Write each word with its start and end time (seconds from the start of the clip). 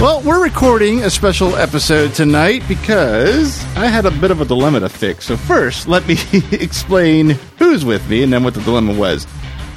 Well, 0.00 0.20
we're 0.22 0.42
recording 0.42 1.02
a 1.02 1.08
special 1.10 1.56
episode 1.56 2.14
tonight 2.14 2.62
because 2.68 3.64
I 3.76 3.86
had 3.86 4.04
a 4.04 4.10
bit 4.10 4.30
of 4.30 4.40
a 4.40 4.44
dilemma 4.44 4.80
to 4.80 4.88
fix. 4.88 5.24
So, 5.26 5.36
first, 5.36 5.88
let 5.88 6.06
me 6.06 6.16
explain 6.52 7.30
who's 7.58 7.84
with 7.84 8.06
me 8.10 8.22
and 8.22 8.32
then 8.32 8.44
what 8.44 8.54
the 8.54 8.60
dilemma 8.62 8.92
was. 8.92 9.26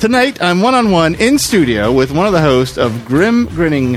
Tonight, 0.02 0.42
I'm 0.42 0.62
one 0.62 0.74
on 0.76 0.92
one 0.92 1.16
in 1.16 1.38
studio 1.40 1.92
with 1.94 2.12
one 2.12 2.26
of 2.26 2.34
the 2.34 2.42
hosts 2.42 2.78
of 2.78 3.06
Grim 3.06 3.46
Grinning 3.48 3.96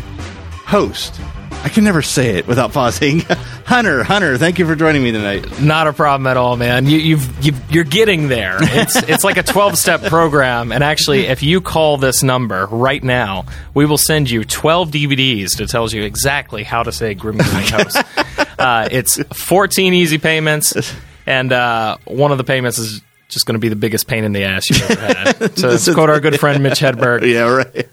Host. 0.67 1.21
I 1.63 1.69
can 1.69 1.85
never 1.85 2.01
say 2.03 2.37
it 2.37 2.47
without 2.47 2.73
pausing. 2.73 3.21
Hunter, 3.67 4.03
Hunter, 4.03 4.39
thank 4.39 4.59
you 4.59 4.67
for 4.67 4.75
joining 4.75 5.03
me 5.03 5.13
tonight. 5.13 5.61
Not 5.61 5.87
a 5.87 5.93
problem 5.93 6.27
at 6.27 6.37
all, 6.37 6.57
man. 6.57 6.87
You, 6.87 6.99
you've, 6.99 7.45
you've 7.45 7.71
you're 7.71 7.85
getting 7.85 8.29
there. 8.29 8.57
It's 8.61 8.97
it's 9.09 9.25
like 9.25 9.37
a 9.37 9.43
12 9.43 9.77
step 9.77 10.03
program, 10.03 10.73
and 10.73 10.83
actually, 10.83 11.27
if 11.27 11.43
you 11.43 11.61
call 11.61 11.99
this 11.99 12.23
number 12.23 12.67
right 12.67 13.03
now, 13.03 13.45
we 13.75 13.85
will 13.85 13.99
send 13.99 14.31
you 14.31 14.45
12 14.45 14.91
DVDs 14.91 15.59
that 15.59 15.69
tells 15.69 15.93
you 15.93 16.03
exactly 16.03 16.63
how 16.65 16.83
to 16.83 16.93
say 16.93 17.15
Grim 17.15 17.37
Grinning 17.37 17.69
Host. 17.69 18.03
Uh, 18.59 18.89
it's 18.91 19.23
14 19.23 19.95
easy 19.95 20.19
payments, 20.19 20.95
and 21.27 21.53
uh, 21.53 21.99
one 22.07 22.33
of 22.33 22.39
the 22.39 22.45
payments 22.45 22.79
is 22.79 23.03
just 23.29 23.47
going 23.47 23.55
to 23.55 23.61
be 23.61 23.69
the 23.69 23.77
biggest 23.77 24.07
pain 24.07 24.25
in 24.25 24.33
the 24.33 24.45
ass 24.45 24.69
you've 24.69 24.91
ever 24.91 25.15
had. 25.15 25.59
So, 25.59 25.77
to 25.77 25.95
quote 25.95 26.11
our 26.11 26.21
good 26.21 26.39
friend 26.39 26.63
Mitch 26.63 26.81
Hedberg, 26.81 27.23
Yeah, 27.31 27.43
right. 27.43 27.89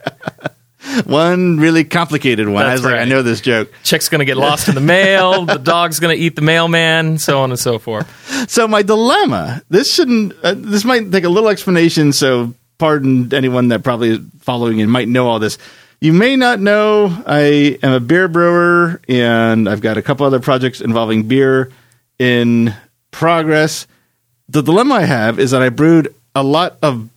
One 1.05 1.57
really 1.57 1.83
complicated 1.83 2.47
one. 2.47 2.65
I 2.65 2.69
That's 2.69 2.81
was 2.81 2.91
like, 2.91 3.01
I 3.01 3.05
know 3.05 3.21
this 3.21 3.41
joke. 3.41 3.71
chick's 3.83 4.09
going 4.09 4.19
to 4.19 4.25
get 4.25 4.37
lost 4.37 4.67
in 4.67 4.75
the 4.75 4.81
mail, 4.81 5.45
the 5.45 5.57
dog's 5.57 5.99
going 5.99 6.15
to 6.15 6.21
eat 6.21 6.35
the 6.35 6.41
mailman, 6.41 7.17
so 7.17 7.41
on 7.41 7.51
and 7.51 7.59
so 7.59 7.79
forth. 7.79 8.07
So 8.49 8.67
my 8.67 8.81
dilemma. 8.81 9.61
This 9.69 9.93
shouldn't. 9.93 10.33
Uh, 10.43 10.55
this 10.57 10.85
might 10.85 11.11
take 11.11 11.23
a 11.23 11.29
little 11.29 11.49
explanation. 11.49 12.13
So 12.13 12.53
pardon 12.77 13.33
anyone 13.33 13.69
that 13.69 13.83
probably 13.83 14.09
is 14.11 14.19
following 14.39 14.81
and 14.81 14.91
might 14.91 15.07
know 15.07 15.27
all 15.27 15.39
this. 15.39 15.57
You 15.99 16.13
may 16.13 16.35
not 16.35 16.59
know 16.59 17.07
I 17.25 17.79
am 17.81 17.91
a 17.93 17.99
beer 17.99 18.27
brewer, 18.27 19.01
and 19.09 19.67
I've 19.67 19.81
got 19.81 19.97
a 19.97 20.01
couple 20.03 20.25
other 20.27 20.39
projects 20.39 20.79
involving 20.79 21.27
beer 21.27 21.71
in 22.19 22.73
progress. 23.09 23.87
The 24.47 24.61
dilemma 24.61 24.95
I 24.95 25.01
have 25.05 25.39
is 25.39 25.51
that 25.51 25.61
I 25.61 25.69
brewed 25.69 26.13
a 26.35 26.43
lot 26.43 26.77
of 26.83 27.09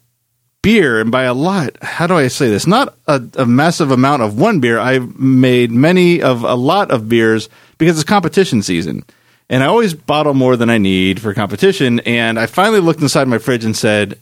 beer, 0.62 1.00
and 1.00 1.11
by 1.11 1.25
a 1.25 1.34
lot, 1.34 1.77
how 1.83 2.06
do 2.06 2.14
I 2.14 2.28
say 2.28 2.48
this? 2.48 2.66
Not 2.66 2.94
a, 3.06 3.22
a 3.34 3.47
massive 3.47 3.91
amount 3.91 4.22
of 4.22 4.39
one 4.39 4.61
beer. 4.61 4.78
I've 4.78 5.19
made 5.19 5.70
many 5.70 6.22
of 6.22 6.44
a 6.44 6.55
lot 6.55 6.91
of 6.91 7.08
beers 7.08 7.48
because 7.78 7.98
it's 7.98 8.08
competition 8.08 8.62
season. 8.62 9.05
And 9.48 9.64
I 9.64 9.66
always 9.66 9.94
bottle 9.94 10.34
more 10.34 10.56
than 10.56 10.70
I 10.70 10.78
need 10.78 11.20
for 11.20 11.34
competition. 11.34 12.00
And 12.00 12.38
I 12.38 12.47
finally 12.47 12.81
looked 12.81 13.00
inside 13.00 13.26
my 13.26 13.38
fridge 13.38 13.65
and 13.65 13.76
said, 13.76 14.19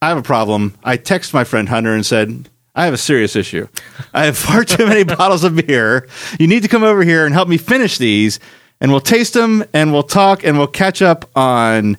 I 0.00 0.08
have 0.08 0.18
a 0.18 0.22
problem. 0.22 0.74
I 0.82 0.96
text 0.96 1.34
my 1.34 1.44
friend 1.44 1.68
Hunter 1.68 1.92
and 1.94 2.06
said, 2.06 2.48
I 2.74 2.86
have 2.86 2.94
a 2.94 2.98
serious 2.98 3.36
issue. 3.36 3.68
I 4.14 4.24
have 4.24 4.38
far 4.38 4.64
too 4.64 4.86
many 4.86 5.04
bottles 5.04 5.44
of 5.44 5.56
beer. 5.56 6.08
You 6.38 6.46
need 6.46 6.62
to 6.62 6.68
come 6.68 6.82
over 6.82 7.02
here 7.02 7.26
and 7.26 7.34
help 7.34 7.48
me 7.48 7.58
finish 7.58 7.98
these, 7.98 8.40
and 8.80 8.90
we'll 8.90 9.00
taste 9.00 9.34
them 9.34 9.62
and 9.74 9.92
we'll 9.92 10.02
talk 10.02 10.44
and 10.44 10.56
we'll 10.56 10.66
catch 10.66 11.02
up 11.02 11.28
on 11.36 11.98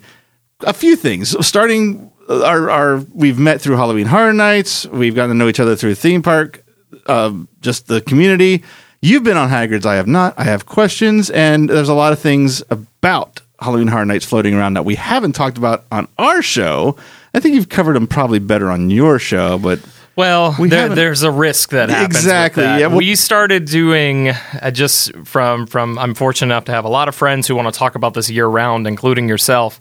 a 0.62 0.74
few 0.74 0.96
things. 0.96 1.46
Starting 1.46 2.12
our, 2.30 2.70
our 2.70 2.98
we've 3.14 3.40
met 3.40 3.62
through 3.62 3.76
Halloween 3.78 4.08
Horror 4.08 4.34
Nights. 4.34 4.86
We've 4.88 5.16
gotten 5.16 5.30
to 5.32 5.36
know 5.36 5.48
each 5.48 5.60
other 5.60 5.76
through 5.76 5.96
theme 5.96 6.22
park, 6.22 6.64
um, 7.08 7.48
just 7.62 7.88
the 7.88 8.02
community. 8.02 8.64
You've 9.02 9.24
been 9.24 9.38
on 9.38 9.50
Hagrid's. 9.50 9.86
I 9.86 9.96
have 9.96 10.08
not. 10.08 10.34
I 10.38 10.44
have 10.46 10.66
questions, 10.66 11.30
and 11.30 11.70
there's 11.70 11.90
a 11.90 11.94
lot 11.94 12.14
of 12.14 12.20
things 12.20 12.64
about 12.70 13.42
Halloween 13.60 13.88
Horror 13.88 14.06
Nights 14.06 14.26
floating 14.26 14.54
around 14.54 14.76
that 14.76 14.86
we 14.86 14.96
haven't 14.96 15.34
talked 15.34 15.58
about 15.58 15.84
on 15.92 16.08
our 16.18 16.42
show. 16.42 16.96
I 17.34 17.40
think 17.40 17.56
you've 17.56 17.70
covered 17.70 17.94
them 17.96 18.08
probably 18.08 18.40
better 18.40 18.70
on 18.70 18.90
your 18.90 19.20
show, 19.20 19.58
but 19.58 19.80
Well, 20.16 20.56
We 20.60 20.70
there, 20.70 20.88
there's 20.90 21.24
a 21.24 21.32
risk 21.32 21.72
that 21.72 21.90
happens. 21.90 22.16
Exactly, 22.16 22.64
that. 22.64 22.80
yeah, 22.80 22.88
well- 22.88 22.98
we 22.98 23.16
started 23.16 23.66
doing 23.66 24.30
uh, 24.30 24.72
just 24.72 25.14
from 25.26 25.66
from. 25.68 25.98
I'm 26.00 26.14
fortunate 26.14 26.54
enough 26.54 26.66
to 26.66 26.72
have 26.72 26.86
a 26.86 26.90
lot 26.90 27.08
of 27.10 27.16
friends 27.16 27.48
who 27.48 27.56
want 27.56 27.74
to 27.74 27.78
talk 27.78 27.96
about 27.96 28.14
this 28.14 28.30
year 28.30 28.46
round, 28.48 28.88
including 28.88 29.28
yourself. 29.28 29.80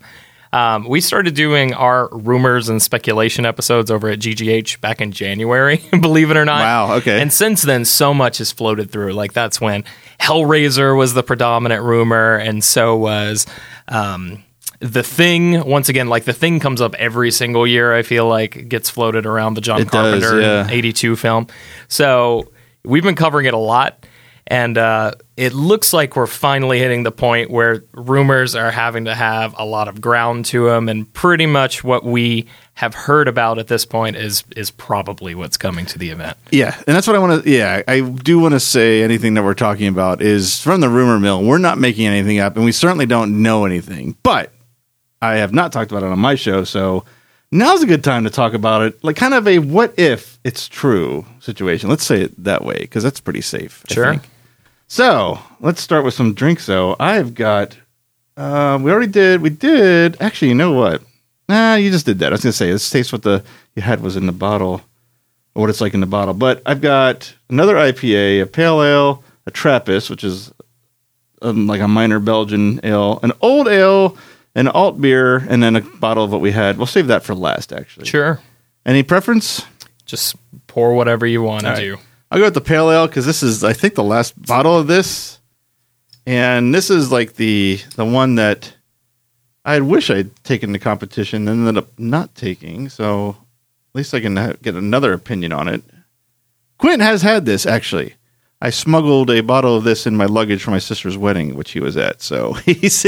Um, 0.53 0.87
we 0.87 1.01
started 1.01 1.33
doing 1.33 1.73
our 1.73 2.07
rumors 2.11 2.69
and 2.69 2.79
speculation 2.79 3.43
episodes 3.43 3.89
over 3.89 4.07
at 4.09 4.19
GGH 4.19 4.79
back 4.81 5.01
in 5.01 5.11
January, 5.11 5.83
believe 5.99 6.29
it 6.29 6.37
or 6.37 6.45
not. 6.45 6.59
Wow, 6.59 6.95
okay. 6.97 7.19
And 7.19 7.33
since 7.33 7.63
then, 7.63 7.85
so 7.85 8.13
much 8.13 8.37
has 8.37 8.51
floated 8.51 8.91
through. 8.91 9.13
Like 9.13 9.33
that's 9.33 9.59
when 9.59 9.83
Hellraiser 10.19 10.95
was 10.95 11.15
the 11.15 11.23
predominant 11.23 11.83
rumor, 11.83 12.35
and 12.35 12.63
so 12.63 12.95
was 12.95 13.47
um, 13.87 14.43
the 14.79 15.01
Thing. 15.01 15.65
Once 15.65 15.89
again, 15.89 16.07
like 16.07 16.25
the 16.25 16.33
Thing 16.33 16.59
comes 16.59 16.81
up 16.81 16.93
every 16.99 17.31
single 17.31 17.65
year. 17.65 17.91
I 17.91 18.03
feel 18.03 18.27
like 18.27 18.69
gets 18.69 18.91
floated 18.91 19.25
around 19.25 19.55
the 19.55 19.61
John 19.61 19.81
It 19.81 19.89
does, 19.89 20.21
Carpenter 20.21 20.39
yeah. 20.39 20.67
82 20.69 21.15
film. 21.15 21.47
So 21.87 22.51
we've 22.85 23.01
been 23.01 23.15
covering 23.15 23.47
it 23.47 23.55
a 23.55 23.57
lot. 23.57 24.05
And 24.47 24.77
uh, 24.77 25.13
it 25.37 25.53
looks 25.53 25.93
like 25.93 26.15
we're 26.15 26.27
finally 26.27 26.77
hitting 26.77 27.03
the 27.03 27.11
point 27.11 27.49
where 27.49 27.83
rumors 27.93 28.55
are 28.55 28.71
having 28.71 29.05
to 29.05 29.15
have 29.15 29.55
a 29.57 29.65
lot 29.65 29.87
of 29.87 30.01
ground 30.01 30.45
to 30.45 30.65
them, 30.65 30.89
and 30.89 31.11
pretty 31.13 31.45
much 31.45 31.83
what 31.83 32.03
we 32.03 32.47
have 32.75 32.93
heard 32.93 33.27
about 33.27 33.57
at 33.57 33.67
this 33.67 33.85
point 33.85 34.15
is 34.15 34.43
is 34.55 34.69
probably 34.69 35.33
what's 35.33 35.55
coming 35.57 35.85
to 35.85 35.97
the 35.97 36.09
event. 36.09 36.37
Yeah, 36.51 36.75
and 36.87 36.95
that's 36.95 37.07
what 37.07 37.15
I 37.15 37.19
want 37.19 37.43
to. 37.43 37.49
Yeah, 37.49 37.83
I 37.87 38.01
do 38.01 38.39
want 38.39 38.53
to 38.53 38.59
say 38.59 39.01
anything 39.01 39.35
that 39.35 39.43
we're 39.43 39.53
talking 39.53 39.87
about 39.87 40.21
is 40.21 40.59
from 40.59 40.81
the 40.81 40.89
rumor 40.89 41.19
mill. 41.19 41.43
We're 41.43 41.57
not 41.57 41.77
making 41.77 42.05
anything 42.07 42.39
up, 42.39 42.57
and 42.57 42.65
we 42.65 42.73
certainly 42.73 43.05
don't 43.05 43.41
know 43.41 43.65
anything. 43.65 44.17
But 44.23 44.51
I 45.21 45.35
have 45.35 45.53
not 45.53 45.71
talked 45.71 45.91
about 45.91 46.03
it 46.03 46.11
on 46.11 46.19
my 46.19 46.35
show, 46.35 46.65
so 46.65 47.05
now's 47.49 47.81
a 47.81 47.87
good 47.87 48.03
time 48.03 48.25
to 48.25 48.29
talk 48.29 48.53
about 48.53 48.81
it. 48.81 49.01
Like 49.03 49.15
kind 49.15 49.33
of 49.33 49.47
a 49.47 49.59
what 49.59 49.97
if 49.97 50.37
it's 50.43 50.67
true 50.67 51.25
situation. 51.39 51.89
Let's 51.89 52.03
say 52.03 52.23
it 52.23 52.43
that 52.43 52.65
way 52.65 52.79
because 52.79 53.03
that's 53.03 53.21
pretty 53.21 53.41
safe. 53.41 53.85
Sure. 53.89 54.19
So 54.93 55.39
let's 55.59 55.81
start 55.81 56.05
with 56.05 56.13
some 56.13 56.35
drinks. 56.35 56.67
Though 56.67 56.95
I've 56.99 57.33
got. 57.33 57.75
Uh, 58.37 58.77
we 58.79 58.91
already 58.91 59.11
did. 59.11 59.41
We 59.41 59.49
did. 59.49 60.21
Actually, 60.21 60.49
you 60.49 60.53
know 60.53 60.73
what? 60.73 61.01
Nah, 61.49 61.73
you 61.73 61.89
just 61.89 62.05
did 62.05 62.19
that. 62.19 62.27
I 62.27 62.35
was 62.35 62.43
gonna 62.43 62.53
say 62.53 62.71
let's 62.71 62.91
taste 62.91 63.11
what 63.11 63.23
the 63.23 63.43
you 63.75 63.81
had 63.81 64.01
was 64.01 64.15
in 64.15 64.27
the 64.27 64.31
bottle 64.31 64.81
or 65.55 65.61
what 65.61 65.71
it's 65.71 65.81
like 65.81 65.95
in 65.95 65.99
the 65.99 66.05
bottle. 66.05 66.35
But 66.35 66.61
I've 66.67 66.79
got 66.79 67.33
another 67.49 67.73
IPA, 67.73 68.43
a 68.43 68.45
pale 68.45 68.83
ale, 68.83 69.23
a 69.47 69.51
Trappist, 69.51 70.11
which 70.11 70.23
is 70.23 70.53
um, 71.41 71.65
like 71.65 71.81
a 71.81 71.87
minor 71.87 72.19
Belgian 72.19 72.79
ale, 72.83 73.19
an 73.23 73.31
old 73.41 73.67
ale, 73.67 74.15
an 74.53 74.67
alt 74.67 75.01
beer, 75.01 75.37
and 75.49 75.63
then 75.63 75.75
a 75.75 75.81
bottle 75.81 76.23
of 76.23 76.31
what 76.31 76.39
we 76.39 76.51
had. 76.51 76.77
We'll 76.77 76.85
save 76.85 77.07
that 77.07 77.23
for 77.23 77.33
last, 77.33 77.73
actually. 77.73 78.05
Sure. 78.05 78.39
Any 78.85 79.01
preference? 79.01 79.65
Just 80.05 80.35
pour 80.67 80.93
whatever 80.93 81.25
you 81.25 81.41
want 81.41 81.63
to 81.63 81.69
right. 81.69 81.79
do. 81.79 81.97
I'll 82.33 82.39
go 82.39 82.45
with 82.45 82.55
the 82.55 82.61
pale 82.61 82.89
ale 82.89 83.05
because 83.05 83.27
this 83.27 83.43
is, 83.43 83.63
I 83.63 83.73
think, 83.73 83.93
the 83.93 84.03
last 84.03 84.41
bottle 84.41 84.75
of 84.75 84.87
this, 84.87 85.39
and 86.25 86.73
this 86.73 86.89
is 86.89 87.11
like 87.11 87.35
the 87.35 87.79
the 87.95 88.05
one 88.05 88.35
that 88.35 88.73
I 89.63 89.79
wish 89.81 90.09
I'd 90.09 90.35
taken 90.43 90.71
the 90.71 90.79
competition 90.79 91.47
and 91.47 91.67
ended 91.67 91.83
up 91.83 91.99
not 91.99 92.33
taking. 92.33 92.89
So 92.89 93.29
at 93.29 93.95
least 93.95 94.15
I 94.15 94.19
can 94.19 94.33
get 94.63 94.73
another 94.73 95.13
opinion 95.13 95.53
on 95.53 95.67
it. 95.67 95.83
Quentin 96.79 97.01
has 97.01 97.21
had 97.21 97.45
this 97.45 97.67
actually. 97.67 98.15
I 98.59 98.71
smuggled 98.71 99.29
a 99.29 99.41
bottle 99.41 99.77
of 99.77 99.83
this 99.83 100.07
in 100.07 100.15
my 100.15 100.25
luggage 100.25 100.63
for 100.63 100.71
my 100.71 100.79
sister's 100.79 101.17
wedding, 101.17 101.53
which 101.53 101.71
he 101.73 101.81
was 101.81 101.97
at. 101.97 102.23
So 102.23 102.53
he's, 102.65 103.03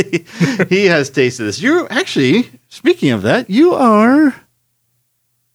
he 0.70 0.86
has 0.86 1.10
tasted 1.10 1.46
this. 1.46 1.60
You're 1.60 1.92
actually 1.92 2.52
speaking 2.70 3.10
of 3.10 3.24
that. 3.24 3.50
You 3.50 3.74
are. 3.74 4.36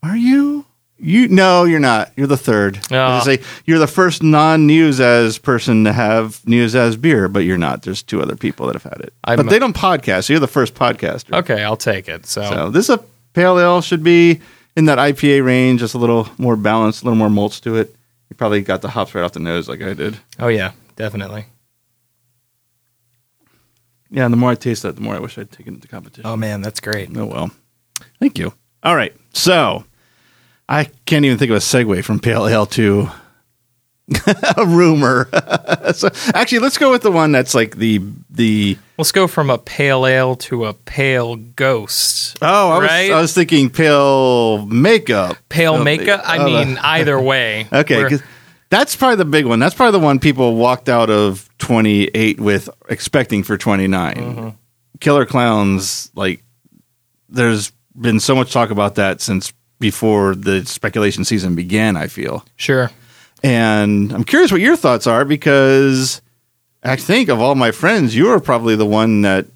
Are 0.03 0.17
you? 0.17 0.65
You 1.03 1.29
no, 1.29 1.65
you're 1.65 1.81
not. 1.81 2.13
You're 2.17 2.27
the 2.27 2.37
third. 2.37 2.79
Oh. 2.91 3.21
say 3.21 3.41
you're 3.65 3.79
the 3.79 3.87
first 3.87 4.23
non-news 4.23 5.01
as 5.01 5.39
person 5.39 5.85
to 5.85 5.93
have 5.95 6.47
news 6.47 6.75
as 6.77 6.97
beer, 6.97 7.27
but 7.29 7.41
you're 7.41 7.57
not. 7.59 7.83
There's 7.83 8.03
two 8.03 8.21
other 8.21 8.37
people 8.37 8.67
that 8.67 8.75
have 8.75 8.83
had 8.83 9.01
it, 9.01 9.15
I'm- 9.25 9.37
but 9.39 9.49
they 9.49 9.59
don't 9.59 9.75
podcast. 9.75 10.25
So 10.25 10.35
you're 10.35 10.41
the 10.41 10.47
first 10.47 10.75
podcaster. 10.75 11.39
Okay, 11.39 11.63
I'll 11.63 11.77
take 11.77 12.09
it. 12.09 12.27
So, 12.27 12.43
So 12.43 12.71
this 12.71 12.89
is 12.91 12.97
a 12.97 13.05
pale 13.33 13.59
ale 13.59 13.81
should 13.81 14.03
be 14.03 14.41
in 14.77 14.85
that 14.87 14.99
IPA 14.99 15.45
range, 15.45 15.81
just 15.81 15.95
a 15.95 15.99
little 15.99 16.29
more 16.39 16.55
balanced, 16.57 17.03
a 17.03 17.05
little 17.07 17.17
more 17.19 17.31
malts 17.31 17.61
to 17.61 17.77
it. 17.77 17.95
You 18.29 18.37
probably 18.37 18.61
got 18.61 18.83
the 18.83 18.91
hops 18.91 19.15
right 19.15 19.25
off 19.25 19.33
the 19.33 19.41
nose 19.41 19.69
like 19.69 19.83
I 19.83 19.95
did. 19.95 20.19
Oh 20.39 20.49
yeah, 20.49 20.73
definitely. 20.97 21.47
Yeah, 24.11 24.25
and 24.25 24.33
the 24.33 24.37
more 24.37 24.51
I 24.51 24.55
taste 24.55 24.83
that, 24.83 24.97
the 24.97 25.03
more 25.03 25.15
I 25.15 25.21
wish 25.21 25.39
I'd 25.39 25.51
taken 25.53 25.75
it 25.77 25.83
to 25.83 25.89
competition. 25.89 26.27
Oh 26.29 26.37
man, 26.37 26.61
that's 26.63 26.81
great. 26.81 27.17
Oh 27.17 27.27
well. 27.27 27.51
Thank 28.19 28.39
you. 28.39 28.53
All 28.83 28.97
right. 28.97 29.15
So 29.33 29.85
I 30.71 30.85
can't 31.05 31.25
even 31.25 31.37
think 31.37 31.51
of 31.51 31.57
a 31.57 31.61
segue 31.61 32.05
from 32.05 32.21
pale 32.21 32.47
ale 32.47 32.65
to 32.67 33.11
a 34.57 34.65
rumor. 34.65 35.29
so 35.93 36.09
actually, 36.33 36.61
let's 36.61 36.79
go 36.79 36.93
with 36.93 37.03
the 37.03 37.11
one 37.11 37.33
that's 37.33 37.55
like 37.57 37.77
the 37.77 38.01
the. 38.31 38.79
Let's 38.97 39.11
go 39.11 39.27
from 39.27 39.51
a 39.51 39.59
pale 39.59 40.07
ale 40.07 40.37
to 40.37 40.67
a 40.67 40.75
pale 40.75 41.35
ghost. 41.35 42.39
Oh, 42.41 42.71
I 42.71 42.79
was 42.79 42.89
Right? 42.89 43.11
I 43.11 43.21
was 43.21 43.35
thinking 43.35 43.69
pale 43.69 44.65
makeup. 44.67 45.39
Pale 45.49 45.75
Oh, 45.75 45.85
makeup. 45.85 46.23
I 46.25 46.39
oh, 46.39 46.45
mean, 46.45 46.79
either 46.83 47.21
way. 47.21 47.67
Okay, 47.73 48.19
that's 48.69 48.95
probably 48.95 49.17
the 49.17 49.25
big 49.25 49.47
one. 49.47 49.59
That's 49.59 49.75
probably 49.75 49.99
the 49.99 50.05
one 50.05 50.21
people 50.21 50.55
walked 50.55 50.89
out 50.89 51.11
of 51.11 51.49
28 51.59 52.39
with 52.39 52.71
expecting 52.89 53.43
for 53.43 53.59
29. 53.59 54.15
Mm-hmm. 54.15 54.49
Killer 55.01 55.27
Clowns, 55.27 56.13
like, 56.15 56.45
there's 57.29 57.73
been 58.01 58.21
so 58.21 58.37
much 58.37 58.53
talk 58.53 58.71
about 58.71 58.95
that 58.95 59.21
since 59.21 59.53
before 59.81 60.35
the 60.37 60.65
speculation 60.67 61.25
season 61.25 61.55
began, 61.57 61.97
I 61.97 62.07
feel. 62.07 62.45
sure. 62.57 62.91
And 63.43 64.13
I'm 64.13 64.25
curious 64.25 64.53
what 64.53 64.61
your 64.61 64.77
thoughts 64.77 65.07
are 65.07 65.25
because 65.25 66.21
I 66.83 66.97
think 66.97 67.31
of 67.31 67.41
all 67.41 67.55
my 67.55 67.71
friends, 67.71 68.15
you 68.15 68.29
are 68.29 68.39
probably 68.39 68.77
the 68.77 68.85
one 68.85 69.23
that 69.23 69.47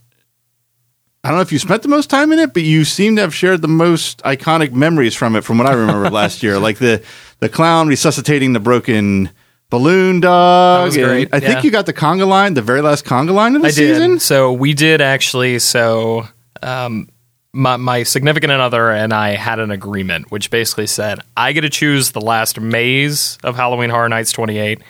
I 1.23 1.29
don't 1.29 1.37
know 1.39 1.43
if 1.43 1.53
you 1.53 1.59
spent 1.59 1.83
the 1.83 1.89
most 1.89 2.09
time 2.11 2.33
in 2.33 2.39
it, 2.39 2.53
but 2.55 2.63
you 2.63 2.85
seem 2.85 3.17
to 3.17 3.23
have 3.23 3.35
shared 3.35 3.63
the 3.63 3.69
most 3.69 4.23
iconic 4.23 4.73
memories 4.73 5.15
from 5.15 5.37
it 5.37 5.43
from 5.45 5.59
what 5.59 5.67
I 5.67 5.73
remember 5.75 6.11
last 6.11 6.43
year. 6.43 6.59
Like 6.65 6.79
the 6.79 7.03
the 7.41 7.49
clown 7.51 7.89
resuscitating 7.89 8.55
the 8.55 8.61
broken 8.61 9.31
balloon 9.69 10.21
dog. 10.21 10.87
was 10.87 10.97
great, 10.97 11.29
I 11.33 11.39
yeah. 11.39 11.49
think 11.49 11.65
you 11.65 11.71
got 11.71 11.85
the 11.87 11.93
conga 11.93 12.27
line, 12.27 12.55
the 12.55 12.63
very 12.63 12.81
last 12.81 13.05
conga 13.05 13.33
line 13.35 13.55
of 13.57 13.63
the 13.63 13.69
I 13.69 13.73
season. 13.73 14.13
did. 14.13 14.23
So 14.23 14.53
we 14.53 14.73
did 14.73 15.01
actually. 15.03 15.59
So 15.59 16.27
um, 16.63 17.09
my 17.55 17.77
my 17.77 18.03
significant 18.03 18.53
other 18.53 18.91
and 18.91 19.13
I 19.13 19.31
had 19.37 19.59
an 19.59 19.71
agreement, 19.71 20.31
which 20.31 20.51
basically 20.51 20.87
said 20.87 21.21
I 21.37 21.53
get 21.53 21.63
to 21.63 21.71
choose 21.71 22.13
the 22.13 22.21
last 22.21 22.61
maze 22.61 23.39
of 23.43 23.57
Halloween 23.57 23.91
Horror 23.91 24.09
Nights 24.09 24.33
28. 24.33 24.81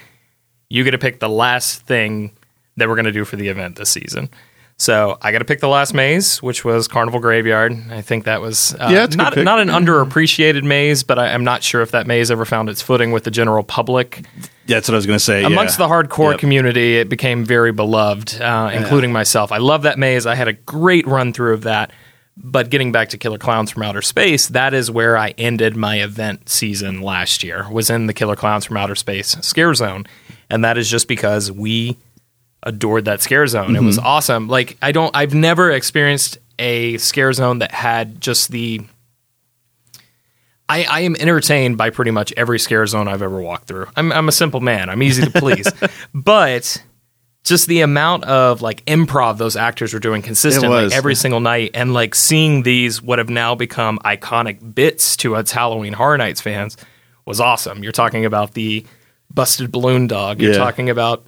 You 0.71 0.83
get 0.83 0.93
to 0.93 0.99
pick 0.99 1.21
the 1.21 1.29
last 1.29 1.83
thing 1.83 2.33
that 2.77 2.89
we're 2.89 2.97
going 2.97 3.05
to 3.05 3.13
do 3.13 3.25
for 3.25 3.37
the 3.37 3.49
event 3.49 3.77
this 3.77 3.91
season. 3.91 4.29
So 4.77 5.19
I 5.23 5.31
got 5.31 5.39
to 5.39 5.45
pick 5.45 5.61
the 5.61 5.69
last 5.69 5.95
maze, 5.95 6.43
which 6.43 6.65
was 6.65 6.89
Carnival 6.89 7.21
Graveyard. 7.21 7.73
I 7.91 8.01
think 8.01 8.25
that 8.25 8.41
was 8.41 8.75
uh, 8.75 8.89
Yeah, 8.91 9.05
it's 9.05 9.15
a 9.15 9.19
good 9.19 9.45
not 9.45 9.61
not 9.61 9.61
an 9.61 9.69
underappreciated 9.69 10.65
maze, 10.65 11.05
but 11.05 11.17
I, 11.17 11.29
I'm 11.33 11.45
not 11.45 11.63
sure 11.63 11.81
if 11.81 11.93
that 11.93 12.09
maze 12.09 12.31
ever 12.31 12.45
found 12.45 12.69
its 12.69 12.83
footing 12.83 13.13
with 13.13 13.23
the 13.23 13.31
general 13.31 13.63
public 13.63 14.25
That's 14.67 14.89
what 14.89 14.95
I 14.95 14.97
was 14.97 15.07
going 15.07 15.19
to 15.19 15.25
say. 15.25 15.45
amongst 15.45 15.79
yeah. 15.79 15.87
the 15.87 15.93
hardcore 15.93 16.33
Yep. 16.33 16.41
community, 16.41 16.97
it 16.97 17.09
became 17.09 17.45
very 17.45 17.71
beloved, 17.71 18.41
uh, 18.41 18.71
including 18.75 19.13
myself. 19.13 19.53
I 19.53 19.59
love 19.59 19.83
that 19.83 19.97
maze. 19.97 20.27
I 20.27 20.35
had 20.35 20.49
a 20.49 20.55
great 20.55 21.07
run 21.07 21.33
through 21.33 21.55
of 21.55 21.63
that. 21.63 21.93
But 22.37 22.69
getting 22.71 22.91
back 22.91 23.11
to 23.11 23.19
Killer 23.19 23.39
Clowns 23.39 23.71
from 23.71 23.85
Outer 23.85 24.03
Space, 24.03 24.49
that 24.49 24.75
is 24.75 24.91
where 24.91 25.17
I 25.17 25.31
ended 25.39 25.77
my 25.77 26.01
event 26.03 26.49
season 26.49 27.01
last 27.01 27.45
year. 27.45 27.67
Was 27.71 27.91
in 27.91 28.07
the 28.07 28.13
Killer 28.13 28.35
Clowns 28.37 28.65
from 28.65 28.77
Outer 28.77 28.97
Space 28.97 29.29
scare 29.43 29.73
zone, 29.75 30.05
and 30.51 30.65
that 30.65 30.77
is 30.77 30.91
just 30.91 31.07
because 31.07 31.53
we 31.53 31.97
adored 32.65 33.05
that 33.05 33.21
scare 33.23 33.47
zone. 33.47 33.77
It 33.77 33.83
was 33.83 33.99
Mm-hmm. 33.99 34.07
awesome. 34.07 34.49
Like 34.49 34.77
I 34.83 34.91
don't, 34.91 35.15
I've 35.15 35.35
never 35.35 35.71
experienced 35.71 36.39
a 36.59 36.97
scare 36.99 37.33
zone 37.33 37.59
that 37.61 37.71
had 37.73 38.21
just 38.21 38.51
the 38.51 38.81
I, 40.69 40.85
I 40.85 41.01
am 41.01 41.15
entertained 41.17 41.77
by 41.77 41.91
pretty 41.91 42.11
much 42.11 42.33
every 42.37 42.59
scare 42.59 42.87
zone 42.87 43.07
I've 43.07 43.21
ever 43.23 43.41
walked 43.41 43.67
through. 43.69 43.87
I'm, 43.97 44.11
I'm 44.13 44.29
a 44.29 44.33
simple 44.33 44.61
man. 44.61 44.89
I'm 44.89 45.03
easy 45.03 45.23
to 45.25 45.31
please. 45.31 45.71
but 46.15 46.83
just 47.45 47.67
the 47.69 47.81
amount 47.83 48.25
of 48.25 48.63
like 48.63 48.85
improv 48.87 49.37
those 49.39 49.55
actors 49.57 49.93
were 49.93 50.01
doing 50.01 50.23
consistently 50.23 50.89
every 50.93 51.15
single 51.15 51.41
night 51.41 51.71
and 51.75 51.93
like 51.93 52.15
seeing 52.15 52.63
these 52.63 53.01
what 53.03 53.19
have 53.19 53.29
now 53.29 53.55
become 53.55 53.99
iconic 54.01 54.75
bits 54.75 55.17
to 55.19 55.37
us 55.37 55.51
Halloween 55.53 55.93
Horror 55.93 56.17
Nights 56.19 56.41
fans 56.41 56.77
was 57.27 57.41
awesome. 57.41 57.83
You're 57.83 57.93
talking 57.93 58.25
about 58.25 58.55
the 58.55 58.85
busted 59.33 59.71
balloon 59.73 60.07
dog. 60.07 60.41
You're 60.41 60.53
Yeah. 60.53 60.59
talking 60.59 60.91
about 60.91 61.25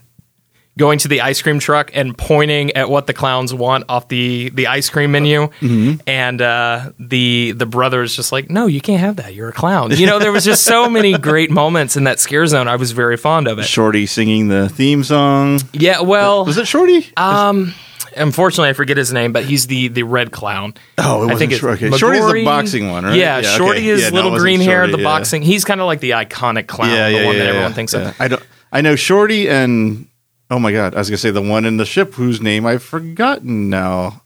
going 0.78 0.98
to 0.98 1.08
the 1.08 1.22
ice 1.22 1.40
cream 1.40 1.58
truck 1.58 1.90
and 1.94 2.16
pointing 2.16 2.72
at 2.72 2.90
what 2.90 3.06
the 3.06 3.14
clowns 3.14 3.54
want 3.54 3.84
off 3.88 4.08
the, 4.08 4.50
the 4.50 4.66
ice 4.66 4.90
cream 4.90 5.12
menu, 5.12 5.46
Mm-hmm. 5.60 6.00
and 6.06 6.42
uh, 6.42 6.92
the 6.98 7.52
the 7.52 7.66
brother 7.66 8.02
is 8.02 8.14
just 8.14 8.32
like, 8.32 8.50
"No, 8.50 8.66
you 8.66 8.80
can't 8.80 9.00
have 9.00 9.16
that. 9.16 9.34
You're 9.34 9.48
a 9.48 9.52
clown." 9.52 9.90
You 9.92 10.06
know, 10.06 10.18
there 10.18 10.32
was 10.32 10.44
just 10.44 10.64
so 10.64 10.88
many 10.90 11.16
great 11.18 11.50
moments 11.50 11.96
in 11.96 12.04
that 12.04 12.20
scare 12.20 12.46
zone. 12.46 12.68
I 12.68 12.76
was 12.76 12.92
very 12.92 13.16
fond 13.16 13.48
of 13.48 13.58
it. 13.58 13.64
Shorty 13.64 14.06
singing 14.06 14.48
the 14.48 14.68
theme 14.68 15.02
song. 15.04 15.60
Yeah, 15.72 16.00
well, 16.02 16.44
Was 16.44 16.58
it 16.58 16.66
Shorty? 16.66 17.06
um, 17.16 17.72
unfortunately, 18.16 18.70
I 18.70 18.72
forget 18.72 18.96
his 18.96 19.12
name, 19.12 19.32
but 19.32 19.44
he's 19.44 19.66
the 19.66 19.88
the 19.88 20.02
red 20.02 20.32
clown. 20.32 20.74
Oh, 20.98 21.28
it 21.28 21.32
I 21.32 21.36
think 21.36 21.52
it's 21.52 21.60
Shorty. 21.60 21.86
Okay. 21.86 21.96
Shorty's 21.96 22.30
the 22.32 22.44
boxing 22.44 22.90
one, 22.90 23.04
right? 23.04 23.14
Yeah, 23.16 23.38
Yeah, 23.38 23.48
okay. 23.48 23.56
Shorty 23.56 23.88
is 23.90 24.02
Yeah, 24.02 24.10
little 24.10 24.32
wasn't 24.32 24.44
green 24.44 24.60
hair, 24.60 24.80
Shorty, 24.82 24.92
the 24.92 24.98
yeah. 24.98 25.04
boxing. 25.04 25.42
He's 25.42 25.64
kind 25.64 25.80
of 25.80 25.86
like 25.86 26.00
the 26.00 26.10
iconic 26.10 26.66
clown, 26.66 26.90
the 26.90 27.24
one 27.24 27.38
that 27.38 27.46
everyone 27.46 27.72
thinks 27.72 27.94
of. 27.94 28.14
I 28.20 28.28
don't. 28.28 28.42
I 28.72 28.80
know 28.82 28.96
Shorty 28.96 29.48
and 29.48 30.08
oh 30.50 30.58
my 30.58 30.72
god, 30.72 30.94
I 30.94 30.98
was 30.98 31.08
gonna 31.10 31.18
say 31.18 31.30
the 31.30 31.42
one 31.42 31.64
in 31.64 31.76
the 31.76 31.86
ship 31.86 32.14
whose 32.14 32.40
name 32.40 32.66
I've 32.66 32.82
forgotten 32.82 33.68
now. 33.70 34.22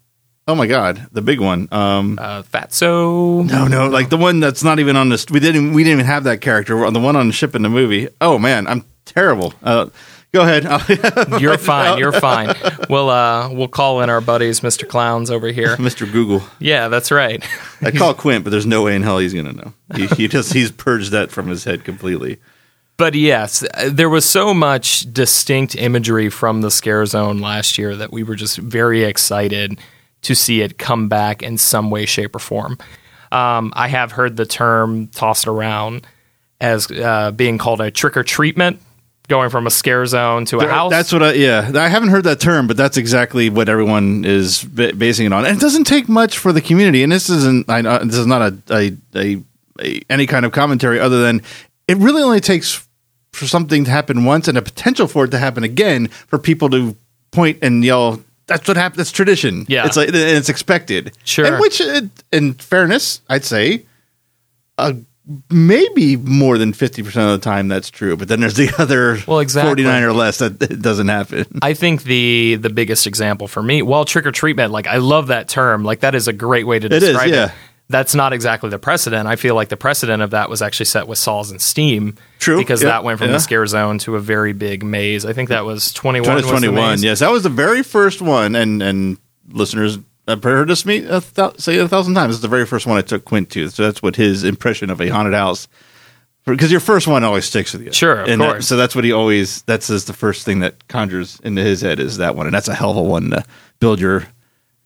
Oh 0.49 0.55
my 0.55 0.67
god, 0.67 1.07
the 1.13 1.23
big 1.23 1.39
one. 1.41 1.69
Um, 1.71 2.19
Uh, 2.21 2.43
Fatso. 2.43 3.47
no, 3.49 3.67
no, 3.69 3.89
like 3.89 4.09
the 4.11 4.17
one 4.17 4.41
that's 4.41 4.65
not 4.65 4.79
even 4.81 4.97
on 4.97 5.09
this. 5.09 5.27
We 5.31 5.39
didn't. 5.41 5.75
We 5.75 5.85
didn't 5.85 6.01
even 6.01 6.07
have 6.07 6.25
that 6.25 6.41
character. 6.41 6.85
on 6.85 6.93
the 6.93 7.01
one 7.01 7.15
on 7.17 7.27
the 7.29 7.33
ship 7.33 7.55
in 7.55 7.63
the 7.63 7.69
movie. 7.69 8.09
Oh 8.21 8.39
man, 8.39 8.67
I'm 8.67 8.85
terrible. 9.05 9.55
Uh, 9.63 9.87
go 10.33 10.43
ahead. 10.43 10.65
You're 11.41 11.59
fine. 11.59 11.99
You're 11.99 12.11
fine. 12.13 12.55
We'll 12.89 13.11
uh 13.11 13.51
we'll 13.53 13.69
call 13.69 14.01
in 14.01 14.11
our 14.11 14.21
buddies, 14.21 14.61
Mr. 14.61 14.89
Clowns 14.89 15.31
over 15.31 15.49
here. 15.49 15.77
Mr. 15.79 16.11
Google. 16.11 16.43
Yeah, 16.59 16.89
that's 16.89 17.11
right. 17.13 17.47
I 17.81 17.93
call 17.93 18.15
Quint, 18.25 18.43
but 18.43 18.51
there's 18.51 18.67
no 18.67 18.83
way 18.83 18.97
in 18.97 19.03
hell 19.03 19.19
he's 19.19 19.35
gonna 19.35 19.53
know. 19.53 19.73
He, 19.95 20.07
he 20.09 20.27
just 20.29 20.53
he's 20.53 20.73
purged 20.73 21.13
that 21.13 21.31
from 21.31 21.47
his 21.49 21.63
head 21.65 21.85
completely. 21.85 22.39
But 23.01 23.15
yes, 23.15 23.63
uh, 23.63 23.89
there 23.91 24.11
was 24.11 24.29
so 24.29 24.53
much 24.53 25.11
distinct 25.11 25.75
imagery 25.75 26.29
from 26.29 26.61
the 26.61 26.71
scare 26.71 27.07
zone 27.07 27.39
last 27.39 27.79
year 27.79 27.97
that 27.97 28.13
we 28.13 28.23
were 28.23 28.35
just 28.35 28.59
very 28.59 29.05
excited 29.05 29.81
to 30.21 30.35
see 30.35 30.61
it 30.61 30.77
come 30.77 31.09
back 31.09 31.43
in 31.43 31.57
some 31.57 31.89
way, 31.89 32.05
shape, 32.05 32.37
or 32.37 32.41
form. 32.41 32.77
Um, 33.33 33.73
I 33.75 33.89
have 33.89 34.13
heard 34.13 34.37
the 34.37 34.45
term 34.45 35.07
tossed 35.07 35.47
around 35.47 36.07
as 36.61 36.91
uh, 36.91 37.31
being 37.31 37.57
called 37.57 37.81
a 37.81 37.91
trick 37.91 38.19
or 38.19 38.23
treatment, 38.23 38.83
going 39.29 39.49
from 39.49 39.67
a 39.67 39.71
scare 39.71 40.05
zone 40.05 40.45
to 40.45 40.59
a 40.59 40.69
house. 40.69 40.91
That's 40.91 41.11
what 41.11 41.23
I 41.23 41.33
yeah. 41.33 41.73
I 41.75 41.89
haven't 41.89 42.11
heard 42.11 42.25
that 42.25 42.39
term, 42.39 42.67
but 42.67 42.77
that's 42.77 42.99
exactly 42.99 43.49
what 43.49 43.71
everyone 43.71 44.27
is 44.27 44.63
ba- 44.63 44.93
basing 44.93 45.25
it 45.25 45.33
on. 45.33 45.47
And 45.47 45.57
it 45.57 45.61
doesn't 45.63 45.85
take 45.85 46.07
much 46.07 46.37
for 46.37 46.53
the 46.53 46.61
community. 46.61 47.03
And 47.03 47.11
this 47.11 47.31
isn't 47.31 47.71
I 47.71 47.81
know 47.81 47.99
this 48.05 48.17
is 48.17 48.27
not 48.27 48.43
a, 48.43 48.59
a, 48.71 48.97
a, 49.15 49.43
a 49.81 50.03
any 50.11 50.27
kind 50.27 50.45
of 50.45 50.53
commentary 50.53 51.01
other 51.01 51.23
than 51.23 51.41
it 51.89 51.97
really 51.97 52.23
only 52.23 52.41
takes 52.41 52.87
for 53.33 53.47
something 53.47 53.85
to 53.85 53.91
happen 53.91 54.25
once 54.25 54.49
and 54.49 54.59
a 54.59 54.63
potential 54.63 55.07
for 55.07 55.25
it 55.25 55.31
to 55.31 55.39
happen 55.39 55.65
again 55.65 56.09
for 56.09 56.39
people 56.39 56.69
to 56.71 56.97
point 57.31 57.59
and 57.63 57.85
yell. 57.85 58.21
That's 58.47 58.67
what 58.67 58.77
happened. 58.77 58.99
That's 58.99 59.13
tradition. 59.13 59.65
Yeah. 59.69 59.87
it's 59.87 59.97
like 59.97 60.09
and 60.09 60.17
it's 60.17 60.49
expected. 60.49 61.17
Sure. 61.25 61.47
And 61.47 61.61
which, 61.61 61.81
it, 61.81 62.11
in 62.33 62.55
fairness, 62.55 63.21
I'd 63.29 63.45
say, 63.45 63.85
uh, 64.79 64.95
maybe 65.49 66.17
more 66.17 66.59
than 66.59 66.73
fifty 66.73 67.03
percent 67.05 67.31
of 67.31 67.41
the 67.41 67.45
time 67.45 67.69
that's 67.69 67.91
true. 67.91 68.17
But 68.17 68.27
then 68.27 68.41
there's 68.41 68.55
the 68.57 68.73
other 68.79 69.19
Well, 69.29 69.39
exactly. 69.39 69.69
forty 69.69 69.83
nine 69.85 70.03
or 70.03 70.13
less 70.13 70.39
that 70.39 70.61
it 70.63 70.83
doesn't 70.83 71.07
happen. 71.09 71.47
I 71.63 71.75
think 71.75 72.03
the 72.03 72.57
the 72.57 72.71
biggest 72.71 73.07
example 73.07 73.47
for 73.47 73.63
me, 73.63 73.83
well, 73.83 74.05
trick 74.05 74.27
or 74.27 74.33
treatment, 74.33 74.73
like 74.73 74.89
I 74.89 74.97
love 74.97 75.29
that 75.29 75.49
term. 75.49 75.85
Like 75.85 76.01
that 76.01 76.17
is 76.17 76.27
a 76.27 76.33
great 76.33 76.67
way 76.67 76.79
to 76.81 76.93
is, 76.93 77.01
describe 77.05 77.29
it. 77.29 77.35
yeah. 77.35 77.53
That's 77.91 78.15
not 78.15 78.33
exactly 78.33 78.71
the 78.71 78.79
precedent. 78.79 79.27
I 79.27 79.35
feel 79.37 79.55
like 79.57 79.69
the 79.69 79.77
precedent 79.77 80.23
of 80.23 80.31
that 80.31 80.49
was 80.49 80.63
actually 80.63 80.87
set 80.87 81.09
with 81.09 81.19
Saws 81.19 81.51
and 81.51 81.61
Steam. 81.61 82.17
True. 82.39 82.57
Because 82.59 82.83
Yeah. 82.83 82.91
that 82.91 83.05
went 83.05 83.19
from 83.19 83.27
Yeah. 83.29 83.35
the 83.35 83.41
scare 83.41 83.67
zone 83.67 83.99
to 83.99 84.15
a 84.17 84.21
very 84.21 84.53
big 84.53 84.85
maze. 84.85 85.27
I 85.27 85.33
think 85.33 85.49
that 85.49 85.65
was 85.65 85.93
21. 85.93 86.35
was 86.35 86.45
the 86.45 86.49
2021. 86.51 87.03
Yes, 87.03 87.19
that 87.19 87.31
was 87.33 87.43
the 87.43 87.49
very 87.49 87.83
first 87.83 88.23
one, 88.23 88.55
and 88.55 88.81
and 88.83 89.19
listeners 89.53 89.99
have 90.29 90.43
heard 90.45 90.71
us 90.71 90.87
meet 90.87 91.05
a 91.05 91.21
thou- 91.35 91.55
say 91.59 91.75
it 91.75 91.81
a 91.81 91.89
thousand 91.89 92.15
times. 92.15 92.35
It's 92.37 92.43
the 92.43 92.49
very 92.49 92.65
first 92.65 92.87
one 92.87 92.97
I 92.97 93.03
took 93.03 93.25
Quint 93.25 93.51
to, 93.51 93.69
so 93.69 93.83
that's 93.83 94.01
what 94.03 94.15
his 94.15 94.45
impression 94.45 94.89
of 94.91 95.01
a 95.01 95.09
haunted 95.09 95.35
house. 95.35 95.67
Because 96.47 96.71
your 96.71 96.81
first 96.81 97.07
one 97.09 97.23
always 97.25 97.45
sticks 97.45 97.73
with 97.75 97.83
you, 97.83 97.93
Sure, 97.93 98.21
of 98.23 98.29
and 98.29 98.41
that- 98.41 98.65
so 98.65 98.77
that's 98.77 98.95
what 98.95 99.05
he 99.05 99.13
always. 99.13 99.63
That's 99.67 99.89
just 99.89 100.07
the 100.07 100.13
first 100.13 100.45
thing 100.45 100.61
that 100.61 100.87
conjures 100.89 101.39
into 101.45 101.63
his 101.63 101.81
head 101.83 101.99
is 102.01 102.17
that 102.19 102.35
one, 102.37 102.47
and 102.47 102.55
that's 102.55 102.69
a 102.69 102.75
hell 102.75 102.93
of 102.93 102.97
a 102.97 103.03
one 103.03 103.31
to 103.31 103.45
build 103.81 104.01
your 104.01 104.27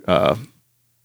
uh, 0.08 0.34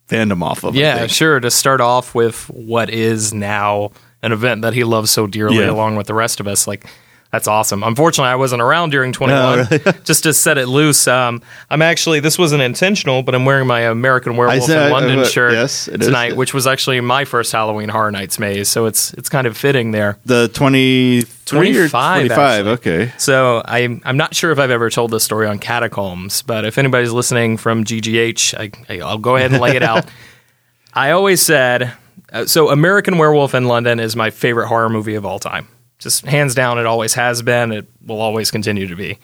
fandom 0.10 0.42
off 0.44 0.64
of. 0.64 0.76
Yeah, 0.76 1.08
sure. 1.08 1.40
To 1.40 1.52
start 1.52 1.82
off 1.82 2.16
with 2.16 2.46
what 2.50 2.90
is 2.90 3.34
now 3.34 3.92
an 4.22 4.32
event 4.32 4.64
that 4.64 4.74
he 4.74 4.84
loves 4.84 5.12
so 5.12 5.28
dearly, 5.28 5.60
Yeah. 5.60 5.70
along 5.70 5.96
with 5.96 6.08
the 6.08 6.14
rest 6.14 6.40
of 6.40 6.48
us, 6.48 6.68
like 6.68 6.86
That's 7.32 7.48
awesome. 7.48 7.84
Unfortunately, 7.84 8.32
I 8.32 8.36
wasn't 8.36 8.64
around 8.64 8.90
during 8.90 9.14
21. 9.14 9.58
No, 9.58 9.64
really? 9.70 10.00
Just 10.04 10.24
to 10.24 10.34
set 10.34 10.58
it 10.58 10.66
loose, 10.66 11.08
um, 11.08 11.44
I'm 11.70 11.84
actually, 11.84 12.22
this 12.22 12.40
wasn't 12.40 12.64
intentional, 12.64 13.22
but 13.22 13.36
I'm 13.36 13.46
wearing 13.46 13.68
my 13.68 13.82
American 13.82 14.36
Werewolf 14.36 14.64
said- 14.64 14.88
in 14.88 14.92
London 14.92 15.20
uh, 15.20 15.26
shirt 15.26 15.52
yes, 15.52 15.88
it 15.88 16.02
is. 16.02 16.08
tonight, 16.08 16.36
which 16.36 16.56
was 16.56 16.66
actually 16.66 17.00
my 17.02 17.26
first 17.26 17.52
Halloween 17.52 17.90
Horror 17.90 18.10
Nights 18.12 18.40
maze. 18.40 18.68
So 18.68 18.88
it's 18.88 19.14
it's 19.14 19.30
kind 19.30 19.46
of 19.46 19.56
fitting 19.56 19.92
there. 19.92 20.18
The 20.26 20.50
23 20.56 21.78
or 21.78 21.88
25, 21.88 22.28
25, 22.28 22.68
okay. 22.68 23.14
So 23.20 23.62
I'm 23.64 24.02
I'm 24.06 24.18
not 24.18 24.34
sure 24.34 24.50
if 24.52 24.58
I've 24.58 24.72
ever 24.72 24.90
told 24.90 25.12
this 25.12 25.24
story 25.24 25.46
on 25.46 25.60
Catacombs, 25.60 26.42
but 26.42 26.66
if 26.66 26.80
anybody's 26.80 27.12
listening 27.12 27.58
from 27.58 27.84
GGH, 27.84 28.56
I, 28.58 28.94
I, 28.94 29.02
I'll 29.02 29.20
go 29.20 29.36
ahead 29.36 29.52
and 29.52 29.62
lay 29.62 29.76
it 29.76 29.84
out. 29.84 30.06
I 30.96 31.12
always 31.12 31.44
said, 31.44 31.94
uh, 32.34 32.46
so 32.46 32.70
American 32.70 33.20
Werewolf 33.20 33.54
in 33.54 33.66
London 33.66 34.00
is 34.00 34.16
my 34.16 34.32
favorite 34.32 34.68
horror 34.68 34.90
movie 34.90 35.14
of 35.14 35.28
all 35.28 35.38
time. 35.38 35.68
Just 36.00 36.26
hands 36.26 36.56
down, 36.56 36.80
it 36.80 36.86
always 36.86 37.14
has 37.14 37.42
been. 37.42 37.72
It 37.72 37.86
will 38.06 38.22
always 38.22 38.52
continue 38.52 38.88
to 38.88 38.96
be. 38.96 39.20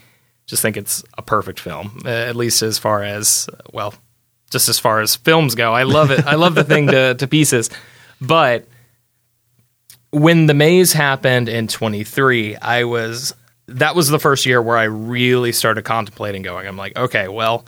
Just 0.46 0.62
think 0.62 0.76
it's 0.76 1.02
a 1.18 1.22
perfect 1.22 1.58
film, 1.58 2.02
at 2.06 2.36
least 2.36 2.62
as 2.62 2.78
far 2.78 3.02
as 3.02 3.48
well, 3.72 3.94
just 4.50 4.68
as 4.68 4.78
far 4.78 5.00
as 5.00 5.16
films 5.16 5.54
go. 5.54 5.72
I 5.72 5.82
love 5.82 6.10
it. 6.10 6.24
I 6.24 6.36
love 6.36 6.54
the 6.54 6.64
thing 6.64 6.86
to 6.88 7.14
to 7.14 7.26
pieces, 7.26 7.70
but 8.20 8.66
when 10.10 10.46
the 10.46 10.54
maze 10.54 10.92
happened 10.92 11.48
in 11.48 11.68
23 11.68 12.56
i 12.56 12.84
was 12.84 13.34
that 13.66 13.94
was 13.94 14.08
the 14.08 14.18
first 14.18 14.46
year 14.46 14.62
where 14.62 14.76
i 14.76 14.84
really 14.84 15.52
started 15.52 15.82
contemplating 15.82 16.42
going 16.42 16.66
i'm 16.66 16.76
like 16.76 16.96
okay 16.96 17.28
well 17.28 17.64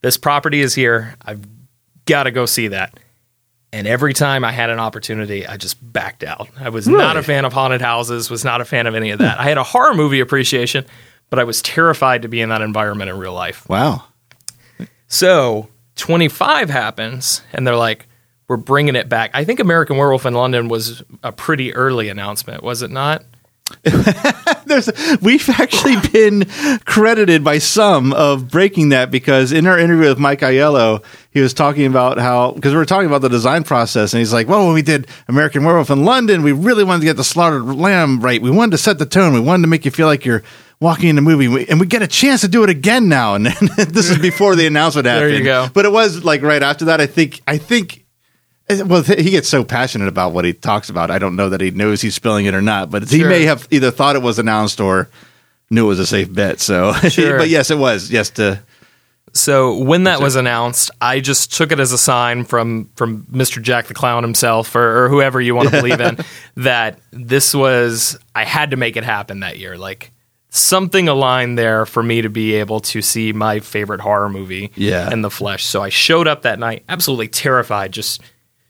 this 0.00 0.16
property 0.16 0.60
is 0.60 0.74
here 0.74 1.14
i've 1.24 1.46
got 2.06 2.24
to 2.24 2.30
go 2.30 2.46
see 2.46 2.68
that 2.68 2.98
and 3.72 3.86
every 3.86 4.12
time 4.14 4.44
i 4.44 4.52
had 4.52 4.70
an 4.70 4.78
opportunity 4.78 5.46
i 5.46 5.56
just 5.56 5.76
backed 5.92 6.22
out 6.24 6.48
i 6.58 6.68
was 6.68 6.86
not 6.88 7.16
a 7.16 7.22
fan 7.22 7.44
of 7.44 7.52
haunted 7.52 7.80
houses 7.80 8.30
was 8.30 8.44
not 8.44 8.60
a 8.60 8.64
fan 8.64 8.86
of 8.86 8.94
any 8.94 9.10
of 9.10 9.18
that 9.18 9.38
i 9.40 9.44
had 9.44 9.58
a 9.58 9.62
horror 9.64 9.94
movie 9.94 10.20
appreciation 10.20 10.84
but 11.30 11.38
i 11.38 11.44
was 11.44 11.60
terrified 11.62 12.22
to 12.22 12.28
be 12.28 12.40
in 12.40 12.48
that 12.50 12.60
environment 12.62 13.08
in 13.10 13.16
real 13.18 13.32
life 13.34 13.68
Wow. 13.68 14.04
so 15.08 15.68
25 15.96 16.70
happens, 16.70 17.42
and 17.52 17.66
they're 17.66 17.76
like, 17.76 18.06
we're 18.48 18.56
bringing 18.56 18.96
it 18.96 19.08
back. 19.10 19.30
I 19.34 19.44
think 19.44 19.60
American 19.60 19.98
Werewolf 19.98 20.24
in 20.26 20.32
London 20.34 20.68
was 20.68 21.02
a 21.22 21.30
pretty 21.32 21.74
early 21.74 22.08
announcement, 22.08 22.62
was 22.62 22.80
it 22.82 22.90
not? 22.90 23.22
There's 24.66 24.90
we've 25.20 25.48
actually 25.50 25.96
been 26.12 26.44
credited 26.84 27.44
by 27.44 27.58
some 27.58 28.12
of 28.12 28.48
breaking 28.50 28.90
that 28.90 29.10
because 29.10 29.52
in 29.52 29.66
our 29.66 29.78
interview 29.78 30.08
with 30.08 30.18
Mike 30.18 30.40
Aiello, 30.40 31.02
he 31.30 31.40
was 31.40 31.52
talking 31.54 31.86
about 31.86 32.18
how 32.18 32.52
because 32.52 32.72
we 32.72 32.78
were 32.78 32.84
talking 32.86 33.06
about 33.06 33.20
the 33.22 33.28
design 33.28 33.64
process 33.64 34.12
and 34.12 34.18
he's 34.20 34.32
like, 34.32 34.48
"Well, 34.48 34.64
when 34.66 34.74
we 34.74 34.82
did 34.82 35.06
American 35.28 35.64
Werewolf 35.64 35.90
in 35.90 36.04
London, 36.04 36.42
we 36.42 36.52
really 36.52 36.84
wanted 36.84 37.00
to 37.00 37.06
get 37.06 37.16
the 37.16 37.24
slaughtered 37.24 37.64
lamb 37.64 38.20
right. 38.20 38.40
We 38.40 38.50
wanted 38.50 38.72
to 38.72 38.78
set 38.78 38.98
the 38.98 39.06
tone. 39.06 39.32
We 39.34 39.40
wanted 39.40 39.62
to 39.62 39.68
make 39.68 39.84
you 39.84 39.90
feel 39.90 40.06
like 40.06 40.24
you're 40.24 40.42
walking 40.80 41.08
in 41.08 41.16
the 41.16 41.22
movie, 41.22 41.46
We- 41.48 41.66
and 41.68 41.78
we 41.78 41.86
get 41.86 42.02
a 42.02 42.08
chance 42.08 42.40
to 42.42 42.48
do 42.48 42.62
it 42.64 42.70
again 42.70 43.08
now." 43.08 43.34
And 43.34 43.46
then, 43.46 43.54
this 43.88 44.10
is 44.10 44.18
before 44.18 44.56
the 44.56 44.66
announcement 44.66 45.04
There 45.04 45.28
you 45.28 45.44
go. 45.44 45.68
But 45.72 45.84
it 45.84 45.92
was 45.92 46.24
like 46.24 46.42
right 46.42 46.62
after 46.62 46.86
that. 46.86 47.00
I 47.00 47.06
think. 47.06 47.40
I 47.46 47.58
think 47.58 48.01
Eh, 48.68 48.82
well, 48.82 49.02
he 49.02 49.30
gets 49.30 49.48
so 49.48 49.64
passionate 49.64 50.08
about 50.08 50.32
what 50.32 50.44
he 50.44 50.52
talks 50.52 50.88
about. 50.88 51.10
I 51.10 51.18
don't 51.18 51.36
know 51.36 51.48
that 51.48 51.60
he 51.60 51.70
knows 51.70 52.00
he's 52.00 52.14
spilling 52.14 52.46
it 52.46 52.54
or 52.54 52.62
not, 52.62 52.90
but 52.90 53.08
he 53.10 53.24
may 53.24 53.42
have 53.44 53.66
either 53.70 53.90
thought 53.90 54.16
it 54.16 54.22
was 54.22 54.38
announced 54.38 54.80
or 54.80 55.08
knew 55.70 55.84
it 55.86 55.88
was 55.88 55.98
a 55.98 56.06
safe 56.06 56.32
bet. 56.32 56.60
So, 56.60 56.92
Sure. 57.08 57.38
but 57.38 57.48
yes, 57.48 57.70
it 57.70 57.78
was. 57.78 58.10
Yes, 58.10 58.30
to 58.30 58.60
So 59.32 59.78
when 59.78 60.04
that 60.04 60.20
was 60.20 60.36
announced, 60.36 60.90
I 61.00 61.20
just 61.20 61.52
took 61.56 61.72
it 61.72 61.80
as 61.80 61.92
a 61.92 61.98
sign 61.98 62.44
from 62.44 62.90
from 62.96 63.24
Mr. 63.32 63.60
Jack 63.60 63.86
the 63.86 63.94
Clown 63.94 64.22
himself, 64.22 64.74
or, 64.76 65.04
or 65.04 65.08
whoever 65.08 65.40
you 65.40 65.54
want 65.54 65.70
to 65.70 65.76
believe 65.76 66.00
in, 66.00 66.18
that 66.56 66.98
this 67.10 67.54
was 67.54 68.18
I 68.34 68.44
had 68.44 68.70
to 68.72 68.76
make 68.76 68.96
it 68.96 69.04
happen 69.04 69.40
that 69.40 69.58
year. 69.58 69.76
Like 69.78 70.12
something 70.50 71.08
aligned 71.08 71.56
there 71.58 71.86
for 71.86 72.02
me 72.02 72.20
to 72.22 72.28
be 72.28 72.54
able 72.54 72.78
to 72.80 73.00
see 73.00 73.32
my 73.32 73.58
favorite 73.60 74.02
horror 74.02 74.28
movie 74.28 74.70
Yeah. 74.76 75.10
in 75.10 75.22
the 75.22 75.30
flesh. 75.30 75.64
So 75.64 75.82
I 75.82 75.88
showed 75.88 76.28
up 76.28 76.42
that 76.42 76.58
night, 76.58 76.84
absolutely 76.90 77.28
terrified, 77.28 77.90
just 77.90 78.20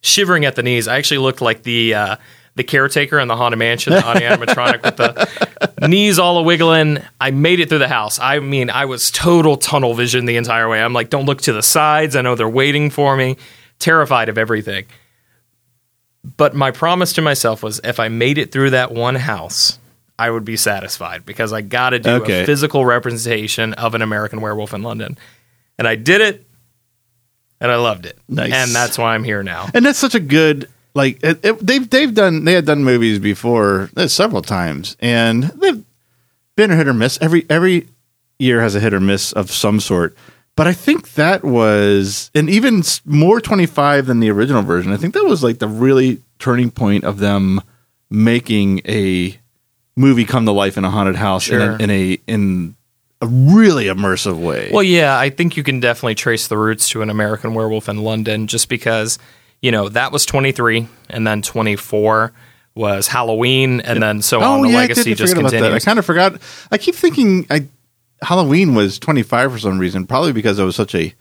shivering 0.02 0.44
at 0.44 0.54
the 0.56 0.62
knees. 0.62 0.86
I 0.88 0.98
actually 0.98 1.18
looked 1.18 1.40
like 1.40 1.62
the 1.62 1.94
uh, 1.94 2.16
the 2.54 2.64
caretaker 2.64 3.18
in 3.18 3.28
the 3.28 3.36
haunted 3.36 3.58
mansion, 3.58 3.94
the 3.94 4.02
haunted 4.02 4.24
animatronic 4.24 4.82
with 4.82 4.96
the 5.78 5.88
knees 5.88 6.18
all 6.18 6.36
a 6.38 6.42
wiggling. 6.42 6.98
I 7.18 7.30
made 7.30 7.60
it 7.60 7.70
through 7.70 7.78
the 7.78 7.88
house. 7.88 8.18
I 8.20 8.40
mean, 8.40 8.68
I 8.68 8.84
was 8.84 9.10
total 9.10 9.56
tunnel 9.56 9.94
vision 9.94 10.26
the 10.26 10.36
entire 10.36 10.68
way. 10.68 10.82
I'm 10.82 10.92
like, 10.92 11.08
don't 11.08 11.24
look 11.24 11.40
to 11.42 11.54
the 11.54 11.62
sides. 11.62 12.14
I 12.14 12.20
know 12.20 12.34
they're 12.34 12.46
waiting 12.48 12.90
for 12.90 13.16
me. 13.16 13.38
Terrified 13.78 14.28
of 14.28 14.36
everything. 14.36 14.84
But 16.36 16.54
my 16.54 16.70
promise 16.70 17.12
to 17.14 17.22
myself 17.22 17.62
was 17.62 17.80
if 17.82 17.98
I 17.98 18.08
made 18.08 18.38
it 18.38 18.52
through 18.52 18.70
that 18.70 18.92
one 18.92 19.16
house, 19.16 19.78
I 20.18 20.30
would 20.30 20.44
be 20.44 20.56
satisfied 20.56 21.24
because 21.26 21.52
I 21.52 21.62
got 21.62 21.90
to 21.90 21.98
do 21.98 22.10
Okay. 22.22 22.42
a 22.42 22.46
physical 22.46 22.84
representation 22.84 23.72
of 23.74 23.94
an 23.94 24.02
American 24.02 24.40
werewolf 24.40 24.72
in 24.74 24.82
London. 24.82 25.18
And 25.78 25.88
I 25.88 25.96
did 25.96 26.20
it 26.20 26.46
and 27.62 27.70
I 27.72 27.76
loved 27.76 28.04
it. 28.04 28.18
Nice. 28.28 28.52
And 28.52 28.70
that's 28.72 28.98
why 28.98 29.14
I'm 29.14 29.24
here 29.24 29.42
now. 29.42 29.68
and 29.72 29.86
that's 29.86 29.98
such 29.98 30.14
a 30.14 30.20
good 30.20 30.68
like 30.94 31.22
it, 31.24 31.42
it- 31.42 31.66
they've 31.66 31.88
they've 31.88 32.12
done 32.12 32.44
they 32.44 32.52
had 32.52 32.66
done 32.66 32.84
movies 32.84 33.18
before 33.18 33.88
uh, 33.96 34.06
several 34.08 34.42
times, 34.42 34.96
and 35.00 35.44
they've 35.44 35.82
been 36.56 36.70
a 36.70 36.76
hit 36.76 36.86
or 36.88 36.92
miss. 36.94 37.18
Every 37.22 37.46
every 37.48 37.88
year 38.38 38.60
has 38.60 38.74
a 38.74 38.80
hit 38.80 38.92
or 38.92 39.00
miss 39.00 39.32
of 39.32 39.50
some 39.50 39.80
sort. 39.80 40.14
But 40.54 40.66
I 40.66 40.74
think 40.74 41.14
that 41.14 41.42
was, 41.42 42.30
and 42.34 42.50
even 42.50 42.82
more 43.06 43.40
25 43.40 44.04
than 44.04 44.20
the 44.20 44.30
original 44.30 44.60
version. 44.62 44.92
I 44.92 44.98
think 44.98 45.14
that 45.14 45.24
was 45.24 45.42
like 45.42 45.60
the 45.60 45.66
really 45.68 46.18
turning 46.38 46.70
point 46.70 47.04
of 47.04 47.18
them 47.20 47.62
making 48.10 48.82
a 48.86 49.38
movie 49.96 50.26
come 50.26 50.44
to 50.44 50.52
life 50.52 50.76
in 50.76 50.84
a 50.84 50.90
haunted 50.90 51.16
house 51.16 51.48
in, 51.48 51.58
a, 51.80 51.82
in 51.84 51.90
a 51.90 52.18
in 52.26 52.76
a 53.22 53.26
really 53.26 53.84
immersive 53.86 54.36
way. 54.36 54.68
Well, 54.72 54.82
yeah, 54.82 55.16
I 55.16 55.30
think 55.30 55.56
you 55.56 55.62
can 55.62 55.80
definitely 55.80 56.16
trace 56.16 56.48
the 56.48 56.58
roots 56.58 56.88
to 56.90 57.02
an 57.02 57.08
American 57.08 57.54
Werewolf 57.54 57.88
in 57.88 57.98
London, 57.98 58.48
just 58.48 58.68
because 58.68 59.18
you 59.62 59.70
know 59.70 59.88
that 59.88 60.10
was 60.12 60.26
23, 60.26 60.88
and 61.08 61.26
then 61.26 61.40
24 61.40 62.32
was 62.74 63.06
Halloween, 63.06 63.80
and 63.80 64.02
then 64.02 64.22
so 64.22 64.40
on. 64.42 64.60
Oh, 64.60 64.62
the 64.62 64.74
Oh, 64.74 64.78
I 64.78 64.82
legacy 64.82 65.10
did 65.10 65.18
just 65.18 65.36
forget. 65.36 65.62
I 65.62 65.78
kind 65.78 65.98
of 65.98 66.04
forgot. 66.04 66.40
I 66.70 66.78
keep 66.78 66.96
thinking 66.96 67.46
I 67.48 67.68
Halloween 68.22 68.74
was 68.74 68.98
25 68.98 69.52
for 69.52 69.58
some 69.58 69.78
reason, 69.78 70.06
probably 70.06 70.32
because 70.32 70.58
it 70.58 70.64
was 70.64 70.76
such 70.76 70.94
a 70.94 71.14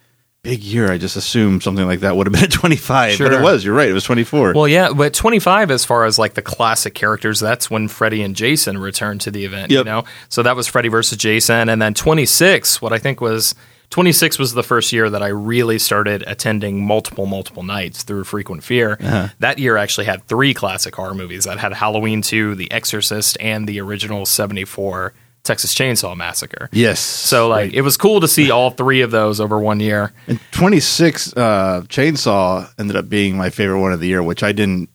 big 0.44 0.64
year. 0.64 0.92
I 0.92 0.98
just 0.98 1.16
assumed 1.16 1.64
something 1.64 1.86
like 1.86 2.00
that 2.00 2.16
would 2.16 2.28
have 2.28 2.34
been 2.34 2.44
at 2.44 2.52
25, 2.52 3.18
but 3.20 3.34
it 3.34 3.42
was. 3.42 3.64
You're 3.64 3.76
right. 3.76 3.90
It 3.90 3.94
was 3.94 4.04
24. 4.04 4.54
Well, 4.54 4.68
yeah, 4.68 4.92
but 4.94 5.14
25 5.14 5.72
as 5.72 5.86
far 5.86 6.06
as 6.06 6.18
like 6.18 6.34
the 6.34 6.42
classic 6.42 6.94
characters, 6.94 7.40
that's 7.40 7.70
when 7.70 7.88
Freddy 7.88 8.22
and 8.22 8.36
Jason 8.36 8.78
returned 8.78 9.22
to 9.22 9.32
the 9.32 9.46
event, 9.46 9.72
you 9.72 9.84
know. 9.84 10.04
So 10.30 10.44
that 10.44 10.56
was 10.56 10.68
Freddy 10.68 10.90
versus 10.90 11.18
Jason 11.18 11.70
and 11.70 11.82
then 11.82 11.94
26, 11.94 12.82
what 12.82 12.94
I 12.94 12.98
think 12.98 13.22
was 13.22 13.56
26 13.92 14.40
was 14.40 14.54
the 14.54 14.64
first 14.64 14.94
year 14.94 15.10
that 15.10 15.22
I 15.22 15.28
really 15.28 15.78
started 15.78 16.24
attending 16.26 16.86
multiple 16.86 17.26
multiple 17.26 17.64
nights 17.64 18.04
through 18.04 18.24
Frequent 18.24 18.64
Fear. 18.64 18.98
Uh-huh. 19.00 19.28
That 19.40 19.60
year 19.60 19.78
actually 19.78 20.06
had 20.06 20.24
three 20.28 20.54
classic 20.54 20.96
horror 20.96 21.14
movies. 21.14 21.44
That 21.44 21.60
had 21.60 21.74
Halloween 21.74 22.22
2, 22.22 22.56
The 22.56 22.72
Exorcist, 22.72 23.38
and 23.42 23.68
the 23.68 23.82
original 23.82 24.26
74 24.26 25.14
Texas 25.44 25.74
Chainsaw 25.74 26.16
Massacre. 26.16 26.70
yes. 26.72 27.00
So 27.00 27.48
like 27.48 27.74
it 27.74 27.82
was 27.82 27.98
cool 27.98 28.20
to 28.22 28.28
see 28.28 28.52
all 28.52 28.70
three 28.72 29.02
of 29.02 29.12
those 29.12 29.40
over 29.40 29.58
one 29.60 29.80
year. 29.80 30.14
And 30.28 30.40
26 30.52 31.36
uh, 31.36 31.82
Chainsaw 31.88 32.70
ended 32.80 32.96
up 32.96 33.10
being 33.10 33.38
my 33.38 33.50
favorite 33.50 33.80
one 33.80 33.92
of 33.94 34.00
the 34.00 34.08
year, 34.08 34.22
which 34.22 34.44
I 34.44 34.52
didn't. 34.52 34.90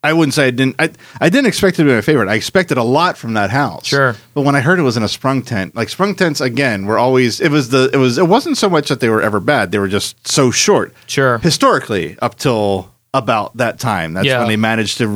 I 0.00 0.12
wouldn't 0.12 0.34
say 0.34 0.46
I 0.46 0.50
didn't. 0.52 0.76
I, 0.78 0.90
I 1.20 1.28
didn't 1.28 1.46
expect 1.48 1.74
it 1.74 1.82
to 1.82 1.84
be 1.88 1.92
my 1.92 2.00
favorite. 2.02 2.28
I 2.28 2.34
expected 2.34 2.78
a 2.78 2.84
lot 2.84 3.16
from 3.18 3.34
that 3.34 3.50
house. 3.50 3.86
Sure. 3.86 4.14
but 4.32 4.42
when 4.42 4.54
I 4.54 4.60
heard 4.60 4.78
it 4.78 4.82
was 4.82 4.96
in 4.96 5.02
a 5.02 5.08
sprung 5.08 5.42
tent, 5.42 5.74
like 5.74 5.88
sprung 5.88 6.14
tents 6.14 6.40
again, 6.40 6.86
were 6.86 6.98
always. 6.98 7.40
It 7.40 7.50
was 7.50 7.70
the. 7.70 7.90
It 7.92 7.96
was. 7.96 8.16
It 8.16 8.28
wasn't 8.28 8.56
so 8.56 8.68
much 8.70 8.88
that 8.90 9.00
they 9.00 9.08
were 9.08 9.20
ever 9.20 9.40
bad. 9.40 9.72
They 9.72 9.78
were 9.80 9.88
just 9.88 10.28
so 10.28 10.52
short. 10.52 10.94
Sure. 11.08 11.38
Historically, 11.38 12.16
up 12.20 12.36
till 12.36 12.94
about 13.12 13.56
that 13.56 13.80
time, 13.80 14.12
that's 14.12 14.26
Yeah. 14.26 14.38
when 14.38 14.48
they 14.48 14.56
managed 14.56 14.98
to 14.98 15.08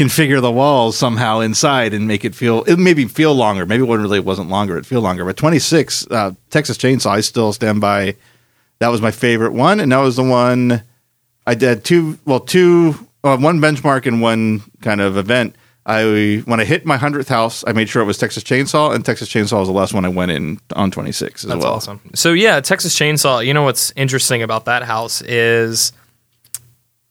reconfigure 0.00 0.40
the 0.40 0.50
walls 0.50 0.96
somehow 0.96 1.40
inside 1.40 1.94
and 1.94 2.06
make 2.08 2.24
it 2.24 2.34
feel. 2.34 2.64
It 2.64 2.78
maybe 2.78 3.04
feel 3.06 3.34
longer. 3.34 3.66
Maybe 3.66 3.82
when 3.82 4.00
really 4.00 4.18
it 4.18 4.24
wasn't 4.24 4.48
longer, 4.48 4.76
it 4.78 4.86
feel 4.86 5.00
longer. 5.00 5.24
But 5.24 5.36
26 5.36 6.06
uh, 6.10 6.32
Texas 6.50 6.78
Chainsaw, 6.78 7.10
I 7.10 7.20
still 7.20 7.52
stand 7.52 7.80
by 7.80 8.16
that 8.78 8.88
was 8.88 9.02
my 9.02 9.10
favorite 9.10 9.52
one, 9.52 9.80
and 9.80 9.92
that 9.92 9.98
was 9.98 10.16
the 10.16 10.22
one 10.22 10.82
I 11.46 11.54
did 11.54 11.84
two. 11.84 12.18
Well, 12.24 12.40
two, 12.40 12.94
uh, 13.22 13.36
one 13.36 13.60
benchmark 13.60 14.06
and 14.06 14.20
one 14.20 14.62
kind 14.80 15.00
of 15.00 15.16
event. 15.16 15.56
I 15.86 16.42
when 16.44 16.60
I 16.60 16.64
hit 16.64 16.84
my 16.86 16.96
hundredth 16.98 17.28
house, 17.28 17.64
I 17.66 17.72
made 17.72 17.88
sure 17.88 18.02
it 18.02 18.06
was 18.06 18.18
Texas 18.18 18.44
Chainsaw, 18.44 18.94
and 18.94 19.04
Texas 19.04 19.28
Chainsaw 19.28 19.60
was 19.60 19.68
the 19.68 19.74
last 19.74 19.92
one 19.94 20.04
I 20.04 20.08
went 20.08 20.30
in 20.30 20.60
on 20.76 20.90
twenty 20.90 21.10
six 21.12 21.44
as 21.44 21.48
That's 21.50 21.64
well. 21.64 21.74
awesome. 21.74 22.00
So 22.14 22.32
yeah, 22.32 22.60
Texas 22.60 22.96
Chainsaw. 22.98 23.44
You 23.44 23.54
know 23.54 23.62
what's 23.62 23.92
interesting 23.96 24.42
about 24.42 24.66
that 24.66 24.82
house 24.82 25.22
is 25.22 25.92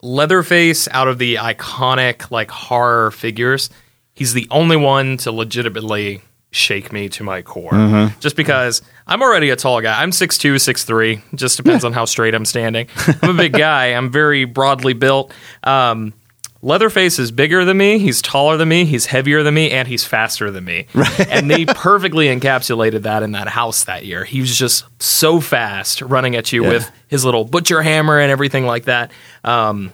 Leatherface. 0.01 0.87
Out 0.91 1.07
of 1.07 1.17
the 1.17 1.35
iconic 1.35 2.31
like 2.31 2.51
horror 2.51 3.11
figures, 3.11 3.69
he's 4.13 4.33
the 4.33 4.47
only 4.51 4.77
one 4.77 5.17
to 5.17 5.31
legitimately 5.31 6.21
shake 6.51 6.91
me 6.91 7.09
to 7.09 7.23
my 7.23 7.41
core. 7.41 7.71
Mm-hmm. 7.71 8.19
Just 8.19 8.35
because 8.35 8.81
I'm 9.05 9.21
already 9.21 9.49
a 9.49 9.55
tall 9.55 9.81
guy. 9.81 10.01
I'm 10.01 10.11
6'2", 10.11 10.55
6'3". 10.55 11.21
Just 11.35 11.57
depends 11.57 11.83
on 11.85 11.93
how 11.93 12.05
straight 12.05 12.33
I'm 12.33 12.45
standing. 12.45 12.87
I'm 13.21 13.29
a 13.29 13.33
big 13.33 13.53
guy. 13.53 13.87
I'm 13.87 14.11
very 14.11 14.45
broadly 14.45 14.93
built. 14.93 15.31
Um, 15.63 16.13
Leatherface 16.61 17.19
is 17.19 17.31
bigger 17.31 17.63
than 17.63 17.77
me, 17.77 17.99
he's 17.99 18.21
taller 18.21 18.57
than 18.57 18.67
me, 18.67 18.83
he's 18.83 19.05
heavier 19.05 19.43
than 19.43 19.53
me, 19.53 19.71
and 19.71 19.87
he's 19.87 20.03
faster 20.03 20.51
than 20.51 20.65
me. 20.65 20.87
And 21.29 21.49
they 21.49 21.65
perfectly 21.65 22.27
encapsulated 22.27 23.03
that 23.03 23.23
in 23.23 23.31
that 23.31 23.47
house 23.47 23.85
that 23.85 24.05
year. 24.05 24.25
He 24.25 24.41
was 24.41 24.57
just 24.57 24.83
so 25.01 25.39
fast 25.39 26.01
running 26.01 26.35
at 26.35 26.51
you 26.51 26.63
Yeah. 26.63 26.69
with 26.69 26.91
his 27.07 27.23
little 27.23 27.45
butcher 27.45 27.81
hammer 27.81 28.19
and 28.19 28.29
everything 28.29 28.65
like 28.65 28.85
that. 28.85 29.11
Um, 29.45 29.93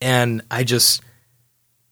and 0.00 0.40
I 0.50 0.64
just 0.64 1.02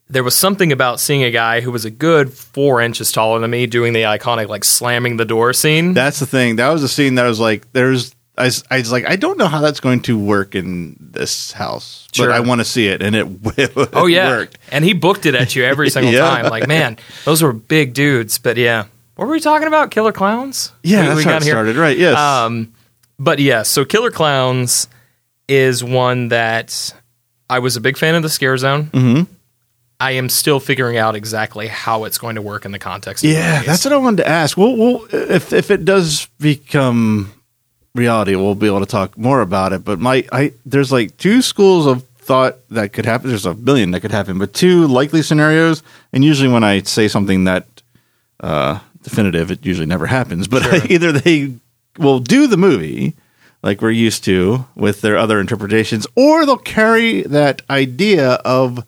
there 0.09 0.23
was 0.25 0.35
something 0.37 0.71
about 0.73 1.00
seeing 1.00 1.25
a 1.25 1.30
guy 1.33 1.61
who 1.61 1.71
was 1.73 1.85
a 1.85 1.90
good 1.90 2.33
four 2.33 2.80
inches 2.80 3.11
taller 3.12 3.40
than 3.40 3.50
me 3.50 3.66
doing 3.66 3.92
the 3.92 4.02
iconic 4.02 4.49
like 4.49 4.64
slamming 4.64 5.16
the 5.18 5.25
door 5.26 5.52
scene. 5.52 5.92
That's 5.95 6.21
the 6.21 6.26
thing. 6.26 6.56
That 6.56 6.71
was 6.71 6.83
a 6.83 6.88
scene 6.88 7.16
that 7.16 7.26
I 7.26 7.28
was 7.28 7.40
like, 7.40 7.71
there's. 7.73 8.14
I 8.38 8.45
was, 8.45 8.64
I 8.71 8.78
was 8.78 8.93
like, 8.93 9.07
I 9.09 9.16
don't 9.16 9.38
know 9.38 9.47
how 9.49 9.61
that's 9.62 9.81
going 9.81 10.00
to 10.02 10.19
work 10.19 10.55
in 10.55 10.97
this 11.00 11.52
house, 11.52 12.07
Sure. 12.12 12.26
but 12.26 12.35
I 12.37 12.40
want 12.40 12.61
to 12.61 12.64
see 12.66 12.87
it, 12.88 13.00
and 13.02 13.16
it, 13.16 13.26
it 13.59 13.73
oh 13.95 14.07
yeah, 14.07 14.28
worked. 14.28 14.59
and 14.71 14.85
he 14.85 14.93
booked 14.93 15.25
it 15.26 15.35
at 15.35 15.57
you 15.57 15.64
every 15.64 15.88
single 15.97 16.12
Yeah. 16.12 16.21
time. 16.28 16.45
Like 16.50 16.66
man, 16.69 16.99
those 17.25 17.43
were 17.43 17.52
big 17.55 17.95
dudes. 17.95 18.38
But 18.38 18.57
yeah, 18.59 18.87
what 19.14 19.26
were 19.26 19.33
we 19.33 19.40
talking 19.40 19.69
about? 19.69 19.90
Killer 19.90 20.12
clowns? 20.12 20.73
Yeah, 20.83 21.00
We- 21.00 21.07
that's 21.07 21.16
we 21.16 21.23
how 21.25 21.31
got 21.31 21.43
it 21.43 21.45
here. 21.47 21.52
started, 21.55 21.76
right? 21.76 21.97
Yes. 21.97 22.19
Um, 22.19 22.73
but 23.19 23.38
yeah, 23.38 23.62
so 23.62 23.85
Killer 23.87 24.11
Clowns 24.11 24.88
is 25.49 25.83
one 25.83 26.28
that 26.28 26.93
I 27.49 27.61
was 27.61 27.76
a 27.76 27.81
big 27.81 27.97
fan 27.97 28.14
of 28.16 28.23
the 28.23 28.28
Scare 28.28 28.59
Zone. 28.59 28.87
Mm-hmm. 28.93 29.33
I 29.99 30.11
am 30.11 30.28
still 30.28 30.61
figuring 30.61 30.99
out 30.99 31.16
exactly 31.16 31.69
how 31.69 32.05
it's 32.05 32.19
going 32.19 32.35
to 32.35 32.43
work 32.43 32.66
in 32.66 32.73
the 32.73 32.78
context. 32.78 33.25
Of 33.25 33.31
Yeah, 33.31 33.52
movies. 33.52 33.66
that's 33.69 33.85
what 33.87 33.95
I 33.95 33.97
wanted 33.97 34.19
to 34.19 34.28
ask. 34.28 34.55
Well, 34.59 34.76
well, 34.76 35.07
if 35.11 35.55
if 35.55 35.71
it 35.71 35.87
does 35.87 36.26
become 36.38 37.33
reality, 37.97 38.35
we'll 38.37 38.55
be 38.55 38.67
able 38.67 38.81
to 38.81 38.87
talk 38.87 39.17
more 39.17 39.41
about 39.41 39.73
it. 39.73 39.85
But 39.85 39.99
my, 39.99 40.26
I 40.33 40.53
there's 40.65 40.93
like 40.93 41.17
two 41.17 41.43
schools 41.43 41.87
of 41.87 42.05
thought 42.19 42.57
that 42.71 42.93
could 42.93 43.07
happen. 43.07 43.29
There's 43.29 43.47
a 43.47 43.55
billion 43.55 43.93
that 43.93 44.00
could 44.00 44.11
happen, 44.11 44.38
but 44.38 44.53
two 44.53 44.87
likely 44.87 45.23
scenarios. 45.23 45.83
And 46.12 46.25
usually, 46.25 46.53
when 46.53 46.65
I 46.65 46.83
say 46.83 47.09
something 47.09 47.45
that 47.45 47.67
uh, 48.41 48.81
definitive, 49.03 49.50
it 49.50 49.65
usually 49.65 49.87
never 49.87 50.07
happens. 50.07 50.49
But 50.49 50.91
either 50.91 51.12
they 51.12 51.55
will 51.99 52.21
do 52.21 52.47
the 52.47 52.57
movie 52.57 53.15
like 53.62 53.81
we're 53.81 53.91
used 53.91 54.25
to 54.25 54.67
with 54.75 55.00
their 55.00 55.17
other 55.17 55.41
interpretations, 55.41 56.07
or 56.15 56.45
they'll 56.47 56.57
carry 56.57 57.23
that 57.23 57.62
idea 57.71 58.35
of 58.45 58.87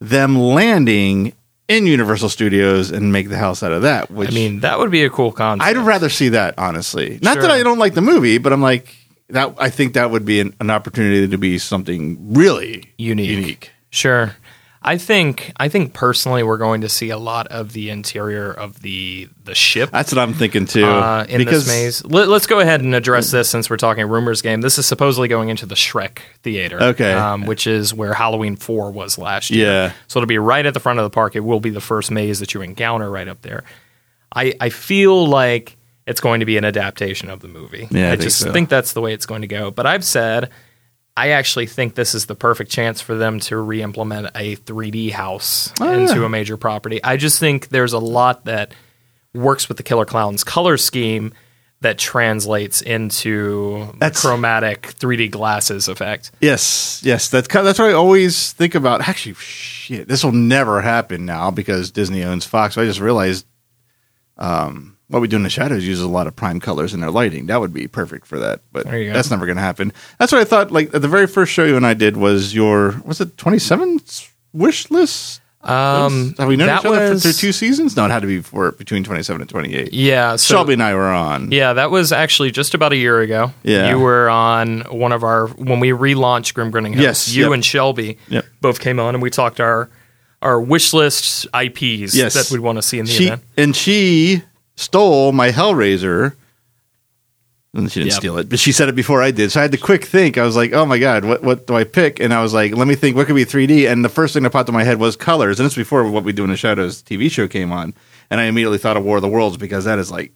them 0.00 0.38
landing 0.38 1.32
in 1.70 1.86
Universal 1.86 2.28
Studios 2.30 2.90
and 2.90 3.12
make 3.12 3.28
the 3.28 3.38
house 3.38 3.62
out 3.62 3.72
of 3.72 3.82
that. 3.82 4.10
Which 4.10 4.30
I 4.30 4.32
mean, 4.34 4.60
that 4.60 4.78
would 4.78 4.90
be 4.90 5.04
a 5.04 5.10
cool 5.10 5.30
concept. 5.32 5.66
I'd 5.68 5.76
rather 5.76 6.08
see 6.10 6.30
that 6.30 6.54
honestly. 6.58 7.18
Not 7.22 7.34
Sure. 7.34 7.42
that 7.42 7.50
I 7.50 7.62
don't 7.62 7.78
like 7.78 7.94
the 7.94 8.02
movie, 8.02 8.38
but 8.38 8.52
I'm 8.52 8.60
like 8.60 8.94
that. 9.28 9.54
I 9.58 9.70
think 9.70 9.94
that 9.94 10.10
would 10.10 10.24
be 10.24 10.40
an, 10.40 10.54
an 10.60 10.70
opportunity 10.70 11.28
to 11.28 11.38
be 11.38 11.58
something 11.58 12.34
really 12.34 12.92
unique. 12.98 13.30
Unique. 13.30 13.70
Sure. 13.90 14.34
I 14.82 14.96
think 14.96 15.52
I 15.58 15.68
think 15.68 15.92
personally 15.92 16.42
we're 16.42 16.56
going 16.56 16.80
to 16.80 16.88
see 16.88 17.10
a 17.10 17.18
lot 17.18 17.46
of 17.48 17.74
the 17.74 17.90
interior 17.90 18.50
of 18.50 18.80
the 18.80 19.28
the 19.44 19.54
ship 19.54 19.90
That's 19.90 20.10
what 20.10 20.18
I'm 20.18 20.32
thinking 20.32 20.64
too. 20.64 20.86
uh, 20.86 21.26
in 21.28 21.36
because 21.36 21.66
this 21.66 22.02
maze. 22.02 22.04
Let, 22.06 22.28
us 22.30 22.46
go 22.46 22.60
ahead 22.60 22.80
and 22.80 22.94
address 22.94 23.30
this 23.30 23.50
since 23.50 23.68
we're 23.68 23.76
talking 23.76 24.06
rumors 24.06 24.40
game. 24.40 24.62
This 24.62 24.78
is 24.78 24.86
supposedly 24.86 25.28
going 25.28 25.50
into 25.50 25.66
the 25.66 25.74
Shrek 25.74 26.20
theater, 26.42 26.82
Okay. 26.82 27.12
um, 27.12 27.44
which 27.44 27.66
is 27.66 27.92
where 27.92 28.14
Halloween 28.14 28.56
Four 28.56 28.90
was 28.90 29.18
last 29.18 29.50
year. 29.50 29.66
Yeah. 29.66 29.92
so 30.08 30.18
it'll 30.18 30.26
be 30.28 30.38
right 30.38 30.64
at 30.64 30.72
the 30.72 30.80
front 30.80 30.98
of 30.98 31.02
the 31.04 31.10
park. 31.10 31.36
It 31.36 31.40
will 31.40 31.60
be 31.60 31.70
the 31.70 31.82
first 31.82 32.10
maze 32.10 32.40
that 32.40 32.54
you 32.54 32.62
encounter 32.62 33.10
right 33.10 33.28
up 33.28 33.42
there. 33.42 33.64
I 34.34 34.54
I 34.60 34.70
feel 34.70 35.26
like 35.26 35.76
it's 36.06 36.20
going 36.22 36.40
to 36.40 36.46
be 36.46 36.56
an 36.56 36.64
adaptation 36.64 37.28
of 37.28 37.40
the 37.40 37.48
movie. 37.48 37.86
Yeah, 37.90 38.06
I 38.06 38.06
I, 38.06 38.10
think 38.12 38.22
just 38.22 38.38
so. 38.38 38.50
think 38.50 38.70
that's 38.70 38.94
the 38.94 39.02
way 39.02 39.12
it's 39.12 39.26
going 39.26 39.42
to 39.42 39.46
go. 39.48 39.70
But 39.70 39.84
I've 39.86 40.04
said. 40.04 40.48
I 41.20 41.28
actually 41.30 41.66
think 41.66 41.94
this 41.94 42.14
is 42.14 42.26
the 42.26 42.34
perfect 42.34 42.70
chance 42.70 43.00
for 43.00 43.14
them 43.14 43.40
to 43.40 43.56
re-implement 43.56 44.28
a 44.34 44.56
3D 44.56 45.10
house 45.10 45.72
Oh, 45.80 45.92
into 45.92 46.20
yeah. 46.20 46.26
a 46.26 46.28
major 46.28 46.56
property. 46.56 47.02
I 47.04 47.16
just 47.16 47.38
think 47.38 47.68
there's 47.68 47.92
a 47.92 47.98
lot 47.98 48.44
that 48.46 48.72
works 49.34 49.68
with 49.68 49.76
the 49.76 49.82
Killer 49.82 50.04
Clowns 50.06 50.42
color 50.44 50.76
scheme 50.76 51.32
that 51.82 51.96
translates 51.98 52.82
into 52.82 53.86
That's- 53.98 54.20
chromatic 54.20 54.82
3D 54.98 55.30
glasses 55.30 55.88
effect. 55.88 56.30
yes, 56.40 57.00
yes, 57.04 57.28
that's 57.28 57.48
that's 57.48 57.78
what 57.78 57.88
I 57.90 57.92
always 57.92 58.52
think 58.52 58.74
about. 58.74 59.08
Actually, 59.08 59.34
shit, 59.36 60.06
this 60.08 60.22
will 60.24 60.32
never 60.32 60.80
happen 60.82 61.24
now 61.26 61.50
because 61.50 61.90
Disney 61.90 62.22
owns 62.24 62.44
Fox. 62.44 62.76
I 62.76 62.84
just 62.84 63.00
realized 63.00 63.46
um, 64.36 64.96
what 65.10 65.20
we 65.20 65.28
do 65.28 65.36
in 65.36 65.42
the 65.42 65.50
shadows 65.50 65.86
uses 65.86 66.02
a 66.04 66.08
lot 66.08 66.26
of 66.26 66.34
prime 66.34 66.60
colors 66.60 66.94
in 66.94 67.00
their 67.00 67.10
lighting. 67.10 67.46
That 67.46 67.60
would 67.60 67.74
be 67.74 67.86
perfect 67.88 68.26
for 68.26 68.38
that, 68.38 68.60
but 68.72 68.84
There 68.86 68.98
you 68.98 69.08
go. 69.08 69.12
that's 69.12 69.30
never 69.30 69.44
going 69.44 69.56
to 69.56 69.62
happen. 69.62 69.92
That's 70.18 70.32
what 70.32 70.40
I 70.40 70.44
thought. 70.44 70.70
Like 70.70 70.90
the 70.92 71.00
very 71.08 71.26
first 71.26 71.52
show 71.52 71.64
you 71.64 71.76
and 71.76 71.84
I 71.86 71.94
did 71.94 72.16
was 72.16 72.54
your 72.54 73.00
was 73.04 73.20
it 73.20 73.36
27 73.36 74.00
wish 74.52 74.90
list? 74.90 75.40
Um, 75.62 76.34
Have 76.38 76.48
we 76.48 76.56
known 76.56 76.70
each 76.78 76.86
other 76.86 76.96
for, 77.08 77.10
was- 77.10 77.22
through 77.22 77.32
two 77.34 77.52
seasons? 77.52 77.94
No, 77.94 78.06
it 78.06 78.10
had 78.10 78.20
to 78.20 78.26
be 78.26 78.40
for 78.40 78.72
between 78.72 79.04
27 79.04 79.42
and 79.42 79.50
28. 79.50 79.92
Yeah, 79.92 80.36
so 80.36 80.54
Shelby 80.54 80.72
and 80.72 80.82
I 80.82 80.94
were 80.94 81.10
on. 81.10 81.52
yeah, 81.52 81.74
that 81.74 81.90
was 81.90 82.12
actually 82.12 82.50
just 82.50 82.72
about 82.72 82.92
a 82.92 82.96
year 82.96 83.20
ago. 83.20 83.52
Yeah. 83.62 83.90
you 83.90 83.98
were 83.98 84.30
on 84.30 84.80
one 84.90 85.12
of 85.12 85.22
our 85.22 85.48
when 85.48 85.78
we 85.80 85.90
relaunched 85.90 86.54
Grim 86.54 86.70
Grinning 86.70 86.94
Host. 86.94 87.02
Yes, 87.02 87.34
you 87.34 87.44
yep. 87.44 87.52
and 87.52 87.62
Shelby 87.64 88.16
Yep. 88.28 88.46
both 88.62 88.80
came 88.80 88.98
on 88.98 89.14
and 89.14 89.20
we 89.22 89.28
talked 89.28 89.60
our 89.60 89.90
our 90.40 90.58
wish 90.58 90.94
list 90.94 91.46
IPs 91.54 92.14
Yes. 92.14 92.32
that 92.32 92.50
we'd 92.50 92.60
want 92.60 92.78
to 92.78 92.82
see 92.82 92.98
in 92.98 93.04
the 93.04 93.12
she 93.12 93.26
event. 93.26 93.42
and 93.58 93.76
she 93.76 94.42
stole 94.80 95.32
my 95.32 95.50
Hellraiser. 95.50 96.34
And 97.72 97.90
she 97.90 98.00
didn't 98.00 98.12
Yep. 98.14 98.20
steal 98.20 98.38
it, 98.38 98.48
but 98.48 98.58
she 98.58 98.72
said 98.72 98.88
it 98.88 98.96
before 98.96 99.22
I 99.22 99.30
did. 99.30 99.52
So 99.52 99.60
I 99.60 99.62
had 99.62 99.70
to 99.70 99.78
quick 99.78 100.04
think. 100.04 100.36
I 100.36 100.42
was 100.42 100.56
like, 100.56 100.72
"Oh 100.72 100.84
my 100.84 100.98
god, 100.98 101.24
what 101.24 101.44
what 101.44 101.68
do 101.68 101.76
I 101.76 101.84
pick?" 101.84 102.18
And 102.18 102.34
I 102.34 102.42
was 102.42 102.52
like, 102.52 102.74
"Let 102.74 102.88
me 102.88 102.96
think. 102.96 103.14
What 103.14 103.28
could 103.28 103.36
be 103.36 103.44
3D?" 103.44 103.86
And 103.86 104.04
the 104.04 104.08
first 104.08 104.34
thing 104.34 104.42
that 104.42 104.50
popped 104.50 104.68
in 104.68 104.74
my 104.74 104.82
head 104.82 104.98
was 104.98 105.14
colors. 105.14 105.60
And 105.60 105.66
it's 105.66 105.76
before 105.76 106.02
what 106.10 106.24
we 106.24 106.32
do 106.32 106.42
in 106.42 106.50
the 106.50 106.56
shadows 106.56 107.00
TV 107.00 107.30
show 107.30 107.46
came 107.46 107.70
on. 107.70 107.94
And 108.28 108.40
I 108.40 108.44
immediately 108.46 108.78
thought 108.78 108.96
of 108.96 109.04
War 109.04 109.18
of 109.18 109.22
the 109.22 109.28
Worlds 109.28 109.56
because 109.56 109.84
that 109.84 110.00
is 110.00 110.10
like, 110.10 110.32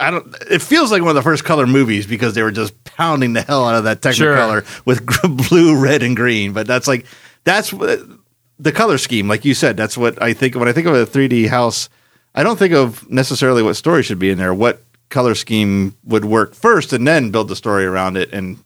I 0.00 0.10
don't. 0.10 0.34
It 0.50 0.60
feels 0.60 0.90
like 0.90 1.02
one 1.02 1.10
of 1.10 1.14
the 1.14 1.22
first 1.22 1.44
color 1.44 1.68
movies 1.68 2.04
because 2.04 2.34
they 2.34 2.42
were 2.42 2.50
just 2.50 2.72
pounding 2.82 3.32
the 3.34 3.42
hell 3.42 3.64
out 3.68 3.76
of 3.76 3.84
that 3.84 4.00
Technicolor 4.00 4.64
with 4.84 5.06
blue, 5.48 5.76
red, 5.80 6.02
and 6.02 6.16
green. 6.16 6.52
But 6.52 6.66
that's 6.66 6.88
like 6.88 7.06
that's 7.44 7.70
the 7.70 8.72
color 8.72 8.98
scheme, 8.98 9.28
like 9.28 9.44
you 9.44 9.54
said, 9.54 9.76
that's 9.76 9.96
what 9.96 10.20
I 10.20 10.32
think 10.32 10.56
when 10.56 10.66
I 10.66 10.72
think 10.72 10.88
of 10.88 10.94
a 10.96 11.06
3D 11.06 11.46
house. 11.48 11.88
I 12.36 12.42
don't 12.42 12.58
think 12.58 12.74
of 12.74 13.08
necessarily 13.10 13.62
what 13.62 13.74
story 13.74 14.02
should 14.02 14.18
be 14.18 14.30
in 14.30 14.38
there. 14.38 14.52
What 14.54 14.82
color 15.08 15.34
scheme 15.34 15.96
would 16.04 16.24
work 16.24 16.54
first, 16.54 16.92
and 16.92 17.06
then 17.06 17.30
build 17.30 17.48
the 17.48 17.56
story 17.56 17.84
around 17.86 18.16
it. 18.16 18.32
And 18.32 18.58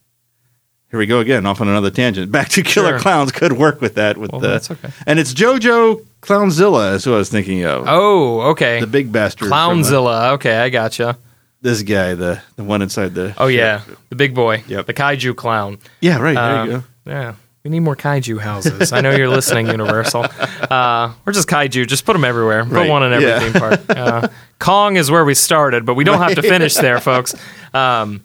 here 0.89 0.99
we 0.99 1.05
go 1.05 1.19
again, 1.19 1.45
off 1.45 1.61
on 1.61 1.69
another 1.69 1.89
tangent. 1.89 2.31
Back 2.31 2.49
to 2.49 2.63
Killer 2.63 2.89
Sure. 2.89 2.99
Clowns 2.99 3.31
could 3.31 3.53
work 3.53 3.79
with 3.79 3.95
that. 3.95 4.17
With 4.17 4.31
Well, 4.31 4.41
the, 4.41 4.47
that's 4.49 4.69
okay. 4.71 4.89
And 5.07 5.19
it's 5.19 5.33
JoJo 5.33 6.05
Clownzilla 6.21 6.95
is 6.95 7.05
who 7.05 7.13
I 7.13 7.17
was 7.17 7.29
thinking 7.29 7.63
of. 7.63 7.85
Oh, 7.87 8.41
okay. 8.51 8.79
the 8.81 8.87
big 8.87 9.11
bastard, 9.11 9.47
the- 9.49 9.53
Clownzilla. 9.55 10.33
Okay, 10.33 10.57
I 10.57 10.69
gotcha. 10.69 11.17
this 11.61 11.81
guy, 11.83 12.13
the 12.15 12.41
the 12.57 12.63
one 12.63 12.81
inside 12.81 13.13
the. 13.13 13.33
Oh 13.37 13.47
yeah, 13.47 13.81
the 14.09 14.15
big 14.15 14.35
boy. 14.35 14.63
Yep. 14.67 14.87
The 14.87 14.93
kaiju 14.93 15.35
clown. 15.35 15.77
yeah, 16.01 16.17
right. 16.17 16.33
There 16.35 16.43
Um, 16.59 16.67
you 16.69 16.77
go. 16.77 16.83
Yeah. 17.05 17.35
We 17.63 17.69
need 17.69 17.81
more 17.81 17.95
kaiju 17.95 18.39
houses. 18.39 18.91
I 18.91 19.01
know 19.01 19.11
you're 19.11 19.29
listening, 19.29 19.67
Universal. 19.67 20.25
Uh, 20.69 21.13
we're 21.25 21.33
just 21.33 21.47
kaiju. 21.47 21.85
Just 21.87 22.05
put 22.05 22.13
them 22.13 22.25
everywhere. 22.25 22.63
Put 22.63 22.73
Right. 22.73 22.89
one 22.89 23.03
in 23.03 23.13
every 23.13 23.27
Yeah. 23.27 23.39
theme 23.39 23.53
park. 23.53 23.81
Uh, 23.89 24.27
Kong 24.57 24.95
is 24.95 25.11
where 25.11 25.23
we 25.23 25.35
started, 25.35 25.85
but 25.85 25.93
we 25.93 26.03
don't 26.03 26.17
have 26.19 26.33
to 26.35 26.41
finish 26.41 26.73
there, 26.73 26.99
folks. 26.99 27.35
Um, 27.73 28.21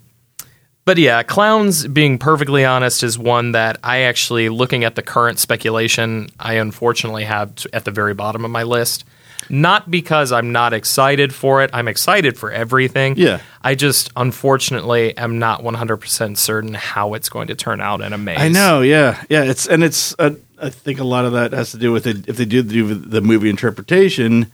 but 0.86 0.96
yeah, 0.96 1.22
clowns, 1.22 1.86
being 1.86 2.16
perfectly 2.16 2.64
honest, 2.64 3.02
is 3.02 3.18
one 3.18 3.52
that 3.52 3.76
I 3.84 4.02
actually, 4.02 4.48
looking 4.48 4.84
at 4.84 4.94
the 4.94 5.02
current 5.02 5.38
speculation, 5.38 6.28
I 6.40 6.54
unfortunately 6.54 7.24
have 7.24 7.52
at 7.74 7.84
the 7.84 7.90
very 7.90 8.14
bottom 8.14 8.44
of 8.44 8.50
my 8.50 8.62
list. 8.62 9.04
Not 9.48 9.90
because 9.90 10.32
I'm 10.32 10.52
not 10.52 10.72
excited 10.72 11.34
for 11.34 11.62
it. 11.62 11.70
I'm 11.72 11.88
excited 11.88 12.38
for 12.38 12.50
everything. 12.50 13.16
Yeah. 13.16 13.40
I 13.62 13.74
just 13.74 14.10
unfortunately 14.16 15.16
am 15.16 15.38
not 15.38 15.62
100% 15.62 16.36
certain 16.36 16.74
how 16.74 17.14
it's 17.14 17.28
going 17.28 17.48
to 17.48 17.54
turn 17.54 17.80
out 17.80 18.00
in 18.00 18.12
a 18.12 18.18
maze. 18.18 18.38
I 18.38 18.48
know, 18.48 18.80
yeah, 18.80 19.22
yeah. 19.28 19.44
It's 19.44 19.66
and 19.66 19.82
it's. 19.82 20.14
Uh, 20.18 20.34
I 20.58 20.70
think 20.70 21.00
a 21.00 21.04
lot 21.04 21.24
of 21.24 21.32
that 21.32 21.52
has 21.52 21.72
to 21.72 21.78
do 21.78 21.92
with 21.92 22.06
it. 22.06 22.28
If 22.28 22.36
they 22.36 22.44
do 22.44 22.62
do 22.62 22.94
the 22.94 23.20
movie 23.20 23.50
interpretation, 23.50 24.50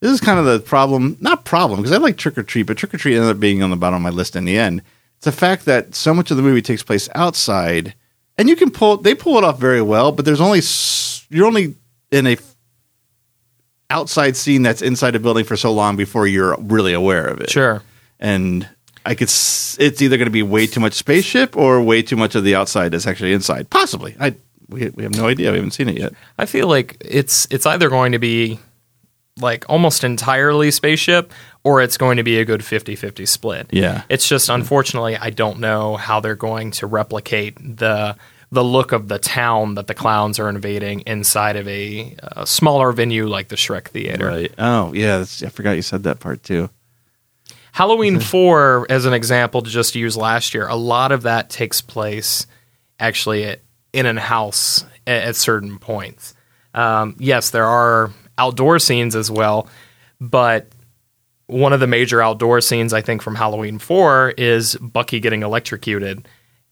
this 0.00 0.12
is 0.12 0.20
kind 0.20 0.38
of 0.38 0.44
the 0.44 0.60
problem. 0.60 1.16
Not 1.20 1.44
problem 1.44 1.80
because 1.80 1.92
I 1.92 1.96
like 1.96 2.16
Trick 2.16 2.36
or 2.36 2.42
Treat, 2.42 2.64
but 2.64 2.76
Trick 2.76 2.92
or 2.94 2.98
Treat 2.98 3.16
ended 3.16 3.30
up 3.30 3.40
being 3.40 3.62
on 3.62 3.70
the 3.70 3.76
bottom 3.76 3.96
of 3.96 4.02
my 4.02 4.10
list 4.10 4.36
in 4.36 4.44
the 4.44 4.58
end. 4.58 4.82
It's 5.16 5.24
the 5.24 5.32
fact 5.32 5.64
that 5.64 5.94
so 5.94 6.12
much 6.12 6.30
of 6.30 6.36
the 6.36 6.42
movie 6.42 6.60
takes 6.60 6.82
place 6.82 7.08
outside, 7.14 7.94
and 8.36 8.48
you 8.48 8.56
can 8.56 8.70
pull. 8.70 8.98
They 8.98 9.14
pull 9.14 9.38
it 9.38 9.44
off 9.44 9.58
very 9.58 9.82
well, 9.82 10.12
but 10.12 10.24
there's 10.24 10.40
only 10.40 10.60
you're 11.30 11.46
only 11.46 11.74
in 12.10 12.26
a 12.26 12.36
outside 13.90 14.36
scene 14.36 14.62
that's 14.62 14.82
inside 14.82 15.14
a 15.14 15.20
building 15.20 15.44
for 15.44 15.56
so 15.56 15.72
long 15.72 15.96
before 15.96 16.26
you're 16.26 16.56
really 16.60 16.92
aware 16.92 17.26
of 17.26 17.40
it 17.40 17.50
Sure. 17.50 17.82
and 18.18 18.68
I 19.04 19.14
could. 19.14 19.28
s- 19.28 19.76
It's 19.78 20.02
either 20.02 20.16
going 20.16 20.26
to 20.26 20.32
be 20.32 20.42
way 20.42 20.66
too 20.66 20.80
much 20.80 20.94
spaceship 20.94 21.56
or 21.56 21.80
way 21.80 22.02
too 22.02 22.16
much 22.16 22.34
of 22.34 22.42
the 22.42 22.56
outside 22.56 22.90
that's 22.90 23.06
actually 23.06 23.32
inside. 23.32 23.70
Possibly. 23.70 24.16
I 24.18 24.34
we, 24.68 24.88
we 24.88 25.04
have 25.04 25.14
no 25.14 25.28
idea. 25.28 25.52
We 25.52 25.58
haven't 25.58 25.70
seen 25.74 25.88
it 25.88 25.96
yet. 25.96 26.12
I 26.36 26.46
feel 26.46 26.66
like 26.66 26.96
it's 27.00 27.46
it's 27.52 27.66
either 27.66 27.88
going 27.88 28.10
to 28.12 28.18
be 28.18 28.58
like 29.40 29.64
almost 29.68 30.02
entirely 30.02 30.72
spaceship 30.72 31.32
or 31.62 31.80
it's 31.82 31.96
going 31.96 32.16
to 32.16 32.24
be 32.24 32.40
a 32.40 32.44
good 32.44 32.62
50-50 32.62 33.28
split. 33.28 33.68
Yeah. 33.70 34.02
It's 34.08 34.28
just 34.28 34.48
unfortunately 34.48 35.16
I 35.16 35.30
don't 35.30 35.60
know 35.60 35.96
how 35.96 36.18
they're 36.18 36.34
going 36.34 36.72
to 36.72 36.86
replicate 36.88 37.56
the 37.78 38.16
the 38.50 38.64
look 38.64 38.92
of 38.92 39.08
the 39.08 39.18
town 39.18 39.74
that 39.74 39.86
the 39.86 39.94
clowns 39.94 40.38
are 40.38 40.48
invading 40.48 41.00
inside 41.00 41.56
of 41.56 41.66
a, 41.66 42.16
uh 42.22 42.44
smaller 42.44 42.92
venue 42.92 43.26
like 43.26 43.48
the 43.48 43.56
Shrek 43.56 43.88
Theater. 43.88 44.26
Right. 44.26 44.52
Oh, 44.58 44.92
yeah. 44.92 45.20
I 45.20 45.48
forgot 45.48 45.72
you 45.72 45.82
said 45.82 46.04
that 46.04 46.20
part 46.20 46.42
too. 46.42 46.70
Halloween 47.72 48.20
4, 48.20 48.86
as 48.88 49.04
an 49.04 49.12
example, 49.12 49.60
to 49.60 49.68
just 49.68 49.94
use 49.94 50.16
last 50.16 50.54
year, 50.54 50.66
a 50.66 50.76
lot 50.76 51.12
of 51.12 51.22
that 51.22 51.50
takes 51.50 51.82
place 51.82 52.46
actually 52.98 53.44
at, 53.44 53.60
in 53.92 54.06
a 54.06 54.18
house 54.18 54.82
at, 55.06 55.24
at 55.24 55.36
certain 55.36 55.78
points. 55.78 56.34
Um, 56.72 57.16
yes, 57.18 57.50
there 57.50 57.66
are 57.66 58.12
outdoor 58.38 58.78
scenes 58.78 59.14
as 59.14 59.30
well, 59.30 59.68
but 60.20 60.68
one 61.48 61.72
of 61.74 61.80
the 61.80 61.86
major 61.86 62.22
outdoor 62.22 62.60
scenes, 62.60 62.92
I 62.92 63.02
think, 63.02 63.20
from 63.20 63.34
Halloween 63.34 63.78
4 63.78 64.30
is 64.38 64.76
Bucky 64.76 65.20
getting 65.20 65.42
electrocuted. 65.42 66.26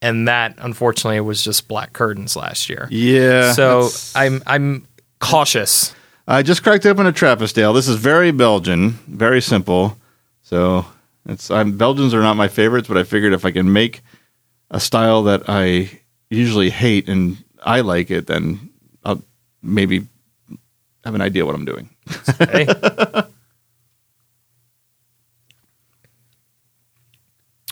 And 0.05 0.29
that, 0.29 0.55
unfortunately, 0.59 1.19
was 1.21 1.43
just 1.43 1.67
black 1.67 1.93
curtains 1.95 2.37
last 2.37 2.69
year. 2.69 2.87
Yeah. 2.91 3.53
So 3.53 3.85
that's- 3.85 4.13
I'm 4.15 4.43
I'm 4.47 4.87
cautious. 5.19 5.95
I 6.29 6.43
just 6.43 6.63
cracked 6.63 6.87
open 6.87 7.07
a 7.07 7.13
Trappistale. 7.13 7.73
This 7.73 7.89
is 7.89 7.97
very 7.97 8.31
Belgian, 8.31 8.91
very 9.09 9.41
simple. 9.41 9.97
So 10.43 10.85
it's 11.27 11.51
I'm 11.51 11.77
Belgians 11.79 12.13
are 12.15 12.21
not 12.23 12.37
my 12.37 12.49
favorites, 12.49 12.87
but 12.89 12.97
I 12.99 13.05
figured 13.05 13.33
if 13.33 13.45
I 13.45 13.51
can 13.51 13.73
make 13.73 14.03
a 14.71 14.79
style 14.79 15.23
that 15.25 15.43
I 15.49 15.91
usually 16.31 16.71
hate 16.71 17.09
and 17.09 17.39
I 17.63 17.81
like 17.81 18.11
it, 18.11 18.27
then 18.27 18.71
I'll 19.05 19.23
maybe 19.63 20.07
have 21.05 21.15
an 21.15 21.21
idea 21.23 21.47
what 21.47 21.55
I'm 21.55 21.65
doing. 21.65 21.89
Okay. 22.41 22.67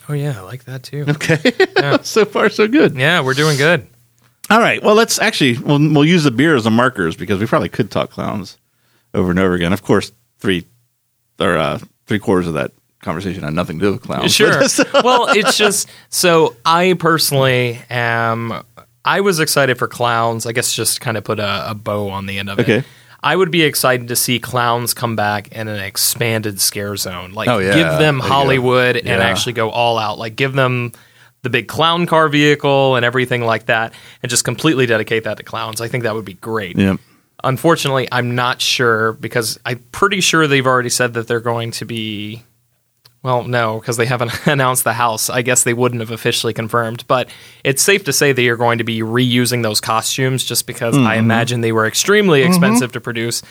oh 0.09 0.13
yeah, 0.13 0.39
I 0.39 0.43
like 0.43 0.65
that 0.65 0.83
too. 0.83 1.05
Okay. 1.09 1.53
so 2.03 2.25
far 2.25 2.49
so 2.51 2.69
good. 2.69 2.95
Yeah, 2.95 3.23
we're 3.23 3.35
doing 3.35 3.57
good. 3.57 3.87
All 4.51 4.59
right. 4.59 4.83
Well, 4.83 4.95
let's 4.95 5.19
actually 5.19 5.59
we'll 5.59 5.79
we'll 5.79 6.05
use 6.05 6.25
the 6.25 6.31
beer 6.31 6.57
as 6.57 6.65
the 6.65 6.71
markers 6.71 7.17
because 7.17 7.41
we 7.41 7.47
probably 7.47 7.69
could 7.69 7.91
talk 7.91 8.11
clowns 8.11 8.59
over 9.15 9.31
and 9.31 9.39
over 9.39 9.55
again. 9.55 9.73
Of 9.73 9.83
course, 9.83 10.13
three 10.39 10.67
or 11.41 11.57
uh, 11.57 11.79
three 12.07 12.19
quarters 12.19 12.49
of 12.49 12.55
that 12.55 12.73
conversation 13.03 13.43
had 13.43 13.55
nothing 13.55 13.79
to 13.79 13.85
do 13.87 13.93
with 13.93 14.03
clowns. 14.03 14.33
Sure. 14.33 14.63
Well, 15.03 15.29
it's 15.31 15.57
just 15.57 15.89
so 16.09 16.57
I 16.65 16.95
personally 16.99 17.81
am. 17.91 18.63
I 19.05 19.21
was 19.21 19.41
excited 19.41 19.79
for 19.79 19.89
clowns. 19.89 20.47
I 20.47 20.53
guess 20.53 20.73
just 20.73 21.01
kind 21.01 21.17
of 21.17 21.25
put 21.25 21.41
a, 21.41 21.71
a 21.71 21.75
bow 21.75 22.09
on 22.11 22.27
the 22.27 22.39
end 22.39 22.49
of 22.49 22.59
it. 22.59 22.63
Okay. 22.63 22.87
I 23.23 23.37
would 23.37 23.51
be 23.51 23.63
excited 23.63 24.09
to 24.09 24.17
see 24.17 24.39
clowns 24.41 24.95
come 24.95 25.15
back 25.15 25.49
in 25.53 25.69
an 25.69 25.79
expanded 25.79 26.61
scare 26.61 26.97
zone. 26.97 27.33
Like 27.33 27.49
Oh, 27.49 27.59
yeah. 27.59 27.75
give 27.75 27.87
them 27.87 27.99
There 27.99 28.15
you 28.17 28.21
go. 28.23 28.29
Hollywood 28.29 28.97
and 28.97 29.23
actually 29.23 29.53
go 29.53 29.71
all 29.71 29.99
out. 29.99 30.19
Like 30.19 30.35
give 30.37 30.55
them 30.55 30.93
the 31.43 31.51
big 31.51 31.69
clown 31.69 32.07
car 32.07 32.29
vehicle 32.29 32.97
and 32.97 33.05
everything 33.05 33.43
like 33.43 33.67
that 33.67 33.93
and 34.23 34.31
just 34.31 34.45
completely 34.45 34.87
dedicate 34.87 35.25
that 35.25 35.37
to 35.37 35.43
clowns. 35.43 35.81
I 35.81 35.89
think 35.89 36.05
that 36.05 36.15
would 36.15 36.25
be 36.25 36.35
great. 36.35 36.77
yeah. 36.77 36.97
Unfortunately, 37.45 38.07
I'm 38.13 38.37
not 38.37 38.61
sure 38.61 39.15
because 39.15 39.59
I'm 39.67 39.81
pretty 39.91 40.21
sure 40.21 40.47
they've 40.47 40.67
already 40.67 40.91
said 40.91 41.15
that 41.15 41.27
they're 41.27 41.41
going 41.41 41.73
to 41.73 41.85
be. 41.85 42.45
Well, 43.23 43.45
no, 43.45 43.79
because 43.79 43.97
they 43.97 44.07
haven't 44.07 44.47
announced 44.47 44.85
the 44.85 44.93
house. 44.93 45.31
I 45.31 45.43
guess 45.43 45.63
they 45.63 45.75
wouldn't 45.75 46.01
have 46.01 46.11
officially 46.11 46.53
confirmed, 46.53 47.05
but 47.07 47.29
it's 47.63 47.83
safe 47.83 48.05
to 48.05 48.13
say 48.13 48.33
that 48.33 48.43
you're 48.43 48.57
going 48.57 48.79
to 48.79 48.85
be 48.85 49.01
reusing 49.01 49.63
those 49.63 49.81
costumes 49.81 50.45
just 50.45 50.67
because 50.67 50.97
I 50.97 51.17
mm-hmm. 51.17 51.25
imagine 51.25 51.61
they 51.61 51.73
were 51.73 51.87
extremely 51.87 52.41
mm-hmm. 52.41 52.49
expensive 52.49 52.93
to 52.93 53.01
produce. 53.01 53.43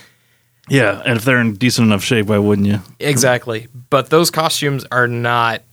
Yeah, 0.70 1.02
and 1.06 1.18
if 1.18 1.26
they're 1.26 1.40
in 1.40 1.56
decent 1.56 1.88
enough 1.88 2.04
shape, 2.04 2.28
why 2.28 2.38
wouldn't 2.38 2.68
you? 2.68 2.80
Exactly. 3.00 3.68
But 3.90 4.10
those 4.10 4.30
costumes 4.30 4.86
are 4.92 5.08
not 5.08 5.64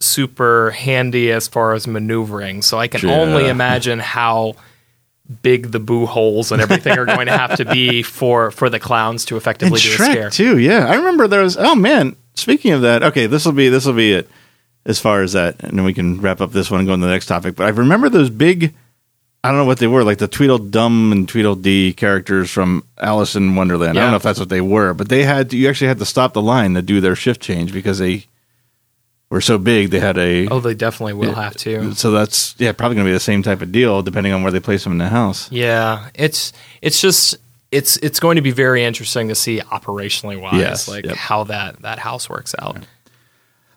super 0.00 0.70
handy 0.70 1.32
as 1.32 1.48
far 1.48 1.72
as 1.74 1.86
maneuvering. 1.86 2.62
So 2.62 2.78
I 2.78 2.88
can 2.88 3.08
Yeah. 3.08 3.14
only 3.14 3.48
imagine 3.48 3.98
how 3.98 4.54
big 5.42 5.72
the 5.72 5.80
boo 5.80 6.06
holes 6.06 6.52
and 6.52 6.62
everything 6.62 6.96
are 6.96 7.04
going 7.04 7.26
to 7.26 7.36
have 7.36 7.56
to 7.56 7.64
be 7.64 8.02
for 8.04 8.50
for 8.50 8.70
the 8.70 8.78
clowns 8.78 9.24
to 9.26 9.34
And 9.34 9.40
effectively 9.40 9.80
do 9.80 9.88
a 9.88 9.92
scare. 9.92 10.30
Too. 10.30 10.58
Yeah, 10.58 10.86
I 10.86 10.94
remember 10.96 11.26
there 11.26 11.42
was. 11.42 11.56
Oh 11.56 11.74
man, 11.74 12.14
speaking 12.36 12.72
of 12.72 12.82
that, 12.82 13.02
okay, 13.02 13.26
this 13.26 13.44
will 13.44 13.52
be 13.52 13.68
this 13.68 13.84
will 13.86 13.94
be 13.94 14.12
it 14.12 14.28
as 14.84 15.00
far 15.00 15.22
as 15.22 15.32
that, 15.32 15.62
and 15.64 15.76
then 15.76 15.84
we 15.84 15.92
can 15.92 16.20
wrap 16.20 16.40
up 16.40 16.52
this 16.52 16.70
one 16.70 16.80
and 16.80 16.86
go 16.86 16.92
on 16.92 17.00
to 17.00 17.06
the 17.06 17.12
next 17.12 17.26
topic. 17.26 17.56
But 17.56 17.66
I 17.66 17.70
remember 17.70 18.08
those 18.08 18.30
big. 18.30 18.74
I 19.44 19.50
don't 19.50 19.58
know 19.58 19.64
what 19.64 19.78
they 19.78 19.86
were, 19.86 20.02
like 20.02 20.18
the 20.18 20.26
Tweedledum 20.26 21.12
and 21.12 21.28
Tweedledee 21.28 21.92
characters 21.92 22.50
from 22.50 22.82
Alice 22.98 23.36
in 23.36 23.54
Wonderland. 23.54 23.96
I 23.96 24.00
don't 24.02 24.10
know 24.10 24.16
if 24.16 24.24
that's 24.24 24.40
what 24.40 24.48
they 24.48 24.60
were, 24.60 24.92
but 24.92 25.08
they 25.08 25.22
had 25.22 25.50
to, 25.50 25.56
you 25.56 25.68
actually 25.68 25.86
had 25.86 25.98
to 26.00 26.04
stop 26.06 26.32
the 26.32 26.42
line 26.42 26.74
to 26.74 26.82
do 26.82 27.00
their 27.00 27.14
shift 27.14 27.40
change 27.42 27.72
because 27.72 27.98
they 28.00 28.26
were 29.30 29.40
so 29.40 29.56
big. 29.56 29.90
They 29.90 30.00
had 30.00 30.18
a 30.18 30.48
Oh, 30.48 30.58
they 30.58 30.74
definitely 30.74 31.12
will 31.12 31.34
have 31.34 31.54
to. 31.58 31.94
so 31.94 32.10
that's 32.10 32.56
yeah 32.58 32.72
probably 32.72 32.96
going 32.96 33.04
to 33.06 33.10
be 33.10 33.14
the 33.14 33.20
same 33.20 33.44
type 33.44 33.60
of 33.62 33.70
deal 33.70 34.02
depending 34.02 34.32
on 34.32 34.42
where 34.42 34.50
they 34.50 34.58
place 34.58 34.82
them 34.82 34.92
in 34.94 34.98
the 34.98 35.08
house. 35.10 35.48
Yeah, 35.52 36.08
it's 36.14 36.52
it's 36.82 37.00
just 37.00 37.36
it's 37.76 37.96
it's 37.98 38.18
going 38.20 38.36
to 38.36 38.42
be 38.42 38.50
very 38.50 38.84
interesting 38.84 39.28
to 39.28 39.34
see 39.34 39.60
operationally 39.60 40.40
wise, 40.40 40.58
Yes, 40.60 40.88
like 40.88 41.04
yep. 41.04 41.16
how 41.16 41.44
that 41.44 41.82
that 41.82 41.98
house 41.98 42.28
works 42.28 42.54
out. 42.58 42.78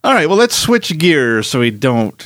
All 0.04 0.14
right, 0.14 0.28
well, 0.30 0.38
let's 0.38 0.56
switch 0.56 0.98
gears 0.98 1.48
so 1.48 1.60
we 1.60 1.72
don't 1.72 2.26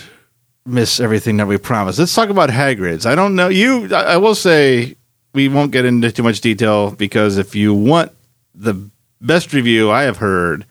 miss 0.65 0.99
everything 0.99 1.38
that 1.38 1.47
we 1.47 1.57
promised. 1.57 1.97
Let's 1.99 2.13
talk 2.13 2.29
about 2.29 2.49
Hagrid's. 2.49 3.05
I 3.05 3.15
don't 3.15 3.36
know 3.36 3.49
you. 3.49 3.93
I, 3.93 4.13
I 4.13 4.17
will 4.17 4.36
say 4.36 4.95
we 5.33 5.47
won't 5.49 5.71
get 5.71 5.83
into 5.86 6.12
too 6.12 6.23
much 6.23 6.41
detail 6.41 6.91
because 6.91 7.38
if 7.38 7.55
you 7.55 7.73
want 7.73 8.12
the 8.53 8.75
best 9.19 9.51
review 9.53 9.89
I 9.89 10.03
have 10.03 10.17
heard, 10.17 10.65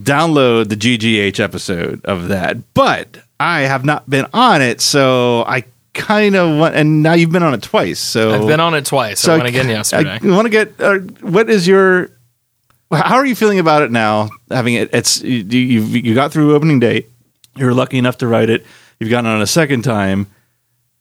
download 0.00 0.68
the 0.68 0.76
GGH 0.76 1.40
episode 1.40 2.04
of 2.04 2.28
that. 2.28 2.72
But 2.74 3.18
I 3.40 3.62
have 3.62 3.84
not 3.84 4.08
been 4.08 4.26
on 4.32 4.62
it, 4.62 4.80
so 4.80 5.42
I 5.46 5.64
kind 5.94 6.36
of 6.36 6.58
want. 6.58 6.74
And 6.74 7.02
now 7.02 7.14
you've 7.14 7.30
been 7.32 7.42
on 7.42 7.54
it 7.54 7.62
twice, 7.62 7.98
so 8.00 8.32
I've 8.34 8.46
been 8.46 8.60
on 8.60 8.74
it 8.74 8.84
twice. 8.84 9.26
I 9.26 9.36
went 9.36 9.48
again 9.48 9.68
yesterday. 9.68 10.18
I 10.22 10.26
want 10.26 10.46
to 10.46 10.50
get. 10.50 10.74
Uh, 10.80 10.98
what 11.22 11.48
is 11.48 11.66
your? 11.66 12.10
How 12.92 13.16
are 13.16 13.26
you 13.26 13.34
feeling 13.34 13.58
about 13.58 13.82
it 13.82 13.90
now? 13.90 14.28
Having 14.50 14.74
it, 14.74 14.90
it's 14.92 15.22
you. 15.22 15.38
You, 15.42 15.80
you 15.82 16.14
got 16.14 16.32
through 16.32 16.54
opening 16.54 16.78
day. 16.80 17.06
You 17.56 17.66
were 17.66 17.74
lucky 17.74 17.98
enough 17.98 18.18
to 18.18 18.26
write 18.26 18.50
it. 18.50 18.66
You've 19.00 19.10
gotten 19.10 19.30
on 19.30 19.40
a 19.40 19.46
second 19.46 19.82
time. 19.82 20.26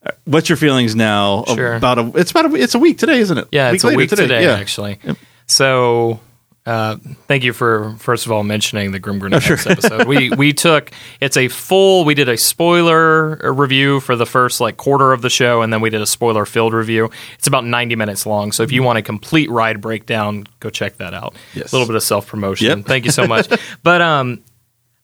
Uh, 0.05 0.11
What's 0.25 0.49
your 0.49 0.57
feelings 0.57 0.95
now 0.95 1.43
Sure. 1.45 1.75
about 1.75 1.99
a? 1.99 2.11
It's 2.15 2.31
about 2.31 2.51
a. 2.51 2.55
It's 2.55 2.75
a 2.75 2.79
week 2.79 2.97
today, 2.97 3.19
isn't 3.19 3.37
it? 3.37 3.47
Yeah, 3.51 3.71
it's 3.71 3.83
a 3.83 3.95
week 3.95 4.09
today, 4.09 4.43
Yeah. 4.43 4.53
actually. 4.55 4.99
So, 5.47 6.19
uh, 6.65 6.95
thank 7.27 7.43
you 7.43 7.51
for 7.51 7.93
first 7.99 8.25
of 8.25 8.31
all 8.31 8.43
mentioning 8.43 8.91
the 8.91 8.99
Grim 8.99 9.17
Oh, 9.17 9.19
Grenade 9.19 9.43
episode. 9.43 10.07
We 10.07 10.29
we 10.37 10.53
took 10.53 10.91
it's 11.19 11.35
a 11.35 11.49
full. 11.49 12.05
We 12.05 12.13
did 12.13 12.29
a 12.29 12.37
spoiler 12.37 13.51
review 13.51 13.99
for 13.99 14.15
the 14.15 14.25
first 14.25 14.61
like 14.61 14.77
quarter 14.77 15.11
of 15.11 15.21
the 15.21 15.29
show, 15.29 15.61
and 15.61 15.73
then 15.73 15.81
we 15.81 15.89
did 15.89 16.01
a 16.01 16.05
spoiler 16.05 16.45
filled 16.45 16.73
review. 16.73 17.09
It's 17.37 17.47
about 17.47 17.65
ninety 17.65 17.95
minutes 17.95 18.25
long. 18.25 18.53
So 18.53 18.63
if 18.63 18.71
you 18.71 18.81
want 18.81 18.97
a 18.97 19.01
complete 19.01 19.49
ride 19.49 19.81
breakdown, 19.81 20.45
go 20.61 20.69
check 20.69 20.97
that 20.97 21.13
out. 21.13 21.35
Yes. 21.53 21.73
A 21.73 21.75
little 21.75 21.87
bit 21.87 21.97
of 21.97 22.03
self 22.03 22.27
promotion. 22.27 22.79
Yep. 22.79 22.85
Thank 22.85 23.05
you 23.05 23.11
so 23.11 23.27
much. 23.27 23.49
but 23.83 24.01
um, 24.01 24.41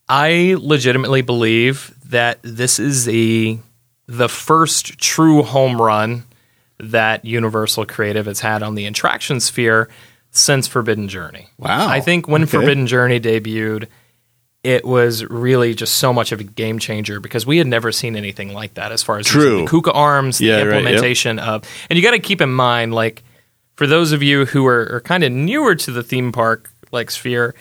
I 0.08 0.56
legitimately 0.58 1.24
believe 1.24 1.94
that 2.06 2.40
this 2.42 2.80
is 2.80 3.10
a 3.10 3.60
the 4.08 4.30
first 4.30 4.98
true 4.98 5.44
home 5.44 5.80
run 5.80 6.24
that 6.80 7.26
Universal 7.26 7.86
Creative 7.86 8.26
has 8.26 8.40
had 8.40 8.64
on 8.64 8.76
the 8.76 8.86
attraction 8.86 9.42
sphere 9.42 9.90
since 10.32 10.68
Forbidden 10.68 11.08
Journey. 11.08 11.48
Wow. 11.58 11.88
I 11.88 12.02
think 12.02 12.28
when 12.28 12.44
Okay. 12.44 12.52
Forbidden 12.52 12.88
Journey 12.88 13.20
debuted, 13.20 13.88
it 14.64 14.86
was 14.86 15.24
really 15.26 15.74
just 15.74 15.96
so 15.96 16.12
much 16.12 16.32
of 16.32 16.40
a 16.40 16.44
game 16.44 16.80
changer 16.80 17.20
because 17.20 17.46
we 17.46 17.58
had 17.58 17.68
never 17.68 17.92
seen 17.92 18.16
anything 18.16 18.54
like 18.54 18.74
that 18.76 18.92
as 18.92 19.02
far 19.02 19.18
as 19.18 19.26
True. 19.26 19.62
the 19.62 19.68
Kuka 19.68 19.92
arms, 19.92 20.40
Yeah, 20.42 20.58
the 20.60 20.66
right, 20.66 20.76
yep. 20.76 20.80
implementation 20.86 21.40
of, 21.40 21.64
and 21.90 21.98
you 21.98 22.04
got 22.04 22.12
to 22.12 22.20
keep 22.20 22.42
in 22.42 22.52
mind, 22.52 22.94
like 22.94 23.24
for 23.76 23.88
those 23.88 24.12
of 24.12 24.22
you 24.22 24.46
who 24.46 24.66
are, 24.68 24.96
are 24.96 25.02
kind 25.02 25.24
of 25.24 25.32
newer 25.32 25.76
to 25.76 25.92
the 25.92 26.04
theme 26.04 26.32
park 26.32 26.70
like 26.92 27.10
sphere, 27.10 27.56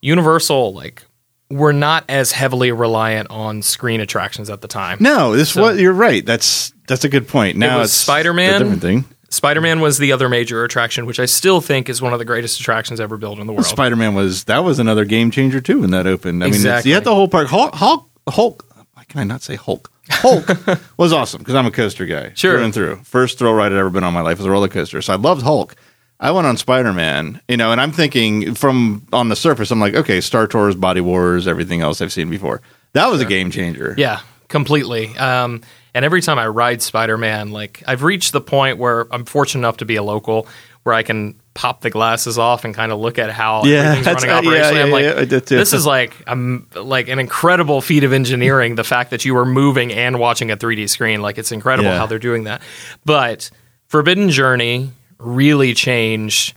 Universal 0.00 0.72
like 0.74 1.02
were 1.50 1.72
not 1.72 2.04
as 2.08 2.32
heavily 2.32 2.72
reliant 2.72 3.28
on 3.30 3.62
screen 3.62 4.00
attractions 4.00 4.48
at 4.50 4.60
the 4.60 4.68
time. 4.68 4.98
No, 5.00 5.34
this 5.36 5.50
So- 5.50 5.62
what 5.62 5.76
you're 5.76 5.92
right. 5.92 6.24
That's 6.24 6.72
that's 6.86 7.04
a 7.04 7.08
good 7.08 7.26
point. 7.26 7.56
Now 7.56 7.78
was 7.78 7.90
it's 7.90 7.96
Spider-Man. 7.98 8.54
a 8.54 8.58
different 8.58 8.82
thing. 8.82 9.04
Spider 9.34 9.60
Man 9.60 9.80
was 9.80 9.98
the 9.98 10.12
other 10.12 10.28
major 10.28 10.64
attraction, 10.64 11.06
which 11.06 11.18
I 11.18 11.26
still 11.26 11.60
think 11.60 11.88
is 11.88 12.00
one 12.00 12.12
of 12.12 12.18
the 12.18 12.24
greatest 12.24 12.60
attractions 12.60 13.00
ever 13.00 13.16
built 13.16 13.38
in 13.38 13.46
the 13.46 13.52
world. 13.52 13.66
Spider 13.66 13.96
Man 13.96 14.14
was 14.14 14.44
that 14.44 14.60
was 14.64 14.78
another 14.78 15.04
game 15.04 15.30
changer 15.30 15.60
too 15.60 15.80
when 15.80 15.90
that 15.90 16.06
opened. 16.06 16.42
I 16.42 16.50
mean, 16.50 16.64
it's, 16.64 16.86
you 16.86 16.94
had 16.94 17.04
the 17.04 17.14
whole 17.14 17.28
park. 17.28 17.48
Hulk, 17.48 17.74
Hulk, 17.74 18.08
Hulk. 18.28 18.64
Why 18.94 19.04
can 19.04 19.20
I 19.20 19.24
not 19.24 19.42
say 19.42 19.56
Hulk? 19.56 19.90
Hulk 20.10 20.46
was 20.96 21.12
awesome 21.12 21.40
because 21.40 21.54
I'm 21.54 21.66
a 21.66 21.70
coaster 21.70 22.06
guy, 22.06 22.32
Sure. 22.34 22.54
through 22.56 22.64
and 22.64 22.74
through. 22.74 22.96
First 23.04 23.38
thrill 23.38 23.54
ride 23.54 23.72
I'd 23.72 23.78
ever 23.78 23.90
been 23.90 24.04
on 24.04 24.08
in 24.08 24.14
my 24.14 24.20
life 24.20 24.38
was 24.38 24.46
a 24.46 24.50
roller 24.50 24.68
coaster, 24.68 25.00
so 25.02 25.12
I 25.12 25.16
loved 25.16 25.42
Hulk. 25.42 25.74
I 26.20 26.30
went 26.30 26.46
on 26.46 26.56
Spider 26.56 26.92
Man, 26.92 27.40
you 27.48 27.56
know, 27.56 27.72
and 27.72 27.80
I'm 27.80 27.90
thinking 27.90 28.54
from 28.54 29.06
on 29.12 29.28
the 29.30 29.36
surface, 29.36 29.70
I'm 29.70 29.80
like, 29.80 29.94
okay, 29.94 30.20
Star 30.20 30.46
Tours, 30.46 30.76
Body 30.76 31.00
Wars, 31.00 31.48
everything 31.48 31.80
else 31.80 32.00
I've 32.00 32.12
seen 32.12 32.30
before. 32.30 32.60
That 32.92 33.10
was 33.10 33.20
a 33.20 33.24
game 33.24 33.50
changer. 33.50 33.94
Yeah, 33.98 34.20
completely. 34.48 35.16
Um, 35.16 35.62
and 35.94 36.04
every 36.04 36.20
time 36.22 36.38
I 36.38 36.46
ride 36.48 36.82
Spider 36.82 37.16
Man, 37.16 37.50
like 37.50 37.82
I've 37.86 38.02
reached 38.02 38.32
the 38.32 38.40
point 38.40 38.78
where 38.78 39.06
I'm 39.12 39.24
fortunate 39.24 39.60
enough 39.60 39.78
to 39.78 39.84
be 39.84 39.96
a 39.96 40.02
local 40.02 40.46
where 40.82 40.94
I 40.94 41.02
can 41.02 41.40
pop 41.54 41.80
the 41.80 41.88
glasses 41.88 42.36
off 42.36 42.64
and 42.66 42.74
kind 42.74 42.92
of 42.92 42.98
look 42.98 43.18
at 43.18 43.30
how 43.30 43.64
Yeah, 43.64 43.92
everything's 43.96 44.26
running 44.26 44.30
uh, 44.48 44.50
yeah, 44.52 44.60
operationally. 44.70 44.80
I'm 44.82 44.88
yeah, 44.88 44.92
like, 44.92 45.04
yeah, 45.04 45.20
I 45.20 45.24
did 45.24 45.46
too. 45.46 45.56
this 45.56 45.72
is 45.72 45.86
like 45.86 46.12
um, 46.26 46.66
like 46.74 47.08
an 47.08 47.18
incredible 47.18 47.80
feat 47.80 48.04
of 48.04 48.12
engineering. 48.12 48.74
the 48.74 48.84
fact 48.84 49.10
that 49.10 49.24
you 49.24 49.34
were 49.34 49.46
moving 49.46 49.92
and 49.92 50.18
watching 50.18 50.50
a 50.50 50.56
3D 50.56 50.90
screen, 50.90 51.22
like 51.22 51.38
it's 51.38 51.52
incredible 51.52 51.88
Yeah. 51.90 51.96
how 51.98 52.06
they're 52.06 52.18
doing 52.18 52.44
that. 52.44 52.60
But 53.06 53.50
Forbidden 53.86 54.28
Journey 54.30 54.90
really 55.18 55.72
changed 55.74 56.54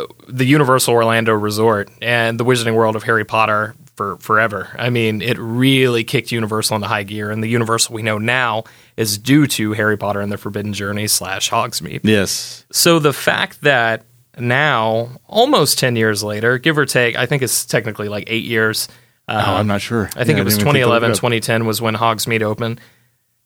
uh, 0.00 0.06
the 0.28 0.44
Universal 0.46 0.94
Orlando 0.94 1.34
Resort 1.34 1.90
and 2.00 2.38
the 2.40 2.44
Wizarding 2.44 2.74
World 2.74 2.96
of 2.96 3.02
Harry 3.02 3.24
Potter 3.24 3.74
for 3.96 4.16
forever. 4.18 4.68
I 4.78 4.90
mean, 4.90 5.22
it 5.22 5.38
really 5.38 6.04
kicked 6.04 6.32
Universal 6.32 6.76
into 6.76 6.88
high 6.88 7.02
gear, 7.02 7.30
and 7.30 7.42
the 7.42 7.48
Universal 7.48 7.94
we 7.94 8.02
know 8.02 8.18
now 8.18 8.64
is 8.96 9.18
due 9.18 9.46
to 9.48 9.72
Harry 9.72 9.96
Potter 9.96 10.20
and 10.20 10.32
the 10.32 10.38
Forbidden 10.38 10.72
Journey 10.72 11.06
slash 11.06 11.50
Hogsmeade. 11.50 12.00
Yes. 12.02 12.64
So 12.72 12.98
the 12.98 13.12
fact 13.12 13.62
that 13.62 14.04
now, 14.38 15.10
almost 15.26 15.78
ten 15.78 15.96
years 15.96 16.22
later, 16.22 16.58
give 16.58 16.78
or 16.78 16.86
take, 16.86 17.16
I 17.16 17.26
think 17.26 17.42
it's 17.42 17.64
technically 17.64 18.08
like 18.08 18.24
eight 18.28 18.44
years. 18.44 18.88
oh, 19.28 19.34
I'm 19.34 19.60
um, 19.60 19.66
not 19.66 19.80
sure. 19.80 20.10
I 20.16 20.24
think 20.24 20.36
Yeah, 20.36 20.42
it 20.42 20.44
was 20.44 20.56
didn't 20.56 20.68
even 20.68 20.74
think 20.74 20.84
to 20.84 20.90
look 20.90 21.00
2011, 21.02 21.10
it 21.10 21.14
2010 21.14 21.66
was 21.66 21.80
when 21.82 21.94
Hogsmeade 21.94 22.42
opened. 22.42 22.80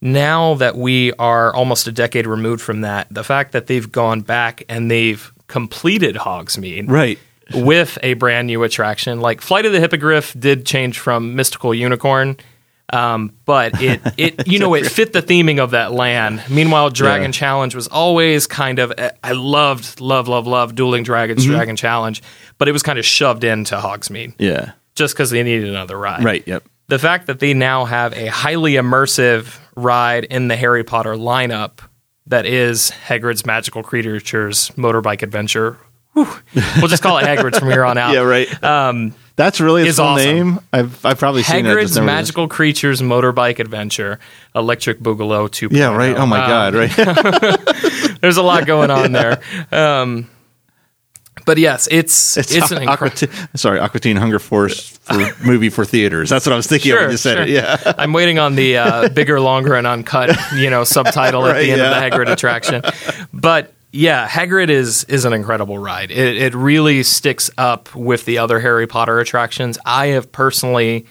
Now 0.01 0.55
that 0.55 0.77
we 0.77 1.13
are 1.15 1.55
almost 1.55 1.87
a 1.87 1.93
decade 1.93 2.27
removed 2.27 2.61
from 2.61 2.83
that, 2.83 3.09
the 3.11 3.25
fact 3.25 3.53
that 3.53 3.67
they've 3.67 3.91
gone 3.91 4.21
back 4.21 4.63
and 4.69 4.91
they've 4.91 5.33
completed 5.49 6.17
Hogsmeade 6.17 6.89
Right. 6.89 7.19
With 7.55 7.99
a 8.03 8.15
brand 8.15 8.47
new 8.47 8.63
attraction, 8.63 9.21
like 9.21 9.41
Flight 9.41 9.67
of 9.67 9.73
the 9.73 9.81
Hippogriff 9.81 10.35
did 10.39 10.67
change 10.67 10.99
from 10.99 11.35
Mystical 11.37 11.73
Unicorn, 11.75 12.37
um, 12.93 13.33
but 13.45 13.81
it 13.83 14.01
it 14.17 14.47
you 14.49 14.59
know 14.59 14.75
it 14.75 14.87
fit 14.87 15.13
the 15.13 15.23
theming 15.23 15.59
of 15.59 15.71
that 15.73 15.93
land. 15.93 16.43
Meanwhile, 16.51 16.91
Dragon 16.91 17.27
Yeah. 17.29 17.33
Challenge 17.33 17.75
was 17.75 17.89
always 17.89 18.47
kind 18.47 18.79
of 18.79 18.93
I 19.23 19.33
loved 19.33 20.01
love 20.01 20.29
love 20.29 20.47
love 20.47 20.75
Dueling 20.75 21.03
Dragons 21.05 21.45
Mm-hmm. 21.45 21.55
Dragon 21.55 21.77
Challenge, 21.77 22.23
but 22.59 22.69
it 22.69 22.73
was 22.73 22.83
kind 22.83 22.99
of 22.99 23.05
shoved 23.05 23.45
into 23.45 23.77
Hogsmeade 23.77 24.35
Yeah. 24.39 24.73
just 24.95 25.15
because 25.15 25.31
they 25.31 25.43
needed 25.43 25.69
another 25.69 25.99
ride 25.99 26.25
Right. 26.25 26.43
Yep. 26.47 26.65
the 26.89 26.99
fact 26.99 27.27
that 27.27 27.41
they 27.41 27.55
now 27.55 27.85
have 27.85 28.13
a 28.13 28.27
highly 28.27 28.73
immersive 28.75 29.59
ride 29.77 30.25
in 30.25 30.49
the 30.49 30.57
Harry 30.57 30.85
Potter 30.85 31.15
lineup 31.15 31.79
that 32.29 32.47
is 32.47 32.91
Hagrid's 32.91 33.45
Magical 33.47 33.83
Creatures 33.85 34.71
Motorbike 34.71 35.23
Adventure. 35.23 35.79
Whew. 36.17 36.27
We'll 36.79 36.89
just 36.89 37.03
call 37.03 37.19
it 37.19 37.25
Hagrid's 37.25 37.59
from 37.59 37.71
here 37.71 37.85
on 37.85 37.99
out. 37.99 38.11
Yeah. 38.15 38.21
Right. 38.21 38.65
Um, 38.65 39.15
That's 39.37 39.61
really 39.61 39.83
its 39.83 39.91
is 39.91 39.97
full 39.97 40.07
awesome. 40.07 40.25
name. 40.35 40.61
I've 40.73 41.05
I've 41.05 41.19
probably 41.19 41.43
seen 41.43 41.67
it. 41.67 41.69
just 41.69 41.77
Hagrid's 41.77 41.95
never- 41.97 42.07
Magical 42.07 42.49
Creatures 42.49 43.03
Motorbike 43.03 43.59
Adventure, 43.59 44.19
Electric 44.55 45.01
Boogaloo 45.01 45.49
2.0. 45.51 45.77
Yeah. 45.77 45.95
Right. 45.95 46.17
Oh 46.17 46.25
my 46.25 46.41
Um, 46.43 46.49
God. 46.49 46.75
Right. 46.75 48.17
There's 48.23 48.39
a 48.39 48.43
lot 48.43 48.65
going 48.67 48.91
on 48.91 49.13
there. 49.13 49.43
Um, 49.71 50.31
but 51.45 51.59
yes, 51.59 51.87
it's 51.91 52.37
it's, 52.39 52.51
an 52.73 52.89
Aqua 52.89 53.09
incredible. 53.09 53.49
sorry, 53.55 53.79
Aqua 53.79 54.01
Teen 54.01 54.17
Hunger 54.17 54.39
Force 54.39 54.97
for 55.03 55.31
movie 55.47 55.69
for 55.69 55.85
theaters. 55.85 56.31
That's 56.31 56.47
what 56.47 56.55
I 56.55 56.57
was 56.57 56.67
thinking 56.67 56.93
of 56.93 57.01
when 57.01 57.11
you 57.11 57.17
said 57.19 57.41
it. 57.41 57.49
Yeah. 57.51 57.77
I'm 57.99 58.13
waiting 58.15 58.39
on 58.39 58.57
the 58.57 58.79
uh, 58.79 59.09
bigger, 59.11 59.39
longer, 59.39 59.75
and 59.75 59.87
uncut, 59.87 60.35
you 60.57 60.71
know, 60.71 60.83
subtitle 60.85 61.45
at 61.47 61.53
Right, 61.53 61.63
the 61.67 61.73
end 61.73 61.81
yeah. 61.83 61.91
of 62.05 62.11
the 62.11 62.17
Hagrid 62.17 62.33
attraction. 62.33 62.83
But 63.35 63.73
yeah, 63.97 64.29
Hagrid 64.29 64.69
is 64.69 65.05
is 65.05 65.25
an 65.25 65.33
incredible 65.33 65.79
ride. 65.79 66.11
It, 66.11 66.37
it 66.37 66.55
really 66.55 67.03
sticks 67.03 67.51
up 67.57 67.95
with 67.95 68.25
the 68.25 68.39
other 68.39 68.61
Harry 68.61 68.87
Potter 68.87 69.19
attractions. 69.19 69.79
I 69.85 70.09
have 70.09 70.31
personally 70.31 71.07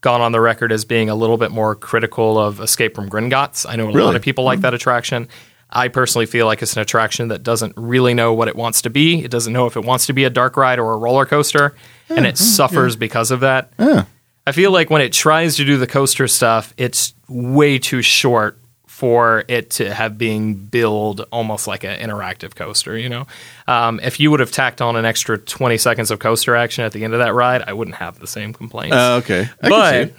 gone 0.00 0.20
on 0.20 0.32
the 0.32 0.40
record 0.40 0.72
as 0.72 0.84
being 0.84 1.10
a 1.10 1.14
little 1.14 1.36
bit 1.36 1.50
more 1.50 1.74
critical 1.74 2.38
of 2.38 2.60
Escape 2.60 2.94
from 2.94 3.10
Gringotts. 3.10 3.66
I 3.68 3.76
know 3.76 3.90
a 3.90 3.92
lot 3.92 4.16
of 4.16 4.22
people 4.22 4.44
like 4.44 4.56
mm-hmm. 4.56 4.62
that 4.62 4.74
attraction. 4.74 5.28
I 5.68 5.88
personally 5.88 6.26
feel 6.26 6.46
like 6.46 6.62
it's 6.62 6.74
an 6.74 6.82
attraction 6.82 7.28
that 7.28 7.42
doesn't 7.42 7.74
really 7.76 8.14
know 8.14 8.32
what 8.32 8.48
it 8.48 8.56
wants 8.56 8.82
to 8.82 8.90
be. 8.90 9.22
It 9.22 9.30
doesn't 9.30 9.52
know 9.52 9.66
if 9.66 9.76
it 9.76 9.84
wants 9.84 10.06
to 10.06 10.12
be 10.12 10.24
a 10.24 10.30
dark 10.30 10.56
ride 10.56 10.78
or 10.78 10.94
a 10.94 10.96
roller 10.96 11.26
coaster, 11.26 11.76
and 12.08 12.26
it 12.26 12.38
suffers 12.38 12.96
because 12.96 13.30
of 13.30 13.40
that. 13.40 13.72
Yeah. 13.78 14.06
I 14.46 14.52
feel 14.52 14.72
like 14.72 14.90
when 14.90 15.02
it 15.02 15.12
tries 15.12 15.56
to 15.56 15.64
do 15.64 15.76
the 15.76 15.86
coaster 15.86 16.26
stuff, 16.26 16.74
it's 16.76 17.14
way 17.28 17.78
too 17.78 18.02
short 18.02 18.59
for 19.00 19.44
it 19.48 19.70
to 19.70 19.94
have 19.94 20.18
being 20.18 20.54
billed 20.54 21.22
almost 21.32 21.66
like 21.66 21.84
an 21.84 21.98
interactive 21.98 22.54
coaster. 22.54 22.98
You 22.98 23.08
know, 23.08 23.26
um, 23.66 23.98
if 24.02 24.20
you 24.20 24.30
would 24.30 24.40
have 24.40 24.52
tacked 24.52 24.82
on 24.82 24.94
an 24.94 25.06
extra 25.06 25.38
twenty 25.38 25.78
seconds 25.78 26.10
of 26.10 26.18
coaster 26.18 26.54
action 26.54 26.84
at 26.84 26.92
the 26.92 27.02
end 27.02 27.14
of 27.14 27.20
that 27.20 27.32
ride, 27.32 27.62
I 27.66 27.72
wouldn't 27.72 27.96
have 27.96 28.18
the 28.18 28.26
same 28.26 28.52
complaints. 28.52 28.94
Uh, 28.94 29.20
okay. 29.22 29.48
I 29.62 29.68
but 29.70 30.12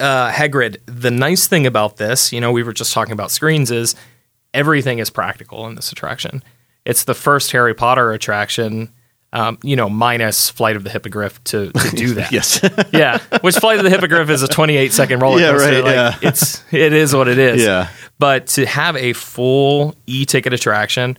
uh, 0.00 0.32
Hagrid, 0.32 0.78
the 0.86 1.12
nice 1.12 1.46
thing 1.46 1.64
about 1.64 1.96
this, 1.96 2.32
you 2.32 2.40
know, 2.40 2.50
we 2.50 2.64
were 2.64 2.72
just 2.72 2.92
talking 2.92 3.12
about 3.12 3.30
screens, 3.30 3.70
is 3.70 3.94
everything 4.52 4.98
is 4.98 5.10
practical 5.10 5.68
in 5.68 5.76
this 5.76 5.92
attraction. 5.92 6.42
It's 6.84 7.04
the 7.04 7.14
first 7.14 7.52
Harry 7.52 7.74
Potter 7.74 8.10
attraction, 8.12 8.92
um, 9.32 9.58
you 9.62 9.76
know, 9.76 9.88
minus 9.88 10.48
Flight 10.50 10.76
of 10.76 10.84
the 10.84 10.90
Hippogriff 10.90 11.42
to, 11.44 11.70
to 11.70 11.90
do 11.96 12.14
that. 12.14 12.32
yes. 12.32 12.60
yeah, 12.92 13.18
which 13.42 13.56
Flight 13.56 13.78
of 13.78 13.84
the 13.84 13.90
Hippogriff 13.90 14.30
is 14.30 14.42
a 14.42 14.48
28 14.48 14.92
second 14.92 15.20
roller 15.20 15.38
coaster. 15.38 15.70
Yeah, 15.72 15.78
right, 15.80 15.84
like, 15.84 16.22
yeah. 16.22 16.28
It's 16.28 16.62
it 16.72 16.92
is 16.92 17.14
what 17.14 17.28
it 17.28 17.38
is. 17.38 17.62
Yeah. 17.62 17.88
But 18.18 18.46
to 18.48 18.66
have 18.66 18.96
a 18.96 19.12
full 19.12 19.94
e-ticket 20.06 20.52
attraction, 20.52 21.18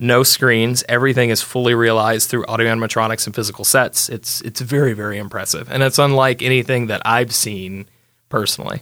no 0.00 0.22
screens, 0.22 0.82
everything 0.88 1.30
is 1.30 1.42
fully 1.42 1.74
realized 1.74 2.30
through 2.30 2.46
audio 2.46 2.74
animatronics 2.74 3.26
and 3.26 3.34
physical 3.34 3.64
sets. 3.64 4.08
It's 4.08 4.40
it's 4.40 4.60
very 4.60 4.94
very 4.94 5.18
impressive, 5.18 5.70
and 5.70 5.82
it's 5.82 5.98
unlike 5.98 6.42
anything 6.42 6.86
that 6.86 7.02
I've 7.04 7.34
seen 7.34 7.86
personally. 8.28 8.80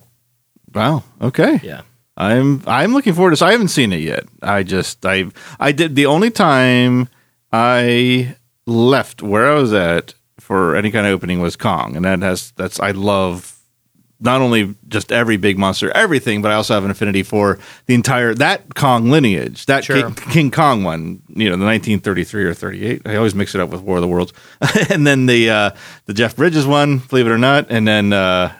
wow. 0.72 1.02
Okay. 1.20 1.58
Yeah. 1.62 1.82
I'm 2.16 2.62
I'm 2.66 2.92
looking 2.92 3.14
forward 3.14 3.30
to 3.30 3.32
this. 3.32 3.42
I 3.42 3.52
haven't 3.52 3.68
seen 3.68 3.92
it 3.92 4.00
yet. 4.02 4.24
I 4.42 4.62
just 4.62 5.04
I 5.04 5.26
I 5.58 5.72
did 5.72 5.96
the 5.96 6.06
only 6.06 6.30
time 6.30 7.08
I 7.52 8.36
left 8.70 9.22
where 9.22 9.50
I 9.50 9.54
was 9.54 9.72
at 9.72 10.14
for 10.38 10.74
any 10.76 10.90
kind 10.90 11.06
of 11.06 11.12
opening 11.12 11.40
was 11.40 11.56
Kong, 11.56 11.96
and 11.96 12.04
that 12.04 12.20
has 12.22 12.52
that's 12.52 12.80
I 12.80 12.92
love 12.92 13.56
not 14.22 14.42
only 14.42 14.74
just 14.86 15.10
every 15.10 15.38
big 15.38 15.58
monster, 15.58 15.90
everything, 15.92 16.42
but 16.42 16.50
I 16.50 16.54
also 16.54 16.74
have 16.74 16.84
an 16.84 16.90
affinity 16.90 17.22
for 17.22 17.58
the 17.86 17.94
entire 17.94 18.34
that 18.34 18.74
Kong 18.74 19.10
lineage, 19.10 19.66
that 19.66 19.84
Sure. 19.84 20.10
King, 20.10 20.14
King 20.14 20.50
Kong 20.50 20.84
one, 20.84 21.22
you 21.28 21.48
know, 21.48 21.56
the 21.56 21.64
1933 21.64 22.44
or 22.44 22.54
38. 22.54 23.02
I 23.06 23.16
always 23.16 23.34
mix 23.34 23.54
it 23.54 23.60
up 23.60 23.70
with 23.70 23.80
War 23.80 23.96
of 23.96 24.02
the 24.02 24.08
Worlds, 24.08 24.32
and 24.90 25.06
then 25.06 25.26
the 25.26 25.50
uh, 25.50 25.70
the 26.06 26.14
Jeff 26.14 26.36
Bridges 26.36 26.66
one, 26.66 26.98
believe 26.98 27.26
it 27.26 27.30
or 27.30 27.38
not, 27.38 27.66
and 27.70 27.86
then 27.88 28.12
uh, 28.12 28.52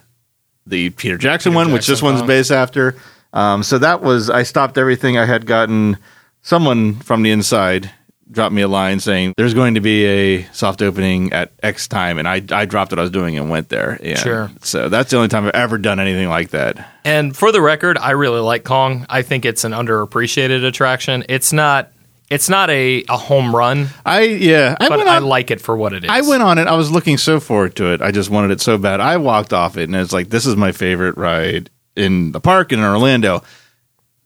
the 0.66 0.90
Peter 0.90 1.18
Jackson 1.18 1.54
one, 1.54 1.72
which 1.72 1.86
this 1.86 2.00
Jackson 2.00 2.16
one's 2.16 2.26
based 2.26 2.50
after. 2.50 2.96
Um, 3.32 3.62
so 3.62 3.78
that 3.78 4.00
was 4.00 4.30
I 4.30 4.42
stopped 4.42 4.76
everything. 4.78 5.18
I 5.18 5.24
had 5.26 5.46
gotten 5.46 5.98
someone 6.42 6.94
from 6.96 7.22
the 7.22 7.30
inside 7.30 7.90
dropped 8.30 8.54
me 8.54 8.62
a 8.62 8.68
line 8.68 9.00
saying 9.00 9.34
there's 9.36 9.54
going 9.54 9.74
to 9.74 9.80
be 9.80 10.04
a 10.04 10.42
soft 10.52 10.82
opening 10.82 11.32
at 11.32 11.52
X 11.62 11.88
time, 11.88 12.18
and 12.18 12.28
I 12.28 12.42
I 12.50 12.64
dropped 12.64 12.92
what 12.92 12.98
I 12.98 13.02
was 13.02 13.10
doing 13.10 13.36
and 13.38 13.50
went 13.50 13.68
there. 13.68 13.98
And 14.02 14.18
Sure. 14.18 14.50
So 14.62 14.88
that's 14.88 15.10
the 15.10 15.16
only 15.16 15.28
time 15.28 15.46
I've 15.46 15.54
ever 15.54 15.78
done 15.78 16.00
anything 16.00 16.28
like 16.28 16.50
that. 16.50 16.88
And 17.04 17.36
for 17.36 17.52
the 17.52 17.60
record, 17.60 17.98
I 17.98 18.12
really 18.12 18.40
like 18.40 18.64
Kong. 18.64 19.06
I 19.08 19.22
think 19.22 19.44
it's 19.44 19.64
an 19.64 19.72
underappreciated 19.72 20.64
attraction. 20.64 21.24
It's 21.28 21.52
not 21.52 21.92
it's 22.30 22.48
not 22.48 22.70
a, 22.70 23.04
a 23.08 23.16
home 23.16 23.54
run, 23.54 23.88
I 24.06 24.22
yeah. 24.22 24.76
I 24.78 24.88
but 24.88 24.98
went 24.98 25.10
I 25.10 25.18
like 25.18 25.50
it 25.50 25.60
for 25.60 25.76
what 25.76 25.92
it 25.92 26.04
is. 26.04 26.10
I 26.10 26.20
went 26.20 26.44
on 26.44 26.58
it. 26.58 26.68
I 26.68 26.76
was 26.76 26.90
looking 26.90 27.18
so 27.18 27.40
forward 27.40 27.74
to 27.76 27.92
it. 27.92 28.00
I 28.00 28.12
just 28.12 28.30
wanted 28.30 28.52
it 28.52 28.60
so 28.60 28.78
bad. 28.78 29.00
I 29.00 29.16
walked 29.16 29.52
off 29.52 29.76
it, 29.76 29.84
and 29.84 29.96
it's 29.96 30.12
like 30.12 30.30
this 30.30 30.46
is 30.46 30.54
my 30.54 30.70
favorite 30.70 31.16
ride 31.16 31.70
in 31.96 32.30
the 32.30 32.40
park 32.40 32.72
in 32.72 32.78
Orlando. 32.78 33.42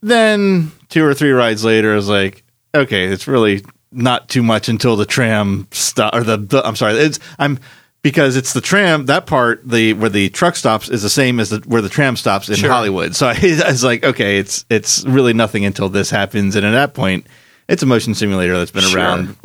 Then 0.03 0.71
two 0.91 1.03
or 1.03 1.15
three 1.15 1.31
rides 1.31 1.65
later, 1.65 1.95
I 1.95 1.97
was 1.97 2.11
like, 2.11 2.45
okay, 2.75 3.07
it's 3.07 3.27
really 3.27 3.65
not 3.95 4.29
too 4.29 4.43
much 4.43 4.69
until 4.69 4.97
the 4.97 5.07
tram 5.07 5.67
stop 5.71 6.15
or 6.15 6.23
the, 6.25 6.37
the 6.37 6.67
I'm 6.67 6.77
sorry, 6.77 6.95
it's 6.95 7.19
I'm 7.39 7.59
because 8.03 8.37
it's 8.37 8.53
the 8.53 8.61
tram 8.61 9.07
that 9.07 9.25
part 9.27 9.63
the 9.67 9.95
where 9.95 10.11
the 10.11 10.29
truck 10.29 10.57
stops 10.57 10.89
is 10.91 11.03
the 11.03 11.09
same 11.11 11.41
as 11.41 11.49
the, 11.51 11.59
where 11.67 11.81
the 11.81 11.89
tram 11.89 12.17
stops 12.17 12.49
in 12.51 12.57
Sure. 12.57 12.71
Hollywood. 12.71 13.17
So 13.17 13.27
I, 13.29 13.33
I 13.65 13.71
was 13.71 13.83
like, 13.85 14.05
okay, 14.05 14.39
it's 14.39 14.65
it's 14.69 15.05
really 15.05 15.33
nothing 15.33 15.65
until 15.65 15.89
this 15.89 16.11
happens, 16.11 16.57
and 16.57 16.67
at 16.67 16.73
that 16.73 16.93
point, 16.95 17.27
it's 17.69 17.83
a 17.83 17.87
motion 17.87 18.15
simulator 18.15 18.59
that's 18.59 18.71
been 18.73 18.83
Sure. 18.83 19.01
around, 19.01 19.37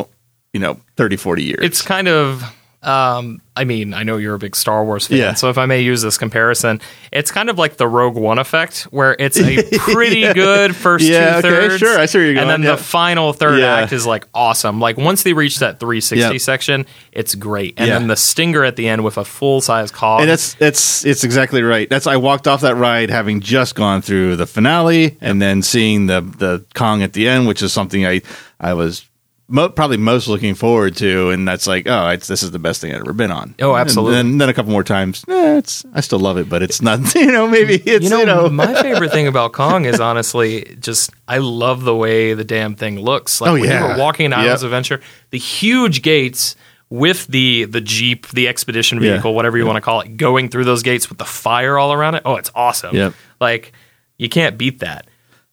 you 0.54 0.60
know, 0.60 0.80
30, 0.98 1.16
40 1.16 1.44
years. 1.44 1.60
it's 1.62 1.82
kind 1.82 2.08
of 2.08 2.44
um, 2.82 3.42
I 3.58 3.66
mean, 3.66 3.94
I 3.94 4.04
know 4.04 4.16
you're 4.16 4.36
a 4.36 4.40
big 4.40 4.56
Star 4.56 4.86
Wars 4.86 5.08
fan, 5.08 5.18
Yeah. 5.18 5.34
so 5.34 5.50
if 5.50 5.58
I 5.58 5.66
may 5.66 5.82
use 5.82 6.02
this 6.02 6.18
comparison, 6.18 6.80
it's 7.12 7.30
kind 7.30 7.50
of 7.50 7.58
like 7.58 7.76
the 7.76 7.88
Rogue 7.90 8.16
One 8.16 8.40
effect, 8.40 8.84
where 8.84 9.18
it's 9.20 9.38
a 9.38 9.62
pretty 9.80 10.22
good 10.34 10.74
first 10.74 11.04
Yeah, 11.06 11.42
two 11.42 11.48
okay, 11.48 11.68
thirds, 11.68 11.78
sure, 11.80 12.00
I 12.00 12.06
see 12.06 12.20
you're 12.32 12.40
and 12.40 12.50
then 12.50 12.64
yeah. 12.64 12.72
the 12.72 12.78
final 12.78 13.34
third 13.34 13.60
Yeah. 13.60 13.76
act 13.80 13.92
is 13.92 14.06
like 14.06 14.28
awesome. 14.34 14.80
Like 14.80 14.96
once 14.98 15.24
they 15.24 15.34
reach 15.34 15.60
that 15.60 15.80
360 15.82 16.18
Yeah. 16.34 16.38
section, 16.38 16.86
it's 17.12 17.36
great, 17.36 17.74
and 17.76 17.88
Yeah. 17.90 18.00
then 18.00 18.08
the 18.08 18.16
stinger 18.16 18.64
at 18.64 18.78
the 18.78 18.88
end 18.88 19.04
with 19.04 19.18
a 19.18 19.26
full 19.26 19.60
size 19.60 19.92
Kong. 19.92 20.22
And 20.22 20.30
that's 20.30 20.54
that's 20.54 21.04
it's 21.04 21.26
exactly 21.26 21.62
right. 21.64 21.90
That's 21.90 22.08
I 22.08 22.16
walked 22.16 22.48
off 22.48 22.62
that 22.62 22.76
ride 22.76 23.10
having 23.10 23.42
just 23.42 23.76
gone 23.76 24.02
through 24.02 24.38
the 24.38 24.48
finale 24.48 25.18
and 25.20 25.42
then 25.42 25.62
seeing 25.64 26.06
the 26.08 26.22
the 26.22 26.64
Kong 26.76 27.04
at 27.04 27.12
the 27.12 27.28
end, 27.28 27.46
which 27.46 27.62
is 27.62 27.74
something 27.74 28.06
I 28.06 28.22
I 28.58 28.74
was 28.74 29.04
mo- 29.50 29.70
probably 29.70 29.98
most 29.98 30.28
looking 30.28 30.56
forward 30.56 30.96
to, 30.98 31.30
and 31.32 31.48
that's 31.48 31.68
like, 31.68 31.88
oh, 31.88 32.08
it's 32.10 32.28
this 32.28 32.44
is 32.44 32.52
the 32.52 32.60
best 32.60 32.80
thing 32.80 32.94
I've 32.94 33.02
ever 33.02 33.12
been 33.14 33.32
on. 33.32 33.56
Oh, 33.60 33.76
absolutely. 33.76 34.18
And 34.20 34.30
then, 34.32 34.38
then 34.38 34.50
a 34.50 34.54
couple 34.54 34.72
more 34.72 34.84
times, 34.84 35.26
eh, 35.28 35.58
it's 35.58 35.84
I 35.94 36.00
still 36.02 36.20
love 36.20 36.38
it, 36.38 36.48
but 36.48 36.62
it's 36.64 36.82
not. 36.82 37.00
You 37.16 37.32
know, 37.32 37.48
maybe 37.48 37.76
it's 37.76 38.10
you 38.10 38.26
know, 38.26 38.48
my 38.50 38.74
favorite 38.82 39.12
thing 39.12 39.28
about 39.28 39.52
Kong 39.54 39.86
is 39.86 40.00
honestly 40.00 40.78
just 40.80 41.12
I 41.28 41.40
love 41.40 41.84
the 41.84 41.96
way 41.96 42.34
the 42.34 42.44
damn 42.46 42.76
thing 42.76 43.00
looks. 43.00 43.42
Like 43.42 43.50
Oh, 43.50 43.54
when 43.54 43.64
yeah. 43.66 43.88
you 43.88 43.94
were 43.94 44.00
walking 44.00 44.28
in 44.28 44.34
Islands 44.34 44.62
Yep. 44.62 44.68
Adventure, 44.68 45.02
the 45.32 45.38
huge 45.40 46.02
gates 46.02 46.56
with 46.90 47.28
the 47.28 47.66
the 47.66 47.82
Jeep, 47.82 48.28
the 48.30 48.48
expedition 48.48 49.02
Yeah. 49.02 49.14
vehicle, 49.14 49.34
whatever 49.36 49.58
you 49.58 49.66
want 49.66 49.78
to 49.78 49.82
call 49.82 50.02
it, 50.02 50.18
going 50.18 50.50
through 50.50 50.64
those 50.66 50.82
gates 50.84 51.10
with 51.10 51.18
the 51.18 51.26
fire 51.26 51.78
all 51.78 51.92
around 51.94 52.16
it. 52.16 52.22
Oh, 52.26 52.36
it's 52.38 52.52
awesome. 52.56 52.96
Yep. 52.96 53.14
Like 53.42 53.74
you 54.18 54.30
can't 54.30 54.58
beat 54.58 54.80
that. 54.80 55.08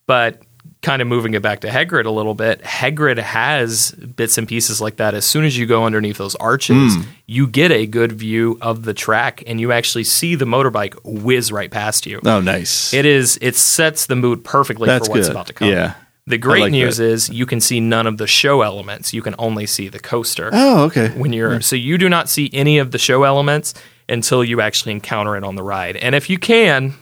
But 0.06 0.40
kind 0.86 1.02
of 1.02 1.08
moving 1.08 1.34
it 1.34 1.42
back 1.42 1.60
to 1.62 1.68
Hagrid 1.68 2.06
a 2.06 2.10
little 2.10 2.34
bit, 2.34 2.62
Hagrid 2.62 3.18
has 3.18 3.90
bits 3.90 4.38
and 4.38 4.46
pieces 4.46 4.80
like 4.80 4.96
that. 4.96 5.14
As 5.14 5.24
soon 5.24 5.44
as 5.44 5.58
you 5.58 5.66
go 5.66 5.84
underneath 5.84 6.16
those 6.16 6.36
arches, 6.36 6.94
Hmm. 6.94 7.02
you 7.26 7.48
get 7.48 7.72
a 7.72 7.86
good 7.86 8.12
view 8.12 8.56
of 8.60 8.84
the 8.84 8.94
track 8.94 9.42
and 9.48 9.60
you 9.60 9.72
actually 9.72 10.04
see 10.04 10.36
the 10.36 10.44
motorbike 10.44 10.94
whiz 11.04 11.50
right 11.50 11.70
past 11.70 12.06
you. 12.06 12.20
oh, 12.24 12.40
nice. 12.40 12.94
It 12.94 13.04
is. 13.04 13.36
It 13.42 13.56
sets 13.56 14.06
the 14.06 14.14
mood 14.14 14.44
perfectly 14.44 14.86
That's 14.86 15.08
for 15.08 15.14
what's 15.14 15.26
good. 15.26 15.32
about 15.34 15.48
to 15.48 15.52
come. 15.52 15.68
Yeah. 15.68 15.94
The 16.28 16.38
great 16.38 16.60
like 16.62 16.72
news 16.72 16.96
that. 16.98 17.04
is 17.04 17.28
you 17.30 17.46
can 17.46 17.60
see 17.60 17.78
none 17.80 18.06
of 18.06 18.16
the 18.18 18.26
show 18.28 18.62
elements. 18.62 19.12
You 19.12 19.22
can 19.22 19.34
only 19.38 19.66
see 19.66 19.88
the 19.88 19.98
coaster 20.00 20.50
oh, 20.52 20.84
okay. 20.86 21.08
when 21.10 21.32
you're. 21.32 21.60
So 21.60 21.76
you 21.76 21.98
do 21.98 22.08
not 22.08 22.28
see 22.28 22.48
any 22.52 22.78
of 22.78 22.90
the 22.90 22.98
show 22.98 23.22
elements 23.24 23.74
until 24.08 24.42
you 24.44 24.60
actually 24.60 24.92
encounter 24.92 25.36
it 25.36 25.42
on 25.44 25.54
the 25.56 25.62
ride. 25.62 25.96
And 25.96 26.14
if 26.14 26.28
you 26.30 26.38
can, 26.38 26.94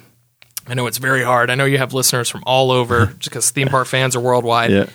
I 0.66 0.74
know 0.74 0.86
it's 0.86 0.98
very 0.98 1.22
hard. 1.22 1.50
I 1.50 1.54
know 1.54 1.64
you 1.64 1.78
have 1.78 1.92
listeners 1.92 2.30
from 2.30 2.42
all 2.46 2.70
over 2.70 3.06
because 3.22 3.50
theme 3.50 3.68
park 3.68 3.86
fans 3.86 4.16
are 4.16 4.20
worldwide. 4.20 4.70
Yeah. 4.70 4.86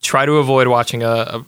Try 0.00 0.26
to 0.26 0.32
avoid 0.38 0.66
watching 0.66 1.02
a 1.02 1.08
a, 1.08 1.46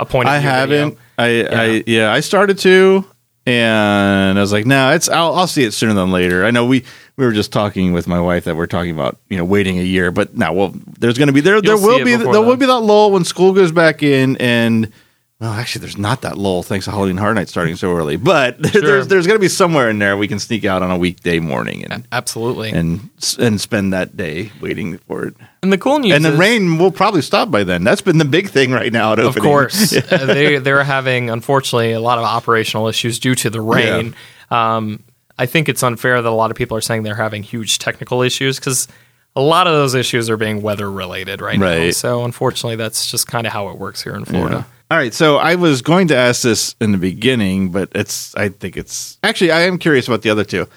a 0.00 0.06
point. 0.06 0.28
Of 0.28 0.34
I 0.34 0.38
haven't. 0.38 0.98
I, 1.18 1.44
I 1.44 1.84
yeah, 1.86 2.12
I 2.12 2.20
started 2.20 2.58
to, 2.60 3.04
and 3.46 4.38
I 4.38 4.40
was 4.40 4.52
like, 4.52 4.66
no, 4.66 4.92
it's 4.92 5.08
I'll, 5.08 5.34
I'll 5.34 5.46
see 5.46 5.64
it 5.64 5.72
sooner 5.72 5.94
than 5.94 6.12
later. 6.12 6.44
I 6.44 6.50
know 6.50 6.66
we 6.66 6.84
we 7.16 7.24
were 7.24 7.32
just 7.32 7.52
talking 7.52 7.92
with 7.92 8.06
my 8.06 8.20
wife 8.20 8.44
that 8.44 8.54
we're 8.56 8.66
talking 8.66 8.92
about 8.92 9.18
you 9.28 9.36
know 9.36 9.44
waiting 9.44 9.78
a 9.78 9.82
year, 9.82 10.12
but 10.12 10.36
now 10.36 10.52
well, 10.52 10.74
there's 10.98 11.18
going 11.18 11.28
to 11.28 11.32
be 11.32 11.40
there 11.40 11.60
there 11.60 11.74
You'll 11.76 11.82
will 11.82 12.04
be 12.04 12.14
there 12.14 12.42
will 12.42 12.56
be 12.56 12.66
that 12.66 12.80
lull 12.80 13.10
when 13.10 13.24
school 13.24 13.52
goes 13.52 13.72
back 13.72 14.02
in 14.02 14.36
and. 14.36 14.92
Well, 15.38 15.52
actually, 15.52 15.80
there's 15.80 15.98
not 15.98 16.22
that 16.22 16.38
lull 16.38 16.62
thanks 16.62 16.86
to 16.86 16.90
Halloween 16.92 17.18
Horror 17.18 17.34
Night 17.34 17.50
starting 17.50 17.76
so 17.76 17.92
early. 17.94 18.16
But 18.16 18.56
there's 18.72 19.06
there's 19.08 19.26
going 19.26 19.36
to 19.38 19.40
be 19.42 19.48
somewhere 19.48 19.90
in 19.90 19.98
there 19.98 20.16
we 20.16 20.28
can 20.28 20.38
sneak 20.38 20.64
out 20.64 20.82
on 20.82 20.90
a 20.90 20.96
weekday 20.96 21.40
morning 21.40 21.84
and 21.84 22.06
Absolutely. 22.10 22.70
and 22.70 23.10
and 23.38 23.60
spend 23.60 23.92
that 23.92 24.16
day 24.16 24.50
waiting 24.62 24.96
for 24.96 25.26
it. 25.26 25.34
And 25.62 25.70
the 25.70 25.76
cool 25.76 25.98
news 25.98 26.14
And 26.14 26.24
the 26.24 26.32
is, 26.32 26.38
rain 26.38 26.78
will 26.78 26.90
probably 26.90 27.20
stop 27.20 27.50
by 27.50 27.64
then. 27.64 27.84
That's 27.84 28.00
been 28.00 28.16
the 28.16 28.24
big 28.24 28.48
thing 28.48 28.72
right 28.72 28.90
now 28.90 29.12
at 29.12 29.18
Of 29.18 29.26
opening. 29.26 29.44
course, 29.44 29.94
Uh, 30.10 30.24
they 30.24 30.56
they're 30.56 30.84
having 30.84 31.28
unfortunately 31.28 31.92
a 31.92 32.00
lot 32.00 32.16
of 32.16 32.24
operational 32.24 32.88
issues 32.88 33.18
due 33.18 33.34
to 33.34 33.50
the 33.50 33.60
rain. 33.60 34.14
Um, 34.50 35.02
I 35.38 35.44
think 35.44 35.68
it's 35.68 35.82
unfair 35.82 36.22
that 36.22 36.28
a 36.28 36.34
lot 36.34 36.50
of 36.50 36.56
people 36.56 36.78
are 36.78 36.80
saying 36.80 37.02
they're 37.02 37.14
having 37.14 37.42
huge 37.42 37.78
technical 37.78 38.22
issues 38.22 38.58
because 38.58 38.88
a 39.34 39.42
lot 39.42 39.66
of 39.66 39.74
those 39.74 39.94
issues 39.94 40.30
are 40.30 40.38
being 40.38 40.62
weather 40.62 40.90
related 40.90 41.42
right, 41.42 41.58
now. 41.58 41.66
Right. 41.66 41.94
So 41.94 42.24
unfortunately, 42.24 42.76
that's 42.76 43.10
just 43.10 43.26
kind 43.26 43.46
of 43.46 43.52
how 43.52 43.68
it 43.68 43.76
works 43.76 44.02
here 44.02 44.14
in 44.14 44.24
Florida. 44.24 44.66
All 44.90 44.96
right, 44.96 45.12
so 45.12 45.36
I 45.38 45.56
was 45.56 45.82
going 45.82 46.08
to 46.08 46.16
ask 46.16 46.42
this 46.42 46.76
in 46.80 46.92
the 46.92 46.98
beginning, 46.98 47.70
but 47.70 47.90
it's 47.94 48.34
I 48.36 48.50
think 48.50 48.76
it's 48.76 49.18
actually 49.24 49.50
I 49.50 49.62
am 49.62 49.78
curious 49.78 50.06
about 50.06 50.22
the 50.22 50.30
other 50.30 50.44
two. 50.44 50.68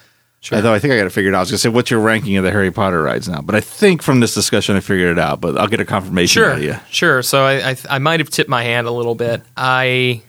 Sure. 0.41 0.56
Although 0.56 0.74
I 0.74 0.80
think 0.80 0.93
I 0.93 0.98
got 0.98 1.04
to 1.04 1.10
figure 1.10 1.30
it 1.32 1.36
out. 1.36 1.39
I 1.39 1.41
was 1.41 1.50
going 1.52 1.58
to 1.58 1.62
say, 1.62 1.69
what's 1.69 1.91
your 1.91 2.00
ranking 2.00 2.38
of 2.38 2.45
the 2.45 2.52
Harry 2.52 2.72
Potter 2.72 3.04
rides 3.04 3.28
now? 3.28 3.41
But 3.41 3.56
I 3.56 3.60
think 3.60 4.02
from 4.02 4.22
this 4.22 4.34
discussion 4.34 4.78
I 4.78 4.80
figured 4.80 5.12
it 5.12 5.19
out. 5.19 5.41
But 5.41 5.58
I'll 5.58 5.67
get 5.67 5.82
a 5.82 5.86
confirmation 5.86 6.41
Sure, 6.41 6.52
of 6.54 6.63
you. 6.63 6.76
sure. 6.89 7.22
So 7.22 7.43
I, 7.43 7.72
I 7.72 7.76
I 7.89 8.00
might 8.00 8.19
have 8.22 8.30
tipped 8.30 8.50
my 8.50 8.63
hand 8.63 8.88
a 8.88 8.91
little 8.91 9.15
bit. 9.15 9.41
I, 9.58 10.22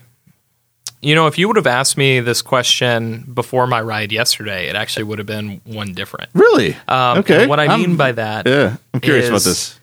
you 1.00 1.14
know, 1.14 1.28
if 1.28 1.38
you 1.38 1.46
would 1.46 1.56
have 1.56 1.66
asked 1.68 1.96
me 1.96 2.18
this 2.20 2.42
question 2.42 3.22
before 3.32 3.66
my 3.68 3.80
ride 3.80 4.10
yesterday, 4.12 4.68
it 4.68 4.74
actually 4.74 5.04
would 5.04 5.18
have 5.20 5.26
been 5.28 5.60
one 5.64 5.92
different. 5.94 6.28
Really? 6.34 6.76
Um, 6.88 7.18
okay. 7.20 7.46
what 7.46 7.60
I 7.60 7.66
I'm- 7.66 7.80
mean 7.80 7.96
by 7.96 8.12
that 8.12 8.46
yeah, 8.46 8.76
I'm 8.92 9.00
curious 9.00 9.28
about 9.28 9.42
this. 9.42 9.79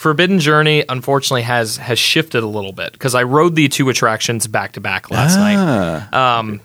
Forbidden 0.00 0.38
Journey 0.38 0.82
unfortunately 0.88 1.42
has 1.42 1.76
has 1.76 1.98
shifted 1.98 2.42
a 2.42 2.46
little 2.46 2.72
bit 2.72 2.92
because 2.94 3.14
I 3.14 3.22
rode 3.22 3.54
the 3.54 3.68
two 3.68 3.90
attractions 3.90 4.46
back 4.46 4.72
to 4.72 4.80
back 4.80 5.10
last 5.10 5.36
night. 5.36 5.56
Ah, 5.58 6.38
Um, 6.38 6.62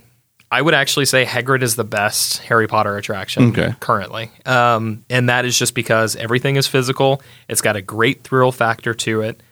I 0.50 0.62
would 0.62 0.74
actually 0.74 1.04
say 1.04 1.26
Hagrid 1.26 1.62
is 1.62 1.76
the 1.76 1.84
best 1.84 2.38
Harry 2.44 2.66
Potter 2.66 2.96
attraction 2.96 3.50
Okay. 3.50 3.76
currently, 3.82 4.32
um, 4.46 5.04
and 5.10 5.28
that 5.28 5.44
is 5.44 5.60
just 5.60 5.76
because 5.76 6.16
everything 6.16 6.56
is 6.56 6.66
physical. 6.66 7.22
It's 7.50 7.60
got 7.60 7.76
a 7.76 7.82
great 7.82 8.24
thrill 8.24 8.54
factor 8.54 8.94
to 8.94 9.20
it, 9.20 9.44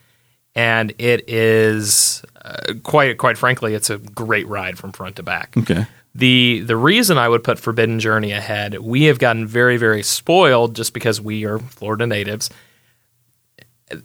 and 0.56 0.93
it 0.98 1.28
is 1.30 2.24
uh, 2.41 2.76
quite 2.84 3.17
quite 3.17 3.38
frankly, 3.38 3.74
it's 3.74 3.89
a 3.89 3.98
great 3.98 4.48
ride 4.48 4.78
from 4.78 4.93
front 4.93 5.17
to 5.17 5.24
back. 5.24 5.56
okay. 5.58 5.88
The 6.15 6.62
the 6.65 6.78
reason 6.78 7.17
I 7.17 7.28
would 7.28 7.43
put 7.43 7.60
Forbidden 7.60 8.00
Journey 8.00 8.32
ahead, 8.32 8.78
we 8.80 9.04
have 9.10 9.19
gotten 9.19 9.46
very 9.46 9.76
very 9.76 10.04
spoiled 10.04 10.74
just 10.74 10.93
because 10.93 11.19
we 11.19 11.43
are 11.43 11.60
Florida 11.60 12.08
natives. 12.08 12.50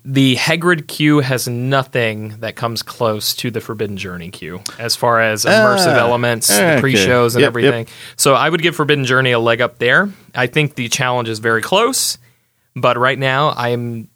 The 0.04 0.36
Hagrid 0.36 0.86
queue 0.88 1.20
has 1.20 1.48
nothing 1.48 2.40
that 2.40 2.56
comes 2.56 2.82
close 2.82 3.32
to 3.36 3.50
the 3.50 3.60
Forbidden 3.60 3.96
Journey 3.96 4.30
queue 4.30 4.60
as 4.78 4.96
far 4.96 5.20
as 5.20 5.44
immersive 5.44 5.94
Ah, 5.94 5.98
elements, 6.00 6.50
okay. 6.50 6.74
the 6.74 6.80
pre-shows, 6.80 7.36
and 7.36 7.40
Yep, 7.42 7.48
everything. 7.48 7.86
yep. 7.86 7.88
So 8.16 8.34
I 8.34 8.48
would 8.50 8.60
give 8.60 8.76
Forbidden 8.76 9.04
Journey 9.04 9.30
a 9.32 9.38
leg 9.38 9.60
up 9.62 9.78
there. 9.78 10.10
I 10.34 10.46
think 10.46 10.74
the 10.74 10.88
challenge 10.88 11.28
is 11.28 11.38
very 11.38 11.62
close, 11.62 12.18
but 12.76 12.98
right 12.98 13.18
now 13.18 13.48
I 13.50 13.70
am 13.70 14.08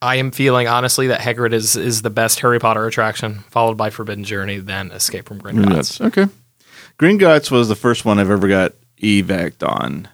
I 0.00 0.16
am 0.16 0.30
feeling 0.30 0.68
honestly 0.68 1.08
that 1.08 1.20
Hagrid 1.20 1.52
is 1.52 1.76
is 1.76 2.02
the 2.02 2.10
best 2.10 2.40
Harry 2.40 2.58
Potter 2.58 2.86
attraction, 2.86 3.40
followed 3.50 3.76
by 3.76 3.90
Forbidden 3.90 4.24
Journey, 4.24 4.58
then 4.58 4.90
Escape 4.92 5.26
from 5.26 5.40
Gringotts. 5.40 5.98
That's 5.98 6.00
okay. 6.00 6.26
Gringotts 6.98 7.50
was 7.50 7.68
the 7.68 7.74
first 7.76 8.04
one 8.04 8.18
I've 8.18 8.30
ever 8.30 8.46
got 8.48 8.72
evac'd 9.02 9.64
on, 9.64 10.08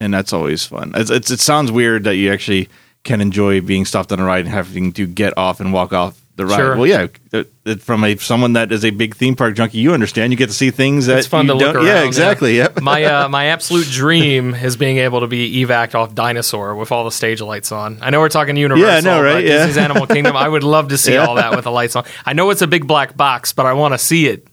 and 0.00 0.12
that's 0.12 0.32
always 0.32 0.64
fun. 0.66 0.92
It's, 0.94 1.10
it's, 1.10 1.30
it 1.30 1.40
sounds 1.40 1.72
weird 1.72 2.04
that 2.04 2.16
you 2.16 2.30
actually 2.32 2.68
can 3.08 3.20
enjoy 3.20 3.60
being 3.60 3.84
stopped 3.84 4.12
on 4.12 4.20
a 4.20 4.24
ride 4.24 4.44
and 4.44 4.54
having 4.54 4.92
to 4.92 5.06
get 5.06 5.36
off 5.36 5.58
and 5.60 5.72
walk 5.72 5.92
off 5.92 6.20
the 6.36 6.46
ride. 6.46 6.56
Sure. 6.56 6.76
Well, 6.76 6.86
yeah, 6.86 7.06
from 7.78 8.04
a 8.04 8.16
someone 8.16 8.52
that 8.52 8.70
is 8.70 8.84
a 8.84 8.90
big 8.90 9.16
theme 9.16 9.34
park 9.34 9.56
junkie, 9.56 9.78
you 9.78 9.92
understand. 9.92 10.32
You 10.32 10.36
get 10.36 10.46
to 10.48 10.52
see 10.54 10.70
things 10.70 11.06
that 11.06 11.18
It's 11.18 11.26
fun 11.26 11.46
you 11.46 11.52
to 11.52 11.58
look 11.58 11.74
around. 11.74 11.86
Yeah, 11.86 12.04
exactly. 12.04 12.56
Yep. 12.58 12.80
my 12.82 13.02
uh, 13.02 13.28
my 13.38 13.46
absolute 13.46 13.88
dream 13.88 14.54
is 14.54 14.76
being 14.76 14.98
able 14.98 15.20
to 15.20 15.26
be 15.26 15.64
evac 15.64 15.96
off 15.96 16.14
Dinosaur 16.14 16.76
with 16.76 16.92
all 16.92 17.04
the 17.04 17.10
stage 17.10 17.40
lights 17.40 17.72
on. 17.72 17.98
I 18.02 18.10
know 18.10 18.20
we're 18.20 18.28
talking 18.28 18.56
Universal, 18.56 18.88
Yeah, 18.88 18.96
I 18.96 19.00
know, 19.00 19.20
right? 19.22 19.34
but 19.34 19.44
Yeah. 19.44 19.56
Disney's 19.66 19.78
Animal 19.78 20.06
Kingdom. 20.06 20.36
I 20.36 20.48
would 20.48 20.62
love 20.62 20.88
to 20.90 20.98
see 20.98 21.14
Yeah. 21.18 21.26
all 21.26 21.34
that 21.36 21.50
with 21.56 21.64
the 21.64 21.72
lights 21.72 21.96
on. 21.96 22.04
I 22.24 22.34
know 22.34 22.50
it's 22.50 22.62
a 22.62 22.68
big 22.68 22.86
black 22.86 23.16
box, 23.16 23.52
but 23.52 23.66
I 23.66 23.72
want 23.72 23.94
to 23.94 23.98
see 23.98 24.28
it. 24.28 24.46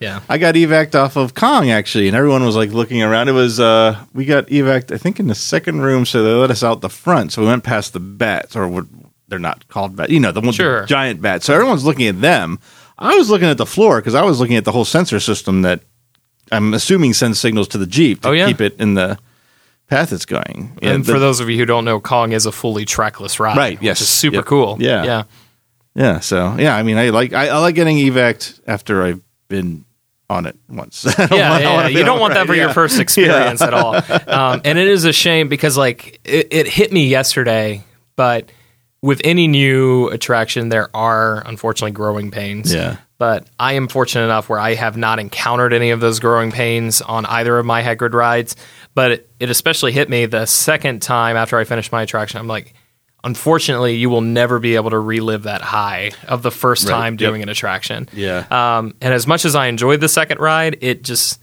Yeah. 0.00 0.20
I 0.30 0.38
got 0.38 0.54
evac'd 0.56 0.96
off 0.96 1.16
of 1.16 1.34
Kong 1.34 1.70
actually, 1.70 2.08
and 2.08 2.16
everyone 2.16 2.44
was 2.44 2.56
like 2.56 2.70
looking 2.70 3.02
around. 3.02 3.28
It 3.28 3.32
was 3.32 3.60
uh, 3.60 4.02
we 4.14 4.24
got 4.24 4.46
evac'd, 4.48 4.92
I 4.92 4.96
think, 4.96 5.20
in 5.20 5.26
the 5.26 5.34
second 5.34 5.82
room, 5.82 6.06
so 6.06 6.22
they 6.24 6.32
let 6.32 6.50
us 6.50 6.62
out 6.64 6.80
the 6.80 6.88
front. 6.88 7.32
So 7.32 7.42
we 7.42 7.48
went 7.48 7.64
past 7.64 7.92
the 7.92 8.00
bats, 8.00 8.56
or 8.56 8.66
what 8.66 8.86
they're 9.28 9.38
not 9.38 9.68
called 9.68 9.94
bats, 9.96 10.10
you 10.10 10.18
know, 10.18 10.32
the, 10.32 10.40
one, 10.40 10.52
Sure. 10.52 10.80
the 10.82 10.86
giant 10.86 11.20
bats. 11.22 11.44
So 11.44 11.54
everyone's 11.54 11.84
looking 11.84 12.06
at 12.06 12.20
them. 12.20 12.58
I 12.98 13.14
was 13.16 13.30
looking 13.30 13.48
at 13.48 13.58
the 13.58 13.66
floor 13.66 14.00
because 14.00 14.14
I 14.14 14.22
was 14.24 14.40
looking 14.40 14.56
at 14.56 14.64
the 14.64 14.72
whole 14.72 14.84
sensor 14.86 15.20
system 15.20 15.62
that 15.62 15.80
I'm 16.50 16.74
assuming 16.74 17.12
sends 17.14 17.38
signals 17.38 17.68
to 17.68 17.78
the 17.78 17.86
Jeep 17.86 18.22
to 18.22 18.28
Oh, 18.28 18.32
yeah. 18.32 18.46
keep 18.48 18.60
it 18.60 18.80
in 18.80 18.94
the 18.94 19.18
path 19.88 20.12
it's 20.12 20.24
going. 20.26 20.78
Yeah, 20.82 20.92
and 20.94 21.04
the- 21.04 21.12
for 21.12 21.18
those 21.18 21.40
of 21.40 21.48
you 21.50 21.58
who 21.58 21.66
don't 21.66 21.84
know, 21.84 22.00
Kong 22.00 22.32
is 22.32 22.46
a 22.46 22.52
fully 22.52 22.84
trackless 22.86 23.38
ride. 23.38 23.56
Right, 23.56 23.78
Which 23.78 23.84
yes. 23.84 24.00
is 24.00 24.08
super 24.08 24.36
Yep. 24.36 24.44
cool. 24.46 24.76
Yeah. 24.80 25.04
Yeah. 25.04 25.22
yeah, 25.94 26.20
so 26.20 26.56
yeah, 26.58 26.74
I 26.74 26.82
mean, 26.82 26.96
I 26.96 27.10
like 27.10 27.32
I, 27.34 27.48
I 27.48 27.58
like 27.58 27.74
getting 27.74 27.98
evac'd 27.98 28.60
after 28.66 29.02
I've 29.02 29.20
been 29.48 29.84
on 30.30 30.46
it 30.46 30.56
once. 30.68 31.04
Yeah, 31.18 31.26
want- 31.28 31.30
yeah, 31.38 31.58
yeah. 31.60 31.86
you 31.88 32.04
don't 32.04 32.20
want 32.20 32.34
that 32.34 32.46
for 32.46 32.54
your 32.54 32.72
first 32.72 32.98
experience 33.00 33.60
at 33.60 33.74
all. 33.74 33.90
Um, 34.30 34.60
and 34.64 34.78
it 34.78 34.86
is 34.86 35.04
a 35.04 35.12
shame 35.12 35.48
because 35.48 35.76
like 35.76 36.20
it, 36.24 36.48
it 36.52 36.66
hit 36.68 36.92
me 36.92 37.08
yesterday, 37.08 37.82
but 38.16 38.50
with 39.02 39.20
any 39.24 39.48
new 39.48 40.08
attraction, 40.08 40.68
there 40.68 40.94
are 40.94 41.42
unfortunately 41.46 41.90
growing 41.92 42.30
pains. 42.30 42.72
Yeah. 42.72 42.98
But 43.18 43.48
I 43.58 43.74
am 43.74 43.88
fortunate 43.88 44.24
enough 44.24 44.48
where 44.48 44.58
I 44.60 44.74
have 44.74 44.96
not 44.96 45.18
encountered 45.18 45.72
any 45.72 45.90
of 45.90 46.00
those 46.00 46.20
growing 46.20 46.52
pains 46.52 47.02
on 47.02 47.26
either 47.26 47.58
of 47.58 47.66
my 47.66 47.82
Hagrid 47.82 48.14
rides. 48.14 48.56
But 48.94 49.10
it, 49.12 49.30
it 49.40 49.50
especially 49.50 49.92
hit 49.92 50.08
me 50.08 50.26
the 50.26 50.46
second 50.46 51.02
time 51.02 51.36
after 51.36 51.58
I 51.58 51.64
finished 51.64 51.92
my 51.92 52.02
attraction. 52.02 52.38
I'm 52.40 52.46
like, 52.48 52.72
unfortunately, 53.24 53.96
you 53.96 54.08
will 54.10 54.20
never 54.20 54.58
be 54.58 54.76
able 54.76 54.90
to 54.90 54.98
relive 54.98 55.44
that 55.44 55.60
high 55.62 56.12
of 56.28 56.42
the 56.42 56.50
first 56.50 56.84
Right, 56.88 56.90
time 56.96 57.12
yep. 57.14 57.18
doing 57.18 57.42
an 57.42 57.48
attraction. 57.48 58.08
Yeah. 58.12 58.44
Um, 58.50 58.94
and 59.00 59.12
as 59.14 59.26
much 59.26 59.44
as 59.44 59.54
I 59.54 59.66
enjoyed 59.66 60.00
the 60.00 60.08
second 60.08 60.40
ride, 60.40 60.78
it 60.80 61.02
just 61.02 61.40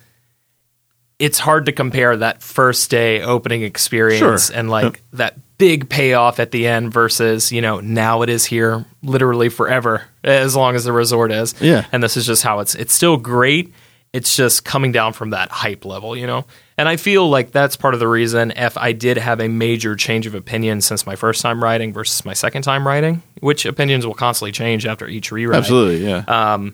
it's 1.19 1.39
hard 1.39 1.65
to 1.65 1.71
compare 1.71 2.15
that 2.17 2.43
first 2.43 2.91
day 2.91 3.21
opening 3.21 3.63
experience 3.63 4.47
Sure. 4.47 4.57
and 4.57 4.69
like 4.69 5.01
that 5.13 5.35
big 5.57 5.89
payoff 5.89 6.39
at 6.39 6.51
the 6.51 6.67
end 6.67 6.93
versus 6.93 7.51
you 7.51 7.61
know 7.61 7.79
now 7.79 8.21
it 8.21 8.29
is 8.29 8.45
here 8.45 8.85
literally 9.01 9.49
forever 9.49 10.03
as 10.23 10.55
long 10.55 10.75
as 10.75 10.83
the 10.83 10.91
resort 10.91 11.31
is 11.31 11.55
Yeah. 11.59 11.85
and 11.91 12.03
this 12.03 12.15
is 12.17 12.27
just 12.27 12.43
how 12.43 12.59
it's 12.59 12.75
it's 12.75 12.93
still 12.93 13.17
great 13.17 13.73
it's 14.13 14.35
just 14.35 14.63
coming 14.63 14.91
down 14.91 15.13
from 15.13 15.31
that 15.31 15.49
hype 15.49 15.83
level 15.83 16.15
you 16.15 16.27
know 16.27 16.45
And 16.79 16.87
I 16.87 16.95
feel 16.97 17.27
like 17.27 17.51
that's 17.51 17.75
part 17.75 17.95
of 17.95 17.99
the 17.99 18.07
reason 18.07 18.51
if 18.51 18.77
I 18.77 18.91
did 18.91 19.17
have 19.17 19.39
a 19.39 19.47
major 19.47 19.95
change 19.95 20.27
of 20.27 20.35
opinion 20.35 20.81
since 20.81 21.05
my 21.07 21.15
first 21.15 21.41
time 21.41 21.63
writing 21.63 21.91
versus 21.91 22.23
my 22.23 22.33
second 22.33 22.61
time 22.61 22.85
writing, 22.87 23.23
which 23.39 23.65
opinions 23.65 24.05
will 24.05 24.13
constantly 24.13 24.51
change 24.51 24.85
after 24.85 25.07
each 25.07 25.31
rewrite. 25.31 25.57
Absolutely, 25.57 26.05
yeah. 26.07 26.23
Uh, 26.27 26.69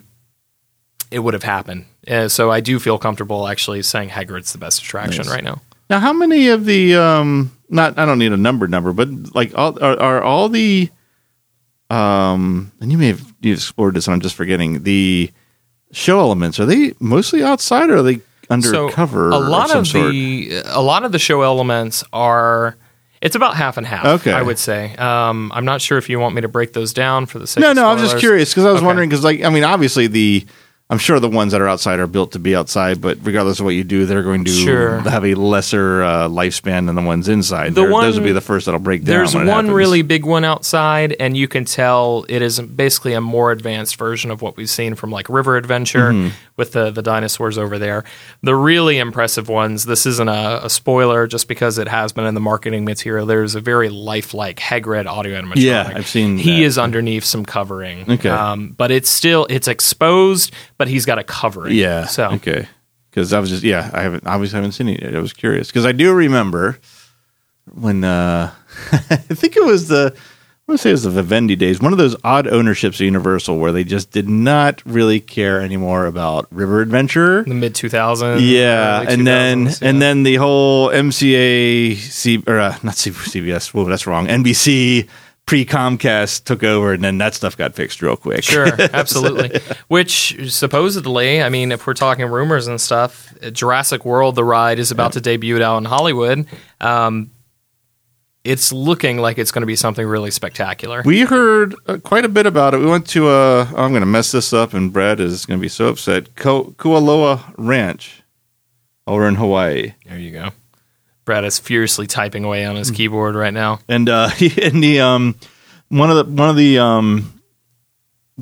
It 1.10 1.20
would 1.20 1.32
have 1.34 1.42
happened. 1.42 1.86
Uh, 2.06 2.28
so 2.28 2.50
I 2.50 2.60
do 2.60 2.78
feel 2.78 2.98
comfortable 2.98 3.48
actually 3.48 3.82
saying 3.82 4.10
Hagrid's 4.10 4.52
the 4.52 4.58
best 4.58 4.82
attraction 4.82 5.24
Nice. 5.24 5.34
right 5.34 5.44
now. 5.44 5.62
now, 5.88 6.00
how 6.00 6.12
many 6.12 6.48
of 6.48 6.66
the 6.66 6.96
um, 6.96 7.52
not 7.70 7.98
I 7.98 8.04
don't 8.04 8.18
need 8.18 8.32
a 8.32 8.36
number 8.36 8.68
number, 8.68 8.92
but 8.92 9.08
like 9.34 9.56
all, 9.56 9.82
are, 9.82 9.98
are 9.98 10.22
all 10.22 10.48
the 10.50 10.90
um, 11.88 12.72
and 12.80 12.90
you 12.92 12.98
may 12.98 13.08
have 13.08 13.22
you 13.40 13.52
explored 13.54 13.94
this, 13.94 14.06
and 14.06 14.14
I'm 14.14 14.20
just 14.20 14.34
forgetting 14.34 14.82
the 14.82 15.30
show 15.92 16.18
elements. 16.20 16.58
Are 16.60 16.66
they 16.66 16.92
mostly 17.00 17.42
outside, 17.42 17.88
or 17.90 17.96
are 17.98 18.02
they 18.02 18.20
undercover? 18.54 19.30
So 19.32 19.36
a 19.36 19.40
lot 19.40 19.74
of 19.74 19.86
sort? 19.86 20.10
the 20.12 20.62
a 20.66 20.80
lot 20.82 21.04
of 21.04 21.12
the 21.12 21.18
show 21.18 21.42
elements 21.42 22.04
are. 22.12 22.76
It's 23.20 23.36
about 23.36 23.54
half 23.56 23.78
and 23.78 23.86
half. 23.86 24.04
Okay. 24.20 24.32
I 24.32 24.42
would 24.42 24.58
say. 24.58 24.94
Um, 24.96 25.50
I'm 25.54 25.64
not 25.64 25.80
sure 25.80 25.96
if 25.96 26.10
you 26.10 26.20
want 26.20 26.34
me 26.34 26.42
to 26.42 26.48
break 26.48 26.74
those 26.74 26.92
down 26.92 27.24
for 27.24 27.38
the 27.38 27.46
sake. 27.46 27.62
No, 27.62 27.70
of 27.70 27.76
no, 27.76 27.88
I'm 27.88 27.96
just 27.98 28.18
curious 28.18 28.50
because 28.50 28.66
I 28.66 28.70
was 28.70 28.80
Okay. 28.80 28.86
wondering 28.86 29.08
because, 29.08 29.24
like, 29.24 29.42
I 29.42 29.48
mean, 29.48 29.64
obviously 29.64 30.08
the, 30.08 30.44
I'm 30.90 30.98
sure 30.98 31.18
the 31.18 31.30
ones 31.30 31.52
that 31.52 31.62
are 31.62 31.66
outside 31.68 31.98
are 31.98 32.06
built 32.06 32.32
to 32.32 32.38
be 32.38 32.54
outside, 32.54 33.00
but 33.00 33.16
regardless 33.22 33.58
of 33.58 33.64
what 33.64 33.74
you 33.74 33.84
do, 33.84 34.04
they're 34.04 34.22
going 34.22 34.44
to 34.44 34.50
Sure. 34.50 34.98
have 35.00 35.24
a 35.24 35.34
lesser 35.34 36.02
uh, 36.02 36.28
lifespan 36.28 36.84
than 36.86 36.94
the 36.94 37.00
ones 37.02 37.26
inside. 37.26 37.74
The 37.74 37.80
They're- 37.80 37.90
those 37.90 38.18
will 38.18 38.24
be 38.26 38.32
the 38.32 38.42
first 38.42 38.66
that'll 38.66 38.80
break 38.80 39.02
down. 39.02 39.16
There's 39.16 39.34
one 39.34 39.70
really 39.70 40.02
big 40.02 40.26
one 40.26 40.44
outside, 40.44 41.16
and 41.18 41.38
you 41.38 41.48
can 41.48 41.64
tell 41.64 42.26
it 42.28 42.42
is 42.42 42.60
basically 42.60 43.14
a 43.14 43.22
more 43.22 43.50
advanced 43.50 43.96
version 43.96 44.30
of 44.30 44.42
what 44.42 44.58
we've 44.58 44.68
seen 44.68 44.94
from 44.94 45.10
like 45.10 45.30
River 45.30 45.56
Adventure 45.56 46.10
Mm-hmm. 46.12 46.28
with 46.58 46.72
the 46.72 46.90
the 46.90 47.02
dinosaurs 47.02 47.56
over 47.56 47.78
there. 47.78 48.04
The 48.42 48.54
really 48.54 48.98
impressive 48.98 49.48
ones. 49.48 49.86
This 49.86 50.04
isn't 50.04 50.28
a, 50.28 50.66
a 50.66 50.70
spoiler, 50.70 51.26
just 51.26 51.48
because 51.48 51.78
it 51.78 51.88
has 51.88 52.12
been 52.12 52.26
in 52.26 52.34
the 52.34 52.40
marketing 52.40 52.84
material. 52.84 53.24
There's 53.24 53.54
a 53.54 53.60
very 53.60 53.88
lifelike 53.88 54.58
Hagrid 54.58 55.06
audio 55.06 55.40
animatronic. 55.40 55.56
Yeah, 55.56 55.90
I've 55.94 56.06
seen 56.06 56.36
He 56.36 56.58
that. 56.60 56.66
is 56.66 56.78
underneath 56.78 57.24
some 57.24 57.46
covering. 57.46 58.04
Okay. 58.12 58.28
um, 58.28 58.74
but 58.76 58.90
it's 58.90 59.08
still 59.08 59.46
it's 59.48 59.66
exposed, 59.66 60.52
but 60.78 60.88
he's 60.88 61.04
got 61.06 61.18
a 61.18 61.24
covering. 61.24 61.74
Yeah. 61.74 62.06
So 62.06 62.30
okay, 62.32 62.68
because 63.10 63.32
I 63.32 63.40
was 63.40 63.50
just 63.50 63.62
yeah, 63.62 63.90
I 63.92 64.02
haven't 64.02 64.26
obviously 64.26 64.56
haven't 64.56 64.72
seen 64.72 64.88
it 64.88 65.02
yet. 65.02 65.14
I 65.14 65.20
was 65.20 65.32
curious 65.32 65.68
because 65.68 65.86
I 65.86 65.92
do 65.92 66.12
remember 66.12 66.78
when 67.72 68.04
uh 68.04 68.50
I 68.92 69.16
think 69.16 69.56
it 69.56 69.64
was 69.64 69.88
the. 69.88 70.14
I 70.66 70.72
want 70.72 70.78
to 70.80 70.82
say 70.82 70.90
it 70.90 70.92
was 70.94 71.02
the 71.02 71.10
Vivendi 71.10 71.56
days, 71.56 71.78
one 71.78 71.92
of 71.92 71.98
those 71.98 72.16
odd 72.24 72.46
ownerships 72.48 72.96
of 72.98 73.04
Universal 73.04 73.58
where 73.58 73.70
they 73.70 73.84
just 73.84 74.12
did 74.12 74.30
not 74.30 74.80
really 74.86 75.20
care 75.20 75.60
anymore 75.60 76.06
about 76.06 76.46
River 76.50 76.80
Adventure. 76.80 77.42
the 77.42 77.52
mid 77.52 77.74
2000s. 77.74 78.38
Yeah, 78.40 79.04
and 79.06 79.26
then 79.26 79.66
2000s, 79.66 79.82
and 79.82 80.00
then 80.00 80.22
the 80.22 80.36
whole 80.36 80.88
MCA 80.88 81.96
C 81.98 82.42
or 82.46 82.60
uh, 82.60 82.78
not 82.82 82.96
C- 82.96 83.10
CBS. 83.10 83.74
Whoa, 83.74 83.84
that's 83.84 84.06
wrong. 84.06 84.26
NBC 84.26 85.06
pre 85.46 85.64
Comcast 85.64 86.44
took 86.44 86.62
over, 86.62 86.92
and 86.92 87.02
then 87.04 87.18
that 87.18 87.34
stuff 87.34 87.56
got 87.56 87.74
fixed 87.74 88.02
real 88.02 88.16
quick. 88.16 88.44
Sure, 88.44 88.68
absolutely. 88.92 89.60
Which 89.88 90.52
supposedly, 90.52 91.42
I 91.42 91.48
mean, 91.48 91.72
if 91.72 91.86
we're 91.86 91.94
talking 91.94 92.26
rumors 92.26 92.66
and 92.66 92.80
stuff, 92.80 93.34
Jurassic 93.52 94.04
World, 94.04 94.34
the 94.34 94.44
ride, 94.44 94.78
is 94.78 94.90
about 94.90 95.12
to 95.12 95.20
debut 95.20 95.62
out 95.62 95.78
in 95.78 95.84
Hollywood. 95.84 96.46
Um, 96.80 97.30
it's 98.44 98.72
looking 98.72 99.18
like 99.18 99.38
it's 99.38 99.50
going 99.50 99.62
to 99.62 99.66
be 99.66 99.76
something 99.76 100.06
really 100.06 100.30
spectacular. 100.30 101.02
We 101.04 101.22
heard 101.22 101.74
uh, 101.86 101.96
quite 102.02 102.26
a 102.26 102.28
bit 102.28 102.44
about 102.44 102.74
it. 102.74 102.78
We 102.78 102.86
went 102.86 103.06
to 103.08 103.28
uh, 103.28 103.66
I'm 103.70 103.90
going 103.90 104.02
to 104.02 104.06
mess 104.06 104.32
this 104.32 104.52
up, 104.52 104.74
and 104.74 104.92
Brad 104.92 105.18
is 105.18 105.46
going 105.46 105.58
to 105.58 105.62
be 105.62 105.68
so 105.68 105.88
upset. 105.88 106.34
Ko- 106.36 106.74
Kualoa 106.76 107.54
Ranch 107.56 108.22
over 109.06 109.26
in 109.26 109.34
Hawaii, 109.36 109.94
there 110.06 110.18
you 110.18 110.30
go. 110.30 110.50
Brad 111.24 111.44
is 111.44 111.58
furiously 111.58 112.06
typing 112.06 112.44
away 112.44 112.64
on 112.64 112.76
his 112.76 112.88
Hmm. 112.88 112.94
keyboard 112.94 113.34
right 113.34 113.54
now. 113.54 113.80
and 113.88 114.08
uh, 114.08 114.30
in 114.40 114.80
the 114.80 115.00
um, 115.00 115.34
one 115.88 116.10
of 116.10 116.16
the 116.16 116.24
one 116.32 116.48
of 116.50 116.56
the 116.56 116.78
um, 116.78 117.40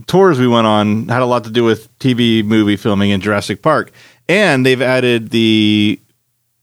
tours 0.07 0.39
we 0.39 0.49
went 0.49 0.67
on 0.67 1.09
had 1.09 1.23
a 1.23 1.27
lot 1.27 1.45
to 1.45 1.51
do 1.51 1.65
with 1.65 1.97
TV 1.99 2.45
movie 2.45 2.77
filming 2.77 3.11
in 3.11 3.21
Jurassic 3.21 3.63
Park, 3.63 3.93
and 4.29 4.65
they've 4.67 4.83
added 4.83 5.31
the. 5.31 5.99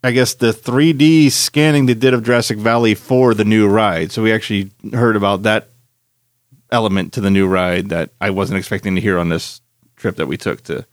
I 0.01 0.11
guess 0.11 0.35
the 0.35 0.53
3D 0.53 1.29
scanning 1.29 1.85
they 1.85 1.93
did 1.93 2.13
of 2.13 2.23
Jurassic 2.23 2.57
Valley 2.57 2.95
for 2.95 3.33
the 3.33 3.43
new 3.43 3.67
ride. 3.67 4.13
So 4.13 4.23
we 4.23 4.31
actually 4.31 4.71
heard 4.93 5.17
about 5.17 5.43
that 5.43 5.67
element 6.71 7.11
to 7.13 7.21
the 7.21 7.29
new 7.29 7.45
ride 7.47 7.89
that 7.89 8.11
I 8.21 8.29
wasn't 8.29 8.59
expecting 8.59 8.95
to 8.95 9.01
hear 9.01 9.19
on 9.19 9.27
this 9.27 9.59
trip 9.97 10.15
that 10.15 10.27
we 10.27 10.37
took 10.37 10.63
to 10.63 10.85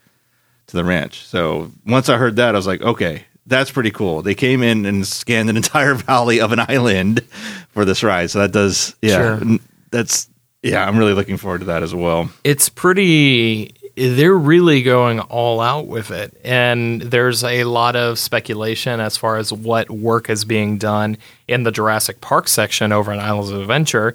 to 0.67 0.77
the 0.77 0.83
ranch. 0.83 1.25
So 1.25 1.71
once 1.87 2.09
I 2.09 2.17
heard 2.17 2.35
that, 2.37 2.57
I 2.57 2.59
was 2.59 2.67
like, 2.67 2.83
okay, 2.83 3.25
that's 3.47 3.71
pretty 3.71 3.91
cool. 3.91 4.23
They 4.23 4.35
came 4.35 4.63
in 4.63 4.85
and 4.87 5.07
scanned 5.07 5.49
an 5.51 5.57
entire 5.65 5.95
valley 5.95 6.41
of 6.41 6.53
an 6.53 6.61
island 6.61 7.23
for 7.71 7.85
this 7.85 8.03
ride. 8.03 8.31
So 8.31 8.41
that 8.41 8.53
does, 8.53 8.95
yeah, 9.03 9.39
Sure. 9.39 9.59
that's 9.91 10.29
yeah. 10.63 10.87
I'm 10.87 10.97
really 10.99 11.13
looking 11.15 11.37
forward 11.37 11.59
to 11.61 11.67
that 11.67 11.83
as 11.83 11.95
well. 11.95 12.29
it's 12.45 12.69
pretty 12.69 13.73
they're 13.99 14.35
really 14.37 14.83
going 14.83 15.21
all 15.21 15.59
out 15.59 15.87
with 15.87 16.11
it 16.11 16.37
and 16.45 17.01
there's 17.01 17.43
a 17.45 17.65
lot 17.65 17.97
of 17.97 18.19
speculation 18.19 19.01
as 19.01 19.17
far 19.17 19.39
as 19.39 19.51
what 19.55 19.89
work 19.89 20.29
is 20.29 20.45
being 20.45 20.77
done 20.77 21.17
in 21.49 21.63
the 21.63 21.71
Jurassic 21.71 22.21
Park 22.21 22.47
section 22.47 22.93
over 22.93 23.11
in 23.11 23.19
Islands 23.21 23.51
of 23.51 23.59
Adventure. 23.61 24.15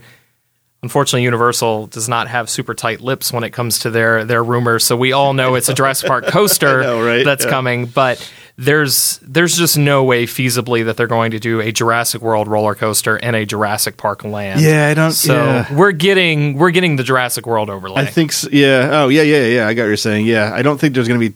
Unfortunately, 0.84 1.24
Universal 1.24 1.88
does 1.88 2.10
not 2.10 2.28
have 2.28 2.50
super 2.50 2.74
tight 2.74 3.02
lips 3.02 3.32
when 3.32 3.44
it 3.44 3.52
comes 3.52 3.80
to 3.80 3.90
their 3.92 4.24
their 4.26 4.44
rumors, 4.44 4.84
so 4.84 4.96
we 4.98 5.14
all 5.14 5.34
know 5.34 5.54
it's 5.56 5.70
a 5.70 5.74
Jurassic 5.76 6.08
Park 6.08 6.26
coaster 6.28 6.82
know, 6.82 7.04
right? 7.06 7.24
that's 7.24 7.46
Yeah. 7.46 7.52
coming. 7.52 7.86
But 7.86 8.18
there's 8.62 9.18
there's 9.24 9.58
just 9.58 9.76
no 9.76 10.04
way 10.04 10.26
feasibly 10.26 10.86
that 10.86 10.96
they're 10.96 11.08
going 11.08 11.32
to 11.32 11.40
do 11.40 11.60
a 11.60 11.72
Jurassic 11.72 12.22
World 12.22 12.48
roller 12.48 12.76
coaster 12.76 13.18
and 13.18 13.36
a 13.36 13.44
Jurassic 13.44 13.98
Park 13.98 14.24
land. 14.24 14.62
Yeah, 14.62 14.88
I 14.88 14.94
don't. 14.94 15.12
So 15.12 15.34
yeah. 15.34 15.76
we're 15.76 15.92
getting 15.92 16.58
we're 16.58 16.70
getting 16.70 16.96
the 16.96 17.04
Jurassic 17.04 17.48
World 17.48 17.72
overlay. 17.72 18.04
I 18.04 18.06
think, 18.06 18.32
so, 18.32 18.50
yeah. 18.52 18.90
Oh, 18.92 19.08
yeah, 19.08 19.24
yeah, 19.24 19.46
yeah. 19.46 19.68
I 19.68 19.74
got 19.74 19.84
what 19.84 19.88
you're 19.88 19.98
saying. 19.98 20.28
Yeah, 20.28 20.52
I 20.54 20.62
don't 20.62 20.80
think 20.80 20.94
there's 20.94 21.08
going 21.08 21.20
to 21.20 21.30
be 21.30 21.36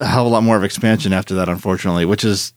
a 0.00 0.06
hell 0.06 0.22
of 0.22 0.26
a 0.26 0.30
lot 0.30 0.42
more 0.42 0.56
of 0.56 0.64
expansion 0.64 1.12
after 1.12 1.36
that, 1.36 1.48
unfortunately, 1.48 2.06
which 2.06 2.24
is 2.24 2.52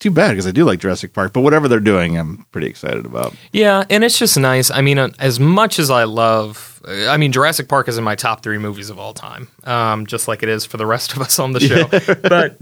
too 0.00 0.10
bad 0.10 0.30
because 0.30 0.46
I 0.46 0.50
do 0.50 0.64
like 0.64 0.80
Jurassic 0.80 1.12
Park. 1.12 1.34
But 1.34 1.42
whatever 1.42 1.68
they're 1.68 1.78
doing, 1.78 2.16
I'm 2.16 2.46
pretty 2.52 2.68
excited 2.68 3.04
about. 3.04 3.34
Yeah, 3.52 3.84
and 3.90 4.02
it's 4.02 4.18
just 4.18 4.38
nice. 4.38 4.70
I 4.70 4.80
mean, 4.80 4.98
uh, 4.98 5.10
as 5.18 5.38
much 5.38 5.78
as 5.78 5.90
I 5.90 6.04
love, 6.04 6.80
I 6.88 7.18
mean, 7.18 7.32
Jurassic 7.32 7.68
Park 7.68 7.88
is 7.88 7.98
in 7.98 8.04
my 8.04 8.16
top 8.16 8.42
three 8.42 8.58
movies 8.58 8.88
of 8.88 8.98
all 8.98 9.12
time, 9.12 9.48
um, 9.64 10.06
just 10.06 10.26
like 10.26 10.42
it 10.42 10.48
is 10.48 10.64
for 10.64 10.78
the 10.78 10.86
rest 10.86 11.14
of 11.14 11.20
us 11.20 11.38
on 11.38 11.52
the 11.52 11.60
show. 11.60 11.86
but 12.28 12.56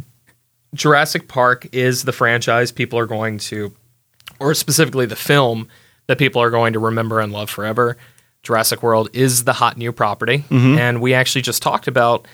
Jurassic 0.74 1.28
Park 1.28 1.68
is 1.72 2.04
the 2.04 2.12
franchise 2.12 2.70
people 2.72 2.98
are 2.98 3.06
going 3.06 3.38
to, 3.38 3.74
or 4.38 4.54
specifically 4.54 5.06
the 5.06 5.16
film 5.16 5.68
that 6.06 6.18
people 6.18 6.40
are 6.42 6.50
going 6.50 6.72
to 6.72 6.78
remember 6.78 7.20
and 7.20 7.32
love 7.32 7.50
forever. 7.50 7.96
Jurassic 8.42 8.82
World 8.82 9.08
is 9.12 9.44
the 9.44 9.52
hot 9.52 9.76
new 9.76 9.92
property, 9.92 10.38
mm-hmm. 10.38 10.78
and 10.78 11.00
we 11.00 11.12
actually 11.14 11.42
just 11.42 11.62
talked 11.62 11.88
about 11.88 12.26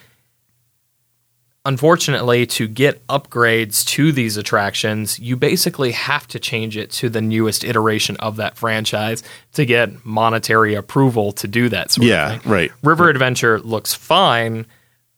unfortunately, 1.67 2.47
to 2.47 2.69
get 2.69 3.05
upgrades 3.09 3.85
to 3.85 4.13
these 4.13 4.37
attractions, 4.37 5.19
you 5.19 5.37
basically 5.37 5.91
have 5.91 6.27
to 6.29 6.39
change 6.39 6.77
it 6.77 6.91
to 6.93 7.09
the 7.09 7.21
newest 7.21 7.65
iteration 7.65 8.17
of 8.19 8.37
that 8.37 8.57
franchise 8.57 9.23
to 9.53 9.67
get 9.67 10.07
monetary 10.07 10.75
approval 10.75 11.33
to 11.33 11.49
do 11.49 11.69
that 11.69 11.91
sort 11.91 12.07
Yeah, 12.07 12.35
of 12.35 12.43
thing. 12.43 12.53
right. 12.53 12.73
River 12.85 13.11
Adventure 13.11 13.59
looks 13.59 13.93
fine, 13.93 14.65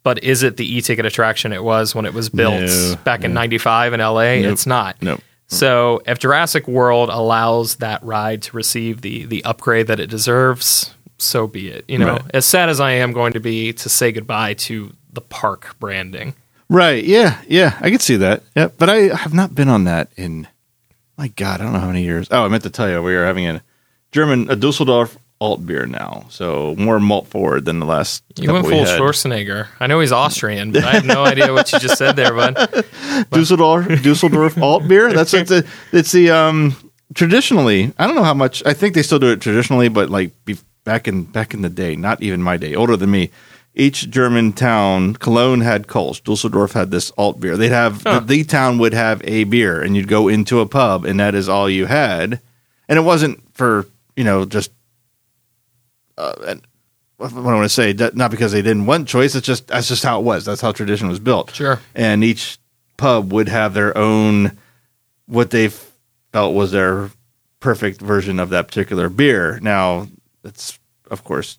but 0.08 0.24
is 0.24 0.42
it 0.42 0.56
the 0.56 0.64
e-ticket 0.76 1.04
attraction 1.04 1.52
it 1.52 1.62
was 1.62 1.94
when 1.94 2.06
it 2.06 2.14
was 2.14 2.30
built 2.30 2.62
No, 2.62 2.94
back 3.04 3.24
in 3.24 3.34
95 3.34 3.92
in 3.92 4.00
LA? 4.00 4.20
It's 4.50 4.64
not. 4.66 4.96
Nope. 5.02 5.20
So 5.48 6.00
if 6.06 6.18
Jurassic 6.18 6.66
World 6.66 7.10
allows 7.10 7.76
that 7.76 8.02
ride 8.02 8.40
to 8.44 8.56
receive 8.56 9.02
the 9.02 9.26
the 9.26 9.44
upgrade 9.44 9.86
that 9.88 10.00
it 10.00 10.06
deserves, 10.08 10.94
so 11.18 11.46
be 11.46 11.68
it. 11.68 11.84
You 11.88 11.98
know, 11.98 12.12
Right. 12.12 12.22
as 12.32 12.46
sad 12.46 12.70
as 12.70 12.80
I 12.80 12.92
am 12.92 13.12
going 13.12 13.34
to 13.34 13.40
be 13.40 13.74
to 13.74 13.88
say 13.90 14.10
goodbye 14.10 14.54
to 14.68 14.94
the 15.12 15.20
park 15.20 15.76
branding. 15.78 16.32
Right. 16.70 17.04
Yeah. 17.04 17.36
Yeah. 17.46 17.76
I 17.82 17.90
could 17.90 18.00
see 18.00 18.16
that. 18.16 18.42
Yeah. 18.56 18.68
But 18.78 18.88
I 18.88 19.14
have 19.14 19.34
not 19.34 19.54
been 19.54 19.68
on 19.68 19.84
that 19.84 20.08
in, 20.16 20.48
my 21.18 21.28
God, 21.28 21.60
I 21.60 21.64
don't 21.64 21.74
know 21.74 21.80
how 21.80 21.86
many 21.92 22.02
years. 22.02 22.28
Oh, 22.30 22.44
I 22.46 22.48
meant 22.48 22.62
to 22.62 22.70
tell 22.70 22.88
you, 22.88 23.02
we 23.02 23.14
are 23.14 23.26
having 23.26 23.46
a 23.46 23.62
German, 24.12 24.50
a 24.50 24.56
Dusseldorf 24.56 25.18
alt 25.40 25.64
beer 25.64 25.86
now. 25.86 26.26
So 26.30 26.74
more 26.78 26.98
malt 27.00 27.28
forward 27.28 27.64
than 27.64 27.78
the 27.80 27.86
last. 27.86 28.24
You 28.36 28.52
went 28.52 28.64
couple 28.64 28.78
we 28.78 28.84
full 28.84 28.92
had. 28.92 29.00
Schwarzenegger. 29.00 29.68
I 29.78 29.86
know 29.86 30.00
he's 30.00 30.12
Austrian, 30.12 30.72
but 30.72 30.84
I 30.84 30.92
have 30.92 31.04
no 31.04 31.24
idea 31.24 31.52
what 31.52 31.72
you 31.72 31.78
just 31.78 31.96
said 31.98 32.16
there, 32.16 32.34
bud. 32.34 32.54
Dusseldorf, 33.30 34.02
Dusseldorf 34.02 34.58
alt 34.58 34.88
beer. 34.88 35.12
That's 35.12 35.34
it's 35.34 35.50
the, 35.50 35.66
it's 35.92 36.12
the, 36.12 36.30
um, 36.30 36.76
traditionally, 37.14 37.92
I 37.98 38.06
don't 38.06 38.16
know 38.16 38.24
how 38.24 38.34
much, 38.34 38.62
I 38.66 38.72
think 38.74 38.94
they 38.94 39.02
still 39.02 39.18
do 39.18 39.30
it 39.30 39.40
traditionally, 39.40 39.88
but 39.88 40.10
like 40.10 40.32
be, 40.44 40.56
back 40.84 41.06
in, 41.08 41.24
back 41.24 41.54
in 41.54 41.62
the 41.62 41.68
day, 41.68 41.96
not 41.96 42.22
even 42.22 42.42
my 42.42 42.56
day, 42.56 42.74
older 42.74 42.96
than 42.96 43.10
me. 43.10 43.30
Each 43.74 44.10
German 44.10 44.54
town, 44.54 45.14
Cologne 45.14 45.60
had 45.60 45.86
Kolsch, 45.86 46.22
Dusseldorf 46.24 46.72
had 46.72 46.90
this 46.90 47.12
alt 47.16 47.38
beer. 47.38 47.56
They'd 47.56 47.70
have 47.70 48.02
Huh. 48.02 48.20
the, 48.20 48.26
the 48.38 48.44
town 48.44 48.78
would 48.78 48.92
have 48.92 49.20
a 49.24 49.44
beer, 49.44 49.80
and 49.80 49.94
you'd 49.94 50.08
go 50.08 50.26
into 50.26 50.58
a 50.58 50.66
pub, 50.66 51.04
and 51.04 51.20
that 51.20 51.36
is 51.36 51.48
all 51.48 51.70
you 51.70 51.86
had. 51.86 52.40
And 52.88 52.98
it 52.98 53.02
wasn't 53.02 53.40
for 53.54 53.86
you 54.16 54.24
know 54.24 54.44
just 54.44 54.72
uh, 56.18 56.34
and 56.46 56.66
what 57.16 57.32
I 57.32 57.40
want 57.40 57.64
to 57.64 57.68
say? 57.68 57.92
That- 57.92 58.16
Not 58.16 58.30
because 58.30 58.52
they 58.52 58.62
didn't 58.62 58.86
want 58.86 59.08
choice. 59.08 59.34
It's 59.34 59.46
just 59.46 59.68
that's 59.68 59.88
just 59.88 60.04
how 60.04 60.20
it 60.20 60.24
was. 60.24 60.44
That's 60.44 60.60
how 60.60 60.72
tradition 60.72 61.08
was 61.08 61.18
built. 61.20 61.54
Sure. 61.54 61.80
And 61.94 62.22
each 62.22 62.58
pub 62.96 63.32
would 63.32 63.48
have 63.48 63.74
their 63.74 63.96
own 63.96 64.58
what 65.26 65.50
they 65.50 65.70
felt 66.32 66.54
was 66.54 66.72
their 66.72 67.10
perfect 67.60 68.00
version 68.00 68.38
of 68.38 68.50
that 68.50 68.68
particular 68.68 69.08
beer. 69.08 69.58
Now, 69.60 70.08
it's 70.44 70.78
of 71.10 71.24
course 71.24 71.58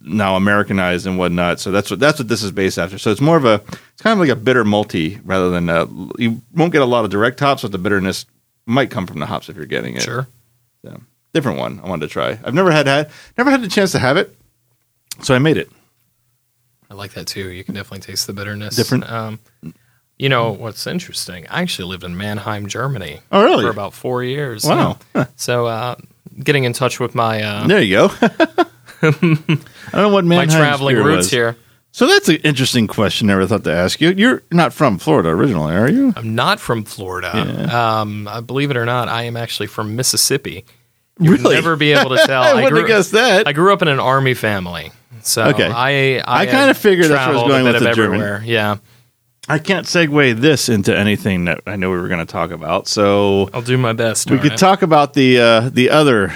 now 0.00 0.36
Americanized 0.36 1.06
and 1.06 1.18
whatnot. 1.18 1.58
So 1.60 1.70
that's 1.70 1.90
what 1.90 2.00
that's 2.00 2.18
what 2.18 2.28
this 2.28 2.42
is 2.42 2.52
based 2.52 2.78
after. 2.78 2.98
So 2.98 3.10
it's 3.10 3.20
more 3.20 3.36
of 3.36 3.44
a 3.44 3.54
it's 3.72 4.02
kind 4.02 4.12
of 4.12 4.18
like 4.18 4.28
a 4.36 4.40
bitter 4.40 4.64
multi 4.64 5.18
rather 5.24 5.50
than 5.50 5.68
a, 5.68 5.86
you 6.18 6.42
won't 6.54 6.72
get 6.72 6.82
a 6.82 6.86
lot 6.86 7.04
of 7.04 7.10
direct 7.10 7.40
hops, 7.40 7.62
but 7.62 7.72
the 7.72 7.78
bitterness 7.78 8.26
might 8.66 8.90
come 8.90 9.06
from 9.06 9.20
the 9.20 9.26
hops 9.26 9.48
if 9.48 9.56
you're 9.56 9.66
getting 9.66 9.96
it. 9.96 10.02
Sure. 10.02 10.26
So, 10.84 11.00
different 11.36 11.58
one 11.58 11.80
I 11.84 11.88
wanted 11.88 12.06
to 12.08 12.12
try. 12.12 12.38
I've 12.42 12.54
never 12.54 12.70
had 12.72 12.86
had 12.86 13.10
never 13.38 13.50
had 13.50 13.62
the 13.62 13.68
chance 13.68 13.92
to 13.92 13.98
have 13.98 14.16
it, 14.16 14.34
so 15.22 15.34
I 15.34 15.38
made 15.38 15.56
it. 15.56 15.70
I 16.90 16.94
like 16.94 17.12
that 17.14 17.26
too. 17.26 17.50
You 17.50 17.62
can 17.64 17.74
definitely 17.74 18.00
taste 18.00 18.26
the 18.26 18.32
bitterness. 18.32 18.74
Different- 18.76 19.10
Um, 19.10 19.38
you 20.18 20.28
know 20.28 20.52
what's 20.52 20.86
interesting? 20.86 21.46
I 21.50 21.60
actually 21.62 21.88
lived 21.88 22.04
in 22.04 22.16
Mannheim, 22.16 22.68
Germany. 22.68 23.20
Oh, 23.30 23.42
really? 23.44 23.64
For 23.64 23.70
about 23.70 23.92
four 23.92 24.24
years. 24.24 24.64
Wow. 24.64 24.98
Yeah. 25.14 25.26
So, 25.36 25.66
uh, 25.66 25.96
getting 26.42 26.64
in 26.64 26.72
touch 26.72 26.98
with 27.00 27.14
my 27.14 27.42
uh, 27.42 27.66
There 27.66 27.82
you 27.82 27.96
go. 27.96 28.10
I 29.02 29.10
don't 29.10 29.92
know 29.92 30.08
what 30.08 30.24
my 30.24 30.36
Mannheim's 30.36 30.54
traveling 30.54 30.96
roots 30.96 31.16
was. 31.26 31.30
here. 31.30 31.56
So 31.92 32.06
that's 32.06 32.28
an 32.28 32.36
interesting 32.36 32.86
question. 32.86 33.26
Never 33.26 33.46
thought 33.46 33.64
to 33.64 33.72
ask 33.72 34.00
you. 34.00 34.10
You're 34.10 34.42
not 34.52 34.72
from 34.74 34.98
Florida 34.98 35.30
originally, 35.30 35.74
are 35.74 35.90
you? 35.90 36.12
I'm 36.16 36.34
not 36.34 36.60
from 36.60 36.84
Florida. 36.84 37.74
Um, 37.74 38.28
uh, 38.28 38.40
believe 38.42 38.70
it 38.70 38.76
or 38.76 38.84
not, 38.84 39.08
I 39.08 39.22
am 39.24 39.36
actually 39.36 39.66
from 39.66 39.96
Mississippi. 39.96 40.64
You 41.18 41.30
would 41.32 41.42
never 41.42 41.76
be 41.76 41.92
able 41.92 42.10
to 42.16 42.22
tell. 42.26 42.42
I 42.42 42.54
wouldn't 42.54 42.76
have 42.76 42.86
guessed 42.86 43.12
that. 43.12 43.46
I 43.46 43.52
grew 43.52 43.72
up 43.72 43.80
in 43.82 43.88
an 43.88 43.98
army 44.00 44.34
family, 44.34 44.92
so 45.22 45.44
Okay. 45.46 45.66
I 45.66 46.18
I, 46.18 46.42
I 46.42 46.46
kinda 46.46 46.74
figured 46.74 47.10
that's 47.10 47.26
where 47.26 47.36
I 47.36 47.42
was 47.42 47.50
going 47.50 47.64
with 47.64 47.76
of 47.76 47.82
the 47.82 47.92
German. 47.92 48.20
everywhere. 48.20 48.42
Yeah, 48.44 48.76
I 49.48 49.58
can't 49.58 49.86
segue 49.86 50.36
this 50.40 50.68
into 50.68 50.96
anything 50.96 51.46
that 51.46 51.60
I 51.66 51.76
know 51.76 51.90
we 51.90 51.96
were 51.98 52.08
going 52.08 52.24
to 52.26 52.30
talk 52.30 52.50
about. 52.50 52.86
So 52.88 53.48
I'll 53.54 53.62
do 53.62 53.78
my 53.78 53.92
best. 53.94 54.30
we 54.30 54.38
could 54.38 54.50
right? 54.50 54.58
talk 54.58 54.82
about 54.82 55.14
the 55.14 55.38
uh, 55.40 55.60
the 55.72 55.90
other 55.90 56.34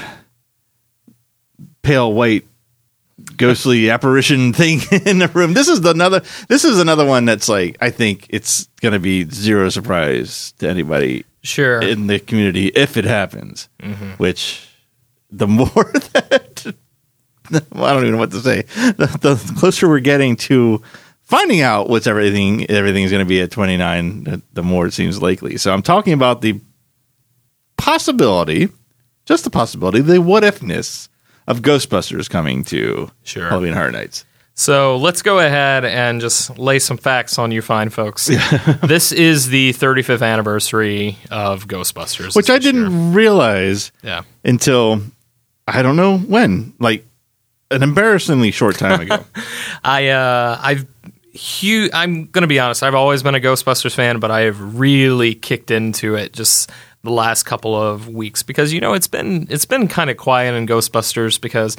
pale 1.82 2.12
white 2.12 2.46
ghostly 3.36 3.90
apparition 3.90 4.52
thing 4.52 4.80
in 5.06 5.18
the 5.18 5.28
room. 5.28 5.52
This 5.54 5.68
is 5.68 5.84
another. 5.84 6.22
This 6.48 6.64
is 6.64 6.78
another 6.78 7.04
one 7.04 7.24
that's 7.24 7.48
like 7.48 7.76
I 7.80 7.90
think 7.90 8.26
it's 8.30 8.66
going 8.80 8.92
to 8.94 8.98
be 9.00 9.24
zero 9.24 9.68
surprise 9.68 10.52
to 10.58 10.68
anybody 10.68 11.24
Sure. 11.42 11.80
in 11.80 12.06
the 12.06 12.18
community 12.18 12.66
if 12.68 12.96
it 12.98 13.04
happens. 13.06 13.68
Mm-hmm. 13.82 14.10
Which 14.18 14.66
the 15.32 15.46
more 15.46 15.68
that 16.12 16.74
well, 17.72 17.84
I 17.84 17.92
don't 17.92 18.02
even 18.02 18.12
know 18.12 18.18
what 18.18 18.30
to 18.32 18.40
say. 18.40 18.62
The, 18.62 19.06
the 19.20 19.54
closer 19.58 19.88
we're 19.88 20.00
getting 20.00 20.36
to 20.36 20.82
finding 21.22 21.60
out 21.62 21.88
what's 21.88 22.06
everything 22.06 22.70
everything's 22.70 23.10
going 23.10 23.24
to 23.24 23.28
be 23.28 23.40
at 23.40 23.50
29, 23.50 24.24
the, 24.24 24.42
the 24.52 24.62
more 24.62 24.86
it 24.86 24.92
seems 24.92 25.20
likely. 25.20 25.56
So 25.56 25.72
I'm 25.72 25.82
talking 25.82 26.12
about 26.12 26.42
the 26.42 26.60
possibility, 27.76 28.68
just 29.26 29.44
the 29.44 29.50
possibility, 29.50 30.00
the 30.00 30.20
what 30.20 30.42
ifness 30.44 31.08
of 31.46 31.60
Ghostbusters 31.62 32.28
coming 32.30 32.64
to 32.64 33.10
Sure. 33.24 33.48
Halloween 33.48 33.72
Horror 33.74 33.90
Nights. 33.90 34.24
So 34.54 34.96
let's 34.98 35.22
go 35.22 35.38
ahead 35.38 35.84
and 35.86 36.20
just 36.20 36.58
lay 36.58 36.78
some 36.78 36.98
facts 36.98 37.38
on 37.38 37.50
you 37.50 37.62
fine 37.62 37.88
folks. 37.88 38.26
this 38.82 39.10
is 39.10 39.48
the 39.48 39.72
35th 39.72 40.22
anniversary 40.22 41.16
of 41.30 41.66
Ghostbusters. 41.66 42.36
Which 42.36 42.50
I 42.50 42.58
didn't 42.58 43.14
realize 43.14 43.90
Yeah. 44.02 44.22
until 44.44 45.00
I 45.72 45.82
don't 45.82 45.96
know 45.96 46.18
when, 46.18 46.74
like 46.78 47.06
an 47.70 47.82
embarrassingly 47.82 48.50
short 48.50 48.76
time 48.76 49.00
ago. 49.00 49.24
I 49.84 50.08
uh, 50.08 50.58
I've 50.60 50.86
hu- 51.60 51.90
I'm 51.92 52.26
gonna 52.26 52.46
be 52.46 52.58
honest. 52.58 52.82
I've 52.82 52.94
always 52.94 53.22
been 53.22 53.34
a 53.34 53.40
Ghostbusters 53.40 53.94
fan, 53.94 54.18
but 54.18 54.30
I 54.30 54.42
have 54.42 54.78
really 54.78 55.34
kicked 55.34 55.70
into 55.70 56.16
it 56.16 56.32
just 56.32 56.70
the 57.02 57.10
last 57.10 57.44
couple 57.44 57.80
of 57.80 58.08
weeks 58.08 58.42
because 58.42 58.72
you 58.72 58.80
know 58.80 58.94
it's 58.94 59.06
been 59.06 59.46
it's 59.50 59.64
been 59.64 59.88
kind 59.88 60.10
of 60.10 60.16
quiet 60.16 60.54
in 60.54 60.66
Ghostbusters 60.66 61.40
because. 61.40 61.76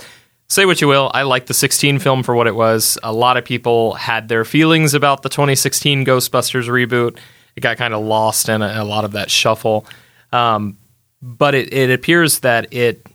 Say 0.48 0.66
what 0.66 0.82
you 0.82 0.90
will, 0.90 1.10
I 1.14 1.22
like 1.22 1.46
the 1.46 1.54
16 1.54 2.00
film 2.00 2.24
for 2.24 2.36
what 2.36 2.46
it 2.46 2.54
was. 2.54 2.98
A 3.04 3.14
lot 3.14 3.38
of 3.38 3.46
people 3.46 3.94
had 3.94 4.28
their 4.28 4.44
feelings 4.44 4.94
about 4.94 5.22
the 5.22 5.30
2016 5.30 6.06
Ghostbusters 6.06 6.68
reboot. 6.68 7.18
It 7.56 7.62
got 7.62 7.78
kind 7.78 7.94
of 7.94 8.04
lost 8.04 8.50
in 8.50 8.62
a, 8.62 8.82
a 8.82 8.84
lot 8.84 9.06
of 9.06 9.14
that 9.14 9.32
shuffle. 9.32 9.86
Um, 10.34 10.78
but 11.22 11.56
it, 11.56 11.74
it 11.74 11.90
appears 11.90 12.40
that 12.40 12.74
it 12.74 13.08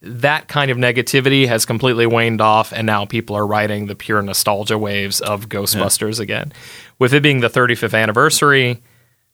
that 0.00 0.48
kind 0.48 0.70
of 0.70 0.76
negativity 0.76 1.46
has 1.48 1.64
completely 1.64 2.06
waned 2.06 2.40
off, 2.40 2.72
and 2.72 2.86
now 2.86 3.04
people 3.04 3.36
are 3.36 3.46
riding 3.46 3.86
the 3.86 3.94
pure 3.96 4.22
nostalgia 4.22 4.78
waves 4.78 5.20
of 5.20 5.48
Ghostbusters 5.48 6.20
again. 6.20 6.52
With 6.98 7.12
it 7.12 7.22
being 7.22 7.40
the 7.40 7.50
35th 7.50 8.00
anniversary, 8.00 8.82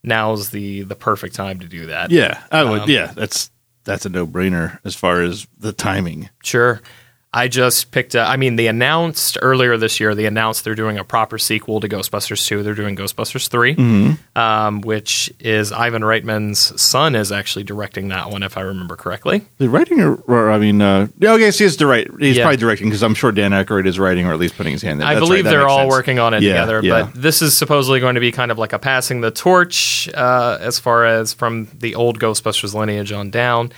now's 0.03 0.51
the 0.51 0.83
the 0.83 0.95
perfect 0.95 1.35
time 1.35 1.61
to 1.61 1.67
do 1.67 1.87
that. 1.87 2.11
yeah, 2.11 2.43
I 2.51 2.65
would. 2.65 2.83
Um, 2.83 2.91
yeah, 2.91 3.12
that's 3.15 3.51
that's 3.85 4.07
a 4.07 4.09
no 4.09 4.27
brainer 4.27 4.79
as 4.85 4.95
far 4.95 5.23
as 5.23 5.47
the 5.59 5.73
timing. 5.73 6.31
Sure. 6.43 6.81
I 7.37 7.49
just 7.49 7.91
picked. 7.91 8.14
A, 8.14 8.20
I 8.20 8.37
mean, 8.37 8.55
they 8.55 8.68
announced 8.68 9.37
earlier 9.43 9.76
this 9.76 9.99
year. 9.99 10.14
They 10.14 10.26
announced 10.26 10.62
they're 10.62 10.76
doing 10.76 10.99
a 10.99 11.05
proper 11.05 11.37
sequel 11.37 11.80
to 11.80 11.89
Ghostbusters 11.89 12.47
2. 12.47 12.62
They're 12.62 12.74
doing 12.76 12.95
Ghostbusters 12.95 13.49
3, 13.49 13.74
Mm-hmm. 13.74 14.39
um, 14.39 14.80
which 14.82 15.32
is 15.41 15.72
Ivan 15.72 16.03
Reitman's 16.03 16.80
son 16.80 17.16
is 17.16 17.32
actually 17.32 17.64
directing 17.64 18.07
that 18.09 18.30
one, 18.30 18.45
if 18.45 18.57
I 18.57 18.61
remember 18.61 18.95
correctly. 18.95 19.43
The 19.59 19.68
writing, 19.68 20.01
or, 20.01 20.14
or 20.28 20.53
I 20.53 20.59
mean, 20.59 20.80
uh, 20.80 21.09
yeah, 21.18 21.32
okay, 21.32 21.51
so 21.51 21.64
he's 21.64 21.76
direct. 21.76 22.09
He's 22.20 22.37
Yeah. 22.37 22.45
probably 22.45 22.59
directing 22.59 22.87
because 22.89 23.03
I'm 23.03 23.14
sure 23.16 23.32
Dan 23.32 23.51
Aykroyd 23.51 23.87
is 23.89 23.99
writing 23.99 24.26
or 24.28 24.32
at 24.32 24.39
least 24.39 24.57
putting 24.57 24.72
his 24.72 24.82
hand 24.82 25.01
in. 25.01 25.07
I 25.07 25.14
That's 25.14 25.26
believe 25.26 25.45
right, 25.45 25.51
they're 25.51 25.66
all 25.66 25.78
sense. 25.80 25.91
working 25.91 26.18
on 26.20 26.35
it 26.35 26.43
Yeah, 26.43 26.53
together, 26.53 26.80
yeah. 26.85 27.11
but 27.12 27.20
this 27.20 27.43
is 27.43 27.57
supposedly 27.57 27.99
going 27.99 28.14
to 28.14 28.20
be 28.20 28.30
kind 28.30 28.53
of 28.53 28.59
like 28.59 28.72
a 28.72 28.78
passing 28.78 29.22
the 29.22 29.32
torch 29.32 30.09
uh, 30.14 30.59
as 30.61 30.78
far 30.78 31.05
as 31.05 31.32
from 31.35 31.66
the 31.76 31.97
old 31.97 32.20
Ghostbusters 32.20 32.74
lineage 32.74 33.11
on 33.11 33.30
down. 33.30 33.72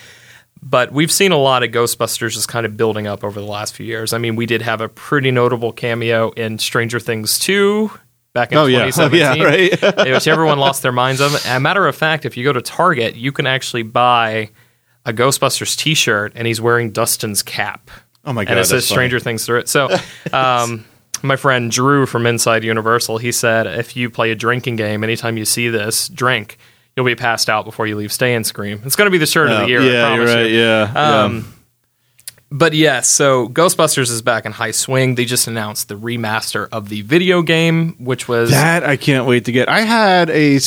But 0.63 0.93
we've 0.93 1.13
seen 1.13 1.33
a 1.33 1.39
lot 1.39 1.63
of 1.63 1.71
Ghostbusters 1.71 2.33
just 2.33 2.49
kind 2.49 2.67
of 2.67 2.77
building 2.77 3.07
up 3.07 3.23
over 3.23 3.41
the 3.41 3.47
last 3.47 3.75
few 3.75 3.87
years. 3.87 4.13
I 4.13 4.19
mean, 4.19 4.37
we 4.37 4.47
did 4.47 4.63
have 4.63 4.81
a 4.81 4.89
pretty 4.89 5.31
notable 5.31 5.73
cameo 5.73 6.31
in 6.31 6.59
Stranger 6.59 6.99
Things 6.99 7.39
2 7.39 7.91
back 8.33 8.53
in 8.53 8.59
Oh, 8.59 8.67
yeah. 8.67 8.83
Oh, 8.83 8.85
2017, 8.91 9.39
yeah, 9.39 9.45
right. 10.03 10.13
which 10.13 10.27
everyone 10.27 10.59
lost 10.59 10.83
their 10.83 10.93
minds 10.93 11.21
of. 11.21 11.35
As 11.35 11.47
a 11.47 11.61
matter 11.61 11.87
of 11.87 11.95
fact, 11.95 12.25
if 12.25 12.37
you 12.37 12.43
go 12.43 12.53
to 12.53 12.63
Target, 12.63 13.15
you 13.15 13.31
can 13.31 13.47
actually 13.47 13.85
buy 13.85 14.51
a 15.05 15.13
Ghostbusters 15.13 15.77
T-shirt, 15.77 16.33
and 16.35 16.49
he's 16.49 16.61
wearing 16.61 16.91
Dustin's 16.91 17.43
cap 17.43 17.91
Oh 18.27 18.33
my 18.33 18.45
god, 18.45 18.53
and 18.53 18.61
it 18.61 18.65
says 18.65 18.89
funny. 18.89 18.97
Stranger 18.97 19.21
Things 19.21 19.47
through 19.47 19.61
it. 19.61 19.69
So, 19.69 19.89
um, 20.33 20.85
my 21.23 21.37
friend 21.37 21.71
Drew 21.71 22.07
from 22.07 22.27
Inside 22.27 22.65
Universal, 22.65 23.19
he 23.19 23.31
said 23.31 23.67
if 23.69 23.97
you 23.97 24.11
play 24.11 24.33
a 24.33 24.35
drinking 24.35 24.77
game, 24.77 25.05
anytime 25.05 25.37
you 25.37 25.45
see 25.45 25.69
this, 25.69 26.09
drink. 26.09 26.59
You'll 26.97 27.07
be 27.07 27.15
passed 27.15 27.51
out 27.51 27.67
before 27.67 27.87
you 27.87 27.95
leave. 27.97 28.11
Stay 28.13 28.35
and 28.35 28.47
scream. 28.47 28.81
It's 28.85 28.97
going 28.97 29.07
to 29.07 29.11
be 29.11 29.19
the 29.19 29.27
shirt 29.27 29.51
of 29.51 29.61
the 29.61 29.69
year. 29.69 29.83
I 29.83 29.85
yeah, 29.85 30.15
you're 30.15 30.25
right. 30.25 30.51
you. 30.51 30.57
Yeah, 30.59 31.25
Um, 31.25 31.53
But 32.51 32.73
yes, 32.73 33.09
so 33.09 33.49
Ghostbusters 33.49 34.11
is 34.11 34.23
back 34.23 34.47
in 34.47 34.53
high 34.53 34.71
swing. 34.71 35.15
They 35.15 35.27
just 35.27 35.47
announced 35.47 35.89
the 35.89 35.95
remaster 35.97 36.69
of 36.73 36.89
the 36.89 37.03
video 37.03 37.43
game, 37.43 37.97
which 37.99 38.29
was 38.29 38.51
that 38.51 38.83
I 38.83 38.97
can't 38.97 39.27
wait 39.27 39.45
to 39.45 39.53
get. 39.53 39.69
I 39.69 39.81
had 39.81 40.31
a 40.31 40.59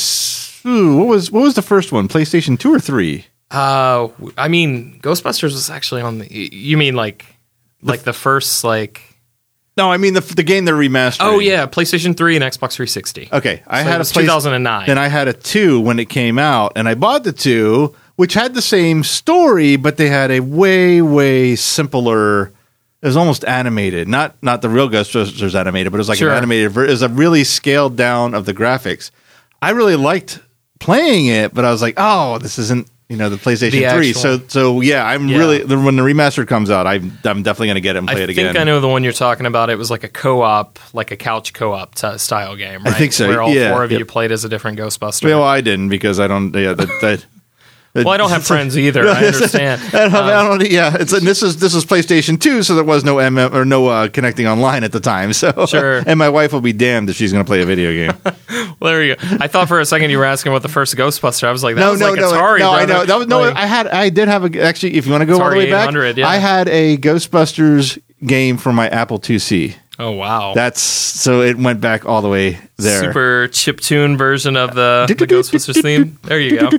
ooh, 0.66 0.98
what 0.98 1.08
was 1.08 1.32
what 1.32 1.42
was 1.42 1.56
the 1.56 1.64
first 1.64 1.92
one? 1.92 2.08
PlayStation 2.08 2.60
two 2.60 2.72
or 2.72 2.80
three? 2.80 3.26
uh, 3.50 4.10
I 4.38 4.50
mean, 4.50 5.00
Ghostbusters 5.02 5.44
was 5.54 5.72
actually 5.72 6.02
on 6.02 6.20
the. 6.20 6.32
You 6.32 6.78
mean 6.78 6.96
like, 6.96 7.26
like 7.82 8.02
the 8.02 8.14
first 8.14 8.64
like? 8.64 9.02
No, 9.80 9.92
I 9.92 9.98
mean 9.98 10.14
the 10.14 10.22
the 10.22 10.44
game 10.44 10.66
they're 10.66 10.76
remastering. 10.76 11.18
Oh 11.22 11.40
yeah, 11.40 11.66
PlayStation 11.66 12.16
Three 12.16 12.36
and 12.36 12.44
Xbox 12.44 12.74
360. 12.74 13.30
Okay, 13.32 13.64
I 13.66 13.82
So 13.84 13.88
it 13.88 13.92
had 13.92 13.96
a 13.96 14.00
was 14.00 14.12
place- 14.12 14.26
2009. 14.26 14.88
Then 14.88 14.98
I 14.98 15.08
had 15.08 15.28
a 15.30 15.34
two 15.34 15.80
when 15.80 16.00
it 16.00 16.10
came 16.10 16.38
out, 16.38 16.74
and 16.76 16.88
I 16.90 16.96
bought 16.96 17.24
the 17.24 17.32
two, 17.32 17.96
which 18.18 18.34
had 18.34 18.54
the 18.54 18.62
same 18.62 19.04
story, 19.04 19.78
but 19.78 19.98
they 19.98 20.10
had 20.10 20.32
a 20.32 20.42
way 20.42 21.02
way 21.02 21.56
simpler. 21.56 22.52
It 23.02 23.08
was 23.08 23.16
almost 23.16 23.46
animated, 23.46 24.08
not 24.10 24.36
not 24.42 24.62
the 24.62 24.68
real 24.70 24.90
Ghostbusters 24.90 25.56
animated, 25.56 25.92
but 25.94 25.98
it 25.98 26.04
was 26.06 26.10
like 26.10 26.18
Sure. 26.18 26.32
an 26.32 26.38
animated. 26.38 26.72
ver- 26.72 26.86
It 26.86 26.90
was 26.90 27.02
a 27.02 27.08
really 27.10 27.46
scaled 27.46 27.96
down 27.96 28.34
of 28.34 28.46
the 28.46 28.54
graphics. 28.54 29.12
I 29.62 29.70
really 29.72 29.96
liked 29.96 30.40
playing 30.80 31.28
it, 31.28 31.54
but 31.54 31.64
I 31.64 31.72
was 31.72 31.82
like, 31.82 31.94
oh, 31.98 32.38
this 32.40 32.60
isn't 32.60 32.88
you 33.10 33.18
know 33.18 33.28
the 33.30 33.38
PlayStation 33.38 33.72
The 33.72 33.90
Three. 33.96 34.10
actual- 34.10 34.14
So 34.14 34.42
so 34.48 34.82
yeah, 34.82 35.04
I'm 35.04 35.28
Yeah. 35.28 35.38
really 35.40 35.58
the, 35.64 35.78
when 35.80 35.96
the 35.96 36.04
remaster 36.04 36.48
comes 36.48 36.70
out, 36.70 36.86
I'm 36.88 37.18
I'm 37.26 37.42
definitely 37.44 37.68
gonna 37.70 37.80
get 37.82 37.96
it 37.96 38.00
and 38.00 38.08
play 38.08 38.22
I 38.22 38.24
it 38.24 38.30
again. 38.30 38.46
I 38.46 38.50
think 38.54 38.62
I 38.62 38.64
know 38.66 38.80
the 38.80 38.88
one 38.88 39.04
you're 39.04 39.14
talking 39.14 39.46
about. 39.48 39.70
It 39.72 39.78
was 39.78 39.90
like 39.90 40.04
a 40.04 40.08
co-op, 40.10 40.78
like 40.94 41.10
a 41.12 41.18
couch 41.18 41.54
co-op 41.54 41.96
t- 41.96 42.18
style 42.20 42.56
game, 42.56 42.84
right? 42.84 42.96
think 42.96 43.14
so, 43.14 43.28
Where 43.28 43.42
all 43.42 43.50
yeah, 43.54 43.72
four 43.74 43.84
of 43.84 43.92
yep. 43.92 44.00
you 44.00 44.06
played 44.06 44.32
as 44.32 44.46
a 44.46 44.50
different 44.50 44.78
Ghostbuster. 44.80 45.24
well, 45.26 45.44
I 45.44 45.62
didn't 45.62 45.90
because 45.90 46.20
I 46.20 46.28
don't. 46.28 46.54
Yeah, 46.56 46.74
that. 46.74 46.88
that 47.02 47.26
well, 47.96 48.10
I 48.10 48.18
don't 48.18 48.30
have 48.30 48.46
friends 48.48 48.78
either. 48.78 49.08
I 49.08 49.26
understand. 49.26 49.82
I 49.94 50.10
don't, 50.10 50.14
I 50.14 50.44
don't, 50.44 50.70
yeah, 50.72 50.96
it's 51.00 51.14
and 51.14 51.26
this 51.26 51.42
is 51.44 51.58
this 51.58 51.74
is 51.74 51.86
PlayStation 51.86 52.40
Two, 52.40 52.64
so 52.64 52.76
there 52.76 52.84
was 52.84 53.04
no 53.04 53.16
MM 53.16 53.54
or 53.54 53.66
no 53.66 53.88
uh, 53.88 54.08
connecting 54.10 54.48
online 54.48 54.84
at 54.84 54.92
the 54.92 55.00
time. 55.00 55.34
So 55.40 55.66
Sure. 55.68 56.04
and 56.06 56.20
my 56.20 56.28
wife 56.30 56.52
will 56.54 56.62
be 56.62 56.74
damned 56.74 57.10
if 57.10 57.16
she's 57.16 57.32
going 57.32 57.44
to 57.44 57.48
play 57.48 57.62
a 57.62 57.66
video 57.66 57.94
game. 57.94 58.20
Well, 58.80 58.92
there 58.92 59.04
you 59.04 59.16
go. 59.16 59.22
I 59.40 59.48
thought 59.48 59.68
for 59.68 59.80
a 59.80 59.86
second 59.86 60.10
you 60.10 60.18
were 60.18 60.26
asking 60.26 60.52
about 60.52 60.64
the 60.64 60.70
first 60.70 60.96
Ghostbuster. 60.96 61.46
I 61.48 61.52
was 61.52 61.64
like, 61.64 61.76
that 61.76 61.82
no, 61.82 61.92
was 61.92 62.00
no, 62.00 62.10
like 62.12 62.20
no, 62.20 62.32
Atari, 62.32 62.60
no. 62.60 62.72
I 62.72 62.86
brother. 62.86 62.94
know 62.94 63.06
that 63.06 63.18
was 63.18 63.28
no. 63.28 63.40
Like, 63.42 63.56
I 63.56 63.66
had 63.66 63.88
I 63.88 64.10
did 64.10 64.28
have 64.28 64.44
a 64.44 64.62
actually. 64.62 64.96
If 64.96 65.06
you 65.06 65.12
want 65.12 65.22
to 65.22 65.26
go 65.26 65.42
all 65.42 65.50
the 65.50 65.56
way 65.56 65.70
back, 65.70 65.94
yeah. 66.18 66.28
I 66.28 66.38
had 66.38 66.68
a 66.68 66.98
Ghostbusters 66.98 68.00
game 68.26 68.58
for 68.58 68.74
my 68.74 68.90
Apple 68.90 69.20
IIc. 69.20 69.76
Oh 70.02 70.12
wow. 70.12 70.54
That's 70.54 70.82
so 70.82 71.42
it 71.42 71.58
went 71.58 71.82
back 71.82 72.06
all 72.06 72.22
the 72.22 72.30
way 72.30 72.58
there. 72.78 73.02
Super 73.02 73.48
chiptune 73.52 74.18
version 74.18 74.56
of 74.56 74.74
the, 74.74 75.06
the 75.08 75.28
Ghostbusters 75.28 75.82
theme. 75.82 76.18
There 76.24 76.40
you 76.40 76.58
go. 76.58 76.70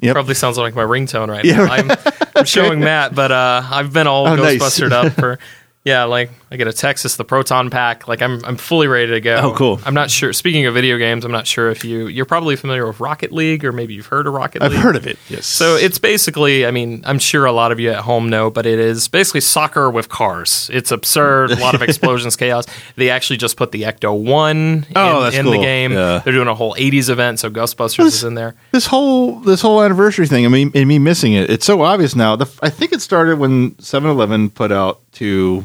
Yep. 0.00 0.12
Probably 0.12 0.34
sounds 0.34 0.58
like 0.58 0.74
my 0.74 0.84
ringtone 0.84 1.28
right 1.28 1.44
Yeah, 1.44 1.64
now. 1.64 1.72
I'm, 1.72 1.90
I'm 2.36 2.44
showing 2.44 2.80
Matt, 2.80 3.14
but 3.14 3.32
uh, 3.32 3.62
I've 3.64 3.92
been 3.92 4.06
all 4.06 4.26
Oh, 4.28 4.36
nice. 4.36 4.60
Ghostbustered 4.60 4.92
up 4.92 5.12
for. 5.14 5.38
Yeah, 5.86 6.02
like 6.02 6.30
I 6.50 6.56
get 6.56 6.66
a 6.66 6.72
Texas 6.72 7.14
the 7.14 7.24
proton 7.24 7.70
pack. 7.70 8.08
Like 8.08 8.20
I'm 8.20 8.44
I'm 8.44 8.56
fully 8.56 8.88
ready 8.88 9.12
to 9.12 9.20
go. 9.20 9.36
Oh, 9.36 9.54
cool. 9.54 9.80
I'm 9.84 9.94
not 9.94 10.10
sure. 10.10 10.32
Speaking 10.32 10.66
of 10.66 10.74
video 10.74 10.98
games, 10.98 11.24
I'm 11.24 11.30
not 11.30 11.46
sure 11.46 11.70
if 11.70 11.84
you 11.84 12.08
you're 12.08 12.24
probably 12.24 12.56
familiar 12.56 12.84
with 12.84 12.98
Rocket 12.98 13.30
League 13.30 13.64
or 13.64 13.70
maybe 13.70 13.94
you've 13.94 14.06
heard 14.06 14.26
of 14.26 14.34
Rocket 14.34 14.62
League. 14.62 14.72
I've 14.72 14.78
heard 14.78 14.96
of 14.96 15.06
it. 15.06 15.16
Yes. 15.28 15.46
So 15.46 15.76
it's 15.76 15.98
basically, 15.98 16.66
I 16.66 16.72
mean, 16.72 17.02
I'm 17.06 17.20
sure 17.20 17.44
a 17.44 17.52
lot 17.52 17.70
of 17.70 17.78
you 17.78 17.90
at 17.90 18.00
home 18.00 18.28
know, 18.28 18.50
but 18.50 18.66
it 18.66 18.80
is 18.80 19.06
basically 19.06 19.42
soccer 19.42 19.88
with 19.88 20.08
cars. 20.08 20.68
It's 20.72 20.90
absurd, 20.90 21.52
a 21.52 21.60
lot 21.60 21.76
of 21.76 21.82
explosions, 21.88 22.34
chaos. 22.34 22.66
They 22.96 23.08
actually 23.08 23.36
just 23.36 23.56
put 23.56 23.70
the 23.70 23.82
Ecto 23.82 24.12
One 24.20 24.86
oh, 24.96 25.10
in, 25.10 25.16
Oh, 25.16 25.20
that's 25.22 25.36
in 25.36 25.46
the 25.46 25.58
game. 25.58 25.92
Yeah. 25.92 26.18
They're 26.18 26.32
doing 26.32 26.48
a 26.48 26.54
whole 26.56 26.74
'80s 26.74 27.08
event, 27.08 27.38
so 27.38 27.48
Ghostbusters 27.48 28.06
is 28.06 28.24
in 28.24 28.34
there. 28.34 28.56
this 28.72 28.86
whole 28.86 29.38
this 29.38 29.60
whole 29.60 29.80
anniversary 29.80 30.26
thing. 30.26 30.46
I 30.46 30.48
mean, 30.48 30.72
and 30.74 30.88
me 30.88 30.98
missing 30.98 31.34
it. 31.34 31.48
It's 31.48 31.64
so 31.64 31.82
obvious 31.82 32.16
now. 32.16 32.34
The, 32.34 32.50
I 32.60 32.70
think 32.70 32.92
it 32.92 33.00
started 33.00 33.38
when 33.38 33.76
7-Eleven 33.76 34.50
put 34.50 34.72
out 34.72 35.00
two 35.12 35.62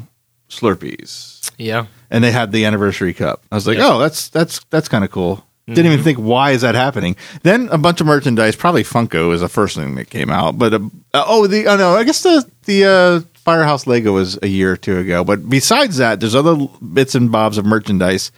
Slurpees, 0.51 1.51
Yeah, 1.57 1.85
and 2.09 2.23
they 2.23 2.31
had 2.31 2.51
the 2.51 2.65
anniversary 2.65 3.13
cup. 3.13 3.41
I 3.51 3.55
was 3.55 3.65
like, 3.65 3.77
Yeah. 3.77 3.93
oh, 3.93 3.99
that's 3.99 4.29
that's 4.29 4.63
that's 4.69 4.87
kind 4.87 5.03
of 5.03 5.11
cool. 5.11 5.45
Didn't 5.67 5.85
even 5.93 6.03
think 6.03 6.17
why 6.17 6.51
is 6.51 6.61
that 6.61 6.75
happening. 6.75 7.15
Then 7.43 7.69
a 7.71 7.77
bunch 7.77 8.01
of 8.01 8.07
merchandise, 8.07 8.57
probably 8.57 8.83
Funko 8.83 9.33
is 9.33 9.39
the 9.39 9.47
first 9.47 9.77
thing 9.77 9.95
that 9.95 10.09
came 10.09 10.29
out. 10.29 10.57
But 10.57 10.73
uh, 10.73 10.79
uh, 11.13 11.23
oh, 11.25 11.47
the 11.47 11.65
oh 11.67 11.77
no, 11.77 11.95
I 11.95 12.03
guess 12.03 12.23
the 12.23 12.45
the 12.65 12.85
uh, 12.85 13.19
Firehouse 13.39 13.87
Lego 13.87 14.11
was 14.11 14.37
a 14.43 14.47
year 14.47 14.73
or 14.73 14.77
two 14.77 14.97
ago. 14.97 15.23
But 15.23 15.49
besides 15.49 15.95
that, 15.97 16.19
there's 16.19 16.35
other 16.35 16.67
bits 16.93 17.15
and 17.15 17.31
bobs 17.31 17.57
of 17.57 17.65
merchandise. 17.65 18.33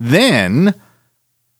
Then 0.00 0.74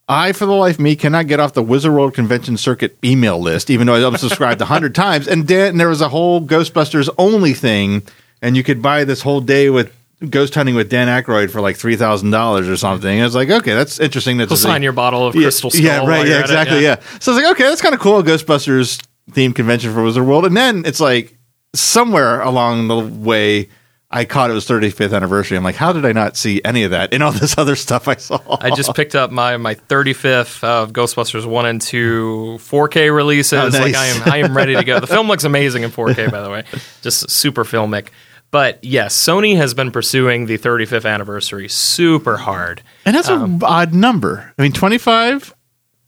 I, 0.08 0.32
for 0.32 0.46
the 0.46 0.52
life 0.52 0.76
of 0.76 0.80
me, 0.80 0.96
cannot 0.96 1.28
get 1.28 1.38
off 1.38 1.52
the 1.52 1.62
Wizard 1.62 1.92
World 1.92 2.14
Convention 2.14 2.56
Circuit 2.56 2.98
email 3.04 3.38
list, 3.40 3.70
even 3.70 3.86
though 3.86 4.08
I'm 4.08 4.16
subscribed 4.16 4.60
a 4.60 4.64
hundred 4.64 4.94
times. 5.06 5.28
And 5.28 5.46
then 5.46 5.76
there 5.76 5.88
was 5.88 6.00
a 6.00 6.08
whole 6.08 6.40
Ghostbusters 6.40 7.08
only 7.16 7.54
thing, 7.54 8.02
and 8.42 8.56
you 8.56 8.62
could 8.62 8.82
buy 8.82 9.04
this 9.04 9.22
whole 9.22 9.40
day 9.40 9.70
with 9.70 9.94
ghost 10.30 10.54
hunting 10.54 10.74
with 10.76 10.88
Dan 10.88 11.08
Aykroyd 11.08 11.50
for 11.50 11.60
like 11.60 11.76
three 11.76 11.96
thousand 11.96 12.30
dollars 12.30 12.68
or 12.68 12.76
something. 12.76 13.20
I 13.20 13.24
was 13.24 13.34
like, 13.34 13.48
okay, 13.50 13.74
that's 13.74 13.98
interesting. 13.98 14.36
That's 14.36 14.50
We'll 14.50 14.58
a 14.58 14.62
thing. 14.62 14.70
sign 14.70 14.82
your 14.82 14.92
bottle 14.92 15.26
of 15.26 15.34
Yeah, 15.34 15.42
Crystal 15.42 15.70
Skull. 15.70 15.82
Yeah, 15.84 16.06
right. 16.06 16.26
Yeah, 16.26 16.34
at 16.34 16.38
it, 16.40 16.42
exactly. 16.42 16.82
Yeah. 16.82 16.96
So 17.20 17.32
I 17.32 17.34
was 17.34 17.42
like, 17.44 17.52
okay, 17.54 17.64
that's 17.64 17.80
kind 17.80 17.94
of 17.94 18.00
cool. 18.00 18.22
Ghostbusters 18.22 19.02
themed 19.30 19.54
convention 19.54 19.92
for 19.94 20.02
Wizard 20.02 20.24
World, 20.26 20.44
and 20.44 20.56
then 20.56 20.84
it's 20.84 21.00
like 21.00 21.36
somewhere 21.74 22.40
along 22.40 22.88
the 22.88 22.98
way. 22.98 23.68
I 24.14 24.26
caught 24.26 24.50
it 24.50 24.52
was 24.52 24.66
35th 24.68 25.16
anniversary. 25.16 25.56
I'm 25.56 25.64
like, 25.64 25.74
how 25.74 25.94
did 25.94 26.04
I 26.04 26.12
not 26.12 26.36
see 26.36 26.60
any 26.66 26.82
of 26.84 26.90
that 26.90 27.14
in 27.14 27.22
all 27.22 27.32
this 27.42 27.56
other 27.56 27.74
stuff 27.74 28.08
I 28.08 28.16
saw? 28.16 28.38
I 28.60 28.68
just 28.70 28.94
picked 28.94 29.14
up 29.14 29.30
my 29.30 29.56
my 29.56 29.74
35th 29.74 30.62
of 30.62 30.92
Ghostbusters 30.92 31.46
one 31.46 31.64
and 31.64 31.80
two 31.80 32.58
4K 32.60 33.14
releases. 33.14 33.74
Oh, 33.74 33.78
Like. 33.78 33.94
I 33.94 34.06
am 34.08 34.22
I 34.30 34.36
am 34.38 34.54
ready 34.54 34.74
to 34.76 34.84
go. 34.84 35.00
The 35.00 35.06
film 35.06 35.28
looks 35.28 35.44
amazing 35.44 35.82
in 35.82 35.90
4K, 35.90 36.30
by 36.30 36.42
the 36.42 36.50
way, 36.50 36.64
just 37.02 37.30
super 37.30 37.64
filmic. 37.64 38.08
But 38.52 38.84
yes, 38.84 39.16
Sony 39.16 39.56
has 39.56 39.74
been 39.74 39.90
pursuing 39.90 40.46
the 40.46 40.58
35th 40.58 41.10
anniversary 41.12 41.68
super 41.68 42.36
hard. 42.36 42.82
And 43.04 43.16
that's 43.16 43.28
an 43.28 43.60
odd 43.64 43.92
number. 43.94 44.52
I 44.56 44.62
mean, 44.62 44.72
25, 44.72 45.52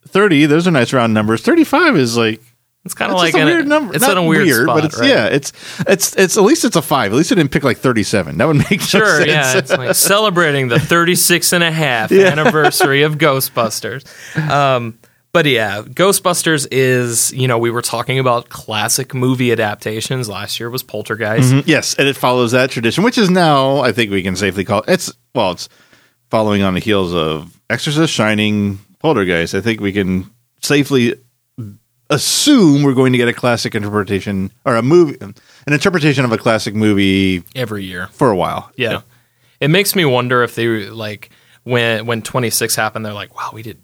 30, 0.08 0.46
those 0.46 0.68
are 0.68 0.70
nice 0.70 0.92
round 0.92 1.12
numbers. 1.14 1.40
35 1.40 1.96
is 1.96 2.16
like, 2.18 2.42
It's 2.84 2.92
kind 2.92 3.10
of 3.10 3.16
like 3.16 3.32
a 3.34 3.38
an- 3.38 3.46
weird 3.46 3.66
number. 3.66 3.94
It's 3.94 4.02
Not 4.02 4.18
in 4.18 4.24
a 4.24 4.26
weird, 4.26 4.64
spot, 4.64 4.76
but 4.76 4.84
it's, 4.84 5.00
right? 5.00 5.08
yeah, 5.08 5.26
it's, 5.28 5.52
it's, 5.88 6.14
it's, 6.16 6.36
at 6.36 6.42
least 6.44 6.66
it's 6.66 6.76
a 6.76 6.82
five. 6.82 7.12
At 7.12 7.16
least 7.16 7.32
it 7.32 7.36
didn't 7.36 7.50
pick 7.50 7.64
like 7.64 7.78
37. 7.78 8.36
That 8.36 8.46
would 8.46 8.58
make 8.58 8.72
no 8.72 8.76
Sure, 8.78 9.16
sense. 9.16 9.26
yeah. 9.26 9.56
It's 9.58 9.70
like 9.70 9.94
celebrating 9.96 10.68
the 10.68 10.78
36 10.78 11.52
and 11.54 11.64
a 11.64 11.72
half 11.72 12.12
anniversary 12.12 13.02
of 13.04 13.16
Ghostbusters. 13.16 14.04
Um, 14.50 14.98
but 15.34 15.44
yeah, 15.44 15.82
Ghostbusters 15.82 16.66
is, 16.70 17.30
you 17.34 17.46
know, 17.46 17.58
we 17.58 17.70
were 17.70 17.82
talking 17.82 18.18
about 18.18 18.48
classic 18.48 19.12
movie 19.12 19.52
adaptations. 19.52 20.28
Last 20.30 20.58
year 20.58 20.70
was 20.70 20.82
Poltergeist. 20.82 21.52
Mm, 21.52 21.64
Yes, 21.66 21.94
and 21.98 22.08
it 22.08 22.16
follows 22.16 22.52
that 22.52 22.70
tradition, 22.70 23.04
which 23.04 23.18
is 23.18 23.28
now, 23.28 23.80
I 23.80 23.92
think 23.92 24.10
we 24.10 24.22
can 24.22 24.36
safely 24.36 24.64
call 24.64 24.82
it's 24.88 25.12
well, 25.34 25.50
it's 25.52 25.68
following 26.30 26.62
on 26.62 26.72
the 26.74 26.80
heels 26.80 27.12
of 27.12 27.60
Exorcist, 27.68 28.12
Shining, 28.12 28.78
Poltergeist. 29.00 29.54
I 29.54 29.60
think 29.60 29.80
we 29.80 29.92
can 29.92 30.30
safely 30.62 31.14
assume 32.10 32.82
we're 32.82 32.94
going 32.94 33.12
to 33.12 33.18
get 33.18 33.28
a 33.28 33.32
classic 33.32 33.74
interpretation 33.74 34.52
or 34.64 34.76
a 34.76 34.82
movie, 34.82 35.16
an 35.20 35.34
interpretation 35.66 36.24
of 36.24 36.32
a 36.32 36.38
classic 36.38 36.74
movie 36.74 37.42
Every 37.54 37.84
year. 37.84 38.08
for 38.12 38.30
a 38.30 38.36
while. 38.36 38.70
Yeah. 38.76 39.00
It 39.60 39.68
makes 39.68 39.94
me 39.96 40.04
wonder 40.04 40.42
if 40.42 40.54
they 40.54 40.66
like 40.90 41.30
when 41.62 42.04
when 42.06 42.20
26 42.22 42.76
happened 42.76 43.06
they're 43.06 43.14
like, 43.14 43.34
"Wow, 43.34 43.50
we 43.54 43.62
did 43.62 43.78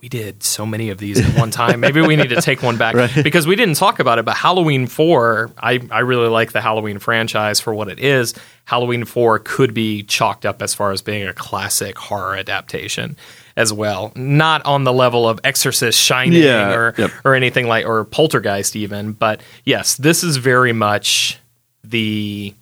we 0.00 0.08
did 0.08 0.42
so 0.42 0.64
many 0.64 0.90
of 0.90 0.98
these 0.98 1.20
at 1.20 1.38
one 1.38 1.50
time. 1.50 1.80
Maybe 1.80 2.00
we 2.00 2.16
need 2.16 2.30
to 2.30 2.40
take 2.40 2.62
one 2.62 2.76
back 2.78 2.94
Right. 2.96 3.10
because 3.22 3.46
we 3.46 3.54
didn't 3.56 3.76
talk 3.76 3.98
about 3.98 4.18
it, 4.18 4.24
but 4.24 4.34
Halloween 4.36 4.86
4, 4.86 5.50
I 5.58 5.80
I 5.90 6.00
really 6.00 6.28
like 6.28 6.52
the 6.52 6.60
Halloween 6.60 6.98
franchise 6.98 7.60
for 7.60 7.74
what 7.74 7.88
it 7.88 7.98
is. 7.98 8.34
Halloween 8.64 9.04
4 9.04 9.40
could 9.40 9.74
be 9.74 10.02
chalked 10.02 10.46
up 10.46 10.62
as 10.62 10.74
far 10.74 10.92
as 10.92 11.02
being 11.02 11.26
a 11.26 11.32
classic 11.34 11.98
horror 11.98 12.36
adaptation 12.36 13.16
as 13.56 13.72
well. 13.72 14.12
Not 14.14 14.64
on 14.64 14.84
the 14.84 14.92
level 14.92 15.28
of 15.28 15.40
Exorcist 15.44 15.98
Shining 16.00 16.42
Yeah, 16.42 16.72
or 16.74 16.94
yep. 16.96 17.10
or 17.24 17.34
anything 17.34 17.66
like 17.66 17.84
or 17.86 18.04
Poltergeist 18.04 18.76
even, 18.76 19.12
but 19.12 19.40
yes, 19.64 19.96
this 19.96 20.22
is 20.24 20.36
very 20.38 20.72
much 20.72 21.38
the 21.84 22.54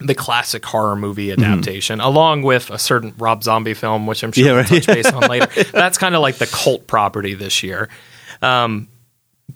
the 0.00 0.14
classic 0.14 0.64
horror 0.64 0.94
movie 0.96 1.32
adaptation, 1.32 2.00
along 2.00 2.42
with 2.42 2.70
a 2.70 2.78
certain 2.78 3.12
Rob 3.18 3.42
Zombie 3.42 3.74
film, 3.74 4.06
which 4.06 4.22
I'm 4.22 4.32
sure 4.32 4.44
Yeah, 4.46 4.52
we'll 4.52 4.64
touch 4.64 4.86
base 4.86 5.06
on 5.12 5.22
later. 5.28 5.64
That's 5.72 5.98
kind 5.98 6.14
of 6.14 6.20
like 6.22 6.36
the 6.36 6.46
cult 6.46 6.86
property 6.86 7.34
this 7.34 7.62
year. 7.62 7.88
Um, 8.40 8.88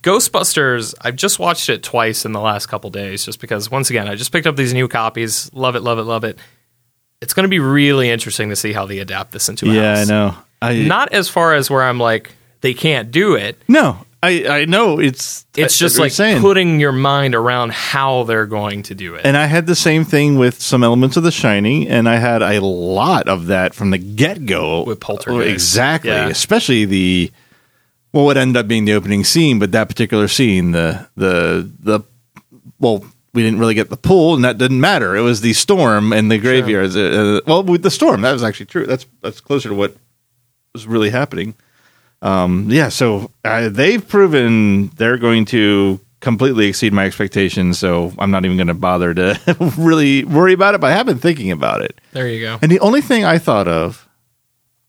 Ghostbusters, 0.03 0.95
I've 1.01 1.17
just 1.17 1.39
watched 1.39 1.69
it 1.69 1.83
twice 1.83 2.25
in 2.25 2.33
the 2.33 2.41
last 2.41 2.67
couple 2.67 2.91
days, 2.91 3.25
just 3.25 3.41
because 3.41 3.71
once 3.71 3.91
again 3.91 4.09
I 4.09 4.15
just 4.17 4.33
picked 4.33 4.47
up 4.47 4.57
these 4.57 4.75
new 4.75 4.89
copies. 4.89 5.53
Love 5.55 5.77
it, 5.77 5.81
love 5.83 5.99
it, 5.99 6.03
love 6.05 6.25
it. 6.25 6.39
It's 7.21 7.35
going 7.35 7.45
to 7.45 7.49
be 7.49 7.61
really 7.61 8.11
interesting 8.11 8.49
to 8.49 8.57
see 8.57 8.73
how 8.73 8.85
they 8.87 8.99
adapt 8.99 9.31
this 9.31 9.49
into 9.49 9.71
a 9.71 9.75
Yeah, 9.75 9.97
house. 9.97 10.11
I 10.11 10.13
know. 10.13 10.37
I 10.61 10.75
Not 10.83 11.13
as 11.13 11.29
far 11.29 11.55
as 11.55 11.71
where 11.71 11.83
I'm 11.83 11.99
like 12.01 12.33
they 12.63 12.75
can't 12.75 13.11
do 13.11 13.35
it. 13.35 13.61
no. 13.69 13.99
I 14.23 14.47
I 14.61 14.65
know 14.67 15.01
it's 15.01 15.45
It's 15.57 15.79
just 15.79 15.99
like 15.99 16.13
saying. 16.13 16.41
putting 16.41 16.79
your 16.79 16.93
mind 16.93 17.35
around 17.35 17.73
how 17.73 18.23
they're 18.23 18.47
going 18.47 18.85
to 18.85 18.95
do 18.95 19.15
it. 19.17 19.23
And 19.25 19.37
I 19.37 19.47
had 19.47 19.67
the 19.67 19.75
same 19.75 20.05
thing 20.05 20.37
with 20.39 20.61
some 20.63 20.85
elements 20.85 21.17
of 21.17 21.25
The 21.25 21.33
Shining, 21.33 21.89
and 21.89 22.09
I 22.09 22.17
had 22.17 22.41
a 22.43 22.61
lot 22.61 23.29
of 23.29 23.47
that 23.47 23.75
from 23.75 23.91
the 23.91 23.99
get 23.99 24.47
go 24.47 24.85
With 24.85 25.01
Poltergeist. 25.01 25.51
Exactly, 25.51 26.11
Yeah. 26.11 26.29
especially 26.29 26.85
the 26.85 27.33
well, 28.13 28.27
what 28.27 28.37
ended 28.37 28.59
up 28.59 28.69
being 28.69 28.85
the 28.85 28.93
opening 28.93 29.25
scene, 29.25 29.59
but 29.59 29.73
that 29.73 29.89
particular 29.89 30.29
scene, 30.29 30.71
the 30.73 31.09
the 31.17 31.69
the 31.81 32.01
well, 32.79 33.05
we 33.35 33.43
didn't 33.43 33.59
really 33.59 33.75
get 33.75 33.89
the 33.91 33.97
pool, 33.97 34.35
and 34.35 34.45
that 34.45 34.59
didn't 34.59 34.81
matter. 34.81 35.17
It 35.17 35.23
was 35.23 35.41
the 35.41 35.55
storm 35.55 36.13
and 36.13 36.31
the 36.31 36.37
graveyards. 36.39 36.95
Uh, 36.97 37.41
uh, 37.41 37.41
well, 37.47 37.63
with 37.65 37.83
the 37.83 37.91
storm, 37.91 38.21
that 38.21 38.33
was 38.33 38.43
actually 38.45 38.67
true. 38.67 38.87
That's 38.87 39.07
that's 39.23 39.41
closer 39.41 39.71
to 39.71 39.75
what 39.75 39.97
was 40.75 40.87
really 40.87 41.11
happening. 41.11 41.55
Um, 42.23 42.69
yeah, 42.71 42.89
so 42.89 43.31
uh, 43.45 43.69
they've 43.69 44.07
proven 44.07 44.89
they're 44.89 45.19
going 45.19 45.45
to 45.47 46.01
completely 46.21 46.67
exceed 46.67 46.93
my 46.93 47.05
expectations. 47.05 47.79
So 47.79 48.13
I'm 48.19 48.31
not 48.31 48.45
even 48.45 48.57
going 48.57 48.69
to 48.69 48.75
bother 48.75 49.13
to 49.13 49.75
really 49.77 50.25
worry 50.25 50.55
about 50.55 50.75
it. 50.75 50.81
But 50.81 50.93
I 50.93 50.97
have 50.97 51.07
been 51.07 51.19
thinking 51.19 51.51
about 51.51 51.83
it. 51.83 52.01
there 52.13 52.29
you 52.29 52.41
go. 52.41 52.59
And 52.63 52.71
the 52.71 52.81
only 52.81 53.03
thing 53.03 53.25
I 53.25 53.39
thought 53.39 53.69
of 53.69 54.09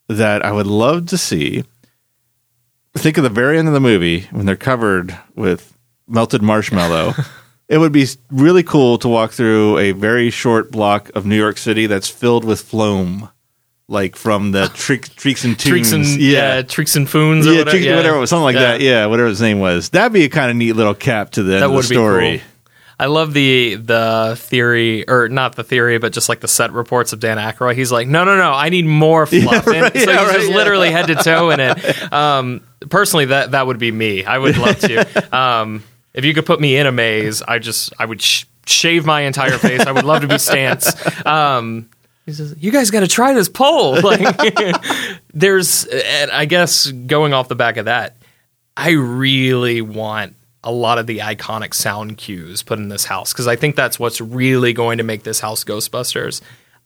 that 0.07 0.45
I 0.45 0.51
would 0.51 0.67
love 0.67 1.07
to 1.07 1.17
see, 1.17 1.63
think 2.95 3.17
of 3.17 3.23
the 3.23 3.29
very 3.29 3.57
end 3.57 3.67
of 3.67 3.73
the 3.73 3.79
movie 3.79 4.21
when 4.31 4.45
they're 4.45 4.55
covered 4.55 5.17
with 5.35 5.75
melted 6.07 6.41
marshmallow. 6.41 7.13
it 7.67 7.79
would 7.79 7.91
be 7.91 8.07
really 8.29 8.63
cool 8.63 8.97
to 8.99 9.09
walk 9.09 9.31
through 9.31 9.79
a 9.79 9.91
very 9.91 10.29
short 10.29 10.71
block 10.71 11.09
of 11.15 11.25
New 11.25 11.37
York 11.37 11.57
City 11.57 11.87
that's 11.87 12.09
filled 12.09 12.45
with 12.45 12.69
phloem, 12.69 13.31
like 13.87 14.15
from 14.15 14.51
the 14.51 14.63
Treeks, 14.73 15.09
Treeks 15.15 15.43
and 15.45 15.59
Tunes. 15.59 15.91
And 15.91 16.05
yeah, 16.21 16.61
Treeks 16.61 16.95
and 16.95 17.07
Foons 17.07 17.45
or 17.45 17.51
yeah, 17.53 17.59
whatever, 17.59 17.77
Treeks- 17.77 17.95
whatever, 17.95 18.25
something 18.27 18.43
like 18.43 18.55
Yeah. 18.55 18.61
that. 18.61 18.81
Yeah, 18.81 19.05
whatever 19.07 19.29
his 19.29 19.41
name 19.41 19.59
was. 19.59 19.89
That'd 19.89 20.13
be 20.13 20.23
a 20.23 20.29
kind 20.29 20.49
of 20.51 20.57
neat 20.57 20.73
little 20.73 20.95
cap 20.95 21.31
to 21.31 21.43
the 21.43 21.51
That 21.53 21.63
of 21.63 21.71
the 21.71 21.75
would 21.75 21.89
be 21.89 21.95
story. 21.95 22.37
cool. 22.39 22.47
I 22.99 23.07
love 23.07 23.33
the 23.33 23.75
the 23.75 24.35
theory, 24.39 25.07
or 25.09 25.27
not 25.27 25.55
the 25.55 25.63
theory, 25.63 25.97
but 25.97 26.13
just 26.13 26.29
like 26.29 26.39
the 26.41 26.47
set 26.47 26.71
reports 26.71 27.11
of 27.11 27.19
Dan 27.19 27.37
Aykroyd. 27.37 27.75
He's 27.75 27.91
like, 27.91 28.07
no, 28.07 28.23
no, 28.23 28.37
no, 28.37 28.51
I 28.53 28.69
need 28.69 28.85
more 28.85 29.25
fluff. 29.25 29.65
And 29.67 29.81
right, 29.81 29.93
so 29.97 30.11
yeah, 30.11 30.25
he's 30.31 30.35
right, 30.45 30.49
yeah. 30.49 30.55
literally 30.55 30.91
head 30.91 31.07
to 31.07 31.15
toe 31.15 31.49
in 31.49 31.59
it. 31.59 31.73
Um, 32.13 32.61
personally, 32.89 33.25
that 33.25 33.51
that 33.51 33.65
would 33.67 33.79
be 33.79 33.91
me. 33.91 34.23
I 34.23 34.37
would 34.37 34.57
love 34.57 34.77
to. 34.79 35.35
Um, 35.37 35.83
if 36.13 36.23
you 36.23 36.33
could 36.35 36.45
put 36.45 36.61
me 36.61 36.77
in 36.77 36.85
a 36.85 36.91
maze, 36.91 37.41
I 37.41 37.57
just 37.57 37.91
I 37.97 38.05
would 38.05 38.21
sh- 38.21 38.45
shave 38.67 39.05
my 39.05 39.21
entire 39.21 39.57
face. 39.57 39.81
I 39.81 39.91
would 39.91 40.05
love 40.05 40.21
to 40.21 40.27
be 40.27 40.35
Stantz. 40.35 41.25
Um, 41.25 41.89
he 42.25 42.33
says, 42.33 42.55
"You 42.59 42.71
guys 42.71 42.89
got 42.91 43.01
to 43.01 43.07
try 43.07 43.33
this 43.33 43.49
pole." 43.49 43.99
Like, 44.01 44.21
there's, 45.33 45.85
and 45.85 46.31
I 46.31 46.45
guess 46.45 46.91
going 46.91 47.33
off 47.33 47.47
the 47.47 47.55
back 47.55 47.77
of 47.77 47.85
that, 47.85 48.15
I 48.77 48.91
really 48.91 49.81
want 49.81 50.35
a 50.63 50.71
lot 50.71 50.97
of 50.97 51.07
the 51.07 51.19
iconic 51.19 51.73
sound 51.73 52.17
cues 52.17 52.63
put 52.63 52.79
in 52.79 52.87
this 52.89 53.05
house 53.05 53.33
because 53.33 53.47
I 53.47 53.55
think 53.55 53.75
that's 53.75 53.99
what's 53.99 54.21
really 54.21 54.73
going 54.73 54.97
to 54.99 55.03
make 55.03 55.23
this 55.23 55.39
house 55.39 55.63
Ghostbusters. 55.63 56.41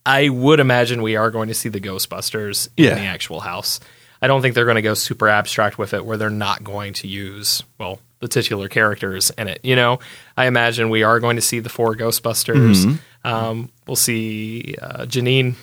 I 0.06 0.30
would 0.30 0.60
imagine 0.60 1.02
we 1.02 1.16
are 1.16 1.30
going 1.30 1.50
to 1.50 1.54
see 1.54 1.70
the 1.70 1.80
Ghostbusters 1.82 2.70
in 2.78 2.86
Yeah. 2.86 2.96
the 2.96 3.02
actual 3.02 3.42
house. 3.42 3.80
I 4.22 4.28
don't 4.28 4.42
think 4.42 4.56
they're 4.56 4.66
going 4.66 4.76
to 4.76 4.82
go 4.82 4.96
super 4.96 5.28
abstract 5.30 5.78
with 5.78 5.94
it 5.94 6.04
where 6.06 6.18
they're 6.18 6.30
not 6.32 6.64
going 6.64 6.94
to 6.94 7.08
use, 7.08 7.62
well, 7.78 8.00
the 8.20 8.28
titular 8.28 8.68
characters 8.68 9.32
in 9.38 9.48
it. 9.48 9.60
You 9.64 9.76
know, 9.76 10.00
I 10.36 10.46
imagine 10.48 10.90
we 10.90 11.04
are 11.04 11.20
going 11.20 11.36
to 11.36 11.42
see 11.42 11.60
the 11.60 11.70
four 11.70 11.96
Ghostbusters. 11.96 12.86
Mm-hmm. 12.86 13.28
Um, 13.28 13.70
we'll 13.86 13.96
see 13.96 14.76
uh, 14.82 15.06
Janine, 15.06 15.56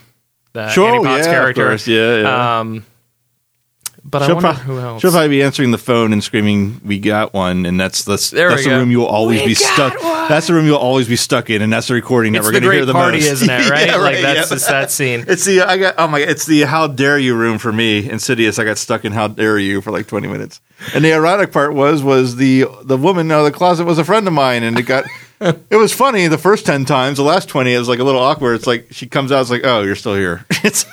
the 0.53 0.69
Sure, 0.71 0.89
Annie 0.89 1.05
Potts 1.05 1.27
yeah, 1.27 1.33
of 1.33 1.37
character. 1.37 1.69
course, 1.69 1.89
yeah, 1.89 2.21
yeah. 2.21 2.61
Um, 2.61 2.87
but 4.05 4.23
I 4.23 4.27
She'll, 4.27 4.35
wonder 4.37 4.53
prob- 4.53 4.61
who 4.63 4.79
else. 4.79 5.01
she'll 5.03 5.11
probably 5.11 5.29
be 5.31 5.43
answering 5.43 5.71
the 5.71 5.79
phone 5.79 6.13
and 6.13 6.23
screaming, 6.23 6.81
"We 6.85 6.99
got 6.99 7.33
one!" 7.33 7.65
And 7.67 7.81
that's 7.81 8.05
that's, 8.05 8.31
There 8.31 8.51
that's 8.51 8.65
the 8.65 8.71
go. 8.71 8.79
room 8.79 8.91
you'll 8.91 9.07
always 9.07 9.41
We 9.41 9.47
be 9.49 9.55
stuck. 9.55 9.95
one! 10.03 10.29
That's 10.29 10.47
the 10.47 10.55
room 10.55 10.67
you'll 10.67 10.77
always 10.77 11.09
be 11.09 11.17
stuck 11.17 11.49
in, 11.51 11.63
and 11.63 11.73
that's 11.73 11.89
the 11.89 11.95
recording 11.95 12.35
it's 12.35 12.45
that 12.45 12.49
we're 12.49 12.53
going 12.61 12.71
to 12.71 12.71
hear 12.77 12.85
the 12.87 12.93
party, 12.93 13.19
most. 13.19 13.31
isn't 13.43 13.51
it? 13.51 13.71
Right? 13.71 13.87
Yeah, 13.87 13.97
like 13.97 14.15
right, 14.15 14.23
that's 14.23 14.51
yeah. 14.51 14.57
just 14.57 14.69
that 14.69 14.91
scene. 14.91 15.25
It's 15.27 15.45
the 15.47 15.63
I 15.63 15.79
got 15.79 15.95
oh 15.99 16.07
my 16.07 16.21
it's 16.21 16.45
the 16.47 16.61
how 16.63 16.87
dare 16.87 17.19
you 17.19 17.35
room 17.35 17.59
for 17.59 17.73
me 17.73 18.09
insidious 18.11 18.59
I 18.59 18.65
got 18.65 18.79
stuck 18.79 19.05
in 19.05 19.13
how 19.13 19.29
dare 19.29 19.59
you 19.59 19.81
for 19.81 19.91
like 19.91 20.07
20 20.07 20.29
minutes 20.29 20.61
and 20.95 21.05
the 21.05 21.13
ironic 21.15 21.51
part 21.53 21.73
was 21.75 22.03
was 22.03 22.37
the 22.37 22.67
the 22.83 22.97
woman 22.99 23.31
out 23.31 23.41
of 23.41 23.45
the 23.47 23.53
closet 23.57 23.85
was 23.85 23.99
a 23.99 24.05
friend 24.05 24.27
of 24.27 24.33
mine 24.35 24.63
and 24.63 24.79
it 24.79 24.83
got 24.83 25.05
it 25.41 25.77
was 25.77 25.93
funny 25.93 26.27
the 26.29 26.39
first 26.39 26.65
10 26.67 26.85
times 26.85 27.19
the 27.19 27.25
last 27.25 27.49
20 27.49 27.73
it 27.75 27.79
was 27.79 27.89
like 27.89 27.99
a 27.99 28.05
little 28.05 28.21
awkward 28.21 28.55
it's 28.55 28.67
like 28.67 28.87
she 28.93 29.07
comes 29.07 29.33
out 29.33 29.41
it's 29.41 29.51
like 29.51 29.63
oh 29.65 29.83
you're 29.83 29.97
still 29.97 30.15
here 30.15 30.45
it's 30.63 30.85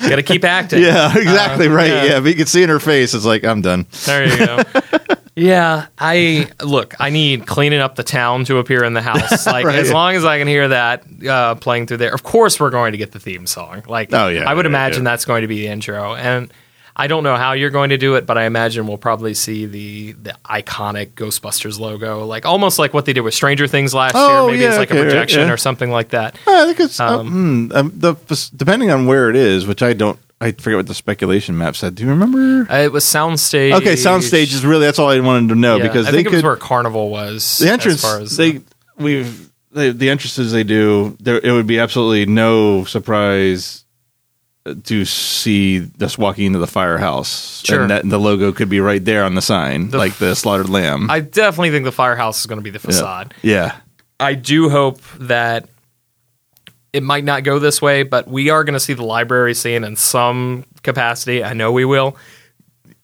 Got 0.00 0.16
to 0.16 0.22
keep 0.22 0.44
acting. 0.44 0.82
yeah 0.82 1.16
exactly 1.16 1.66
Uh, 1.68 1.72
right 1.72 1.88
yeah. 1.88 2.04
yeah. 2.04 2.20
but 2.20 2.28
you 2.30 2.34
can 2.34 2.46
see 2.46 2.62
in 2.62 2.68
her 2.68 2.80
face 2.80 3.14
it's 3.14 3.24
like 3.24 3.44
I'm 3.44 3.60
done 3.62 3.86
There 4.06 4.26
you 4.26 4.46
go. 4.46 4.62
yeah, 5.36 5.86
I 5.98 6.50
look. 6.62 6.94
I 7.00 7.10
need 7.10 7.46
cleaning 7.46 7.78
up 7.80 7.94
the 7.94 8.02
town 8.02 8.44
to 8.46 8.58
appear 8.58 8.84
in 8.84 8.92
the 8.94 9.00
house. 9.02 9.46
Like 9.50 9.64
Right. 9.64 9.78
as 9.78 9.90
long 9.92 10.14
as 10.16 10.24
I 10.24 10.38
can 10.38 10.48
hear 10.48 10.68
that 10.68 11.04
uh, 11.26 11.54
playing 11.54 11.86
through 11.86 11.98
there. 11.98 12.12
Of 12.12 12.22
course, 12.22 12.58
we're 12.60 12.70
going 12.70 12.92
to 12.92 12.98
get 12.98 13.12
the 13.12 13.20
theme 13.20 13.46
song. 13.46 13.82
Like, 13.86 14.12
Oh, 14.12 14.28
yeah, 14.28 14.44
I 14.50 14.52
would 14.54 14.64
yeah, 14.66 14.70
imagine 14.70 15.02
yeah. 15.04 15.10
that's 15.12 15.24
going 15.24 15.42
to 15.42 15.48
be 15.48 15.60
the 15.60 15.68
intro. 15.68 16.14
And 16.14 16.52
I 17.00 17.06
don't 17.06 17.22
know 17.24 17.36
how 17.36 17.52
you're 17.52 17.70
going 17.70 17.90
to 17.90 17.96
do 17.98 18.14
it, 18.16 18.26
but 18.26 18.36
I 18.36 18.44
imagine 18.44 18.86
we'll 18.86 18.98
probably 18.98 19.34
see 19.34 19.66
the 19.66 20.12
the 20.12 20.34
iconic 20.44 21.12
Ghostbusters 21.14 21.80
logo, 21.80 22.24
like 22.26 22.44
almost 22.46 22.78
like 22.78 22.92
what 22.92 23.06
they 23.06 23.12
did 23.12 23.22
with 23.22 23.34
Stranger 23.34 23.66
Things 23.66 23.94
last 23.94 24.14
Oh, 24.16 24.42
year. 24.46 24.52
Maybe 24.52 24.62
yeah, 24.62 24.68
it's 24.70 24.78
like 24.78 24.90
okay, 24.90 24.98
a 25.00 25.02
right, 25.02 25.10
projection 25.10 25.46
yeah. 25.48 25.52
or 25.52 25.56
something 25.56 25.90
like 25.90 26.10
that. 26.10 26.36
I 26.46 26.66
think 26.66 26.80
it's 26.80 27.00
um, 27.00 27.28
hmm, 27.70 27.72
um, 27.76 27.92
the 27.96 28.14
depending 28.54 28.90
on 28.90 29.06
where 29.06 29.30
it 29.30 29.36
is 29.36 29.66
which 29.66 29.82
I 29.82 29.92
don't 29.94 30.18
I 30.42 30.52
forget 30.52 30.76
what 30.76 30.86
the 30.86 30.94
speculation 30.94 31.56
map 31.56 31.76
said 31.76 31.94
do 31.94 32.02
you 32.04 32.08
remember 32.10 32.70
Uh, 32.72 32.78
it 32.78 32.92
was 32.92 33.04
soundstage. 33.04 33.72
okay 33.74 33.94
soundstage 33.94 34.52
is 34.54 34.64
really 34.64 34.84
that's 34.86 34.98
all 34.98 35.08
I 35.10 35.20
wanted 35.20 35.48
to 35.50 35.54
know 35.54 35.76
Yeah, 35.76 35.84
because 35.84 36.06
I 36.06 36.10
they 36.10 36.18
think 36.18 36.28
could 36.28 36.34
it 36.34 36.36
was 36.38 36.44
where 36.44 36.56
Carnival 36.56 37.10
was. 37.10 37.58
the 37.58 37.70
entrance 37.70 38.02
as 38.04 38.10
far 38.10 38.20
as, 38.20 38.36
they 38.36 38.60
we've 38.98 39.50
they, 39.72 39.90
the 39.90 40.10
entrances 40.10 40.52
they 40.52 40.64
do 40.64 41.16
there 41.20 41.38
it 41.38 41.52
would 41.52 41.66
be 41.66 41.78
absolutely 41.78 42.26
no 42.26 42.84
surprise 42.84 43.84
uh, 43.84 43.89
to 44.84 45.04
see 45.06 45.86
us 46.00 46.18
walking 46.18 46.44
into 46.46 46.58
the 46.58 46.66
firehouse 46.66 47.62
Sure. 47.64 47.80
and 47.82 47.90
that 47.90 48.08
the 48.08 48.18
logo 48.18 48.52
could 48.52 48.68
be 48.68 48.78
right 48.80 49.02
there 49.04 49.24
on 49.24 49.34
the 49.34 49.40
sign 49.42 49.88
The 49.88 49.96
like 49.98 50.16
the 50.16 50.34
slaughtered 50.36 50.68
lamb 50.68 51.10
I 51.10 51.20
definitely 51.20 51.70
think 51.70 51.84
the 51.84 51.92
firehouse 51.92 52.40
is 52.40 52.46
going 52.46 52.58
to 52.58 52.62
be 52.62 52.70
the 52.70 52.78
facade. 52.78 53.32
yeah 53.42 53.76
I 54.18 54.34
do 54.34 54.68
hope 54.68 55.00
that 55.18 55.66
it 56.92 57.02
might 57.02 57.24
not 57.24 57.44
go 57.44 57.58
this 57.60 57.80
way, 57.80 58.02
but 58.02 58.26
we 58.28 58.50
are 58.50 58.64
going 58.64 58.74
to 58.74 58.80
see 58.80 58.92
the 58.94 59.04
library 59.04 59.54
scene 59.54 59.84
in 59.84 59.94
some 59.96 60.66
capacity. 60.82 61.42
I 61.44 61.52
know 61.54 61.70
we 61.72 61.84
will 61.84 62.16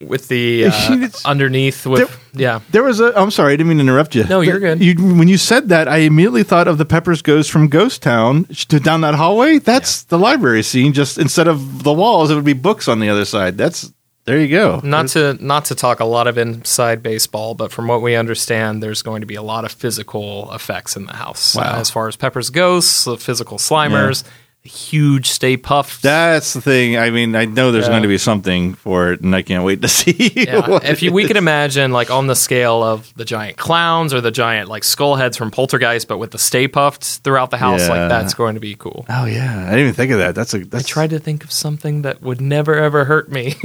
with 0.01 0.29
the 0.29 0.67
uh, 0.71 1.09
underneath 1.25 1.87
with 1.87 2.29
yeah. 2.35 2.61
there 2.71 2.83
was 2.83 3.01
a 3.01 3.19
i'm 3.19 3.31
sorry 3.31 3.55
i 3.55 3.57
didn't 3.57 3.69
mean 3.69 3.79
to 3.79 3.83
interrupt 3.83 4.15
you 4.15 4.25
No, 4.25 4.41
you're 4.41 4.61
good. 4.61 4.83
you, 4.83 4.95
when 5.17 5.29
you 5.29 5.39
said 5.39 5.71
that 5.71 5.89
i 5.89 5.99
immediately 5.99 6.43
thought 6.43 6.69
of 6.69 6.77
the 6.79 6.85
Pepper's 6.85 7.23
ghost 7.23 7.51
from 7.51 7.69
ghost 7.69 8.03
town 8.03 8.45
to 8.69 8.79
down 8.79 9.01
that 9.01 9.15
hallway 9.15 9.59
that's 9.59 10.03
the 10.05 10.19
library 10.19 10.63
scene 10.63 10.93
just 10.93 11.17
instead 11.17 11.49
of 11.49 11.83
the 11.83 11.93
walls 11.93 12.31
it 12.31 12.35
would 12.35 12.45
be 12.45 12.53
books 12.53 12.89
on 12.89 13.01
the 13.01 13.09
other 13.09 13.25
side 13.25 13.57
that's 13.57 13.91
there 14.27 14.41
you 14.41 14.49
go 14.49 14.81
Not 14.83 15.09
to 15.11 15.39
not 15.41 15.67
to 15.67 15.77
talk 15.77 16.01
a 16.01 16.05
lot 16.05 16.27
of 16.27 16.37
inside 16.37 17.01
baseball, 17.01 17.55
but 17.55 17.71
from 17.71 17.87
what 17.87 18.03
we 18.03 18.17
understand, 18.17 18.83
there's 18.83 19.01
going 19.01 19.21
to 19.21 19.27
be 19.27 19.37
a 19.37 19.43
lot 19.43 19.65
of 19.65 19.71
physical 19.71 20.53
effects 20.53 20.97
in 20.97 21.07
the 21.07 21.13
house. 21.13 21.55
Wow. 21.55 21.63
Uh, 21.77 21.79
as 21.79 21.91
far 21.91 22.09
as 22.09 22.17
Pepper's 22.17 22.51
ghosts, 22.51 23.05
the 23.05 23.17
physical 23.19 23.57
slimers, 23.57 24.25
huge 24.67 25.31
Stay 25.31 25.57
Puft. 25.57 26.03
That's 26.03 26.53
the 26.53 26.61
thing. 26.61 26.97
I 26.99 27.11
mean, 27.11 27.35
I 27.35 27.45
know 27.47 27.73
there's 27.73 27.85
Yeah. 27.87 27.91
going 27.93 28.03
to 28.03 28.09
be 28.09 28.19
something 28.19 28.75
for 28.75 29.13
it, 29.13 29.21
and 29.23 29.35
I 29.35 29.43
can't 29.43 29.65
wait 29.65 29.81
to 29.83 29.89
see. 29.97 30.33
Yeah, 30.37 30.81
if 30.83 31.03
you, 31.03 31.13
we 31.13 31.27
could 31.27 31.37
imagine, 31.37 31.93
like 31.93 32.11
on 32.11 32.27
the 32.27 32.37
scale 32.37 32.83
of 32.83 33.13
the 33.17 33.25
giant 33.25 33.57
clowns 33.57 34.13
or 34.13 34.21
the 34.21 34.31
giant 34.31 34.69
like 34.69 34.85
skull 34.85 35.17
heads 35.17 35.37
from 35.37 35.51
Poltergeist, 35.51 36.09
but 36.09 36.19
with 36.19 36.33
the 36.33 36.39
Stay 36.39 36.69
Puft 36.69 37.21
throughout 37.21 37.51
the 37.51 37.57
house, 37.59 37.81
Yeah. 37.83 37.89
like 37.89 38.09
that's 38.09 38.35
going 38.35 38.55
to 38.55 38.61
be 38.61 38.75
cool. 38.75 39.07
Oh 39.09 39.25
yeah, 39.25 39.61
I 39.67 39.71
didn't 39.71 39.81
even 39.81 39.95
think 39.95 40.13
of 40.13 40.19
that. 40.19 40.35
That's 40.35 40.53
a 40.55 40.59
I 40.59 40.63
that's 40.65 40.89
tried 40.89 41.11
to 41.11 41.19
think 41.19 41.45
of 41.45 41.53
something 41.53 42.03
that 42.03 42.21
would 42.23 42.41
never 42.41 42.75
ever 42.75 43.05
hurt 43.05 43.31
me. 43.31 43.55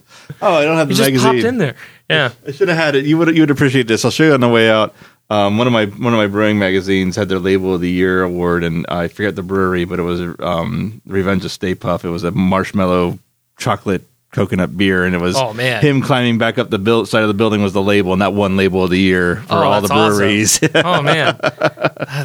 Oh, 0.42 0.54
I 0.54 0.64
don't 0.64 0.76
have 0.78 0.88
the 0.88 0.94
it 0.94 0.96
just 0.96 1.08
magazine. 1.10 1.32
popped 1.34 1.44
in 1.44 1.58
there. 1.58 1.74
Yeah. 2.08 2.30
I 2.46 2.52
should 2.52 2.68
have 2.68 2.76
had 2.78 2.94
it. 2.94 3.04
You 3.04 3.18
would 3.18 3.34
you 3.36 3.42
would 3.42 3.50
appreciate 3.50 3.86
this. 3.88 4.04
I'll 4.06 4.10
show 4.10 4.24
you 4.24 4.32
on 4.32 4.40
the 4.40 4.48
way 4.48 4.70
out. 4.70 4.94
Um, 5.30 5.58
one 5.58 5.66
of 5.68 5.72
my 5.72 5.86
one 5.86 6.12
of 6.12 6.18
my 6.18 6.26
brewing 6.26 6.58
magazines 6.58 7.14
had 7.14 7.28
their 7.28 7.38
label 7.38 7.74
of 7.74 7.80
the 7.80 7.90
year 7.90 8.22
award, 8.22 8.64
and 8.64 8.84
I 8.88 9.06
forget 9.08 9.36
the 9.36 9.44
brewery, 9.44 9.84
but 9.84 9.98
it 10.00 10.02
was 10.02 10.20
um, 10.40 11.00
Revenge 11.06 11.44
of 11.44 11.52
Stay 11.52 11.74
Puff. 11.76 12.04
It 12.04 12.08
was 12.10 12.24
a 12.24 12.32
marshmallow 12.32 13.18
chocolate 13.56 14.02
coconut 14.32 14.76
beer, 14.76 15.04
and 15.04 15.14
it 15.14 15.20
was 15.20 15.36
Oh, 15.36 15.52
man. 15.52 15.82
him 15.82 16.02
climbing 16.02 16.38
back 16.38 16.56
up 16.58 16.70
the 16.70 16.78
build, 16.78 17.08
side 17.08 17.22
of 17.22 17.28
the 17.28 17.34
building 17.34 17.62
was 17.62 17.72
the 17.72 17.82
label, 17.82 18.12
and 18.12 18.22
that 18.22 18.32
one 18.32 18.56
label 18.56 18.82
of 18.84 18.90
the 18.90 18.98
year 18.98 19.36
for 19.46 19.54
Oh, 19.54 19.62
all 19.62 19.80
the 19.80 19.88
that's 19.88 19.90
awesome. 19.92 20.18
breweries. 20.18 20.60
Oh 20.74 21.00
man, 21.02 21.38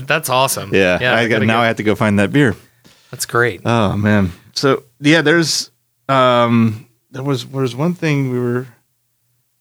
that's 0.07 0.29
awesome. 0.29 0.73
yeah, 0.73 0.97
I 1.01 1.21
I 1.21 1.27
got, 1.27 1.41
now 1.43 1.61
I 1.61 1.67
have 1.67 1.77
to 1.77 1.83
go 1.83 1.93
find 1.95 2.17
that 2.19 2.31
beer. 2.33 2.55
That's 3.11 3.25
great. 3.27 3.61
Oh 3.65 3.95
man. 3.97 4.31
So 4.53 4.83
yeah, 4.99 5.21
there's 5.21 5.69
um 6.09 6.87
there 7.11 7.23
was 7.23 7.45
there's 7.45 7.75
one 7.75 7.93
thing 7.93 8.31
we 8.31 8.39
were 8.39 8.67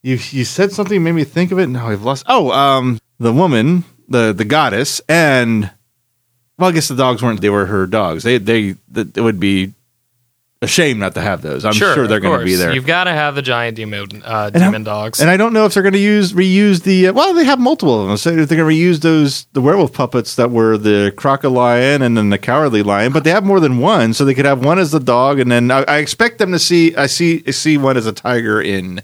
you 0.03 0.15
you 0.31 0.45
said 0.45 0.73
something 0.73 1.03
made 1.03 1.13
me 1.13 1.25
think 1.25 1.53
of 1.53 1.59
it. 1.59 1.67
Now 1.69 1.89
I've 1.89 2.03
lost. 2.03 2.25
Oh, 2.27 2.51
um 2.51 2.99
the 3.19 3.33
woman, 3.33 3.85
the 4.09 4.33
the 4.33 4.45
goddess 4.45 5.01
and 5.09 5.71
well, 6.59 6.71
I 6.71 6.73
guess 6.73 6.89
the 6.89 6.97
dogs 6.97 7.23
weren't 7.23 7.41
they 7.41 7.51
were 7.51 7.67
her 7.67 7.87
dogs. 7.87 8.23
They 8.23 8.39
they 8.39 8.77
it 8.95 9.21
would 9.21 9.41
be 9.41 9.73
a 10.65 10.67
shame 10.67 10.99
not 10.99 11.15
to 11.15 11.21
have 11.21 11.43
those. 11.43 11.65
I'm 11.65 11.73
sure, 11.73 12.07
they're 12.09 12.21
going 12.21 12.39
to 12.39 12.45
be 12.45 12.55
there. 12.57 12.73
You've 12.73 12.87
got 12.87 13.05
to 13.05 13.13
have 13.13 13.35
the 13.35 13.43
giant 13.43 13.77
demon 13.77 14.23
uh, 14.25 14.51
And 14.53 14.63
demon 14.63 14.83
dogs. 14.83 15.21
And 15.21 15.31
I 15.31 15.37
don't 15.37 15.53
know 15.53 15.67
if 15.67 15.75
they're 15.75 15.83
going 15.83 15.93
to 15.93 15.99
use 15.99 16.33
reuse 16.33 16.83
the 16.83 17.09
uh, 17.09 17.13
well, 17.13 17.35
they 17.35 17.45
have 17.45 17.61
multiple 17.61 18.01
of 18.03 18.09
them. 18.09 18.17
So 18.17 18.31
they're 18.31 18.47
going 18.47 18.59
to 18.59 18.65
reuse 18.65 19.01
those 19.01 19.45
the 19.53 19.61
werewolf 19.61 19.93
puppets 19.93 20.37
that 20.37 20.51
were 20.51 20.77
the 20.77 21.13
crocodile 21.17 22.03
and 22.03 22.17
then 22.17 22.31
the 22.31 22.39
cowardly 22.39 22.83
lion, 22.83 23.13
but 23.13 23.25
they 23.25 23.31
have 23.31 23.45
more 23.45 23.61
than 23.61 23.79
one, 23.79 24.15
so 24.15 24.25
they 24.25 24.35
could 24.35 24.47
have 24.47 24.65
one 24.65 24.79
as 24.79 24.91
the 24.91 25.01
dog, 25.01 25.39
and 25.39 25.53
then 25.53 25.71
I, 25.71 25.83
I 25.83 25.97
expect 25.99 26.39
them 26.39 26.53
to 26.53 26.59
see 26.59 26.97
I 26.97 27.07
see 27.07 27.43
I 27.47 27.51
see 27.51 27.77
one 27.79 27.97
as 27.97 28.07
a 28.07 28.13
tiger 28.13 28.61
in 28.61 29.03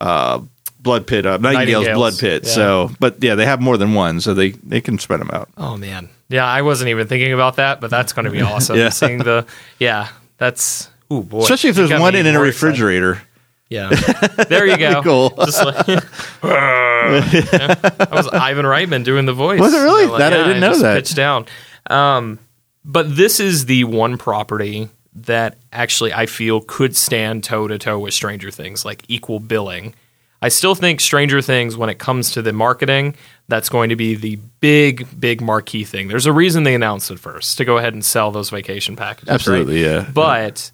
uh, 0.00 0.40
Blood 0.82 1.06
Pit, 1.06 1.24
uh, 1.26 1.36
Nightingale's, 1.38 1.84
Nightingales, 1.86 1.96
Blood 1.96 2.18
Pit. 2.18 2.42
yeah. 2.44 2.50
So, 2.50 2.90
but 2.98 3.22
yeah, 3.22 3.34
they 3.36 3.46
have 3.46 3.60
more 3.60 3.76
than 3.76 3.94
one, 3.94 4.20
so 4.20 4.34
they 4.34 4.50
they 4.50 4.80
can 4.80 4.98
spread 4.98 5.20
them 5.20 5.30
out. 5.32 5.48
oh 5.56 5.76
man, 5.76 6.08
yeah, 6.28 6.44
I 6.44 6.62
wasn't 6.62 6.88
even 6.90 7.06
thinking 7.06 7.32
about 7.32 7.56
that, 7.56 7.80
but 7.80 7.90
that's 7.90 8.12
going 8.12 8.24
to 8.24 8.30
be 8.32 8.40
awesome. 8.42 8.76
Yeah. 8.76 8.88
Seeing 8.88 9.18
the 9.18 9.46
yeah, 9.78 10.08
that's 10.38 10.90
oh 11.10 11.22
boy, 11.22 11.40
Especially 11.40 11.70
if 11.70 11.76
You 11.78 11.86
there's 11.86 12.00
one 12.00 12.14
in, 12.16 12.26
in 12.26 12.34
a 12.34 12.38
more 12.38 12.46
excited. 12.46 12.66
refrigerator. 12.70 13.22
Yeah, 13.68 13.88
there 14.48 14.66
you 14.66 14.76
go. 14.76 15.02
Cool. 15.02 15.30
Just 15.46 15.64
like, 15.64 15.86
Yeah. 15.86 16.00
that 16.42 18.08
was 18.10 18.28
Ivan 18.28 18.66
Reitman 18.66 19.04
doing 19.04 19.24
the 19.26 19.32
voice. 19.32 19.60
Was 19.60 19.72
it 19.74 19.78
really? 19.78 20.02
You 20.02 20.06
know, 20.08 20.12
like, 20.12 20.18
That 20.18 20.32
I 20.34 20.46
didn't 20.46 20.60
know 20.60 20.76
that. 20.78 20.96
Pitched 20.96 21.16
down. 21.16 21.46
Um, 21.88 22.38
but 22.84 23.16
this 23.16 23.40
is 23.40 23.66
the 23.66 23.84
one 23.84 24.18
property 24.18 24.88
that 25.14 25.56
actually 25.72 26.12
I 26.12 26.26
feel 26.26 26.60
could 26.60 26.96
stand 26.96 27.44
toe 27.44 27.68
to 27.68 27.78
toe 27.78 27.98
with 27.98 28.14
Stranger 28.14 28.50
Things, 28.50 28.84
like 28.84 29.04
equal 29.08 29.40
billing. 29.40 29.94
I 30.42 30.48
still 30.48 30.74
think 30.74 31.00
Stranger 31.00 31.40
Things, 31.40 31.76
when 31.76 31.88
it 31.88 32.00
comes 32.00 32.32
to 32.32 32.42
the 32.42 32.52
marketing, 32.52 33.14
that's 33.46 33.68
going 33.68 33.90
to 33.90 33.96
be 33.96 34.16
the 34.16 34.36
big, 34.60 35.06
big 35.18 35.40
marquee 35.40 35.84
thing. 35.84 36.08
There's 36.08 36.26
a 36.26 36.32
reason 36.32 36.64
they 36.64 36.74
announced 36.74 37.12
it 37.12 37.20
first 37.20 37.58
to 37.58 37.64
go 37.64 37.78
ahead 37.78 37.94
and 37.94 38.04
sell 38.04 38.32
those 38.32 38.50
vacation 38.50 38.96
packages. 38.96 39.28
right? 39.28 39.34
Absolutely, 39.34 39.84
yeah. 39.84 40.10
But 40.12 40.72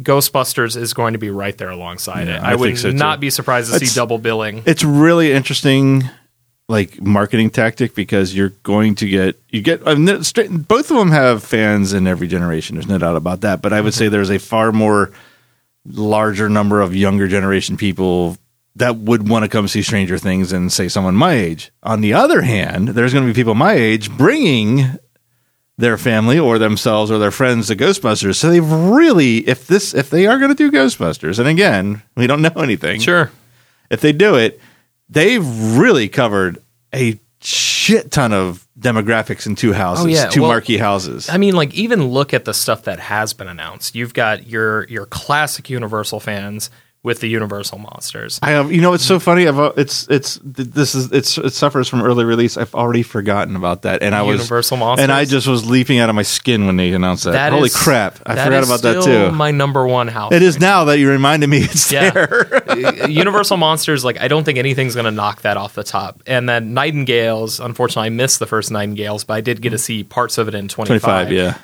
Ghostbusters 0.00 0.76
is 0.76 0.94
going 0.94 1.12
to 1.12 1.18
be 1.18 1.30
right 1.30 1.56
there 1.56 1.70
alongside 1.70 2.26
Yeah, 2.26 2.38
it. 2.38 2.42
I 2.42 2.52
I, 2.52 2.54
would 2.56 2.76
so, 2.76 2.90
not 2.90 3.20
be 3.20 3.30
surprised 3.30 3.70
to 3.70 3.76
It's- 3.76 3.90
see 3.92 3.94
double 3.98 4.18
billing. 4.18 4.62
it's 4.66 4.82
really 4.84 5.32
interesting 5.32 6.04
like 6.68 7.00
marketing 7.02 7.50
tactic 7.50 7.94
because 7.96 8.34
you're 8.34 8.52
going 8.62 8.94
to 8.94 9.08
get 9.08 9.36
you 9.48 9.60
get 9.60 9.82
I 9.86 9.94
mean, 9.96 10.22
straight, 10.22 10.50
both 10.68 10.90
of 10.92 10.96
them 10.96 11.10
have 11.10 11.42
fans 11.42 11.92
in 11.92 12.06
every 12.06 12.28
generation 12.28 12.76
there's 12.76 12.86
no 12.86 12.96
doubt 12.96 13.16
about 13.16 13.40
that 13.40 13.60
but 13.60 13.72
i 13.72 13.80
would 13.80 13.92
mm-hmm. 13.92 13.98
say 13.98 14.08
there's 14.08 14.30
a 14.30 14.38
far 14.38 14.70
more 14.70 15.10
larger 15.86 16.48
number 16.48 16.80
of 16.80 16.94
younger 16.94 17.26
generation 17.28 17.76
people 17.76 18.36
that 18.76 18.96
would 18.96 19.28
want 19.28 19.44
to 19.44 19.48
come 19.48 19.66
see 19.66 19.82
stranger 19.82 20.18
things 20.18 20.50
than 20.50 20.70
say 20.70 20.88
someone 20.88 21.14
my 21.14 21.34
age. 21.34 21.72
On 21.82 22.00
the 22.00 22.12
other 22.12 22.42
hand 22.42 22.88
there's 22.88 23.12
going 23.12 23.26
to 23.26 23.32
be 23.32 23.38
people 23.38 23.54
my 23.54 23.72
age 23.72 24.10
bringing 24.16 24.98
their 25.76 25.96
family 25.96 26.38
or 26.38 26.58
themselves 26.58 27.10
or 27.10 27.18
their 27.18 27.30
friends 27.30 27.68
to 27.68 27.76
ghostbusters. 27.76 28.36
So 28.36 28.50
they've 28.50 28.70
really 28.70 29.38
if 29.48 29.66
this 29.66 29.94
if 29.94 30.10
they 30.10 30.26
are 30.26 30.38
going 30.38 30.54
to 30.54 30.54
do 30.54 30.70
ghostbusters 30.70 31.38
and 31.38 31.48
again 31.48 32.02
we 32.16 32.26
don't 32.26 32.42
know 32.42 32.52
anything. 32.56 33.00
Sure. 33.00 33.30
if 33.90 34.00
they 34.00 34.12
do 34.12 34.36
it, 34.36 34.60
they've 35.08 35.46
really 35.76 36.08
covered 36.08 36.62
a 36.94 37.18
shit 37.90 38.10
ton 38.10 38.32
of 38.32 38.66
demographics 38.78 39.46
in 39.46 39.54
two 39.56 39.72
houses, 39.72 40.04
Oh, 40.04 40.08
yeah. 40.08 40.28
two 40.28 40.42
Well, 40.42 40.50
marquee 40.50 40.78
houses. 40.78 41.28
I 41.28 41.36
mean, 41.38 41.54
like 41.54 41.74
even 41.74 42.04
look 42.08 42.32
at 42.32 42.44
the 42.44 42.54
stuff 42.54 42.84
that 42.84 42.98
has 43.00 43.32
been 43.32 43.48
announced. 43.48 43.94
You've 43.94 44.14
got 44.14 44.46
your 44.46 44.86
your 44.88 45.06
classic 45.06 45.68
Universal 45.70 46.20
fans 46.20 46.70
with 47.02 47.20
the 47.20 47.28
Universal 47.28 47.78
monsters. 47.78 48.38
I 48.42 48.50
have, 48.50 48.70
you 48.70 48.82
know, 48.82 48.92
it's 48.92 49.04
so 49.06 49.18
funny. 49.18 49.48
I've, 49.48 49.58
uh, 49.58 49.72
it's, 49.76 50.06
it's, 50.08 50.38
this 50.44 50.94
is, 50.94 51.10
it's, 51.12 51.38
it 51.38 51.54
suffers 51.54 51.88
from 51.88 52.02
early 52.02 52.24
release. 52.26 52.58
I've 52.58 52.74
already 52.74 53.02
forgotten 53.02 53.56
about 53.56 53.82
that, 53.82 54.02
and 54.02 54.14
I 54.14 54.20
was 54.20 54.40
Universal 54.40 54.76
Monsters? 54.76 55.04
and 55.04 55.10
I 55.12 55.24
just 55.24 55.46
was 55.46 55.66
leaping 55.68 55.98
out 55.98 56.10
of 56.10 56.14
my 56.14 56.22
skin 56.22 56.66
when 56.66 56.76
they 56.76 56.92
announced 56.92 57.24
that. 57.24 57.32
That 57.32 57.52
Holy 57.52 57.68
is- 57.68 57.76
crap! 57.76 58.18
I 58.26 58.36
forgot 58.44 58.64
about 58.64 58.82
that 58.82 59.02
too. 59.02 59.32
My 59.32 59.50
number 59.50 59.86
one 59.86 60.08
house. 60.08 60.32
it 60.34 60.42
is 60.42 60.60
now 60.60 60.84
that 60.84 60.98
you 60.98 61.08
reminded 61.10 61.46
me 61.48 61.58
it's 61.62 61.90
Yeah. 61.90 62.10
there. 62.10 63.08
Universal 63.08 63.56
Monsters, 63.56 64.04
like 64.04 64.20
I 64.20 64.28
don't 64.28 64.44
think 64.44 64.58
anything's 64.58 64.94
going 64.94 65.06
to 65.06 65.10
knock 65.10 65.40
that 65.42 65.56
off 65.56 65.74
the 65.74 65.84
top. 65.84 66.22
And 66.26 66.46
then 66.48 66.74
Nightingales, 66.74 67.60
unfortunately, 67.60 68.06
I 68.06 68.10
missed 68.10 68.40
the 68.40 68.46
first 68.46 68.70
Nightingales, 68.70 69.24
but 69.24 69.34
I 69.34 69.40
did 69.40 69.62
get 69.62 69.70
to 69.70 69.78
see 69.78 70.04
parts 70.04 70.36
of 70.36 70.48
it 70.48 70.54
in 70.54 70.68
Twenty-five, 70.68 71.32
yeah. 71.32 71.56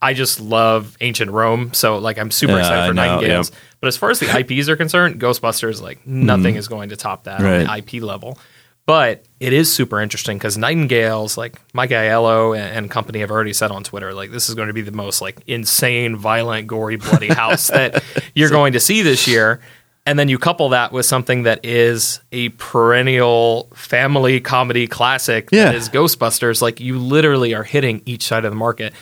I 0.00 0.14
just 0.14 0.40
love 0.40 0.96
ancient 1.00 1.30
Rome, 1.30 1.72
so 1.74 1.98
like 1.98 2.18
I'm 2.18 2.30
super 2.30 2.58
excited 2.58 2.86
for 2.86 2.98
I 3.00 3.06
know, 3.06 3.14
Nightingales. 3.16 3.50
yep. 3.50 3.60
But 3.80 3.88
as 3.88 3.96
far 3.96 4.10
as 4.10 4.20
the 4.20 4.38
IPs 4.38 4.68
are 4.68 4.76
concerned, 4.76 5.20
Ghostbusters, 5.20 5.82
like 5.82 5.98
mm-hmm. 6.00 6.26
nothing 6.26 6.54
is 6.54 6.68
going 6.68 6.90
to 6.90 6.96
top 6.96 7.24
that 7.24 7.40
on 7.40 7.64
the 7.64 7.76
IP 7.76 8.02
level. 8.02 8.38
But 8.86 9.26
it 9.38 9.52
is 9.52 9.70
super 9.70 10.00
interesting 10.00 10.38
because 10.38 10.56
Nightingales, 10.56 11.36
like 11.36 11.60
Mike 11.74 11.90
Aiello 11.90 12.56
and, 12.56 12.74
and 12.74 12.90
company 12.90 13.18
have 13.18 13.30
already 13.30 13.52
said 13.52 13.70
on 13.70 13.84
Twitter, 13.84 14.14
like 14.14 14.30
this 14.30 14.48
is 14.48 14.54
going 14.54 14.68
to 14.68 14.72
be 14.72 14.80
the 14.80 14.92
most 14.92 15.20
like 15.20 15.42
insane, 15.46 16.16
violent, 16.16 16.68
gory, 16.68 16.96
bloody 16.96 17.28
house 17.28 17.66
that 17.68 18.02
you're 18.34 18.48
going 18.48 18.72
to 18.72 18.80
see 18.80 19.02
this 19.02 19.28
year. 19.28 19.60
And 20.06 20.18
then 20.18 20.30
you 20.30 20.38
couple 20.38 20.70
that 20.70 20.90
with 20.90 21.04
something 21.04 21.42
that 21.42 21.66
is 21.66 22.22
a 22.32 22.48
perennial 22.50 23.68
family 23.74 24.40
comedy 24.40 24.86
classic 24.86 25.50
Yeah. 25.52 25.66
that 25.66 25.74
is 25.74 25.90
Ghostbusters. 25.90 26.62
Like 26.62 26.80
you 26.80 26.98
literally 26.98 27.54
are 27.54 27.64
hitting 27.64 28.00
each 28.06 28.22
side 28.22 28.46
of 28.46 28.50
the 28.50 28.56
market. 28.56 28.94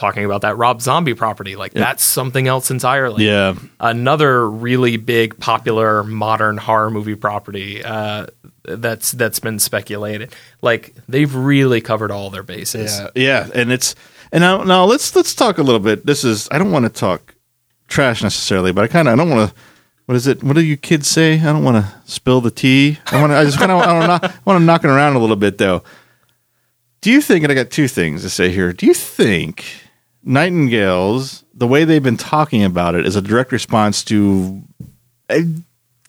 Talking 0.00 0.24
about 0.24 0.40
that 0.40 0.56
Rob 0.56 0.80
Zombie 0.80 1.12
property, 1.12 1.56
like 1.56 1.74
that's 1.74 2.02
something 2.02 2.48
else 2.48 2.70
entirely 2.70 3.26
Yeah. 3.26 3.54
another 3.80 4.48
really 4.48 4.96
big 4.96 5.38
popular 5.38 6.02
modern 6.02 6.56
horror 6.56 6.90
movie 6.90 7.16
property 7.16 7.84
uh, 7.84 8.28
that's 8.64 9.12
that's 9.12 9.40
been 9.40 9.58
speculated. 9.58 10.34
Like 10.62 10.94
they've 11.06 11.32
really 11.34 11.82
covered 11.82 12.10
all 12.10 12.30
their 12.30 12.42
bases. 12.42 12.98
Yeah, 12.98 13.08
yeah, 13.14 13.50
and 13.54 13.70
it's 13.70 13.94
and 14.32 14.40
now 14.40 14.62
now 14.62 14.86
let's 14.86 15.14
let's 15.14 15.34
talk 15.34 15.58
a 15.58 15.62
little 15.62 15.80
bit. 15.80 16.06
This 16.06 16.24
is 16.24 16.48
I 16.50 16.56
don't 16.56 16.72
want 16.72 16.86
to 16.86 16.88
talk 16.90 17.34
trash 17.88 18.22
necessarily, 18.22 18.72
but 18.72 18.84
I 18.84 18.86
kind 18.88 19.06
of 19.06 19.12
I 19.12 19.16
don't 19.22 19.28
want 19.28 19.50
to. 19.50 19.56
What 20.06 20.14
is 20.16 20.26
it? 20.26 20.42
What 20.42 20.54
do 20.56 20.62
you 20.62 20.78
kids 20.78 21.08
say? 21.08 21.34
I 21.38 21.52
don't 21.52 21.62
want 21.62 21.76
to 21.84 21.92
spill 22.10 22.40
the 22.40 22.50
tea. 22.50 22.98
I 23.12 23.20
want 23.20 23.32
to. 23.32 23.36
I 23.36 23.44
just 23.44 23.58
kind 23.58 23.70
of 23.70 23.80
I 23.82 23.86
don't 23.86 24.08
know. 24.08 24.28
I 24.30 24.32
want 24.46 24.58
to 24.60 24.64
knock 24.64 24.82
it 24.82 24.88
around 24.88 25.14
a 25.16 25.18
little 25.18 25.36
bit 25.36 25.58
though. 25.58 25.82
Do 27.02 27.10
you 27.10 27.20
think? 27.20 27.44
And 27.44 27.52
I 27.52 27.54
got 27.54 27.70
two 27.70 27.86
things 27.86 28.22
to 28.22 28.30
say 28.30 28.50
here. 28.50 28.72
Do 28.72 28.86
you 28.86 28.94
think 28.94 29.64
Nightingales, 30.22 31.44
the 31.54 31.66
way 31.66 31.84
they've 31.84 32.02
been 32.02 32.16
talking 32.16 32.64
about 32.64 32.94
it, 32.94 33.06
is 33.06 33.16
a 33.16 33.22
direct 33.22 33.52
response 33.52 34.02
to 34.04 34.62
a 35.30 35.42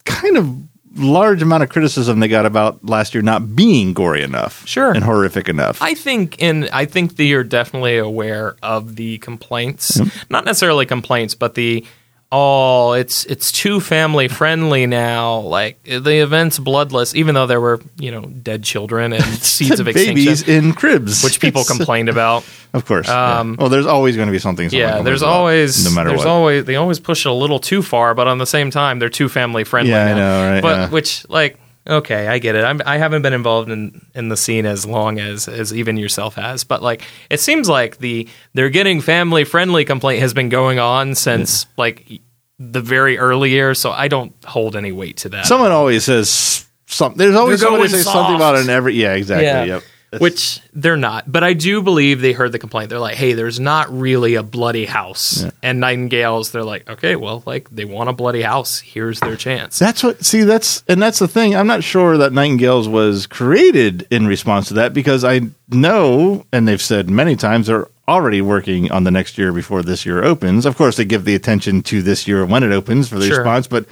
kind 0.05 0.37
of 0.37 0.57
large 0.95 1.41
amount 1.41 1.63
of 1.63 1.69
criticism 1.69 2.19
they 2.19 2.27
got 2.27 2.45
about 2.45 2.83
last 2.85 3.13
year 3.13 3.21
not 3.21 3.55
being 3.55 3.93
gory 3.93 4.21
enough, 4.23 4.67
Sure. 4.67 4.91
and 4.91 5.03
horrific 5.03 5.47
enough? 5.47 5.81
I 5.81 5.93
think, 5.93 6.41
and 6.43 6.67
I 6.73 6.85
think 6.85 7.15
that 7.15 7.23
you're 7.23 7.45
definitely 7.45 7.97
aware 7.97 8.55
of 8.61 8.95
the 8.97 9.17
complaints. 9.19 9.97
Mm-hmm. 9.97 10.19
Not 10.29 10.43
necessarily 10.45 10.85
complaints, 10.85 11.33
but 11.33 11.55
the 11.55 11.85
oh, 12.31 12.93
it's 12.93 13.25
it's 13.25 13.51
too 13.51 13.79
family 13.79 14.27
friendly 14.27 14.87
now. 14.87 15.39
Like 15.39 15.83
the 15.83 16.21
event's 16.21 16.59
bloodless, 16.59 17.13
even 17.13 17.35
though 17.35 17.47
there 17.47 17.61
were 17.61 17.81
you 17.97 18.11
know 18.11 18.21
dead 18.21 18.63
children 18.63 19.13
and 19.13 19.23
seeds 19.41 19.79
of 19.79 19.87
extinction, 19.87 20.15
babies 20.15 20.47
in 20.47 20.73
cribs, 20.73 21.23
which 21.23 21.39
people 21.39 21.63
complained 21.63 22.09
about. 22.09 22.43
Of 22.73 22.85
course. 22.85 23.09
Um, 23.09 23.49
yeah. 23.49 23.55
Well, 23.59 23.67
there's 23.67 23.85
always 23.85 24.15
going 24.15 24.29
to 24.29 24.31
be 24.31 24.39
something. 24.39 24.69
Yeah, 24.71 25.01
there's 25.01 25.23
always 25.23 25.83
no 25.83 25.91
matter 25.93 26.07
there's 26.07 26.19
what. 26.19 26.27
always 26.27 26.63
they 26.63 26.77
always 26.77 27.01
push 27.01 27.25
it 27.25 27.29
a 27.29 27.33
little 27.33 27.59
too 27.59 27.81
far, 27.81 28.13
but 28.15 28.29
on 28.29 28.37
the 28.37 28.45
same 28.45 28.71
time 28.71 28.99
they're 28.99 29.09
too 29.09 29.27
family 29.27 29.65
friendly. 29.65 29.91
Yeah, 29.91 30.05
I 30.05 30.13
know, 30.13 30.51
right, 30.53 30.61
But 30.61 30.77
yeah. 30.77 30.89
which 30.89 31.27
like 31.27 31.59
okay, 31.87 32.27
I 32.27 32.39
get 32.39 32.55
it. 32.55 32.63
I'm, 32.63 32.81
I 32.85 32.97
haven't 32.97 33.21
been 33.21 33.33
involved 33.33 33.69
in 33.69 34.05
in 34.13 34.29
the 34.29 34.37
scene 34.37 34.65
as 34.65 34.85
long 34.85 35.19
as 35.19 35.47
as 35.47 35.73
even 35.73 35.97
yourself 35.97 36.35
has, 36.35 36.63
but 36.63 36.81
like 36.81 37.03
it 37.29 37.39
seems 37.39 37.67
like 37.69 37.97
the 37.97 38.27
they're 38.53 38.69
getting 38.69 39.01
family 39.01 39.43
friendly 39.43 39.85
complaint 39.85 40.21
has 40.21 40.33
been 40.33 40.49
going 40.49 40.79
on 40.79 41.15
since 41.15 41.65
like 41.77 42.21
the 42.59 42.81
very 42.81 43.17
early 43.17 43.49
years. 43.49 43.79
So 43.79 43.91
I 43.91 44.07
don't 44.07 44.33
hold 44.45 44.75
any 44.75 44.91
weight 44.91 45.17
to 45.17 45.29
that. 45.29 45.45
Someone 45.45 45.71
always 45.71 46.03
says 46.05 46.67
something. 46.85 47.17
There's 47.17 47.35
always 47.35 47.61
someone 47.61 47.79
going 47.79 47.89
say 47.89 48.03
something 48.03 48.35
about 48.35 48.55
it 48.55 48.61
in 48.61 48.69
every. 48.69 48.93
Yeah, 48.93 49.13
exactly. 49.13 49.45
Yeah. 49.45 49.63
Yep. 49.63 49.83
That's- 50.11 50.21
Which 50.21 50.59
they're 50.73 50.97
not, 50.97 51.31
but 51.31 51.41
I 51.41 51.53
do 51.53 51.81
believe 51.81 52.19
they 52.19 52.33
heard 52.33 52.51
the 52.51 52.59
complaint. 52.59 52.89
They're 52.89 52.99
like, 52.99 53.15
"Hey, 53.15 53.31
there's 53.31 53.61
not 53.61 53.97
really 53.97 54.35
a 54.35 54.43
bloody 54.43 54.83
house." 54.85 55.45
And 55.63 55.79
Nightingales, 55.79 56.51
they're 56.51 56.65
like, 56.65 56.89
"Okay, 56.89 57.15
well, 57.15 57.43
like 57.45 57.69
they 57.71 57.85
want 57.85 58.09
a 58.09 58.13
bloody 58.13 58.41
house. 58.41 58.79
Here's 58.81 59.21
their 59.21 59.37
chance." 59.37 59.79
That's 59.79 60.03
what. 60.03 60.25
See, 60.25 60.41
that's 60.43 60.83
and 60.89 61.01
that's 61.01 61.19
the 61.19 61.29
thing. 61.29 61.55
I'm 61.55 61.65
not 61.67 61.81
sure 61.85 62.17
that 62.17 62.33
Nightingales 62.33 62.89
was 62.89 63.25
created 63.25 64.05
in 64.11 64.27
response 64.27 64.67
to 64.67 64.73
that 64.73 64.93
because 64.93 65.23
I 65.23 65.41
know, 65.69 66.45
and 66.51 66.67
they've 66.67 66.81
said 66.81 67.09
many 67.09 67.37
times, 67.37 67.67
they're 67.67 67.87
already 68.05 68.41
working 68.41 68.91
on 68.91 69.05
the 69.05 69.11
next 69.11 69.37
year 69.37 69.53
before 69.53 69.81
this 69.81 70.05
year 70.05 70.21
opens. 70.25 70.65
Of 70.65 70.75
course, 70.75 70.97
they 70.97 71.05
give 71.05 71.23
the 71.23 71.35
attention 71.35 71.83
to 71.83 72.01
this 72.01 72.27
year 72.27 72.45
when 72.45 72.63
it 72.63 72.73
opens 72.73 73.07
for 73.07 73.17
the 73.17 73.27
Sure. 73.27 73.37
response, 73.37 73.67
but 73.67 73.85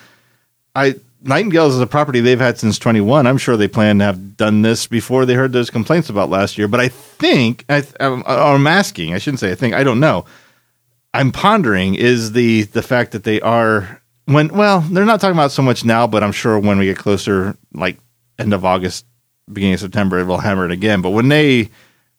I 0.76 0.96
Nightingales 1.22 1.76
is 1.76 1.82
a 1.82 1.88
property 1.88 2.22
they've 2.22 2.40
had 2.40 2.58
since 2.58 2.80
21. 2.80 3.28
I'm 3.28 3.38
sure 3.38 3.58
they 3.58 3.68
plan 3.68 4.00
to 4.00 4.06
have 4.06 4.38
done 4.38 4.62
this 4.62 4.88
before 4.88 5.26
they 5.26 5.34
heard 5.34 5.52
those 5.52 5.70
complaints 5.70 6.10
about 6.10 6.30
last 6.30 6.58
year. 6.58 6.68
But 6.68 6.80
I 6.80 6.88
think 6.88 7.66
I, 7.68 7.84
I'm, 8.00 8.14
um, 8.14 8.24
I'm 8.26 8.68
asking. 8.68 9.14
I 9.14 9.18
shouldn't 9.18 9.40
say 9.40 9.52
I 9.52 9.56
think. 9.56 9.74
I 9.74 9.84
don't 9.84 10.00
know. 10.00 10.26
I'm 11.14 11.32
pondering 11.32 11.96
is 11.96 12.34
the 12.34 12.64
the 12.64 12.84
fact 12.84 13.12
that 13.12 13.24
they 13.24 13.42
are 13.42 14.02
when 14.26 14.50
well 14.50 14.82
they're 14.82 15.06
not 15.06 15.20
talking 15.20 15.36
about 15.36 15.52
so 15.52 15.62
much 15.62 15.84
now, 15.84 16.08
but 16.08 16.24
I'm 16.24 16.32
sure 16.32 16.60
when 16.60 16.78
we 16.78 16.86
get 16.86 16.98
closer, 16.98 17.58
like 17.74 17.98
end 18.38 18.54
of 18.54 18.64
August, 18.64 19.06
beginning 19.52 19.74
of 19.74 19.80
September, 19.80 20.24
we'll 20.24 20.38
hammer 20.38 20.66
it 20.66 20.72
again. 20.72 21.02
But 21.02 21.10
when 21.12 21.30
they 21.30 21.70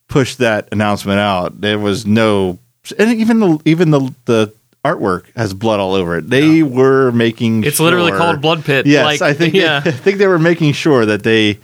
pushed 0.08 0.38
that 0.38 0.68
announcement 0.72 1.20
out, 1.20 1.60
there 1.60 1.78
was 1.78 2.04
no 2.04 2.58
and 2.98 3.12
even 3.12 3.40
the 3.40 3.60
even 3.64 3.90
the 3.90 4.14
the 4.24 4.52
artwork 4.84 5.24
has 5.36 5.52
blood 5.54 5.80
all 5.80 5.94
over 5.94 6.16
it. 6.18 6.28
They 6.28 6.62
were 6.62 7.12
making 7.12 7.64
It's 7.64 7.80
literally 7.80 8.12
called 8.12 8.40
Blood 8.40 8.64
Pit. 8.64 8.86
Yes, 8.86 9.04
Like, 9.04 9.22
I 9.22 9.34
think 9.34 9.54
yeah. 9.54 9.82
I 9.84 9.90
think 9.90 10.18
they 10.18 10.26
were 10.26 10.38
making 10.38 10.72
sure 10.72 11.04
that 11.06 11.22
they 11.22 11.58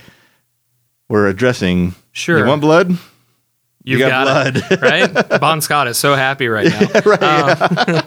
were 1.09 1.29
addressing. 1.29 1.95
Sure. 2.13 2.39
you 2.39 2.45
want 2.47 2.61
blood? 2.61 2.91
You've 3.85 4.01
You 4.01 4.07
got 4.09 4.53
got, 4.53 4.73
it, 4.73 4.81
right? 5.31 5.41
Bon 5.41 5.61
Scott 5.61 5.87
is 5.87 5.97
so 5.97 6.15
happy 6.17 6.49
right 6.49 6.67
now. 7.21 7.53
Um, 7.55 8.03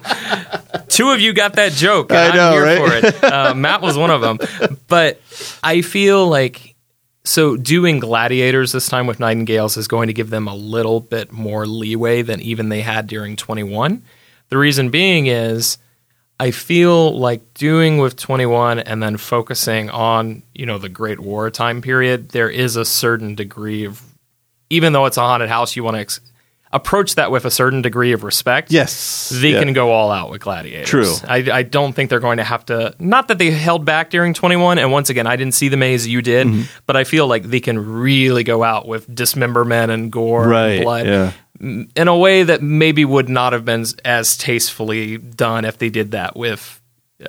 two 0.89 1.11
of 1.11 1.21
you 1.21 1.31
got 1.33 1.53
that 1.53 1.71
joke. 1.71 2.11
I 2.11 2.27
I'm 2.27 2.35
know, 2.35 2.51
here 2.51 2.63
right? 2.63 2.77
for 3.01 3.07
it. 3.07 3.23
Uh, 3.23 3.53
Matt 3.53 3.81
was 3.81 3.97
one 3.97 4.09
of 4.11 4.19
them. 4.19 4.39
But 4.87 5.21
I 5.63 5.81
feel 5.81 6.27
like 6.27 6.75
so 7.23 7.55
doing 7.55 7.99
gladiators 7.99 8.73
this 8.73 8.87
time 8.89 9.07
with 9.07 9.21
Nightingales 9.21 9.77
is 9.77 9.87
going 9.87 10.07
to 10.07 10.13
give 10.13 10.29
them 10.29 10.47
a 10.49 10.55
little 10.55 10.99
bit 10.99 11.31
more 11.31 11.65
leeway 11.65 12.23
than 12.23 12.41
even 12.41 12.67
they 12.69 12.81
had 12.81 13.07
during 13.07 13.37
21. 13.37 14.03
The 14.49 14.57
reason 14.57 14.89
being 14.89 15.27
is 15.27 15.77
I 16.39 16.51
feel 16.51 17.17
like 17.17 17.53
doing 17.53 17.97
with 17.97 18.15
21 18.15 18.79
and 18.79 19.03
then 19.03 19.17
focusing 19.17 19.89
on, 19.89 20.43
you 20.53 20.65
know, 20.65 20.77
the 20.77 20.89
Great 20.89 21.19
War 21.19 21.49
time 21.51 21.81
period, 21.81 22.29
there 22.29 22.49
is 22.49 22.75
a 22.75 22.85
certain 22.85 23.35
degree 23.35 23.85
of 23.85 24.01
even 24.69 24.93
though 24.93 25.05
it's 25.05 25.17
a 25.17 25.21
haunted 25.21 25.49
house, 25.49 25.75
you 25.75 25.83
want 25.83 25.95
to 25.95 26.01
ex- 26.01 26.21
approach 26.71 27.15
that 27.15 27.31
with 27.31 27.45
a 27.45 27.51
certain 27.51 27.81
degree 27.81 28.11
of 28.11 28.23
respect. 28.23 28.71
Yes, 28.71 29.29
They 29.33 29.53
Yeah. 29.53 29.59
can 29.63 29.73
go 29.73 29.91
all 29.91 30.11
out 30.11 30.29
with 30.29 30.41
gladiators. 30.41 30.87
True. 30.89 31.13
I, 31.27 31.37
I 31.51 31.63
don't 31.63 31.93
think 31.93 32.09
they're 32.11 32.19
going 32.19 32.37
to 32.37 32.43
have 32.43 32.63
to. 32.67 32.93
Not 32.99 33.27
that 33.29 33.39
they 33.39 33.49
held 33.49 33.85
back 33.85 34.11
during 34.11 34.33
21, 34.35 34.77
and 34.77 34.91
once 34.91 35.09
again, 35.09 35.25
I 35.25 35.35
didn't 35.35 35.55
see 35.55 35.67
the 35.69 35.77
maze 35.77 36.07
you 36.07 36.21
did, 36.21 36.45
Mm-hmm. 36.47 36.61
but 36.85 36.95
I 36.95 37.03
feel 37.05 37.25
like 37.27 37.43
they 37.43 37.59
can 37.59 37.79
really 37.99 38.43
go 38.43 38.63
out 38.63 38.87
with 38.87 39.13
dismemberment 39.13 39.91
and 39.91 40.11
gore 40.11 40.47
Right, 40.47 40.67
and 40.75 40.83
blood 40.83 41.07
yeah. 41.07 41.31
in 41.59 42.07
a 42.07 42.15
way 42.15 42.43
that 42.43 42.61
maybe 42.61 43.03
would 43.03 43.29
not 43.29 43.53
have 43.53 43.65
been 43.65 43.85
as 44.05 44.37
tastefully 44.37 45.17
done 45.17 45.65
if 45.65 45.77
they 45.79 45.89
did 45.89 46.11
that 46.11 46.35
with, 46.37 46.79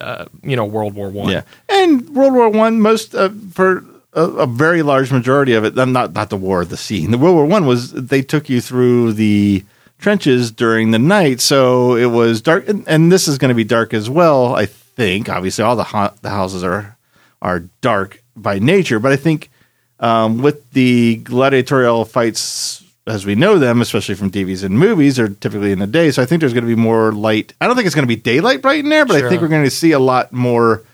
uh, 0.00 0.26
you 0.42 0.54
know, 0.54 0.66
World 0.66 0.94
War 0.94 1.08
One. 1.08 1.32
Yeah, 1.32 1.42
and 1.68 2.10
World 2.10 2.34
War 2.34 2.48
One, 2.50 2.80
most 2.80 3.14
uh, 3.14 3.30
for 3.52 3.84
a, 4.12 4.22
a 4.22 4.46
very 4.46 4.82
large 4.82 5.12
majority 5.12 5.54
of 5.54 5.64
it, 5.64 5.78
um, 5.78 5.92
not 5.92 6.12
not 6.12 6.30
the 6.30 6.36
war, 6.36 6.64
the 6.64 6.76
scene. 6.76 7.10
The 7.10 7.18
World 7.18 7.36
War 7.36 7.46
One 7.46 7.66
was 7.66 7.92
they 7.92 8.22
took 8.22 8.48
you 8.48 8.60
through 8.60 9.14
the 9.14 9.64
trenches 9.98 10.50
during 10.50 10.90
the 10.90 10.98
night, 10.98 11.40
so 11.40 11.94
it 11.94 12.06
was 12.06 12.40
dark, 12.40 12.68
and, 12.68 12.86
and 12.88 13.12
this 13.12 13.28
is 13.28 13.38
going 13.38 13.50
to 13.50 13.54
be 13.54 13.64
dark 13.64 13.94
as 13.94 14.08
well. 14.10 14.54
I 14.54 14.66
think, 14.66 15.28
obviously, 15.28 15.64
all 15.64 15.76
the 15.76 15.84
ha- 15.84 16.14
the 16.22 16.30
houses 16.30 16.64
are 16.64 16.96
are 17.42 17.60
dark 17.80 18.22
by 18.36 18.58
nature, 18.58 18.98
but 18.98 19.12
I 19.12 19.16
think 19.16 19.50
um, 19.98 20.42
with 20.42 20.70
the 20.72 21.16
gladiatorial 21.16 22.04
fights 22.04 22.84
as 23.06 23.26
we 23.26 23.34
know 23.34 23.58
them, 23.58 23.80
especially 23.80 24.14
from 24.14 24.30
TVs 24.30 24.62
and 24.62 24.78
movies, 24.78 25.18
are 25.18 25.28
typically 25.28 25.72
in 25.72 25.78
the 25.78 25.86
day. 25.86 26.10
So 26.10 26.22
I 26.22 26.26
think 26.26 26.40
there's 26.40 26.52
going 26.52 26.64
to 26.64 26.74
be 26.74 26.80
more 26.80 27.12
light. 27.12 27.54
I 27.60 27.66
don't 27.66 27.74
think 27.74 27.86
it's 27.86 27.94
going 27.94 28.06
to 28.06 28.14
be 28.14 28.20
daylight 28.20 28.62
bright 28.62 28.80
in 28.80 28.88
there, 28.90 29.04
but 29.06 29.16
I 29.16 29.20
think 29.28 29.42
we're 29.42 29.48
going 29.48 29.64
to 29.64 29.70
see 29.70 29.92
a 29.92 29.98
lot 29.98 30.32
more 30.32 30.84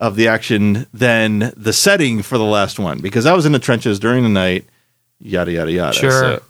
of 0.00 0.16
the 0.16 0.26
action 0.28 0.86
than 0.94 1.52
the 1.56 1.72
setting 1.72 2.22
for 2.22 2.38
the 2.38 2.44
last 2.44 2.78
one 2.78 2.98
because 2.98 3.26
I 3.26 3.34
was 3.34 3.44
in 3.46 3.52
the 3.52 3.58
trenches 3.58 3.98
during 4.00 4.22
the 4.22 4.28
night 4.30 4.64
yada 5.20 5.52
yada 5.52 5.70
yada. 5.70 5.92
Sure. 5.92 6.10
So- 6.10 6.42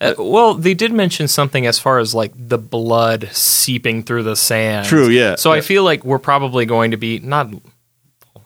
Uh, 0.00 0.12
well, 0.18 0.54
they 0.54 0.74
did 0.74 0.92
mention 0.92 1.28
something 1.28 1.66
as 1.66 1.78
far 1.78 2.00
as 2.00 2.14
like 2.14 2.32
the 2.36 2.58
blood 2.58 3.28
seeping 3.32 4.02
through 4.02 4.24
the 4.24 4.34
sand. 4.34 4.86
True, 4.86 5.06
yeah, 5.08 5.36
So 5.36 5.52
I 5.52 5.60
feel 5.60 5.84
like 5.84 6.04
we're 6.04 6.18
probably 6.18 6.66
going 6.66 6.90
to 6.90 6.96
be 6.96 7.20
not. 7.20 7.48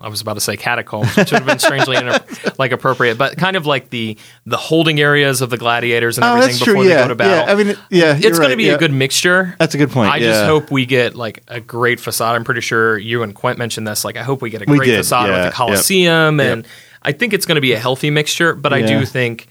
I 0.00 0.08
was 0.08 0.20
about 0.20 0.34
to 0.34 0.40
say 0.40 0.56
catacombs, 0.56 1.16
which 1.16 1.32
would 1.32 1.38
have 1.40 1.46
been 1.46 1.58
strangely 1.58 1.96
inter- 1.96 2.24
like 2.58 2.72
appropriate, 2.72 3.18
but 3.18 3.36
kind 3.36 3.56
of 3.56 3.66
like 3.66 3.90
the 3.90 4.16
the 4.46 4.56
holding 4.56 5.00
areas 5.00 5.40
of 5.42 5.50
the 5.50 5.56
gladiators 5.56 6.18
and 6.18 6.24
Oh, 6.24 6.36
everything 6.36 6.58
before 6.66 6.84
they 6.84 6.90
go 6.90 7.08
to 7.08 7.14
battle. 7.14 7.46
yeah. 7.46 7.52
I 7.52 7.54
mean, 7.56 7.76
yeah, 7.90 8.14
it's 8.14 8.24
you're 8.24 8.32
going 8.32 8.50
to 8.50 8.56
be 8.56 8.64
yeah. 8.64 8.74
a 8.74 8.78
good 8.78 8.92
mixture. 8.92 9.56
That's 9.58 9.74
a 9.74 9.78
good 9.78 9.90
point. 9.90 10.10
I 10.12 10.18
just 10.20 10.44
hope 10.44 10.70
we 10.70 10.86
get 10.86 11.14
like 11.16 11.42
a 11.48 11.60
great 11.60 11.98
facade. 12.00 12.36
I'm 12.36 12.44
pretty 12.44 12.60
sure 12.60 12.96
you 12.96 13.22
and 13.22 13.34
Quint 13.34 13.58
mentioned 13.58 13.86
this. 13.88 14.04
Like, 14.04 14.16
I 14.16 14.22
hope 14.22 14.40
we 14.42 14.50
get 14.50 14.62
a 14.62 14.70
We 14.70 14.78
great 14.78 14.86
did, 14.86 14.98
facade 14.98 15.28
with 15.30 15.36
yep. 15.38 15.50
the 15.52 15.56
Coliseum, 15.56 16.40
and 16.40 16.62
Yep. 16.64 16.72
I 17.02 17.12
think 17.12 17.32
it's 17.32 17.46
going 17.46 17.56
to 17.56 17.60
be 17.60 17.72
a 17.72 17.78
healthy 17.78 18.10
mixture. 18.10 18.54
But 18.54 18.72
I 18.72 18.82
do 18.82 19.04
think 19.04 19.48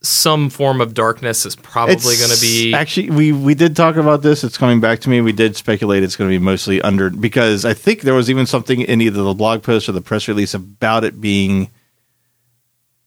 some 0.00 0.48
form 0.48 0.80
of 0.80 0.94
darkness 0.94 1.44
is 1.44 1.56
probably 1.56 1.94
going 2.16 2.30
to 2.30 2.40
be. 2.40 2.72
actually 2.72 3.10
we 3.10 3.32
we 3.32 3.54
did 3.54 3.74
talk 3.74 3.96
about 3.96 4.22
this. 4.22 4.44
It's 4.44 4.56
coming 4.56 4.80
back 4.80 5.00
to 5.00 5.10
me. 5.10 5.20
We 5.20 5.32
did 5.32 5.56
speculate 5.56 6.02
it's 6.04 6.14
going 6.16 6.30
to 6.30 6.38
be 6.38 6.42
mostly 6.42 6.80
under 6.82 7.10
because 7.10 7.64
I 7.64 7.74
think 7.74 8.02
there 8.02 8.14
was 8.14 8.30
even 8.30 8.46
something 8.46 8.80
in 8.80 9.00
either 9.00 9.22
the 9.22 9.34
blog 9.34 9.62
post 9.62 9.88
or 9.88 9.92
the 9.92 10.00
press 10.00 10.28
release 10.28 10.54
about 10.54 11.04
it 11.04 11.20
being. 11.20 11.70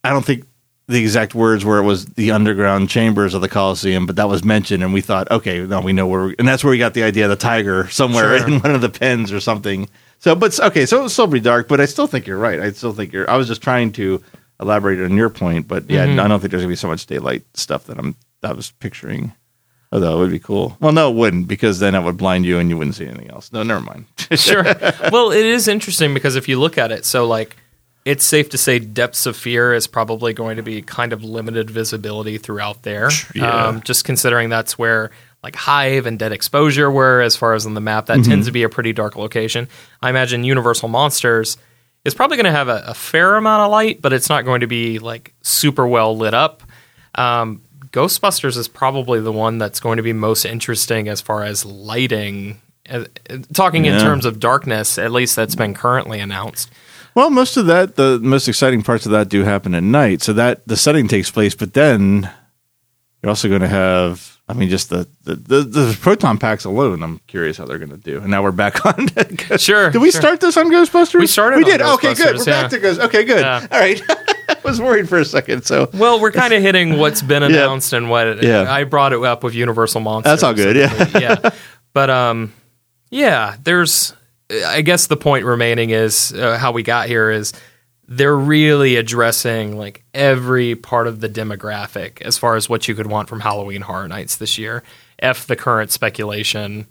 I 0.03 0.09
don't 0.09 0.25
think 0.25 0.45
the 0.87 0.99
exact 0.99 1.33
words 1.33 1.63
where 1.63 1.77
it 1.77 1.83
was 1.83 2.05
the 2.05 2.31
underground 2.31 2.89
chambers 2.89 3.33
of 3.33 3.41
the 3.41 3.47
Coliseum, 3.47 4.05
but 4.05 4.17
that 4.17 4.27
was 4.27 4.43
mentioned, 4.43 4.83
and 4.83 4.91
we 4.91 4.99
thought, 4.99 5.31
okay, 5.31 5.61
now 5.61 5.81
we 5.81 5.93
know 5.93 6.07
where, 6.07 6.35
and 6.37 6.45
that's 6.45 6.63
where 6.63 6.71
we 6.71 6.77
got 6.77 6.93
the 6.93 7.03
idea 7.03 7.25
of 7.25 7.29
the 7.29 7.35
tiger 7.37 7.87
somewhere 7.89 8.39
Sure. 8.39 8.47
in 8.47 8.59
one 8.61 8.75
of 8.75 8.81
the 8.81 8.89
pens 8.89 9.31
or 9.31 9.39
something. 9.39 9.87
So, 10.19 10.35
but 10.35 10.59
okay, 10.59 10.85
so 10.85 11.05
it's 11.05 11.13
still 11.13 11.27
be 11.27 11.39
dark, 11.39 11.69
but 11.69 11.79
I 11.79 11.85
still 11.85 12.07
think 12.07 12.27
you're 12.27 12.37
right. 12.37 12.59
I 12.59 12.71
still 12.71 12.91
think 12.93 13.13
you're. 13.13 13.29
I 13.29 13.37
was 13.37 13.47
just 13.47 13.61
trying 13.61 13.93
to 13.93 14.21
elaborate 14.61 14.99
on 15.03 15.15
your 15.17 15.29
point, 15.29 15.67
but 15.67 15.89
yeah, 15.89 16.05
Mm-hmm. 16.05 16.19
I 16.19 16.27
don't 16.27 16.39
think 16.39 16.51
there's 16.51 16.61
gonna 16.63 16.71
be 16.71 16.75
so 16.75 16.87
much 16.87 17.05
daylight 17.05 17.43
stuff 17.55 17.85
that 17.85 17.97
I'm 17.97 18.15
that 18.41 18.51
I 18.51 18.53
was 18.53 18.71
picturing. 18.71 19.33
Although 19.93 20.15
it 20.17 20.19
would 20.21 20.31
be 20.31 20.39
cool. 20.39 20.77
Well, 20.79 20.93
no, 20.93 21.11
it 21.11 21.15
wouldn't 21.15 21.47
because 21.49 21.79
then 21.79 21.93
that 21.93 22.03
would 22.03 22.15
blind 22.15 22.45
you 22.45 22.59
and 22.59 22.69
you 22.69 22.77
wouldn't 22.77 22.95
see 22.95 23.05
anything 23.05 23.29
else. 23.29 23.51
No, 23.51 23.61
never 23.61 23.81
mind. 23.81 24.05
sure. 24.35 24.63
Well, 25.11 25.31
it 25.31 25.45
is 25.45 25.67
interesting 25.67 26.13
because 26.13 26.37
if 26.37 26.47
you 26.47 26.57
look 26.59 26.77
at 26.77 26.93
it, 26.93 27.03
so 27.03 27.27
like 27.27 27.57
it's 28.05 28.25
safe 28.25 28.49
to 28.51 28.57
say 28.57 28.79
depths 28.79 29.25
of 29.25 29.35
fear 29.35 29.73
is 29.73 29.87
probably 29.87 30.31
going 30.33 30.55
to 30.55 30.63
be 30.63 30.81
kind 30.81 31.11
of 31.11 31.25
limited 31.25 31.69
visibility 31.69 32.37
throughout 32.37 32.83
there. 32.83 33.09
Yeah. 33.35 33.65
Um, 33.67 33.81
just 33.81 34.05
considering 34.05 34.47
that's 34.49 34.79
where 34.79 35.11
like 35.43 35.57
Hive 35.57 36.05
and 36.05 36.17
Dead 36.17 36.31
Exposure 36.31 36.89
were, 36.89 37.19
as 37.21 37.35
far 37.35 37.53
as 37.53 37.65
on 37.65 37.73
the 37.73 37.81
map, 37.81 38.05
that 38.05 38.19
Mm-hmm. 38.19 38.29
tends 38.31 38.45
to 38.47 38.53
be 38.53 38.63
a 38.63 38.69
pretty 38.69 38.93
dark 38.93 39.17
location. 39.17 39.67
I 40.01 40.09
imagine 40.09 40.45
Universal 40.45 40.87
Monsters 40.87 41.57
is 42.03 42.13
probably 42.13 42.37
going 42.37 42.45
to 42.45 42.51
have 42.51 42.67
a, 42.67 42.83
a 42.87 42.93
fair 42.93 43.35
amount 43.35 43.63
of 43.63 43.71
light, 43.71 44.01
but 44.01 44.13
it's 44.13 44.29
not 44.29 44.45
going 44.45 44.61
to 44.61 44.67
be 44.67 44.99
like 44.99 45.33
super 45.41 45.85
well 45.85 46.17
lit 46.17 46.33
up. 46.33 46.63
Um, 47.15 47.61
Ghostbusters 47.91 48.57
is 48.57 48.67
probably 48.67 49.19
the 49.19 49.31
one 49.31 49.57
that's 49.57 49.79
going 49.79 49.97
to 49.97 50.03
be 50.03 50.13
most 50.13 50.45
interesting 50.45 51.09
as 51.09 51.21
far 51.21 51.43
as 51.43 51.65
lighting. 51.65 52.61
Uh, 52.89 53.05
uh, 53.29 53.37
talking 53.53 53.85
in 53.85 53.99
terms 53.99 54.25
of 54.25 54.39
darkness, 54.39 54.97
at 54.97 55.11
least 55.11 55.35
that's 55.35 55.55
been 55.55 55.73
currently 55.73 56.19
announced. 56.19 56.71
Well, 57.13 57.29
most 57.29 57.57
of 57.57 57.65
that, 57.65 57.97
the 57.97 58.19
most 58.19 58.47
exciting 58.47 58.81
parts 58.81 59.05
of 59.05 59.11
that 59.11 59.27
do 59.29 59.43
happen 59.43 59.75
at 59.75 59.83
night. 59.83 60.21
So 60.21 60.33
that 60.33 60.65
the 60.67 60.77
setting 60.77 61.07
takes 61.07 61.29
place, 61.29 61.53
but 61.53 61.73
then 61.73 62.29
you're 63.21 63.29
also 63.29 63.49
going 63.49 63.61
to 63.61 63.67
have, 63.67 64.39
I 64.51 64.53
mean, 64.53 64.69
just 64.69 64.89
the, 64.89 65.07
the, 65.23 65.35
the, 65.35 65.61
the 65.61 65.97
proton 66.01 66.37
packs 66.37 66.65
alone. 66.65 67.01
I'm 67.01 67.19
curious 67.27 67.57
how 67.57 67.65
they're 67.65 67.77
going 67.79 67.91
to 67.91 67.97
do. 67.97 68.17
And 68.19 68.29
now 68.29 68.43
we're 68.43 68.51
back 68.51 68.85
on. 68.85 69.07
Sure, 69.57 69.89
Did 69.89 70.01
we 70.01 70.11
sure. 70.11 70.21
start 70.21 70.41
this 70.41 70.57
on 70.57 70.69
Ghostbusters? 70.69 71.19
We 71.19 71.27
started 71.27 71.57
We 71.57 71.63
did. 71.63 71.81
okay, 71.81 72.13
good. 72.13 72.37
We're 72.37 72.43
yeah. 72.43 72.61
back 72.63 72.71
to 72.71 72.79
Ghost. 72.79 72.99
Okay, 72.99 73.23
good. 73.23 73.39
Yeah. 73.41 73.65
All 73.71 73.79
right. 73.79 74.01
I 74.49 74.57
was 74.63 74.79
worried 74.81 75.07
for 75.09 75.17
a 75.17 75.25
second. 75.25 75.63
So 75.65 75.89
Well, 75.93 76.19
we're 76.19 76.31
kind 76.31 76.53
of 76.53 76.61
hitting 76.61 76.97
what's 76.97 77.21
been 77.21 77.41
announced 77.43 77.93
and 77.93 78.09
what 78.09 78.43
Yeah. 78.43 78.71
I 78.71 78.83
brought 78.83 79.13
it 79.13 79.23
up 79.23 79.43
with 79.43 79.55
Universal 79.55 80.01
Monsters. 80.01 80.29
That's 80.31 80.43
all 80.43 80.53
good, 80.53 80.75
yeah. 80.75 81.09
yeah. 81.19 81.49
But 81.93 82.09
um, 82.09 82.53
yeah. 83.09 83.55
There's, 83.63 84.13
I 84.65 84.81
guess 84.81 85.07
the 85.07 85.17
point 85.17 85.45
remaining 85.45 85.91
is 85.91 86.33
uh, 86.33 86.57
how 86.57 86.73
we 86.73 86.83
got 86.83 87.07
here 87.07 87.31
is 87.31 87.53
they're 88.13 88.35
really 88.35 88.97
addressing 88.97 89.77
like 89.77 90.03
every 90.13 90.75
part 90.75 91.07
of 91.07 91.21
the 91.21 91.29
demographic 91.29 92.21
as 92.21 92.37
far 92.37 92.57
as 92.57 92.67
what 92.67 92.85
you 92.89 92.93
could 92.93 93.07
want 93.07 93.29
from 93.29 93.39
Halloween 93.39 93.79
Horror 93.79 94.09
Nights 94.09 94.35
this 94.35 94.57
year. 94.57 94.83
If 95.17 95.47
the 95.47 95.55
current 95.55 95.91
speculation 95.91 96.87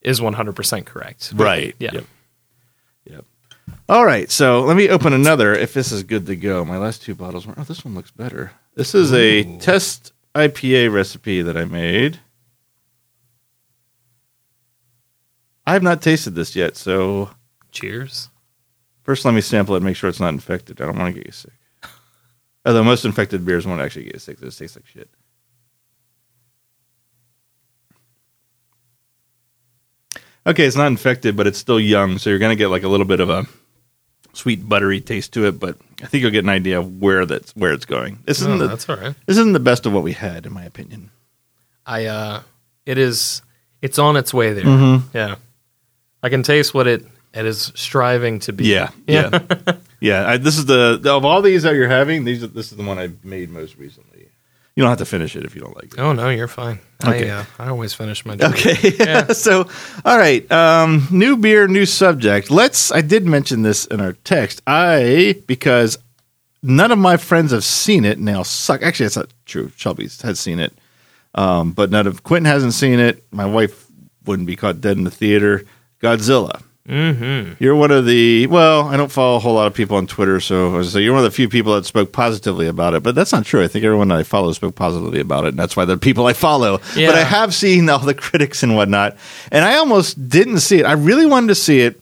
is 0.00 0.20
100% 0.20 0.86
correct. 0.86 1.34
Right. 1.36 1.76
Yeah. 1.78 1.90
Yep. 1.92 2.04
Yep. 3.10 3.24
All 3.90 4.06
right. 4.06 4.30
So 4.30 4.62
let 4.62 4.74
me 4.74 4.88
open 4.88 5.12
another. 5.12 5.52
If 5.52 5.74
this 5.74 5.92
is 5.92 6.02
good 6.02 6.24
to 6.24 6.36
go, 6.36 6.64
my 6.64 6.78
last 6.78 7.02
two 7.02 7.14
bottles 7.14 7.46
were. 7.46 7.52
Oh, 7.58 7.64
this 7.64 7.84
one 7.84 7.94
looks 7.94 8.10
better. 8.10 8.52
This 8.74 8.94
is 8.94 9.12
a 9.12 9.58
test 9.58 10.14
IPA 10.34 10.90
recipe 10.94 11.42
that 11.42 11.58
I 11.58 11.66
made. 11.66 12.20
I 15.66 15.74
have 15.74 15.82
not 15.82 16.00
tasted 16.00 16.34
this 16.34 16.56
yet, 16.56 16.74
so 16.74 17.32
Cheers. 17.70 18.30
First 19.08 19.24
let 19.24 19.32
me 19.32 19.40
sample 19.40 19.74
it 19.74 19.78
and 19.78 19.86
make 19.86 19.96
sure 19.96 20.10
it's 20.10 20.20
not 20.20 20.34
infected. 20.34 20.82
I 20.82 20.84
don't 20.84 20.98
want 20.98 21.14
to 21.14 21.18
get 21.18 21.26
you 21.28 21.32
sick. 21.32 21.54
Although 22.66 22.84
most 22.84 23.06
infected 23.06 23.42
beers 23.46 23.66
won't 23.66 23.80
actually 23.80 24.04
get 24.04 24.12
you 24.12 24.18
sick. 24.20 24.38
This 24.38 24.58
tastes 24.58 24.76
like 24.76 24.84
shit. 24.86 25.08
Okay, 30.46 30.66
it's 30.66 30.76
not 30.76 30.88
infected, 30.88 31.38
but 31.38 31.46
it's 31.46 31.56
still 31.58 31.80
young, 31.80 32.18
so 32.18 32.28
you're 32.28 32.38
gonna 32.38 32.54
get 32.54 32.68
like 32.68 32.82
a 32.82 32.88
little 32.88 33.06
bit 33.06 33.20
of 33.20 33.30
a 33.30 33.46
sweet 34.34 34.68
buttery 34.68 35.00
taste 35.00 35.32
to 35.32 35.46
it. 35.46 35.58
But 35.58 35.78
I 36.02 36.06
think 36.06 36.20
you'll 36.20 36.30
get 36.30 36.44
an 36.44 36.50
idea 36.50 36.78
of 36.78 37.00
where 37.00 37.24
that's 37.24 37.56
where 37.56 37.72
it's 37.72 37.86
going. 37.86 38.18
This 38.26 38.40
isn't 38.42 38.52
Oh, 38.52 38.58
the, 38.58 38.68
that's 38.68 38.90
all 38.90 38.96
right. 38.96 39.14
this 39.24 39.38
isn't 39.38 39.54
the 39.54 39.58
best 39.60 39.86
of 39.86 39.94
what 39.94 40.02
we 40.02 40.12
had, 40.12 40.44
in 40.44 40.52
my 40.52 40.64
opinion. 40.64 41.08
I 41.86 42.04
uh 42.04 42.42
it 42.84 42.98
is 42.98 43.40
it's 43.80 43.98
on 43.98 44.18
its 44.18 44.34
way 44.34 44.52
there. 44.52 44.64
Mm-hmm. 44.64 45.16
Yeah. 45.16 45.36
I 46.22 46.28
can 46.28 46.42
taste 46.42 46.74
what 46.74 46.86
it 46.86 47.06
it 47.34 47.46
is 47.46 47.72
striving 47.74 48.40
to 48.40 48.52
be. 48.52 48.66
Yeah, 48.66 48.90
yeah, 49.06 49.40
yeah. 50.00 50.28
I, 50.28 50.36
this 50.38 50.58
is 50.58 50.66
the 50.66 51.00
of 51.04 51.24
all 51.24 51.42
these 51.42 51.62
that 51.62 51.74
you're 51.74 51.88
having. 51.88 52.24
These 52.24 52.44
are, 52.44 52.48
this 52.48 52.70
is 52.70 52.78
the 52.78 52.84
one 52.84 52.98
I 52.98 53.10
made 53.22 53.50
most 53.50 53.76
recently. 53.76 54.28
You 54.78 54.84
don't 54.84 54.90
have 54.90 54.98
to 54.98 55.06
finish 55.06 55.34
it 55.34 55.44
if 55.44 55.56
you 55.56 55.60
don't 55.60 55.74
like 55.74 55.86
it. 55.86 55.98
Oh 55.98 56.12
no, 56.12 56.28
you're 56.28 56.46
fine. 56.46 56.78
Okay. 57.04 57.30
I 57.30 57.40
uh, 57.40 57.44
I 57.58 57.68
always 57.68 57.94
finish 57.94 58.24
my 58.24 58.36
drink. 58.36 58.64
Okay. 58.64 59.24
so, 59.32 59.68
all 60.04 60.16
right. 60.16 60.50
Um, 60.52 61.08
new 61.10 61.36
beer, 61.36 61.66
new 61.66 61.84
subject. 61.84 62.48
Let's. 62.48 62.92
I 62.92 63.00
did 63.00 63.26
mention 63.26 63.62
this 63.62 63.86
in 63.86 64.00
our 64.00 64.12
text. 64.12 64.62
I 64.68 65.42
because 65.48 65.98
none 66.62 66.92
of 66.92 66.98
my 66.98 67.16
friends 67.16 67.50
have 67.50 67.64
seen 67.64 68.04
it, 68.04 68.20
now. 68.20 68.44
suck. 68.44 68.82
Actually, 68.82 69.06
that's 69.06 69.16
not 69.16 69.34
true. 69.46 69.72
Shelby 69.74 70.08
has 70.22 70.38
seen 70.38 70.60
it, 70.60 70.72
um, 71.34 71.72
but 71.72 71.90
none 71.90 72.06
of 72.06 72.22
Quentin 72.22 72.46
hasn't 72.46 72.74
seen 72.74 73.00
it. 73.00 73.24
My 73.32 73.46
wife 73.46 73.88
wouldn't 74.26 74.46
be 74.46 74.54
caught 74.54 74.80
dead 74.80 74.96
in 74.96 75.02
the 75.02 75.10
theater. 75.10 75.64
Godzilla. 76.00 76.62
Mm-hmm. 76.88 77.62
You're 77.62 77.74
one 77.74 77.90
of 77.90 78.06
the 78.06 78.46
well. 78.46 78.88
I 78.88 78.96
don't 78.96 79.12
follow 79.12 79.36
a 79.36 79.38
whole 79.38 79.54
lot 79.54 79.66
of 79.66 79.74
people 79.74 79.98
on 79.98 80.06
Twitter, 80.06 80.40
so 80.40 80.82
so 80.82 80.98
you're 80.98 81.12
one 81.12 81.22
of 81.22 81.30
the 81.30 81.34
few 81.34 81.48
people 81.48 81.74
that 81.74 81.84
spoke 81.84 82.12
positively 82.12 82.66
about 82.66 82.94
it. 82.94 83.02
But 83.02 83.14
that's 83.14 83.30
not 83.30 83.44
true. 83.44 83.62
I 83.62 83.68
think 83.68 83.84
everyone 83.84 84.08
that 84.08 84.18
I 84.18 84.22
follow 84.22 84.52
spoke 84.52 84.74
positively 84.74 85.20
about 85.20 85.44
it, 85.44 85.48
and 85.48 85.58
that's 85.58 85.76
why 85.76 85.84
they're 85.84 85.98
people 85.98 86.26
I 86.26 86.32
follow. 86.32 86.80
Yeah. 86.96 87.08
But 87.08 87.16
I 87.16 87.24
have 87.24 87.54
seen 87.54 87.90
all 87.90 87.98
the 87.98 88.14
critics 88.28 88.62
and 88.62 88.74
whatnot, 88.74 89.18
and 89.52 89.66
I 89.66 89.76
almost 89.76 90.28
didn't 90.30 90.60
see 90.60 90.78
it. 90.78 90.86
I 90.86 90.92
really 90.92 91.26
wanted 91.26 91.48
to 91.48 91.54
see 91.54 91.80
it 91.80 92.00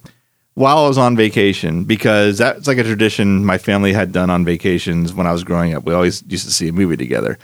while 0.54 0.78
I 0.78 0.88
was 0.88 0.98
on 0.98 1.16
vacation 1.16 1.82
because 1.82 2.38
that's 2.38 2.68
like 2.68 2.78
a 2.78 2.84
tradition 2.84 3.44
my 3.44 3.58
family 3.58 3.92
had 3.92 4.12
done 4.12 4.30
on 4.30 4.44
vacations 4.44 5.12
when 5.12 5.26
I 5.26 5.32
was 5.32 5.42
growing 5.42 5.74
up. 5.74 5.84
We 5.84 5.94
always 5.94 6.22
used 6.28 6.46
to 6.46 6.52
see 6.52 6.68
a 6.68 6.72
movie 6.72 6.96
together. 6.96 7.38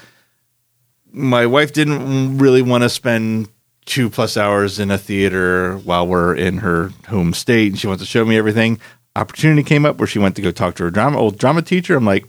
My 1.11 1.47
wife 1.47 1.73
didn't 1.73 2.39
really 2.39 2.63
want 2.63 2.85
to 2.85 2.89
spend 2.89 3.49
two 3.85 4.09
plus 4.11 4.37
hours 4.37 4.79
in 4.79 4.91
a 4.91 4.99
theater 4.99 5.77
while 5.79 6.07
we're 6.07 6.35
in 6.35 6.59
her 6.59 6.91
home 7.09 7.33
state, 7.35 7.73
and 7.73 7.79
she 7.79 7.87
wants 7.87 8.03
to 8.03 8.07
show 8.09 8.25
me 8.25 8.37
everything. 8.37 8.79
Opportunity 9.17 9.63
came 9.63 9.85
up 9.85 9.99
where 9.99 10.07
she 10.07 10.19
went 10.19 10.37
to 10.37 10.43
go 10.43 10.51
talk 10.51 10.75
to 10.77 10.85
her 10.85 10.91
drama 10.91 11.19
old 11.19 11.39
drama 11.39 11.63
teacher. 11.63 11.97
I'm 11.97 12.05
like, 12.07 12.27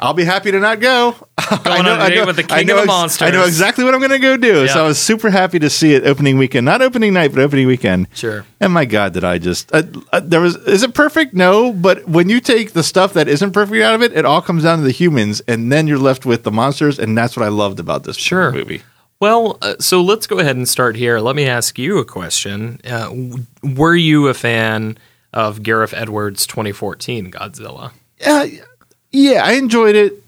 I'll 0.00 0.14
be 0.14 0.24
happy 0.24 0.50
to 0.50 0.58
not 0.58 0.80
go. 0.80 1.12
Going 1.64 1.86
on 1.86 2.00
a 2.00 2.08
date 2.08 2.26
with 2.26 2.36
the 2.36 2.46
I 2.50 2.62
know 2.62 2.76
of 2.76 2.80
the 2.82 2.86
monsters. 2.86 3.28
I 3.28 3.30
know 3.30 3.44
exactly 3.44 3.84
what 3.84 3.94
I'm 3.94 4.00
going 4.00 4.10
to 4.12 4.18
go 4.18 4.36
do. 4.36 4.66
So 4.66 4.82
I 4.82 4.86
was 4.86 4.98
super 4.98 5.30
happy 5.30 5.58
to 5.58 5.70
see 5.70 5.94
it 5.94 6.04
opening 6.06 6.38
weekend, 6.38 6.64
not 6.64 6.82
opening 6.82 7.12
night, 7.12 7.32
but 7.34 7.40
opening 7.42 7.66
weekend. 7.66 8.08
Sure. 8.14 8.44
And 8.60 8.72
my 8.72 8.86
God, 8.86 9.12
did 9.12 9.24
I 9.24 9.38
just 9.38 9.72
uh, 9.74 9.82
uh, 10.12 10.20
there 10.20 10.40
was 10.40 10.56
is 10.56 10.82
it 10.82 10.94
perfect? 10.94 11.34
No, 11.34 11.72
but 11.72 12.08
when 12.08 12.28
you 12.28 12.40
take 12.40 12.72
the 12.72 12.82
stuff 12.82 13.12
that 13.12 13.28
isn't 13.28 13.52
perfect 13.52 13.82
out 13.82 13.94
of 13.94 14.02
it, 14.02 14.16
it 14.16 14.24
all 14.24 14.40
comes 14.40 14.62
down 14.64 14.78
to 14.78 14.84
the 14.84 14.90
humans, 14.90 15.42
and 15.46 15.70
then 15.70 15.86
you're 15.86 15.98
left 15.98 16.24
with 16.26 16.42
the 16.44 16.50
monsters, 16.50 16.98
and 16.98 17.16
that's 17.16 17.36
what 17.36 17.44
I 17.44 17.48
loved 17.48 17.78
about 17.78 18.04
this 18.04 18.16
Sure. 18.16 18.50
movie. 18.50 18.82
Well, 19.20 19.58
uh, 19.62 19.74
so 19.80 20.00
let's 20.00 20.26
go 20.28 20.38
ahead 20.38 20.56
and 20.56 20.68
start 20.68 20.94
here. 20.96 21.18
Let 21.18 21.34
me 21.34 21.46
ask 21.46 21.78
you 21.78 21.98
a 21.98 22.04
question. 22.04 22.80
Uh, 22.84 23.08
w- 23.08 23.46
were 23.62 23.96
you 23.96 24.28
a 24.28 24.34
fan 24.34 24.96
of 25.32 25.62
Gareth 25.62 25.92
Edwards' 25.92 26.46
2014 26.46 27.32
Godzilla? 27.32 27.90
Uh, 28.24 28.46
yeah, 29.10 29.42
I 29.44 29.52
enjoyed 29.54 29.96
it 29.96 30.22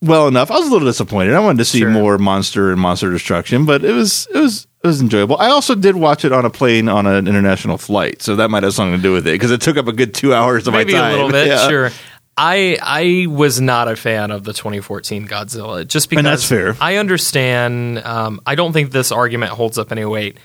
well 0.00 0.28
enough. 0.28 0.52
I 0.52 0.58
was 0.58 0.68
a 0.68 0.70
little 0.70 0.86
disappointed. 0.86 1.34
I 1.34 1.40
wanted 1.40 1.58
to 1.58 1.64
see 1.64 1.80
Sure. 1.80 1.90
more 1.90 2.16
monster 2.16 2.70
and 2.70 2.80
monster 2.80 3.10
destruction, 3.10 3.64
but 3.66 3.84
it 3.84 3.92
was 3.92 4.28
it 4.32 4.38
was 4.38 4.68
it 4.84 4.86
was 4.86 5.00
enjoyable. 5.00 5.36
I 5.38 5.48
also 5.48 5.74
did 5.74 5.96
watch 5.96 6.24
it 6.24 6.30
on 6.32 6.44
a 6.44 6.50
plane 6.50 6.88
on 6.88 7.06
an 7.06 7.26
international 7.26 7.76
flight, 7.76 8.22
so 8.22 8.36
that 8.36 8.50
might 8.50 8.62
have 8.62 8.72
something 8.74 8.96
to 8.96 9.02
do 9.02 9.12
with 9.12 9.26
it 9.26 9.32
because 9.32 9.50
it 9.50 9.60
took 9.60 9.76
up 9.76 9.88
a 9.88 9.92
good 9.92 10.14
two 10.14 10.32
hours 10.32 10.68
of 10.68 10.74
Maybe 10.74 10.92
my 10.92 10.98
a 10.98 11.02
time. 11.02 11.12
little 11.12 11.30
bit, 11.30 11.46
Yeah. 11.48 11.68
sure. 11.68 11.90
I 12.38 12.78
I 12.80 13.26
was 13.28 13.60
not 13.60 13.88
a 13.88 13.96
fan 13.96 14.30
of 14.30 14.44
the 14.44 14.52
2014 14.52 15.26
Godzilla 15.26 15.86
just 15.86 16.08
because 16.08 16.20
And 16.20 16.26
that's 16.26 16.44
fair. 16.48 16.76
I 16.80 16.96
understand. 16.96 17.98
Um, 17.98 18.40
I 18.46 18.54
don't 18.54 18.72
think 18.72 18.92
this 18.92 19.10
argument 19.12 19.52
holds 19.52 19.76
up 19.78 19.90
any 19.92 20.04
weight 20.04 20.38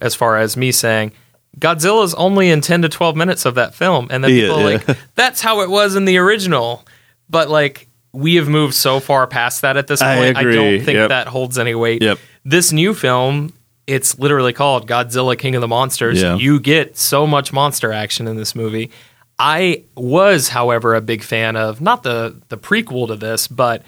as 0.00 0.14
far 0.14 0.36
as 0.38 0.56
me 0.56 0.70
saying 0.72 1.12
Godzilla's 1.58 2.14
only 2.14 2.50
in 2.50 2.60
10 2.60 2.82
to 2.82 2.88
12 2.88 3.16
minutes 3.16 3.44
of 3.44 3.56
that 3.56 3.74
film, 3.74 4.06
and 4.10 4.22
then 4.22 4.30
Yeah, 4.32 4.42
people 4.42 4.56
are 4.60 4.70
yeah. 4.70 4.80
like 4.86 4.98
that's 5.16 5.40
how 5.40 5.60
it 5.62 5.68
was 5.70 5.96
in 5.96 6.04
the 6.04 6.18
original. 6.18 6.86
But 7.28 7.50
like 7.50 7.88
we 8.12 8.36
have 8.36 8.48
moved 8.48 8.74
so 8.74 9.00
far 9.00 9.26
past 9.26 9.62
that 9.62 9.76
at 9.76 9.86
this 9.86 10.00
point. 10.00 10.36
I, 10.36 10.40
agree. 10.40 10.54
don't 10.54 10.84
think 10.84 10.96
Yep. 10.96 11.08
that 11.10 11.26
holds 11.28 11.58
any 11.58 11.74
weight. 11.74 12.02
Yep. 12.02 12.18
This 12.44 12.72
new 12.72 12.94
film. 12.94 13.52
It's 13.86 14.20
literally 14.20 14.52
called 14.52 14.86
Godzilla 14.88 15.36
King 15.36 15.56
of 15.56 15.62
the 15.62 15.66
Monsters. 15.68 16.22
Yeah. 16.22 16.36
You 16.36 16.60
get 16.60 16.96
so 16.96 17.26
much 17.26 17.52
monster 17.52 17.92
action 17.92 18.28
in 18.28 18.36
this 18.36 18.54
movie. 18.54 18.92
I 19.40 19.84
was, 19.96 20.48
however, 20.50 20.94
a 20.94 21.00
big 21.00 21.22
fan 21.22 21.56
of 21.56 21.80
not 21.80 22.02
the 22.02 22.36
the 22.48 22.58
prequel 22.58 23.08
to 23.08 23.16
this, 23.16 23.48
but 23.48 23.82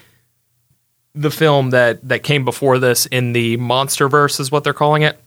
the 1.13 1.29
film 1.29 1.69
that 1.69 2.07
that 2.09 2.23
came 2.23 2.43
before 2.43 2.79
this 2.79 3.05
in 3.05 3.33
the 3.33 3.57
MonsterVerse 3.57 4.39
is 4.39 4.51
what 4.51 4.63
they're 4.63 4.73
calling 4.73 5.03
it. 5.03 5.19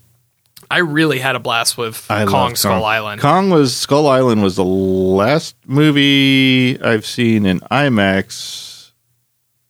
I 0.69 0.79
really 0.79 1.19
had 1.19 1.37
a 1.37 1.39
blast 1.39 1.77
with 1.77 2.05
I 2.11 2.25
Kong 2.25 2.55
Skull 2.57 2.83
Island. 2.83 3.21
Kong 3.21 3.49
was 3.49 3.73
Skull 3.75 4.05
Island 4.07 4.43
was 4.43 4.57
the 4.57 4.65
last 4.65 5.55
movie 5.65 6.77
I've 6.81 7.05
seen 7.05 7.45
in 7.45 7.61
IMAX. 7.61 8.91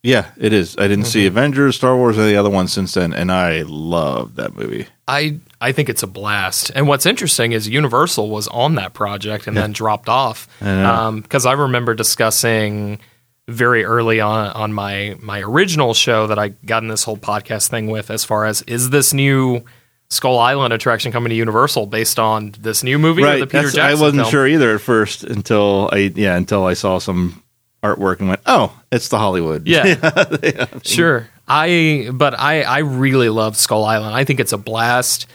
Yeah, 0.01 0.31
it 0.37 0.53
is. 0.53 0.75
I 0.77 0.83
didn't 0.87 1.03
Mm-hmm. 1.03 1.11
see 1.11 1.25
Avengers, 1.27 1.75
Star 1.75 1.95
Wars, 1.95 2.17
or 2.17 2.25
the 2.25 2.37
other 2.37 2.49
ones 2.49 2.73
since 2.73 2.93
then, 2.95 3.13
and 3.13 3.31
I 3.31 3.63
love 3.63 4.35
that 4.37 4.55
movie. 4.55 4.87
I 5.07 5.39
I 5.59 5.71
think 5.71 5.89
it's 5.89 6.03
a 6.03 6.07
blast. 6.07 6.71
And 6.75 6.87
what's 6.87 7.05
interesting 7.05 7.51
is 7.51 7.67
Universal 7.67 8.29
was 8.29 8.47
on 8.49 8.75
that 8.75 8.93
project 8.93 9.47
and 9.47 9.57
then 9.57 9.71
dropped 9.71 10.07
off 10.09 10.47
because 10.59 11.45
um, 11.45 11.49
I 11.49 11.53
remember 11.53 11.93
discussing 11.95 12.99
very 13.47 13.85
early 13.85 14.19
on 14.19 14.47
on 14.49 14.73
my 14.73 15.15
my 15.19 15.41
original 15.41 15.93
show 15.93 16.27
that 16.27 16.37
I 16.37 16.49
got 16.49 16.83
in 16.83 16.89
this 16.89 17.03
whole 17.03 17.17
podcast 17.17 17.69
thing 17.69 17.87
with 17.87 18.11
as 18.11 18.23
far 18.25 18.45
as 18.45 18.61
is 18.63 18.89
this 18.89 19.13
new 19.13 19.63
Skull 20.09 20.37
Island 20.37 20.73
attraction 20.73 21.11
coming 21.11 21.29
to 21.31 21.35
Universal 21.35 21.87
based 21.87 22.19
on 22.19 22.53
this 22.59 22.83
new 22.83 22.99
movie 22.99 23.23
or 23.23 23.39
the 23.39 23.47
Peter 23.47 23.69
that's- 23.69 23.73
Jackson 23.73 23.97
I 23.97 24.01
wasn't 24.01 24.21
film? 24.23 24.31
sure 24.31 24.47
either 24.47 24.75
at 24.75 24.81
first 24.81 25.23
until 25.23 25.89
I 25.91 26.11
yeah 26.15 26.35
until 26.35 26.65
I 26.65 26.73
saw 26.73 26.99
some 26.99 27.41
artwork 27.83 28.19
and 28.19 28.29
went, 28.29 28.41
oh, 28.45 28.77
it's 28.91 29.09
the 29.09 29.17
Hollywood. 29.17 29.67
Yeah. 29.67 30.65
Sure. 30.83 31.27
I 31.47 32.09
but 32.13 32.37
I 32.37 32.63
I 32.63 32.79
really 32.79 33.29
love 33.29 33.55
Skull 33.55 33.85
Island. 33.85 34.13
I 34.13 34.23
think 34.25 34.39
it's 34.39 34.53
a 34.53 34.57
blast. 34.57 35.25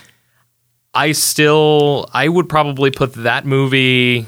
I 0.95 1.13
still 1.13 2.09
I 2.13 2.29
would 2.29 2.49
probably 2.49 2.91
put 2.91 3.15
that 3.15 3.47
movie 3.47 4.27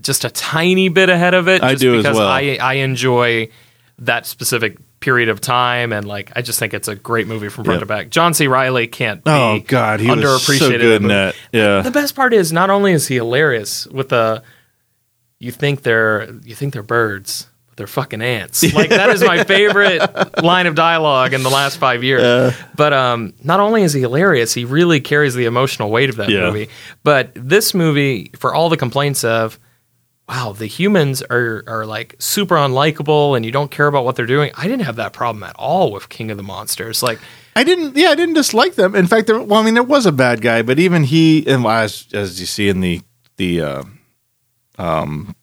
just 0.00 0.24
a 0.24 0.30
tiny 0.30 0.88
bit 0.88 1.08
ahead 1.08 1.34
of 1.34 1.48
it 1.48 1.62
I 1.62 1.72
just 1.72 1.80
do 1.82 1.94
as 1.96 2.02
because 2.02 2.16
well. 2.16 2.28
I 2.28 2.58
I 2.60 2.74
enjoy 2.74 3.48
that 4.00 4.26
specific 4.26 4.78
period 5.00 5.28
of 5.28 5.40
time 5.40 5.92
and 5.92 6.06
like 6.06 6.32
I 6.34 6.42
just 6.42 6.58
think 6.58 6.74
it's 6.74 6.88
a 6.88 6.94
great 6.94 7.26
movie 7.26 7.48
from 7.48 7.64
front 7.64 7.76
Yeah. 7.76 7.80
to 7.80 7.86
back. 7.86 8.10
John 8.10 8.34
C. 8.34 8.46
Reilly 8.48 8.86
can't 8.86 9.20
oh, 9.26 9.54
be 9.58 9.60
Oh 9.60 9.64
God, 9.66 10.00
he 10.00 10.08
was 10.08 10.18
underappreciated 10.18 10.58
so 10.58 10.70
good 10.70 11.02
in 11.02 11.08
that. 11.08 11.36
Yeah. 11.52 11.82
The 11.82 11.90
best 11.90 12.16
part 12.16 12.32
is 12.34 12.52
not 12.52 12.70
only 12.70 12.92
is 12.92 13.06
he 13.06 13.16
hilarious 13.16 13.86
with 13.86 14.08
the 14.08 14.42
you 15.38 15.52
think 15.52 15.82
they're 15.82 16.32
you 16.42 16.54
think 16.54 16.72
they're 16.72 16.82
birds, 16.82 17.48
they're 17.76 17.86
fucking 17.86 18.22
ants. 18.22 18.62
Like 18.74 18.90
that 18.90 19.10
is 19.10 19.22
my 19.22 19.44
favorite 19.44 20.42
line 20.42 20.66
of 20.66 20.74
dialogue 20.74 21.32
in 21.32 21.42
the 21.42 21.50
last 21.50 21.76
five 21.78 22.02
years. 22.04 22.54
but 22.76 22.92
um, 22.92 23.34
not 23.42 23.60
only 23.60 23.82
is 23.82 23.92
he 23.92 24.00
hilarious, 24.00 24.52
he 24.54 24.64
really 24.64 25.00
carries 25.00 25.34
the 25.34 25.44
emotional 25.46 25.90
weight 25.90 26.10
of 26.10 26.16
that 26.16 26.28
Yeah. 26.30 26.46
movie. 26.46 26.68
But 27.02 27.32
this 27.34 27.74
movie, 27.74 28.30
for 28.36 28.54
all 28.54 28.68
the 28.68 28.76
complaints 28.76 29.24
of 29.24 29.58
wow, 30.26 30.52
the 30.52 30.66
humans 30.66 31.20
are 31.22 31.62
are 31.66 31.84
like 31.84 32.14
super 32.18 32.54
unlikable 32.56 33.36
and 33.36 33.44
you 33.44 33.52
don't 33.52 33.70
care 33.70 33.86
about 33.86 34.04
what 34.06 34.16
they're 34.16 34.24
doing. 34.24 34.50
I 34.54 34.62
didn't 34.68 34.84
have 34.86 34.96
that 34.96 35.12
problem 35.12 35.42
at 35.42 35.54
all 35.56 35.92
with 35.92 36.08
King 36.08 36.30
of 36.30 36.36
the 36.38 36.42
Monsters. 36.42 37.02
Like 37.02 37.18
I 37.56 37.62
didn't. 37.62 37.94
Yeah, 37.96 38.08
I 38.08 38.14
didn't 38.14 38.34
dislike 38.34 38.74
them. 38.74 38.94
In 38.94 39.06
fact, 39.06 39.26
there, 39.26 39.38
well, 39.40 39.60
I 39.60 39.64
mean, 39.64 39.74
there 39.74 39.82
was 39.82 40.06
a 40.06 40.12
bad 40.12 40.40
guy, 40.40 40.62
but 40.62 40.78
even 40.78 41.04
he, 41.04 41.46
and 41.46 41.66
as 41.66 42.06
as 42.14 42.40
you 42.40 42.46
see 42.46 42.68
in 42.68 42.80
the 42.80 43.02
the 43.36 43.60
uh, 43.60 43.82
um 44.78 45.34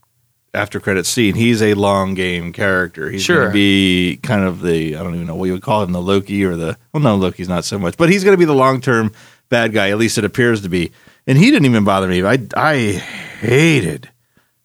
after 0.53 0.79
credit 0.79 1.05
scene, 1.05 1.35
he's 1.35 1.61
a 1.61 1.73
long 1.75 2.13
game 2.13 2.51
character. 2.53 3.09
He's 3.09 3.23
Sure. 3.23 3.37
going 3.41 3.49
to 3.49 3.53
be 3.53 4.19
kind 4.21 4.43
of 4.43 4.61
the 4.61 4.95
I 4.97 5.03
don't 5.03 5.15
even 5.15 5.27
know 5.27 5.35
what 5.35 5.45
you 5.45 5.53
would 5.53 5.61
call 5.61 5.83
him, 5.83 5.91
the 5.91 6.01
Loki 6.01 6.43
or 6.43 6.55
the 6.55 6.77
well, 6.93 7.01
no, 7.01 7.15
Loki's 7.15 7.49
not 7.49 7.63
so 7.65 7.79
much, 7.79 7.95
but 7.97 8.09
he's 8.09 8.23
going 8.23 8.33
to 8.33 8.37
be 8.39 8.45
the 8.45 8.53
long 8.55 8.81
term 8.81 9.11
bad 9.49 9.73
guy. 9.73 9.89
At 9.91 9.97
least 9.97 10.17
it 10.17 10.25
appears 10.25 10.61
to 10.61 10.69
be. 10.69 10.91
And 11.27 11.37
he 11.37 11.51
didn't 11.51 11.65
even 11.65 11.83
bother 11.83 12.07
me. 12.07 12.23
I 12.23 12.39
I 12.55 12.77
hated. 13.41 14.09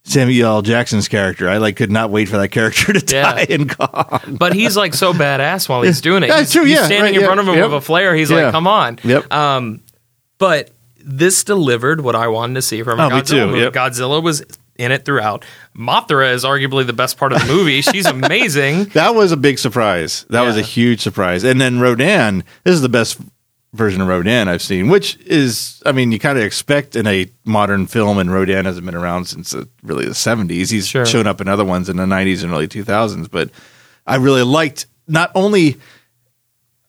Samuel 0.05 0.47
L. 0.49 0.63
Jackson's 0.63 1.09
character. 1.09 1.49
I 1.49 1.57
like 1.59 1.75
could 1.77 1.91
not 1.91 2.11
wait 2.11 2.29
for 2.29 2.37
that 2.39 2.49
character 2.51 2.93
to 2.93 3.15
Yeah. 3.17 3.33
die 3.35 3.47
and 3.51 3.69
Kong. 3.77 4.37
But 4.39 4.53
he's 4.55 4.77
like 4.77 4.95
so 4.95 5.13
badass 5.13 5.69
while 5.69 5.83
he's 5.83 6.01
doing 6.01 6.23
it. 6.23 6.29
Yeah, 6.31 6.39
he's, 6.41 6.53
true, 6.53 6.65
he's 6.65 6.77
yeah, 6.79 6.85
standing 6.87 7.03
right, 7.03 7.15
in 7.15 7.21
yeah, 7.21 7.27
front 7.27 7.41
of 7.41 7.49
him 7.49 7.55
yep. 7.57 7.65
with 7.65 7.75
a 7.75 7.81
flare. 7.81 8.15
He's 8.15 8.31
Yeah. 8.31 8.45
like, 8.45 8.53
"Come 8.53 8.69
on!" 8.69 9.01
Yep. 9.03 9.33
Um, 9.33 9.81
but 10.39 10.71
this 11.05 11.43
delivered 11.43 12.01
what 12.01 12.15
I 12.15 12.29
wanted 12.29 12.55
to 12.55 12.63
see 12.63 12.83
from 12.85 13.01
Oh, 13.01 13.09
Godzilla 13.11 13.57
yep. 13.59 13.73
Godzilla 13.73 14.23
was 14.23 14.45
in 14.79 14.93
it 14.93 15.05
throughout. 15.05 15.45
Mothra 15.77 16.33
is 16.33 16.45
arguably 16.45 16.87
the 16.87 16.93
best 16.93 17.17
part 17.19 17.33
of 17.33 17.41
the 17.41 17.47
movie. 17.53 17.81
She's 17.83 18.07
amazing. 18.19 18.85
That 18.87 19.15
was 19.15 19.33
a 19.33 19.37
big 19.37 19.59
surprise. 19.59 20.25
That 20.31 20.43
was 20.43 20.57
a 20.57 20.63
huge 20.63 21.01
surprise. 21.01 21.45
And 21.45 21.61
then 21.61 21.81
Rodan, 21.81 22.45
this 22.65 22.75
is 22.75 22.83
the 22.83 22.89
best 22.89 23.19
version 23.73 24.01
of 24.01 24.09
Rodan 24.09 24.49
I've 24.49 24.63
seen, 24.63 24.89
which 24.89 25.19
is, 25.27 25.83
I 25.85 25.93
mean, 25.93 26.11
you 26.13 26.19
kind 26.19 26.39
of 26.39 26.45
expect 26.45 26.97
in 26.97 27.07
a 27.07 27.31
modern 27.45 27.87
film, 27.87 28.19
and 28.19 28.33
Rodan 28.33 28.65
hasn't 28.65 28.87
been 28.87 28.95
around 28.95 29.27
since 29.27 29.55
uh, 29.55 29.65
really 29.83 30.05
the 30.07 30.13
70s. 30.13 30.71
He's 30.71 30.87
Sure. 30.89 31.05
shown 31.05 31.27
up 31.27 31.41
in 31.43 31.49
other 31.49 31.65
ones 31.65 31.89
in 31.91 31.97
the 31.97 32.05
90s 32.07 32.43
and 32.43 32.53
early 32.53 32.69
2000s. 32.69 33.31
But 33.31 33.51
I 34.07 34.17
really 34.17 34.43
liked 34.45 34.87
not 35.09 35.31
only. 35.35 35.77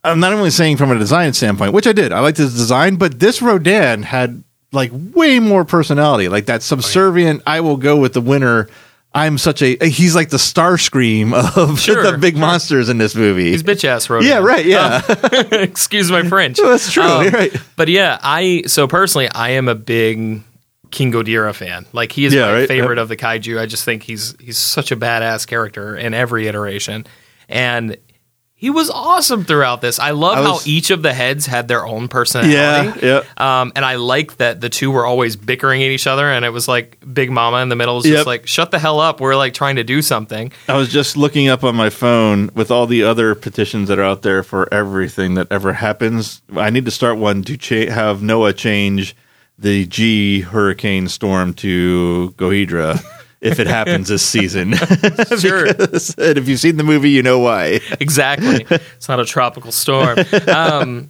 I'm 0.04 0.22
not 0.22 0.32
only 0.32 0.52
saying 0.52 0.78
from 0.78 0.92
a 0.92 0.98
design 0.98 1.34
standpoint, 1.34 1.74
which 1.74 1.88
I 1.88 1.92
did. 1.92 2.14
I 2.14 2.22
liked 2.22 2.38
his 2.38 2.54
design, 2.56 2.96
but 2.96 3.20
this 3.20 3.42
Rodan 3.42 4.04
had 4.04 4.44
like 4.72 4.92
way 4.94 5.40
more 5.40 5.66
personality. 5.66 6.30
Like 6.30 6.46
that 6.48 6.62
subservient, 6.64 7.44
I 7.48 7.62
will 7.62 7.78
go 7.78 7.98
with 7.98 8.14
the 8.14 8.22
winner. 8.22 8.68
I'm 9.14 9.38
such 9.38 9.62
a. 9.64 9.78
He's 9.88 10.14
like 10.16 10.30
the 10.30 10.38
Starscream 10.38 11.34
of 11.34 11.80
Sure, 11.80 12.12
the 12.12 12.18
big 12.18 12.34
sure. 12.36 12.42
monsters 12.42 12.90
in 12.90 12.98
this 13.00 13.16
movie. 13.16 13.50
He's 13.52 13.64
bitch 13.64 13.84
ass 13.84 14.10
Rodan. 14.10 14.28
yeah, 14.28 14.40
right. 14.40 14.66
Yeah, 14.66 15.02
Excuse 15.54 16.12
my 16.12 16.24
French. 16.28 16.58
that's 16.62 16.92
true. 16.92 17.04
Um, 17.04 17.28
right. 17.30 17.56
But 17.76 17.88
yeah, 17.88 18.20
I 18.22 18.64
so 18.68 18.88
personally, 18.88 19.30
I 19.30 19.52
am 19.52 19.70
a 19.70 19.76
big 19.76 20.44
King 20.92 21.12
Ghidorah 21.12 21.56
fan. 21.56 21.86
Like 21.94 22.12
he 22.12 22.26
is 22.26 22.34
Yeah, 22.34 22.48
my 22.48 22.54
right, 22.54 22.68
favorite 22.68 22.98
yep. 22.98 23.04
of 23.04 23.10
the 23.10 23.16
kaiju. 23.18 23.58
I 23.60 23.66
just 23.66 23.86
think 23.86 24.04
he's 24.04 24.36
he's 24.40 24.58
such 24.58 24.92
a 24.92 24.96
badass 24.98 25.48
character 25.48 25.96
in 25.96 26.14
every 26.14 26.48
iteration, 26.48 27.08
and 27.50 27.98
he 28.60 28.72
was 28.72 28.90
awesome 28.90 29.44
throughout 29.44 29.82
this. 29.82 30.00
I 30.00 30.12
love 30.12 30.40
I 30.40 30.42
how 30.42 30.60
each 30.66 30.90
of 30.90 31.04
the 31.04 31.14
heads 31.14 31.46
had 31.46 31.68
their 31.68 31.86
own 31.86 32.08
personality. 32.08 33.06
Yeah, 33.06 33.24
yeah. 33.38 33.62
Um, 33.62 33.72
and 33.76 33.86
I 33.86 33.98
like 33.98 34.38
that 34.38 34.62
the 34.62 34.68
two 34.68 34.90
were 34.90 35.06
always 35.06 35.36
bickering 35.36 35.84
at 35.84 35.90
each 35.92 36.08
other, 36.08 36.28
and 36.28 36.44
it 36.44 36.50
was 36.50 36.68
like 36.68 36.98
Big 37.14 37.30
Mama 37.30 37.58
in 37.58 37.70
the 37.70 37.76
middle 37.76 37.98
was 37.98 38.06
just 38.06 38.26
like, 38.26 38.48
"Shut 38.48 38.72
the 38.72 38.80
hell 38.80 39.00
up! 39.00 39.22
We're 39.22 39.36
like 39.36 39.54
trying 39.54 39.76
to 39.76 39.84
do 39.84 40.02
something." 40.02 40.52
I 40.68 40.76
was 40.76 40.92
just 40.92 41.16
looking 41.16 41.48
up 41.48 41.64
on 41.64 41.76
my 41.76 41.92
phone 41.92 42.50
with 42.56 42.72
all 42.72 42.88
the 42.88 43.04
other 43.04 43.36
petitions 43.36 43.90
that 43.90 44.00
are 44.00 44.04
out 44.04 44.24
there 44.24 44.42
for 44.42 44.68
everything 44.74 45.36
that 45.36 45.52
ever 45.52 45.74
happens. 45.74 46.42
I 46.56 46.72
need 46.72 46.86
to 46.86 46.92
start 46.92 47.20
one 47.20 47.44
to 47.44 47.58
cha- 47.58 47.92
have 47.92 48.22
NOAA 48.22 48.58
change 48.58 49.16
the 49.60 49.86
G 49.86 50.42
hurricane 50.42 51.08
storm 51.08 51.54
to 51.56 52.34
Ghidorah 52.38 53.04
if 53.42 53.60
it 53.60 53.68
happens 53.68 54.08
this 54.10 54.24
season. 54.24 54.74
Sure. 55.40 55.68
Because- 55.74 56.16
and 56.18 56.38
if 56.38 56.48
you've 56.48 56.60
seen 56.60 56.78
the 56.78 56.84
movie, 56.84 57.10
you 57.12 57.22
know 57.24 57.40
why. 57.40 57.80
exactly. 58.00 58.66
It's 58.98 59.08
not 59.10 59.20
a 59.20 59.26
tropical 59.26 59.72
storm. 59.72 60.18
Um, 60.48 61.10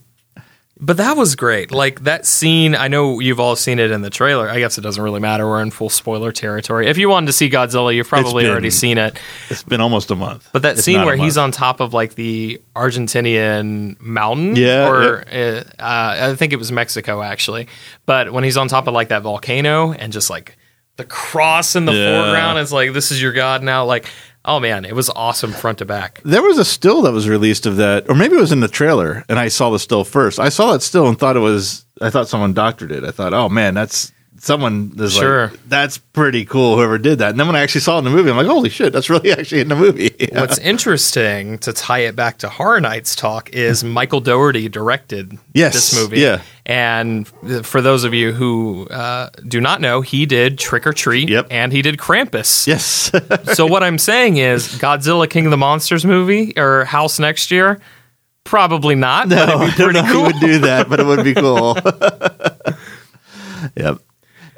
but 0.79 0.97
that 0.97 1.17
was 1.17 1.35
great. 1.35 1.71
Like 1.71 2.03
that 2.03 2.25
scene, 2.27 2.75
I 2.75 2.87
know 2.87 3.19
you've 3.19 3.39
all 3.39 3.55
seen 3.55 3.79
it 3.79 3.89
in 3.89 4.01
the 4.03 4.11
trailer. 4.11 4.47
I 4.47 4.59
guess 4.59 4.77
it 4.77 4.81
doesn't 4.81 5.01
really 5.01 5.19
matter. 5.19 5.47
We're 5.47 5.61
in 5.63 5.71
full 5.71 5.89
spoiler 5.89 6.31
territory. 6.31 6.87
If 6.87 6.99
you 6.99 7.09
wanted 7.09 7.27
to 7.27 7.33
see 7.33 7.49
Godzilla, 7.49 7.95
you've 7.95 8.07
probably 8.07 8.43
been- 8.43 8.51
already 8.51 8.69
seen 8.69 8.97
it. 8.99 9.17
It's 9.49 9.63
been 9.63 9.81
almost 9.81 10.11
a 10.11 10.15
month. 10.15 10.47
But 10.53 10.61
that 10.61 10.77
If 10.77 10.83
scene 10.83 11.03
where 11.03 11.15
he's 11.15 11.37
on 11.37 11.51
top 11.51 11.79
of 11.79 11.93
like 11.95 12.13
the 12.13 12.61
Argentinian 12.75 13.99
mountain, 13.99 14.55
Yeah, 14.55 14.87
or 14.89 15.23
uh, 15.31 15.63
uh, 15.79 16.29
I 16.31 16.35
think 16.35 16.53
it 16.53 16.57
was 16.57 16.71
Mexico 16.71 17.21
actually. 17.23 17.67
But 18.05 18.31
when 18.31 18.43
he's 18.43 18.57
on 18.57 18.67
top 18.67 18.87
of 18.87 18.93
like 18.93 19.07
that 19.09 19.23
volcano 19.23 19.93
and 19.93 20.13
just 20.13 20.29
like 20.29 20.57
the 20.97 21.05
cross 21.05 21.75
in 21.75 21.85
the 21.85 21.93
Yeah. 21.93 22.21
foreground, 22.23 22.59
it's 22.59 22.71
like 22.71 22.93
this 22.93 23.11
is 23.11 23.21
your 23.21 23.31
god 23.33 23.63
now. 23.63 23.85
Like, 23.85 24.07
oh 24.45 24.59
man, 24.59 24.83
it 24.85 24.95
was 24.95 25.09
awesome 25.09 25.51
front 25.51 25.77
to 25.79 25.85
back. 25.85 26.21
There 26.25 26.41
was 26.41 26.57
a 26.57 26.65
still 26.65 27.01
that 27.03 27.13
was 27.13 27.29
released 27.29 27.65
of 27.65 27.77
that, 27.77 28.09
or 28.09 28.15
maybe 28.15 28.35
it 28.35 28.39
was 28.39 28.51
in 28.51 28.59
the 28.59 28.67
trailer, 28.67 29.23
and 29.29 29.39
I 29.39 29.47
saw 29.47 29.69
the 29.69 29.79
still 29.79 30.03
first. 30.03 30.39
I 30.39 30.49
saw 30.49 30.71
that 30.73 30.81
still 30.81 31.07
and 31.07 31.17
thought 31.17 31.35
it 31.37 31.41
was. 31.41 31.85
I 32.01 32.09
thought 32.09 32.27
someone 32.27 32.53
doctored 32.53 32.91
it. 32.91 33.03
I 33.03 33.11
thought, 33.11 33.33
oh 33.33 33.49
man, 33.49 33.73
that's 33.73 34.11
someone 34.39 34.91
is 34.97 35.13
Sure. 35.13 35.47
like, 35.49 35.59
"That's 35.67 35.97
pretty 35.97 36.45
cool." 36.45 36.75
Whoever 36.77 36.97
did 36.97 37.19
that, 37.19 37.31
and 37.31 37.39
then 37.39 37.47
when 37.47 37.55
I 37.55 37.61
actually 37.61 37.81
saw 37.81 37.95
it 37.95 37.99
in 37.99 38.03
the 38.05 38.09
movie, 38.11 38.29
I'm 38.29 38.37
like, 38.37 38.47
"Holy 38.47 38.69
shit, 38.69 38.93
that's 38.93 39.09
really 39.09 39.31
actually 39.37 39.61
in 39.61 39.67
the 39.69 39.75
movie." 39.75 40.11
What's 40.33 40.57
interesting 40.59 41.57
to 41.59 41.73
tie 41.73 41.99
it 41.99 42.15
back 42.15 42.37
to 42.39 42.49
Horror 42.49 42.79
Nights 42.81 43.15
talk 43.15 43.49
is 43.51 43.83
Michael 43.83 44.19
Dougherty 44.21 44.69
directed 44.69 45.37
Yes, 45.53 45.73
this 45.73 45.95
movie. 46.01 46.19
yeah. 46.19 46.41
And 46.65 47.27
for 47.65 47.81
those 47.81 48.03
of 48.03 48.13
you 48.13 48.33
who 48.33 48.87
uh, 48.91 49.29
do 49.47 49.61
not 49.61 49.79
know, 49.79 50.01
he 50.01 50.25
did 50.25 50.59
Trick 50.59 50.85
or 50.85 50.91
Treat 50.91 51.29
Yep. 51.29 51.47
and 51.49 51.71
he 51.71 51.81
did 51.81 51.97
Krampus. 51.97 52.67
yes, 52.67 53.09
so 53.55 53.65
what 53.65 53.83
I'm 53.83 53.97
saying 53.97 54.37
is 54.37 54.67
Godzilla 54.77 55.29
King 55.29 55.45
of 55.45 55.51
the 55.51 55.57
Monsters 55.57 56.03
movie 56.05 56.53
or 56.57 56.83
House 56.85 57.19
next 57.19 57.51
year? 57.51 57.79
Probably 58.43 58.95
not. 58.95 59.29
but 59.29 59.37
it'd 59.49 59.59
be 59.59 59.65
I 59.65 59.75
don't 59.77 59.93
pretty 59.93 60.01
know 60.01 60.11
cool. 60.13 60.23
would 60.23 60.39
do 60.39 60.59
that, 60.59 60.89
but 60.89 60.99
it 60.99 61.05
would 61.05 61.23
be 61.23 61.33
cool. 61.33 61.77
yep. 63.75 63.97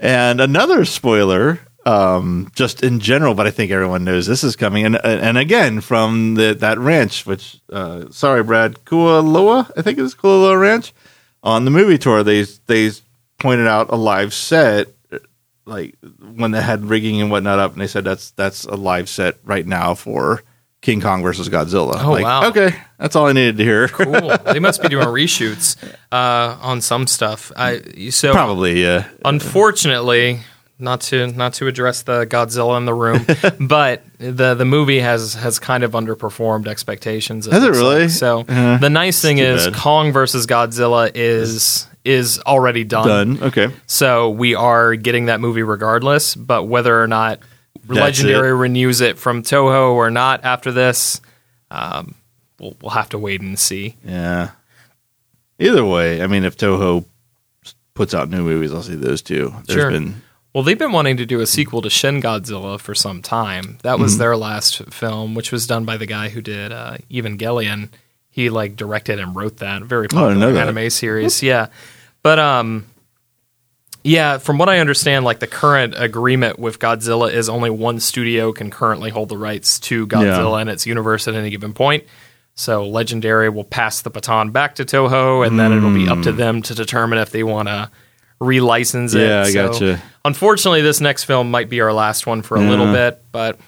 And 0.01 0.39
another 0.39 0.85
spoiler, 0.85 1.59
um, 1.85 2.51
just 2.55 2.84
in 2.84 2.99
general, 2.99 3.34
but 3.34 3.47
I 3.47 3.51
think 3.51 3.71
everyone 3.71 4.03
knows 4.03 4.27
this 4.27 4.43
is 4.43 4.55
coming. 4.55 4.85
And 4.85 4.95
and 5.03 5.38
again 5.38 5.81
from 5.81 6.35
the, 6.35 6.53
that 6.55 6.80
ranch, 6.80 7.26
which 7.26 7.59
uh, 7.71 8.09
sorry, 8.11 8.43
Brad 8.43 8.85
Kualoa, 8.85 9.71
I 9.76 9.81
think 9.81 9.97
it's 9.99 10.15
Kualoa 10.15 10.59
Ranch. 10.59 10.93
On 11.41 11.65
the 11.65 11.71
movie 11.71 11.97
tour, 11.97 12.23
they 12.23 12.43
they 12.67 12.91
pointed 13.39 13.67
out 13.67 13.89
a 13.89 13.95
live 13.95 14.34
set, 14.34 14.88
like 15.65 15.95
when 16.35 16.51
they 16.51 16.61
had 16.61 16.85
rigging 16.85 17.21
and 17.21 17.31
whatnot 17.31 17.59
up, 17.59 17.73
and 17.73 17.81
they 17.81 17.88
said 17.88 18.03
that's 18.03 18.31
that's 18.31 18.65
a 18.65 18.76
live 18.76 19.09
set 19.09 19.38
right 19.43 19.65
now 19.65 19.95
for 19.95 20.43
King 20.81 21.01
Kong 21.01 21.22
versus 21.23 21.49
Godzilla. 21.49 22.01
Oh, 22.03 22.11
like, 22.11 22.23
wow. 22.23 22.47
Okay, 22.49 22.73
that's 22.97 23.15
all 23.15 23.27
I 23.27 23.34
needed 23.34 23.57
to 23.57 23.64
hear. 23.64 23.88
cool. 23.89 24.38
They 24.45 24.60
must 24.60 24.81
be 24.81 24.88
doing 24.88 25.07
reshoots 25.07 25.76
uh, 26.11 26.57
on 26.61 26.81
some 26.81 27.06
stuff. 27.07 27.51
I 27.56 28.10
so 28.11 28.31
Probably, 28.31 28.81
yeah. 28.81 29.07
unfortunately 29.26 30.39
not 30.81 31.01
to 31.01 31.27
not 31.27 31.53
to 31.56 31.68
address 31.68 32.03
the 32.03 32.26
Godzilla 32.26 32.77
in 32.77 32.85
the 32.85 32.93
room, 32.93 33.26
but 33.68 34.03
the 34.18 34.56
the 34.56 34.65
movie 34.65 34.99
has 35.01 35.34
has 35.34 35.60
kind 35.60 35.84
of 35.84 35.91
underperformed 35.91 36.68
expectations. 36.68 37.45
Has 37.47 37.64
it 37.64 37.72
really? 37.72 38.01
like. 38.03 38.10
So 38.11 38.45
Uh, 38.47 38.77
the 38.77 38.89
nice 38.89 39.22
thing 39.22 39.39
is 39.39 39.65
bad. 39.65 39.76
Kong 39.76 40.11
versus 40.14 40.47
Godzilla 40.47 41.11
is 41.14 41.85
is 42.06 42.39
already 42.47 42.85
done. 42.85 43.07
Done. 43.07 43.43
Okay. 43.49 43.68
So 43.88 44.30
we 44.30 44.56
are 44.56 44.95
getting 44.95 45.26
that 45.26 45.41
movie 45.41 45.64
regardless, 45.64 46.34
but 46.35 46.64
whether 46.64 47.01
or 47.01 47.07
not 47.07 47.39
That's 47.85 47.99
Legendary 47.99 48.49
it. 48.49 48.53
renews 48.53 49.01
it 49.01 49.17
from 49.17 49.41
Toho 49.43 49.93
or 49.93 50.09
not 50.11 50.43
after 50.43 50.71
this, 50.71 51.21
um, 51.71 52.15
we'll, 52.59 52.75
we'll 52.81 52.91
have 52.91 53.09
to 53.09 53.17
wait 53.17 53.41
and 53.41 53.57
see. 53.57 53.95
Yeah. 54.05 54.51
Either 55.59 55.83
way, 55.85 56.21
I 56.21 56.27
mean, 56.27 56.43
if 56.45 56.55
Toho 56.57 57.05
puts 57.93 58.13
out 58.13 58.29
new 58.29 58.43
movies, 58.43 58.73
I'll 58.73 58.83
see 58.83 58.95
those 58.95 59.21
too. 59.21 59.53
There's 59.65 59.79
Sure. 59.81 59.91
been 59.91 60.21
Well, 60.53 60.63
they've 60.63 60.77
been 60.79 60.91
wanting 60.91 61.17
to 61.17 61.25
do 61.25 61.41
a 61.41 61.45
sequel 61.47 61.81
to 61.81 61.89
Shin 61.89 62.21
Godzilla 62.21 62.79
for 62.79 62.95
some 62.95 63.21
time. 63.21 63.77
That 63.83 63.99
was 63.99 64.13
Mm-hmm. 64.13 64.19
their 64.19 64.37
last 64.37 64.77
film, 64.93 65.35
which 65.35 65.51
was 65.51 65.67
done 65.67 65.85
by 65.85 65.97
the 65.97 66.05
guy 66.05 66.29
who 66.29 66.41
did 66.41 66.71
uh, 66.71 66.97
Evangelion. 67.11 67.89
He 68.29 68.49
like 68.49 68.75
directed 68.75 69.19
and 69.19 69.35
wrote 69.35 69.57
that 69.57 69.83
very 69.83 70.05
Oh, 70.11 70.15
popular 70.15 70.53
that. 70.53 70.67
anime 70.69 70.89
series. 70.89 71.43
Yeah, 71.43 71.67
but 72.23 72.39
um, 72.39 72.85
yeah, 74.10 74.38
from 74.40 74.57
what 74.57 74.69
I 74.69 74.80
understand, 74.80 75.23
like 75.26 75.40
the 75.40 75.48
current 75.48 75.94
agreement 75.95 76.57
with 76.60 76.80
Godzilla 76.80 77.31
is 77.31 77.48
only 77.49 77.69
one 77.69 77.99
studio 77.99 78.52
can 78.52 78.72
currently 78.72 79.10
hold 79.11 79.30
the 79.30 79.38
rights 79.38 79.80
to 79.81 80.07
Godzilla 80.07 80.56
Yeah. 80.57 80.61
and 80.61 80.69
its 80.69 80.86
universe 80.88 81.27
at 81.27 81.36
any 81.36 81.49
given 81.49 81.73
point. 81.73 82.03
So 82.56 82.86
Legendary 82.88 83.49
will 83.49 83.64
pass 83.64 84.02
the 84.02 84.10
baton 84.10 84.49
back 84.52 84.76
to 84.76 84.86
Toho, 84.86 85.45
and 85.48 85.60
then 85.60 85.72
it'll 85.72 85.94
be 85.94 86.10
up 86.10 86.23
to 86.23 86.31
them 86.31 86.61
to 86.64 86.76
determine 86.76 87.19
if 87.19 87.30
they 87.30 87.44
want 87.44 87.69
to 87.69 87.90
relicense 88.41 89.15
it. 89.15 89.19
Mm. 89.19 89.27
Yeah, 89.27 89.41
I 89.41 89.52
So, 89.52 89.72
gotcha. 89.72 90.02
Unfortunately, 90.26 90.81
this 90.81 90.99
next 90.99 91.23
film 91.26 91.52
might 91.52 91.69
be 91.69 91.80
our 91.81 91.94
last 91.94 92.27
one 92.27 92.41
for 92.41 92.57
a 92.57 92.61
little 92.61 92.91
bit, 92.91 93.22
but 93.31 93.60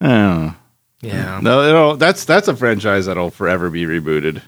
I 0.00 0.54
yeah. 1.02 1.40
No, 1.42 1.96
that's 1.96 2.24
that's 2.24 2.46
a 2.48 2.54
franchise 2.54 3.06
that'll 3.06 3.30
forever 3.30 3.70
be 3.70 3.84
rebooted. 3.86 4.42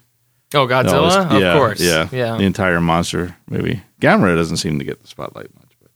Oh, 0.55 0.67
Godzilla, 0.67 1.31
of 1.35 1.41
yeah, 1.41 1.55
course. 1.55 1.81
yeah, 1.81 2.09
yeah. 2.13 2.37
The 2.37 2.45
entire 2.45 2.81
monster 2.81 3.37
movie. 3.49 3.83
Gamera 4.01 4.37
doesn't 4.37 4.59
seem 4.59 4.79
to 4.79 4.85
get 4.85 5.01
the 5.01 5.09
spotlight 5.09 5.55
much, 5.55 5.71
but 5.81 5.91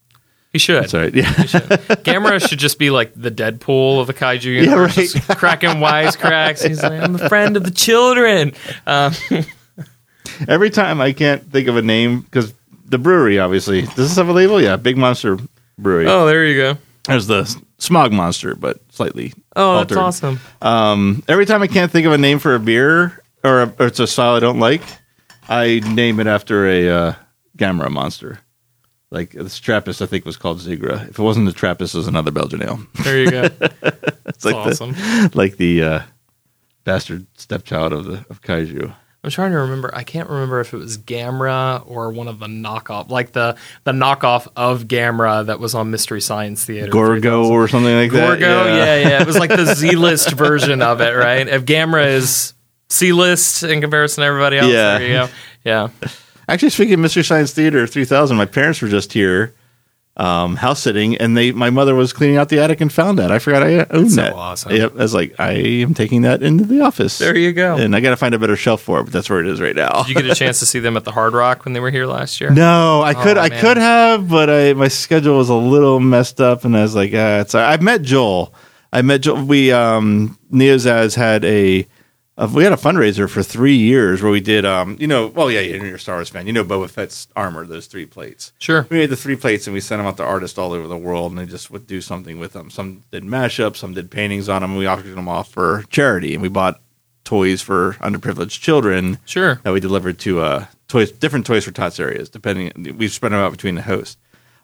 He 0.52 0.58
should. 0.58 0.82
that's 0.84 0.94
right. 0.94 1.14
Yeah, 1.14 1.24
Gamera 2.04 2.46
should 2.48 2.58
just 2.58 2.78
be 2.78 2.90
like 2.90 3.12
the 3.14 3.30
Deadpool 3.30 4.00
of 4.00 4.06
the 4.06 4.14
kaiju 4.14 4.44
Yeah, 4.44 4.62
universe, 4.62 4.96
right. 5.28 5.36
cracking 5.38 5.70
wisecracks. 5.70 6.66
He's 6.66 6.82
like, 6.82 7.02
"I'm 7.02 7.14
a 7.16 7.28
friend 7.28 7.56
of 7.56 7.64
the 7.64 7.70
children." 7.70 8.52
Um, 8.86 9.12
Every 10.48 10.70
time 10.70 11.00
I 11.00 11.12
can't 11.12 11.50
think 11.50 11.68
of 11.68 11.76
a 11.76 11.82
name 11.82 12.20
because 12.20 12.52
the 12.84 12.98
brewery 12.98 13.38
obviously 13.38 13.82
does 13.82 13.94
this 13.96 14.16
have 14.16 14.28
a 14.28 14.32
label? 14.32 14.60
Yeah, 14.60 14.76
Big 14.76 14.96
Monster 14.96 15.38
Brewery. 15.78 16.06
oh, 16.08 16.26
there 16.26 16.44
you 16.46 16.56
go. 16.56 16.78
There's 17.04 17.26
the 17.26 17.44
Smog 17.78 18.12
Monster, 18.12 18.54
but 18.54 18.80
slightly. 18.90 19.32
Oh, 19.54 19.78
that's 19.78 19.96
awesome. 19.96 20.40
Um, 20.60 21.22
every 21.28 21.46
time 21.46 21.62
I 21.62 21.68
can't 21.68 21.90
think 21.90 22.06
of 22.06 22.12
a 22.12 22.18
name 22.18 22.38
for 22.38 22.54
a 22.54 22.60
beer 22.60 23.22
or, 23.46 23.62
a, 23.62 23.74
or 23.78 23.86
it's 23.86 24.00
a 24.00 24.06
style 24.06 24.34
I 24.34 24.40
don't 24.40 24.58
like, 24.58 24.82
I 25.48 25.80
name 25.80 26.20
it 26.20 26.26
after 26.26 26.66
a 26.66 26.88
uh, 26.88 27.14
Gamera 27.56 27.90
monster. 27.90 28.40
Like 29.10 29.30
this 29.30 29.58
Trappist, 29.58 30.02
I 30.02 30.06
think 30.06 30.24
was 30.24 30.36
called 30.36 30.58
Zigra. 30.58 31.08
If 31.08 31.18
it 31.18 31.22
wasn't 31.22 31.46
the 31.46 31.52
Trappist, 31.52 31.94
it 31.94 31.98
was 31.98 32.08
another 32.08 32.32
Belgian 32.32 32.62
ale. 32.62 32.80
There 33.02 33.18
you 33.18 33.30
go. 33.30 33.48
It's 34.26 34.44
like 34.44 34.56
awesome. 34.56 34.92
the 34.92 35.30
like 35.34 35.56
the 35.56 35.82
uh, 35.82 36.00
bastard 36.84 37.26
stepchild 37.38 37.92
of 37.92 38.04
the 38.04 38.26
of 38.28 38.42
kaiju. 38.42 38.92
I'm 39.26 39.30
trying 39.30 39.52
to 39.52 39.58
remember. 39.58 39.90
I 39.94 40.04
can't 40.04 40.28
remember 40.28 40.60
if 40.60 40.74
it 40.74 40.76
was 40.76 40.98
Gamera 40.98 41.82
or 41.88 42.10
one 42.10 42.28
of 42.28 42.38
the 42.38 42.46
knockoff, 42.46 43.08
like 43.10 43.32
the 43.32 43.56
the 43.84 43.92
knockoff 43.92 44.46
of 44.56 44.84
Gamera 44.84 45.46
that 45.46 45.58
was 45.58 45.74
on 45.74 45.90
Mystery 45.90 46.20
Science 46.20 46.64
Theater. 46.64 46.90
Gorgo 46.92 47.48
or 47.48 47.66
something 47.66 47.94
like 47.94 48.12
that. 48.12 48.38
Gorgo, 48.38 48.66
yeah. 48.66 48.96
yeah, 48.96 49.20
It 49.20 49.26
was 49.26 49.38
like 49.38 49.50
the 49.50 49.64
Z 49.74 49.96
list 49.96 50.32
version 50.32 50.82
of 50.82 51.00
it, 51.00 51.12
right? 51.12 51.48
If 51.48 51.64
Gamera 51.64 52.06
is 52.08 52.52
C 52.88 53.12
list 53.12 53.62
in 53.62 53.80
comparison 53.80 54.22
to 54.22 54.26
everybody 54.28 54.58
else, 54.58 54.72
Yeah. 54.72 54.98
there 54.98 55.08
you 55.08 55.14
go. 55.14 55.28
Yeah. 55.64 55.88
Actually, 56.48 56.70
speaking 56.70 56.94
of 56.94 57.00
Mystery 57.00 57.24
Science 57.24 57.52
Theater 57.52 57.86
3000, 57.86 58.36
my 58.36 58.46
parents 58.46 58.80
were 58.80 58.88
just 58.88 59.12
here, 59.12 59.52
um, 60.16 60.54
house 60.56 60.80
sitting, 60.80 61.16
and 61.16 61.36
they 61.36 61.50
my 61.50 61.68
mother 61.70 61.94
was 61.96 62.12
cleaning 62.12 62.36
out 62.36 62.48
the 62.48 62.60
attic 62.60 62.80
and 62.80 62.90
found 62.92 63.18
that. 63.18 63.30
I 63.32 63.38
forgot 63.40 63.64
I 63.64 63.84
owned 63.90 64.12
so 64.12 64.22
that. 64.22 64.32
awesome. 64.32 64.72
Yep, 64.72 64.92
I 64.92 64.98
was 64.98 65.12
like, 65.12 65.34
I 65.40 65.52
am 65.54 65.92
taking 65.92 66.22
that 66.22 66.42
into 66.44 66.64
the 66.64 66.80
office. 66.82 67.18
There 67.18 67.36
you 67.36 67.52
go. 67.52 67.76
And 67.76 67.94
I 67.96 68.00
got 68.00 68.10
to 68.10 68.16
find 68.16 68.32
a 68.32 68.38
better 68.38 68.54
shelf 68.56 68.80
for 68.80 69.00
it, 69.00 69.04
but 69.04 69.12
that's 69.12 69.28
where 69.28 69.40
it 69.40 69.46
is 69.48 69.60
right 69.60 69.74
now. 69.74 70.04
Did 70.04 70.08
you 70.10 70.22
get 70.22 70.30
a 70.30 70.34
chance 70.36 70.60
to 70.60 70.66
see 70.66 70.78
them 70.78 70.96
at 70.96 71.02
the 71.04 71.10
Hard 71.10 71.34
Rock 71.34 71.64
when 71.64 71.74
they 71.74 71.80
were 71.80 71.90
here 71.90 72.06
last 72.06 72.40
year? 72.40 72.50
no, 72.50 73.02
I 73.02 73.12
could, 73.12 73.36
Oh, 73.36 73.40
I 73.42 73.48
could 73.50 73.76
have, 73.76 74.28
but 74.28 74.48
I 74.48 74.72
my 74.74 74.88
schedule 74.88 75.36
was 75.36 75.48
a 75.50 75.54
little 75.54 75.98
messed 76.00 76.40
up, 76.40 76.64
and 76.64 76.76
I 76.76 76.82
was 76.82 76.94
like, 76.94 77.10
ah, 77.12 77.40
it's. 77.40 77.54
I 77.56 77.76
met 77.78 78.02
Joel. 78.02 78.54
I 78.92 79.02
met 79.02 79.20
Joel. 79.22 79.44
We 79.44 79.72
um, 79.72 80.38
Neozaz 80.52 81.16
had 81.16 81.44
a. 81.44 81.86
Uh, 82.38 82.50
we 82.52 82.64
had 82.64 82.72
a 82.72 82.76
fundraiser 82.76 83.28
for 83.30 83.42
three 83.42 83.76
years 83.76 84.22
where 84.22 84.30
we 84.30 84.40
did, 84.40 84.66
um, 84.66 84.96
you 85.00 85.06
know, 85.06 85.28
well, 85.28 85.50
yeah, 85.50 85.60
you're 85.60 85.94
a 85.94 85.98
Star 85.98 86.16
Wars 86.16 86.28
fan. 86.28 86.46
You 86.46 86.52
know 86.52 86.64
Boba 86.64 86.90
Fett's 86.90 87.28
armor, 87.34 87.64
those 87.64 87.86
three 87.86 88.04
plates. 88.04 88.52
Sure. 88.58 88.86
We 88.90 88.98
made 88.98 89.08
the 89.08 89.16
three 89.16 89.36
plates 89.36 89.66
and 89.66 89.72
we 89.72 89.80
sent 89.80 90.00
them 90.00 90.06
out 90.06 90.18
to 90.18 90.22
artists 90.24 90.58
all 90.58 90.72
over 90.72 90.86
the 90.86 90.98
world, 90.98 91.32
and 91.32 91.38
they 91.38 91.46
just 91.46 91.70
would 91.70 91.86
do 91.86 92.02
something 92.02 92.38
with 92.38 92.52
them. 92.52 92.68
Some 92.70 93.02
did 93.10 93.24
mashups, 93.24 93.76
some 93.76 93.94
did 93.94 94.10
paintings 94.10 94.50
on 94.50 94.60
them. 94.60 94.72
And 94.72 94.78
we 94.78 94.86
auctioned 94.86 95.16
them 95.16 95.28
off 95.28 95.50
for 95.50 95.84
charity, 95.88 96.34
and 96.34 96.42
we 96.42 96.50
bought 96.50 96.80
toys 97.24 97.62
for 97.62 97.94
underprivileged 98.00 98.60
children 98.60 99.18
Sure. 99.24 99.58
that 99.64 99.72
we 99.72 99.80
delivered 99.80 100.18
to 100.20 100.40
uh, 100.40 100.66
toys, 100.88 101.10
different 101.10 101.46
Toys 101.46 101.64
for 101.64 101.72
Tots 101.72 101.98
areas. 101.98 102.28
Depending, 102.28 102.96
we 102.98 103.08
spread 103.08 103.32
them 103.32 103.40
out 103.40 103.50
between 103.52 103.76
the 103.76 103.82
hosts. 103.82 104.18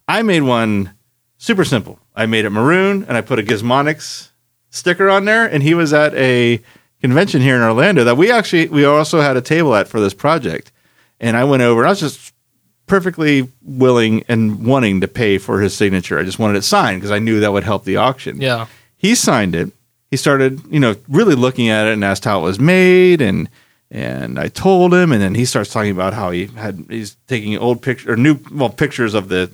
I 0.07 0.21
made 0.23 0.43
one 0.43 0.93
super 1.39 1.65
simple. 1.65 1.99
I 2.15 2.27
made 2.27 2.45
it 2.45 2.51
maroon, 2.51 3.05
and 3.09 3.17
I 3.17 3.23
put 3.23 3.39
a 3.39 3.43
Gizmonix 3.43 4.29
sticker 4.69 5.09
on 5.09 5.25
there. 5.25 5.47
And 5.47 5.63
he 5.63 5.73
was 5.73 5.93
at 5.95 6.15
a 6.15 6.61
convention 7.03 7.43
here 7.43 7.57
in 7.57 7.63
Orlando 7.63 8.05
that 8.05 8.17
we 8.17 8.31
actually 8.31 8.69
we 8.69 8.85
also 8.85 9.21
had 9.21 9.37
a 9.37 9.43
table 9.43 9.75
at 9.75 9.89
for 9.89 10.01
this 10.01 10.15
project. 10.15 10.73
And 11.21 11.37
I 11.37 11.45
went 11.45 11.63
over. 11.63 11.83
and 11.83 11.89
I 11.89 11.91
was 11.91 12.01
just 12.01 12.33
perfectly 12.87 13.49
willing 13.63 14.25
and 14.29 14.65
wanting 14.67 15.01
to 15.03 15.09
pay 15.09 15.39
for 15.39 15.61
his 15.61 15.75
signature. 15.75 16.19
I 16.19 16.25
just 16.25 16.39
wanted 16.39 16.57
it 16.57 16.63
signed 16.63 17.01
because 17.01 17.11
I 17.11 17.19
knew 17.19 17.41
that 17.41 17.53
would 17.53 17.65
help 17.65 17.85
the 17.85 17.97
auction. 17.97 18.41
Yeah. 18.41 18.67
He 18.97 19.15
signed 19.15 19.55
it. 19.55 19.73
He 20.11 20.17
started, 20.17 20.61
you 20.71 20.81
know, 20.81 20.97
really 21.09 21.35
looking 21.35 21.69
at 21.69 21.87
it 21.87 21.93
and 21.93 22.05
asked 22.05 22.25
how 22.25 22.41
it 22.41 22.45
was 22.45 22.59
made 22.59 23.21
and 23.21 23.49
and 23.91 24.39
I 24.39 24.49
told 24.49 24.95
him 24.95 25.13
and 25.13 25.21
then 25.21 25.35
he 25.35 25.45
starts 25.45 25.71
talking 25.73 25.91
about 25.91 26.15
how 26.15 26.31
he 26.31 26.47
had 26.47 26.87
he's 26.89 27.17
taking 27.27 27.59
old 27.59 27.83
picture 27.83 28.13
or 28.13 28.17
new 28.17 28.39
well 28.51 28.71
pictures 28.71 29.15
of 29.15 29.29
the 29.29 29.51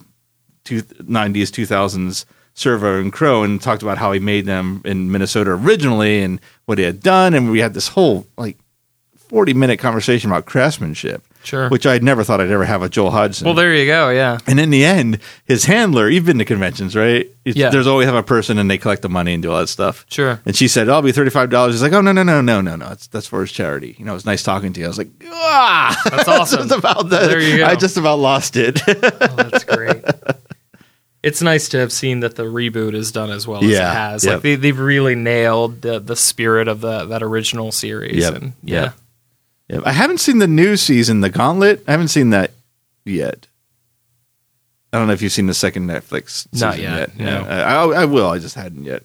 two, 0.64 0.82
90s 0.82 1.50
2000s 1.50 2.24
Servo 2.58 3.00
and 3.00 3.12
Crow 3.12 3.42
and 3.44 3.60
talked 3.62 3.82
about 3.82 3.98
how 3.98 4.12
he 4.12 4.20
made 4.20 4.44
them 4.46 4.82
in 4.84 5.10
Minnesota 5.12 5.52
originally 5.52 6.22
and 6.22 6.40
what 6.66 6.78
he 6.78 6.84
had 6.84 7.00
done 7.00 7.34
and 7.34 7.50
we 7.50 7.60
had 7.60 7.72
this 7.74 7.88
whole 7.88 8.26
like 8.36 8.58
40 9.16 9.52
minute 9.54 9.78
conversation 9.78 10.30
about 10.30 10.46
craftsmanship 10.46 11.22
Sure. 11.44 11.68
which 11.70 11.86
I 11.86 11.98
never 11.98 12.24
thought 12.24 12.40
I'd 12.40 12.50
ever 12.50 12.64
have 12.64 12.80
with 12.82 12.90
Joel 12.90 13.10
Hodgson. 13.10 13.46
Well, 13.46 13.54
there 13.54 13.72
you 13.74 13.86
go. 13.86 14.10
Yeah. 14.10 14.38
And 14.46 14.58
in 14.60 14.68
the 14.70 14.84
end, 14.84 15.18
his 15.44 15.64
handler, 15.64 16.08
you've 16.08 16.26
been 16.26 16.38
to 16.38 16.44
conventions, 16.44 16.94
right? 16.96 17.20
It's- 17.44 17.54
Yeah. 17.56 17.70
There's 17.70 17.86
always 17.86 18.06
have 18.06 18.16
a 18.16 18.22
person 18.24 18.58
and 18.58 18.68
they 18.70 18.76
collect 18.76 19.00
the 19.02 19.08
money 19.08 19.32
and 19.34 19.42
do 19.42 19.52
all 19.52 19.60
that 19.60 19.68
stuff. 19.68 20.04
Sure. 20.10 20.40
And 20.44 20.54
she 20.56 20.66
said, 20.68 20.88
I'll 20.90 21.00
be 21.00 21.12
$35. 21.12 21.70
He's 21.70 21.80
like, 21.80 21.92
oh, 21.92 22.00
no, 22.02 22.12
no, 22.12 22.22
no, 22.22 22.40
no, 22.42 22.60
no, 22.60 22.76
no. 22.76 22.88
It's, 22.90 23.06
that's 23.06 23.28
for 23.28 23.40
his 23.42 23.52
charity. 23.52 23.94
You 23.98 24.04
know, 24.04 24.14
it's 24.14 24.26
nice 24.26 24.42
talking 24.42 24.72
to 24.74 24.80
you. 24.80 24.86
I 24.86 24.88
was 24.88 24.98
like, 24.98 25.08
ah, 25.30 26.02
That's 26.10 26.28
awesome. 26.36 26.68
just 26.68 26.78
about 26.78 27.08
that. 27.10 27.28
There 27.28 27.40
you 27.40 27.58
go. 27.58 27.66
I 27.66 27.76
just 27.76 27.96
about 27.96 28.18
lost 28.18 28.56
it. 28.56 28.82
Oh, 28.86 28.92
that's 29.36 29.64
great. 29.64 30.04
it's 31.22 31.42
nice 31.42 31.68
to 31.70 31.78
have 31.78 31.92
seen 31.92 32.20
that 32.20 32.36
the 32.36 32.44
reboot 32.44 32.94
is 32.94 33.10
done 33.12 33.30
as 33.30 33.46
well 33.46 33.62
as 33.64 33.70
it 33.70 33.76
has. 33.80 34.24
yep. 34.24 34.34
Like 34.34 34.42
they, 34.42 34.54
they've 34.54 34.78
really 34.78 35.14
nailed 35.14 35.82
the 35.82 35.98
the 35.98 36.16
spirit 36.16 36.68
of 36.68 36.80
the 36.80 37.06
that 37.06 37.22
original 37.22 37.72
series. 37.72 38.16
Yep, 38.16 38.34
And 38.34 38.52
yeah, 38.62 38.82
yep. 38.82 38.94
Yeah, 39.68 39.80
I 39.84 39.92
haven't 39.92 40.18
seen 40.18 40.38
the 40.38 40.46
new 40.46 40.76
season, 40.76 41.20
The 41.20 41.28
Gauntlet. 41.28 41.84
I 41.86 41.90
haven't 41.90 42.08
seen 42.08 42.30
that 42.30 42.52
yet. 43.04 43.46
I 44.92 44.96
don't 44.98 45.06
know 45.06 45.12
if 45.12 45.20
you've 45.20 45.32
seen 45.32 45.46
the 45.46 45.52
second 45.54 45.86
Netflix. 45.86 46.46
Not 46.58 46.78
yet, 46.78 47.10
Yeah, 47.18 47.24
no. 47.24 47.40
I, 47.46 48.02
I 48.02 48.04
will. 48.06 48.30
I 48.30 48.38
just 48.38 48.54
hadn't 48.54 48.84
yet. 48.84 49.02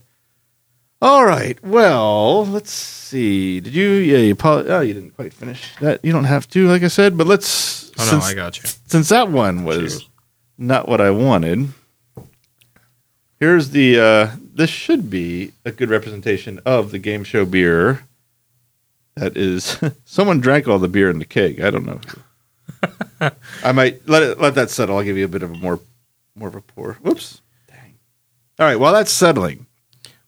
All 1.02 1.26
right. 1.26 1.62
Well, 1.62 2.46
let's 2.46 2.72
see. 2.72 3.60
Did 3.60 3.74
you? 3.76 3.90
Yeah, 3.90 4.20
you. 4.20 4.36
Probably, 4.36 4.72
oh, 4.72 4.80
you 4.80 4.94
didn't 4.94 5.12
quite 5.16 5.34
finish 5.34 5.62
that. 5.82 6.00
You 6.06 6.14
don't 6.14 6.24
have 6.24 6.48
to, 6.52 6.70
like 6.70 6.84
I 6.84 6.88
said. 6.88 7.18
But 7.18 7.28
let's. 7.28 7.92
Oh 8.00 8.10
no, 8.10 8.20
I 8.20 8.34
got 8.34 8.64
you. 8.64 8.70
since 8.88 9.10
that 9.10 9.28
one 9.28 9.66
was 9.66 10.08
not 10.58 10.88
what 10.88 11.02
I 11.02 11.12
wanted. 11.12 11.68
Here's 13.44 13.72
the. 13.72 14.00
uh 14.00 14.32
This 14.56 14.70
should 14.70 15.10
be 15.10 15.52
a 15.66 15.72
good 15.72 15.90
representation 15.90 16.62
of 16.66 16.92
the 16.92 16.98
game 17.00 17.26
show 17.26 17.46
beer. 17.46 18.06
That 19.16 19.36
is, 19.36 19.78
someone 20.06 20.40
drank 20.40 20.66
all 20.70 20.80
the 20.80 20.88
beer 20.88 21.10
in 21.10 21.20
the 21.20 21.26
keg. 21.26 21.60
I 21.60 21.70
don't 21.70 21.86
know. 21.86 22.00
I 23.64 23.74
might 23.74 24.08
let 24.08 24.24
it 24.24 24.40
let 24.40 24.56
that 24.56 24.70
settle. 24.70 24.96
I'll 24.98 25.04
give 25.04 25.18
you 25.18 25.26
a 25.26 25.28
bit 25.28 25.44
of 25.44 25.52
a 25.52 25.56
more 25.56 25.82
more 26.36 26.48
of 26.48 26.56
a 26.56 26.62
pour. 26.62 26.94
Whoops. 27.02 27.42
Dang. 27.68 27.96
All 28.60 28.66
right. 28.66 28.80
While 28.80 28.94
that's 28.94 29.12
settling, 29.12 29.66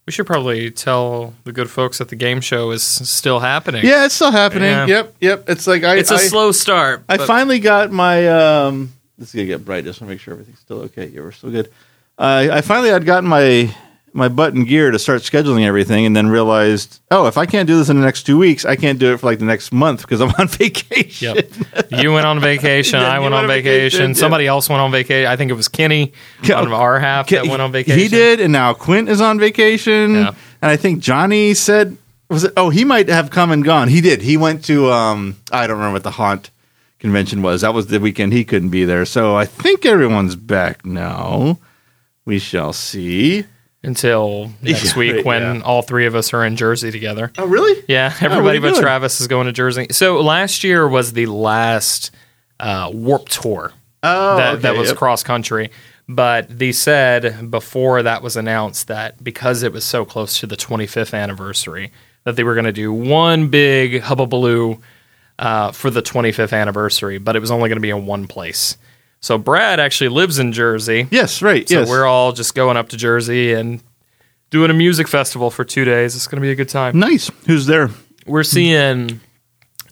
We 0.05 0.11
should 0.11 0.27
probably 0.27 0.69
tell 0.69 1.33
the 1.45 1.53
good 1.53 1.69
folks 1.69 1.99
that 1.99 2.09
the 2.09 2.17
game 2.17 2.41
show 2.41 2.71
is 2.71 2.83
still 2.83 3.39
happening. 3.39 3.85
yeah, 3.85 4.03
it's 4.05 4.15
still 4.15 4.31
happening. 4.31 4.69
Yeah. 4.71 4.87
Yep, 4.87 5.15
yep. 5.21 5.49
It's 5.49 5.67
like 5.67 5.83
I. 5.85 5.95
it's 5.95 6.11
a 6.11 6.15
I- 6.15 6.27
slow 6.27 6.51
start. 6.51 7.03
I 7.07 7.15
finally 7.17 7.59
got 7.59 7.91
my. 7.93 8.27
um 8.27 8.91
This 9.17 9.29
is 9.29 9.35
gonna 9.35 9.47
get 9.47 9.63
bright. 9.63 9.85
Just 9.85 10.01
want 10.01 10.09
to 10.09 10.13
make 10.15 10.19
sure 10.21 10.33
everything's 10.33 10.59
still 10.59 10.81
okay. 10.91 11.07
Yeah, 11.07 11.21
we're 11.21 11.31
still 11.31 11.51
good. 11.51 11.69
Uh, 12.17 12.47
I 12.51 12.61
finally 12.61 12.89
had 12.89 13.05
gotten 13.05 13.29
my 13.29 13.73
my 14.13 14.29
button 14.29 14.63
gear 14.63 14.91
to 14.91 14.97
start 14.97 15.21
scheduling 15.23 15.65
everything, 15.65 16.05
and 16.05 16.15
then 16.15 16.27
realized, 16.27 17.01
oh, 17.11 17.27
if 17.27 17.37
I 17.37 17.45
can't 17.45 17.67
do 17.67 17.77
this 17.77 17.89
in 17.89 17.99
the 17.99 18.05
next 18.05 18.23
two 18.23 18.37
weeks, 18.37 18.63
I 18.63 18.77
can't 18.77 18.97
do 18.97 19.11
it 19.13 19.17
for 19.19 19.25
like 19.25 19.39
the 19.39 19.45
next 19.45 19.73
month 19.73 20.01
because 20.01 20.21
I'm 20.21 20.29
on 20.39 20.47
vacation. 20.47 21.35
Yep. 21.35 21.91
You 22.01 22.13
went 22.13 22.25
on 22.25 22.39
vacation. 22.39 22.99
Then 23.01 23.11
I 23.11 23.19
went 23.19 23.23
went 23.33 23.35
on 23.35 23.43
on 23.43 23.47
vacation. 23.49 23.81
vacation, 23.99 24.09
yeah. 24.11 24.13
Somebody 24.19 24.47
else 24.47 24.69
went 24.69 24.81
on 24.81 24.91
vacation. 24.91 25.27
I 25.29 25.35
think 25.35 25.51
it 25.51 25.55
was 25.55 25.67
Kenny 25.67 26.13
Yeah. 26.43 26.61
on 26.61 26.71
our 26.71 26.97
half 26.99 27.27
that 27.29 27.47
went 27.47 27.61
on 27.61 27.73
vacation. 27.73 27.99
He 27.99 28.07
did, 28.07 28.39
and 28.39 28.53
now 28.53 28.73
Quint 28.73 29.09
is 29.09 29.19
on 29.19 29.37
vacation, 29.37 30.13
Yeah. 30.15 30.27
and 30.61 30.71
I 30.71 30.77
think 30.77 30.99
Johnny 31.01 31.53
said, 31.53 31.97
was 32.29 32.45
it? 32.45 32.53
Oh, 32.55 32.69
he 32.69 32.85
might 32.85 33.09
have 33.09 33.29
come 33.31 33.51
and 33.51 33.65
gone. 33.65 33.89
He 33.89 33.99
did. 33.99 34.21
He 34.21 34.37
went 34.37 34.63
to. 34.65 34.89
um 34.93 35.35
I 35.51 35.67
don't 35.67 35.75
remember 35.75 35.95
what 35.95 36.03
the 36.03 36.11
haunt 36.11 36.51
convention 36.99 37.41
was. 37.41 37.61
That 37.61 37.73
was 37.73 37.87
the 37.87 37.99
weekend 37.99 38.31
he 38.31 38.45
couldn't 38.45 38.69
be 38.69 38.85
there. 38.85 39.03
So 39.05 39.35
I 39.35 39.43
think 39.45 39.85
everyone's 39.85 40.37
back 40.37 40.85
now. 40.85 41.59
We 42.25 42.39
shall 42.39 42.73
see. 42.73 43.45
until 43.83 44.51
next 44.63 44.93
Yeah, 44.93 44.99
week 44.99 45.15
right, 45.17 45.25
when 45.25 45.41
yeah. 45.57 45.61
all 45.61 45.83
three 45.83 46.07
of 46.07 46.15
us 46.15 46.33
are 46.33 46.43
in 46.43 46.55
Jersey 46.55 46.89
together. 46.91 47.31
Oh, 47.37 47.45
really? 47.45 47.83
Yeah, 47.87 48.11
everybody 48.19 48.57
you 48.57 48.61
but 48.61 48.69
doing? 48.71 48.81
Travis 48.81 49.21
is 49.21 49.27
going 49.27 49.45
to 49.45 49.53
Jersey. 49.53 49.87
So 49.91 50.21
last 50.21 50.63
year 50.63 50.87
was 50.87 51.13
the 51.13 51.27
last 51.27 52.09
uh, 52.59 52.89
Warped 52.93 53.31
Tour 53.31 53.71
Oh, 54.01 54.37
that, 54.37 54.53
okay, 54.53 54.61
that 54.63 54.75
was 54.75 54.89
yep. 54.89 54.97
cross 54.97 55.21
country. 55.23 55.69
But 56.07 56.47
they 56.59 56.71
said 56.71 57.49
before 57.51 58.01
that 58.03 58.21
was 58.21 58.35
announced 58.37 58.87
that 58.87 59.23
because 59.23 59.63
it 59.63 59.71
was 59.73 59.83
so 59.83 60.05
close 60.05 60.39
to 60.39 60.47
the 60.47 60.55
25th 60.57 61.13
anniversary, 61.19 61.91
that 62.23 62.35
they 62.35 62.43
were 62.43 62.53
going 62.53 62.65
to 62.65 62.71
do 62.71 62.91
one 62.93 63.49
big 63.49 64.01
hubbubaloo 64.03 64.79
uh, 65.39 65.71
for 65.71 65.89
the 65.91 66.01
25th 66.01 66.53
anniversary, 66.59 67.17
but 67.19 67.35
it 67.35 67.39
was 67.39 67.51
only 67.51 67.69
going 67.69 67.77
to 67.77 67.81
be 67.81 67.89
in 67.91 68.05
one 68.07 68.25
place. 68.27 68.77
So 69.25 69.39
Brad 69.39 69.79
actually 69.79 70.09
lives 70.09 70.37
in 70.37 70.51
Jersey. 70.51 71.07
Yes, 71.09 71.41
right. 71.41 71.67
So 71.67 71.79
yes. 71.79 71.89
we're 71.89 72.05
all 72.05 72.31
just 72.31 72.53
going 72.53 72.77
up 72.77 72.89
to 72.89 72.97
Jersey 72.97 73.53
and 73.53 73.81
doing 74.51 74.69
a 74.69 74.73
music 74.75 75.07
festival 75.07 75.49
for 75.49 75.63
two 75.63 75.83
days. 75.83 76.15
It's 76.15 76.27
going 76.27 76.39
to 76.39 76.45
be 76.45 76.51
a 76.51 76.55
good 76.55 76.69
time. 76.69 76.99
nice. 76.99 77.31
Who's 77.47 77.65
there? 77.65 77.89
We're 78.27 78.43
seeing. 78.43 79.21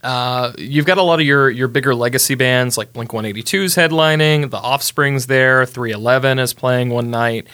Uh, 0.03 0.53
you've 0.59 0.85
got 0.85 0.99
a 0.99 1.01
lot 1.01 1.19
of 1.19 1.25
your 1.25 1.49
your 1.49 1.67
bigger 1.67 1.95
legacy 1.95 2.35
bands 2.35 2.77
like 2.77 2.93
Blink 2.93 3.09
182's 3.09 3.75
headlining, 3.75 4.51
The 4.51 4.57
Offspring's 4.57 5.25
there, 5.25 5.65
311 5.65 6.37
is 6.37 6.53
playing 6.53 6.89
one 6.89 7.09
night, 7.09 7.47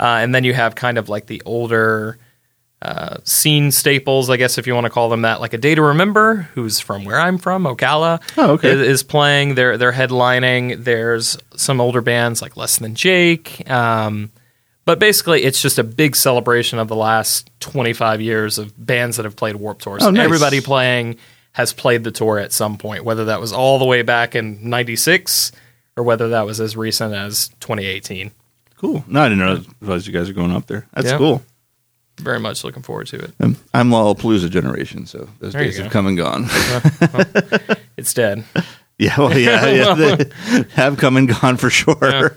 uh, 0.00 0.18
and 0.20 0.34
then 0.34 0.42
you 0.42 0.52
have 0.52 0.74
kind 0.74 0.98
of 0.98 1.08
like 1.08 1.26
the 1.26 1.42
older 1.46 2.18
uh, 2.82 3.18
scene 3.24 3.70
staples, 3.72 4.30
I 4.30 4.36
guess 4.38 4.56
if 4.56 4.66
you 4.66 4.74
want 4.74 4.86
to 4.86 4.90
call 4.90 5.08
them 5.10 5.22
that, 5.22 5.40
like 5.40 5.52
a 5.52 5.58
Day 5.58 5.74
to 5.74 5.82
Remember, 5.82 6.48
who's 6.54 6.80
from 6.80 7.04
where 7.04 7.20
I'm 7.20 7.36
from, 7.38 7.64
Ocala, 7.64 8.22
Oh, 8.38 8.52
okay. 8.52 8.70
is, 8.70 8.80
is 8.80 9.02
playing. 9.02 9.54
They're 9.54 9.76
they're 9.76 9.92
headlining. 9.92 10.84
There's 10.84 11.36
some 11.56 11.80
older 11.80 12.00
bands 12.00 12.40
like 12.40 12.56
Less 12.56 12.78
Than 12.78 12.94
Jake. 12.94 13.68
Um, 13.70 14.30
but 14.86 14.98
basically, 14.98 15.42
it's 15.42 15.60
just 15.60 15.78
a 15.78 15.84
big 15.84 16.16
celebration 16.16 16.78
of 16.78 16.88
the 16.88 16.96
last 16.96 17.50
25 17.60 18.20
years 18.22 18.56
of 18.58 18.72
bands 18.84 19.18
that 19.18 19.24
have 19.24 19.36
played 19.36 19.56
Warped 19.56 19.82
Tours. 19.82 20.02
Oh, 20.02 20.10
nice. 20.10 20.24
Everybody 20.24 20.60
playing 20.62 21.16
has 21.52 21.72
played 21.74 22.02
the 22.02 22.10
tour 22.10 22.38
at 22.38 22.50
some 22.52 22.78
point, 22.78 23.04
whether 23.04 23.26
that 23.26 23.40
was 23.40 23.52
all 23.52 23.78
the 23.78 23.84
way 23.84 24.02
back 24.02 24.34
in 24.34 24.68
96 24.70 25.52
or 25.96 26.02
whether 26.04 26.30
that 26.30 26.46
was 26.46 26.60
as 26.60 26.76
recent 26.76 27.12
as 27.12 27.48
2018. 27.60 28.30
Cool. 28.78 29.04
No, 29.06 29.20
I 29.20 29.28
didn't 29.28 29.38
know 29.44 29.62
realize 29.80 30.06
you 30.06 30.12
guys 30.14 30.30
are 30.30 30.32
going 30.32 30.52
up 30.52 30.66
there. 30.66 30.86
That's 30.94 31.08
Yeah. 31.08 31.18
cool. 31.18 31.42
Very 32.20 32.40
much 32.40 32.64
looking 32.64 32.82
forward 32.82 33.06
to 33.08 33.18
it. 33.18 33.32
Um, 33.40 33.56
I'm 33.74 33.90
Lollapalooza 33.90 34.50
generation, 34.50 35.06
so 35.06 35.28
those 35.40 35.52
There 35.52 35.62
days 35.64 35.78
have 35.78 35.90
come 35.90 36.06
and 36.06 36.16
gone. 36.16 36.46
It's 37.96 38.14
dead. 38.14 38.44
yeah, 38.98 39.14
well, 39.18 39.36
yeah, 39.38 39.66
yeah, 39.68 39.94
they 39.94 40.64
have 40.72 40.96
come 40.96 41.18
and 41.18 41.28
gone 41.28 41.58
for 41.58 41.68
sure. 41.68 42.30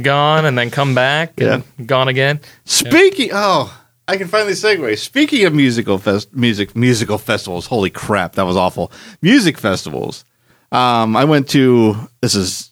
Gone 0.00 0.46
and 0.46 0.56
then 0.56 0.70
come 0.70 0.94
back 0.94 1.38
and 1.40 1.62
gone 1.84 2.08
again. 2.08 2.40
Speaking, 2.64 3.30
oh, 3.34 3.70
I 4.08 4.16
can 4.16 4.28
finally 4.28 4.54
segue. 4.54 4.96
Speaking 4.98 5.44
of 5.44 5.52
musical 5.52 5.98
fest, 5.98 6.34
music 6.34 6.74
musical 6.74 7.18
festivals, 7.18 7.66
holy 7.66 7.90
crap, 7.90 8.32
that 8.36 8.44
was 8.46 8.56
awful. 8.56 8.90
Music 9.20 9.58
festivals. 9.58 10.24
Um, 10.72 11.16
I 11.16 11.24
went 11.24 11.48
to 11.50 11.96
this 12.22 12.34
is 12.34 12.70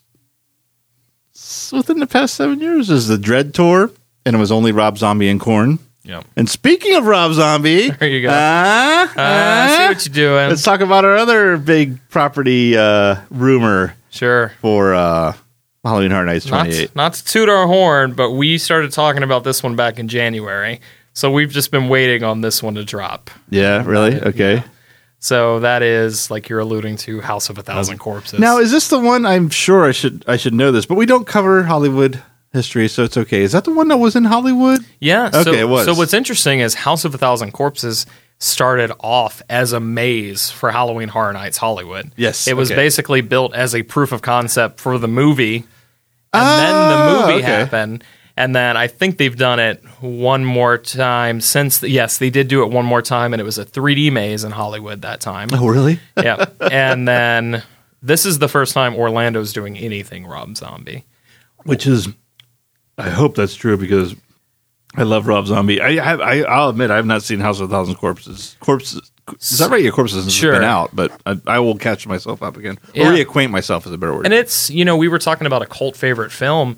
within 1.71 1.99
the 1.99 2.07
past 2.07 2.33
seven 2.33 2.59
years. 2.59 2.89
Is 2.89 3.07
the 3.07 3.17
Dread 3.17 3.53
Tour, 3.53 3.91
and 4.29 4.35
it 4.37 4.39
was 4.39 4.51
only 4.51 4.71
Rob 4.71 4.97
Zombie 4.99 5.27
and 5.27 5.39
Korn. 5.39 5.79
Yeah. 6.03 6.21
And 6.35 6.47
speaking 6.47 6.95
of 6.95 7.05
Rob 7.05 7.33
Zombie, 7.33 7.89
There 7.99 8.07
you 8.07 8.21
go. 8.21 8.29
ah, 8.31 9.03
Uh, 9.09 9.13
I 9.17 9.75
see 9.75 9.87
what 9.87 10.05
you're 10.05 10.13
doing. 10.29 10.49
let's 10.49 10.61
talk 10.63 10.81
about 10.81 11.03
our 11.03 11.17
other 11.17 11.57
big 11.57 11.97
property 12.09 12.77
uh, 12.77 13.17
rumor 13.31 13.95
Sure. 14.11 14.53
for 14.61 14.93
uh, 14.93 15.33
Halloween 15.83 16.11
Horror 16.11 16.25
Nights 16.25 16.45
Not, 16.47 16.65
28. 16.65 16.95
not 16.95 17.13
to 17.15 17.25
toot 17.25 17.49
our 17.49 17.65
horn, 17.67 18.13
but 18.13 18.31
we 18.31 18.57
started 18.59 18.91
talking 18.91 19.23
about 19.23 19.43
this 19.43 19.63
one 19.63 19.75
back 19.75 19.97
in 19.99 20.07
January. 20.07 20.79
So 21.13 21.31
we've 21.31 21.51
just 21.51 21.71
been 21.71 21.89
waiting 21.89 22.23
on 22.23 22.41
this 22.41 22.61
one 22.63 22.75
to 22.75 22.85
drop. 22.85 23.29
Yeah, 23.49 23.83
really? 23.85 24.21
Okay. 24.21 24.63
So 25.19 25.59
that 25.59 25.81
is 25.83 26.31
like 26.31 26.47
you're 26.49 26.59
alluding 26.59 26.95
to 26.97 27.19
House 27.19 27.49
of 27.49 27.57
a 27.57 27.61
Thousand 27.61 27.97
Corpses. 27.97 28.39
Now, 28.39 28.59
is 28.59 28.71
this 28.71 28.87
the 28.87 28.99
one? 28.99 29.25
I'm 29.25 29.49
sure 29.49 29.83
I 29.85 29.91
should 29.91 30.23
I 30.27 30.37
should 30.37 30.53
know 30.53 30.71
this, 30.71 30.85
but 30.85 30.95
we 30.95 31.05
don't 31.05 31.27
cover 31.27 31.63
Hollywood 31.63 32.21
history, 32.53 32.87
so 32.87 33.03
it's 33.03 33.17
okay. 33.17 33.41
Is 33.41 33.51
that 33.51 33.63
the 33.65 33.73
one 33.73 33.87
that 33.89 33.97
was 33.97 34.15
in 34.15 34.25
Hollywood? 34.25 34.81
yeah. 34.99 35.29
so, 35.31 35.39
Okay, 35.51 35.59
it 35.59 35.69
was. 35.69 35.85
So 35.85 35.93
what's 35.93 36.13
interesting 36.13 36.59
is 36.59 36.73
House 36.73 37.05
of 37.05 37.13
a 37.13 37.17
Thousand 37.17 37.51
Corpses 37.51 38.05
started 38.39 38.91
off 39.01 39.41
as 39.49 39.73
a 39.73 39.79
maze 39.79 40.49
for 40.49 40.71
Halloween 40.71 41.09
Horror 41.09 41.33
Nights 41.33 41.57
Hollywood. 41.57 42.11
Yes, 42.15 42.47
It 42.47 42.55
was 42.55 42.71
okay. 42.71 42.75
basically 42.79 43.21
built 43.21 43.53
as 43.53 43.75
a 43.75 43.83
proof 43.83 44.11
of 44.13 44.21
concept 44.21 44.79
for 44.79 44.97
the 44.97 45.07
movie. 45.09 45.57
And 45.57 45.65
Ah, 46.33 46.57
then 46.57 46.89
the 47.17 47.21
movie 47.27 47.43
okay. 47.43 47.51
happened. 47.63 48.03
And 48.37 48.55
then 48.55 48.77
I 48.77 48.87
think 48.87 49.17
they've 49.17 49.35
done 49.35 49.59
it 49.59 49.83
one 49.99 50.45
more 50.45 50.77
time 50.77 51.41
since. 51.41 51.83
yes, 51.83 52.19
they 52.19 52.29
did 52.29 52.47
do 52.47 52.63
it 52.63 52.71
one 52.71 52.85
more 52.85 53.01
time, 53.01 53.33
and 53.33 53.41
it 53.41 53.43
was 53.43 53.57
a 53.57 53.65
3D 53.65 54.09
maze 54.13 54.45
in 54.45 54.51
Hollywood 54.51 55.01
that 55.01 55.19
time. 55.19 55.49
Oh, 55.51 55.67
really? 55.67 55.99
yeah. 56.17 56.45
And 56.61 57.05
then 57.07 57.63
this 58.01 58.25
is 58.25 58.39
the 58.39 58.47
first 58.47 58.73
time 58.73 58.95
Orlando's 58.95 59.51
doing 59.51 59.77
anything 59.77 60.25
Rob 60.25 60.55
Zombie. 60.55 61.03
Which 61.63 61.85
is, 61.85 62.07
I 62.99 63.09
hope 63.09 63.35
that's 63.35 63.55
true 63.55 63.77
because 63.77 64.15
I 64.95 65.03
love 65.03 65.27
Rob 65.27 65.47
Zombie. 65.47 65.81
I 65.81 66.03
have, 66.03 66.19
I, 66.21 66.41
I'll 66.41 66.69
admit, 66.69 66.91
I 66.91 66.95
have 66.97 67.05
not 67.05 67.23
seen 67.23 67.39
House 67.39 67.59
of 67.59 67.69
a 67.69 67.73
Thousand 67.73 67.95
Corpses. 67.95 68.55
Corpses. 68.59 69.11
Is 69.39 69.59
that 69.59 69.69
right? 69.69 69.83
Yeah, 69.83 69.91
corpses 69.91 70.23
has 70.23 70.33
Sure. 70.33 70.53
been 70.53 70.63
out, 70.63 70.89
but 70.95 71.11
I, 71.25 71.39
I 71.45 71.59
will 71.59 71.77
catch 71.77 72.07
myself 72.07 72.41
up 72.41 72.57
again. 72.57 72.79
Or 72.95 73.13
Yeah. 73.13 73.23
reacquaint 73.23 73.51
myself 73.51 73.85
is 73.85 73.91
a 73.93 73.97
better 73.97 74.13
word. 74.15 74.25
And 74.25 74.33
it's, 74.33 74.69
you 74.71 74.83
know, 74.83 74.97
we 74.97 75.07
were 75.07 75.19
talking 75.19 75.45
about 75.45 75.61
a 75.61 75.67
cult 75.67 75.95
favorite 75.95 76.31
film. 76.31 76.77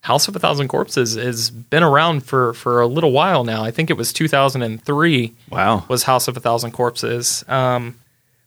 House 0.00 0.26
of 0.26 0.34
a 0.34 0.40
Thousand 0.40 0.66
Corpses 0.66 1.14
has 1.14 1.50
been 1.50 1.84
around 1.84 2.24
for, 2.26 2.54
for 2.54 2.80
a 2.80 2.88
little 2.88 3.12
while 3.12 3.44
now. 3.44 3.62
I 3.62 3.70
think 3.70 3.88
it 3.88 3.96
was 3.96 4.12
2003 4.12 5.32
wow. 5.50 5.84
was 5.88 6.02
House 6.02 6.26
of 6.26 6.36
a 6.36 6.40
Thousand 6.40 6.72
Corpses. 6.72 7.44
Um, 7.46 7.94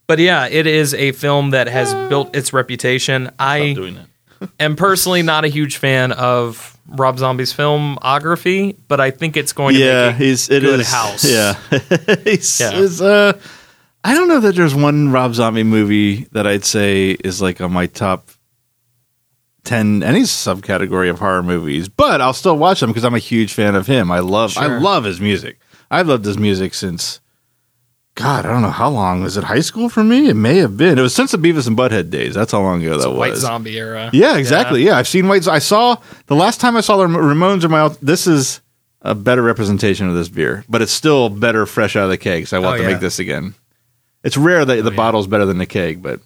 but 0.06 0.20
yeah, 0.20 0.48
it 0.50 0.68
is 0.68 0.94
a 0.94 1.14
film 1.14 1.52
that 1.52 1.68
has 1.68 1.94
built 2.10 2.36
its 2.36 2.52
reputation. 2.52 3.32
I 3.40 3.76
am 4.60 4.76
personally 4.76 5.22
not 5.22 5.46
a 5.46 5.48
huge 5.48 5.78
fan 5.78 6.12
of 6.12 6.75
Rob 6.88 7.18
Zombie's 7.18 7.54
filmography, 7.54 8.76
but 8.88 9.00
I 9.00 9.12
think 9.12 9.38
it's 9.38 9.54
going 9.54 9.76
to 9.76 9.80
Yeah, 9.82 10.06
make 10.08 10.16
a 10.16 10.18
he's 10.18 10.50
it 10.50 10.62
good 10.62 10.80
is- 10.82 10.92
house. 10.92 11.24
Yeah, 11.30 11.54
he's, 12.24 12.60
Yeah. 12.60 12.74
is, 12.74 13.02
uh, 13.02 13.34
I 14.04 14.14
don't 14.14 14.28
know 14.28 14.40
that 14.42 14.56
there's 14.56 14.76
one 14.76 15.12
Rob 15.12 15.34
Zombie 15.34 15.64
movie 15.64 16.26
that 16.32 16.46
I'd 16.46 16.64
say 16.64 17.12
is 17.12 17.42
like 17.42 17.60
on 17.60 17.72
my 17.74 17.88
top 17.88 18.30
ten 19.64 20.04
any 20.04 20.22
subcategory 20.22 21.10
of 21.10 21.18
horror 21.20 21.42
movies, 21.44 21.90
but 21.90 22.22
I'll 22.22 22.34
still 22.34 22.58
watch 22.58 22.82
them 22.82 22.92
because 22.92 23.04
I'm 23.04 23.16
a 23.16 23.20
huge 23.20 23.54
fan 23.54 23.74
of 23.76 23.88
him. 23.88 24.12
I 24.12 24.20
love 24.20 24.56
I 24.58 24.68
love 24.68 25.06
his 25.06 25.20
music. 25.20 25.60
I've 25.90 26.08
loved 26.08 26.26
his 26.26 26.38
music 26.38 26.74
since 26.76 27.20
God, 28.16 28.46
I 28.46 28.50
don't 28.50 28.62
know 28.62 28.70
how 28.70 28.90
long 28.90 29.24
was 29.24 29.36
it 29.36 29.44
high 29.44 29.60
school 29.60 29.90
for 29.90 30.02
me. 30.04 30.30
It 30.30 30.36
may 30.36 30.58
have 30.58 30.78
been. 30.78 30.98
It 30.98 31.02
was 31.02 31.14
since 31.14 31.32
the 31.32 31.38
Beavis 31.38 31.68
and 31.68 31.78
Butthead 31.78 32.10
days. 32.10 32.34
That's 32.34 32.54
how 32.54 32.62
long 32.62 32.82
ago 32.82 32.98
that 32.98 33.10
was. 33.10 33.18
White 33.18 33.36
Zombie 33.36 33.78
era. 33.78 34.10
Yeah, 34.14 34.38
exactly. 34.38 34.84
Yeah. 34.86 34.98
I've 34.98 35.08
seen 35.08 35.28
White. 35.28 35.46
I 35.50 35.60
saw 35.60 35.98
the 36.28 36.36
last 36.36 36.62
time 36.62 36.78
I 36.78 36.82
saw 36.82 36.96
the 36.96 37.08
Ramones 37.08 37.66
in 37.66 37.72
my. 37.72 37.90
This 38.02 38.26
is 38.26 38.62
a 39.02 39.14
better 39.14 39.42
representation 39.42 40.08
of 40.08 40.16
this 40.16 40.30
beer, 40.30 40.64
but 40.70 40.82
it's 40.82 40.94
still 40.94 41.28
better 41.30 41.66
fresh 41.66 41.98
out 41.98 42.06
of 42.06 42.10
the 42.10 42.18
keg. 42.18 42.48
So 42.48 42.56
I 42.56 42.60
want 42.62 42.76
Oh, 42.76 42.78
to 42.78 42.84
yeah. 42.84 42.90
make 42.92 43.02
this 43.02 43.20
again. 43.20 43.54
It's 44.24 44.38
rare 44.38 44.64
that 44.64 44.80
oh, 44.80 44.82
the 44.82 44.92
yeah. 44.92 44.96
bottle's 44.96 45.28
better 45.28 45.46
than 45.46 45.58
the 45.58 45.66
keg, 45.66 46.02
but 46.02 46.22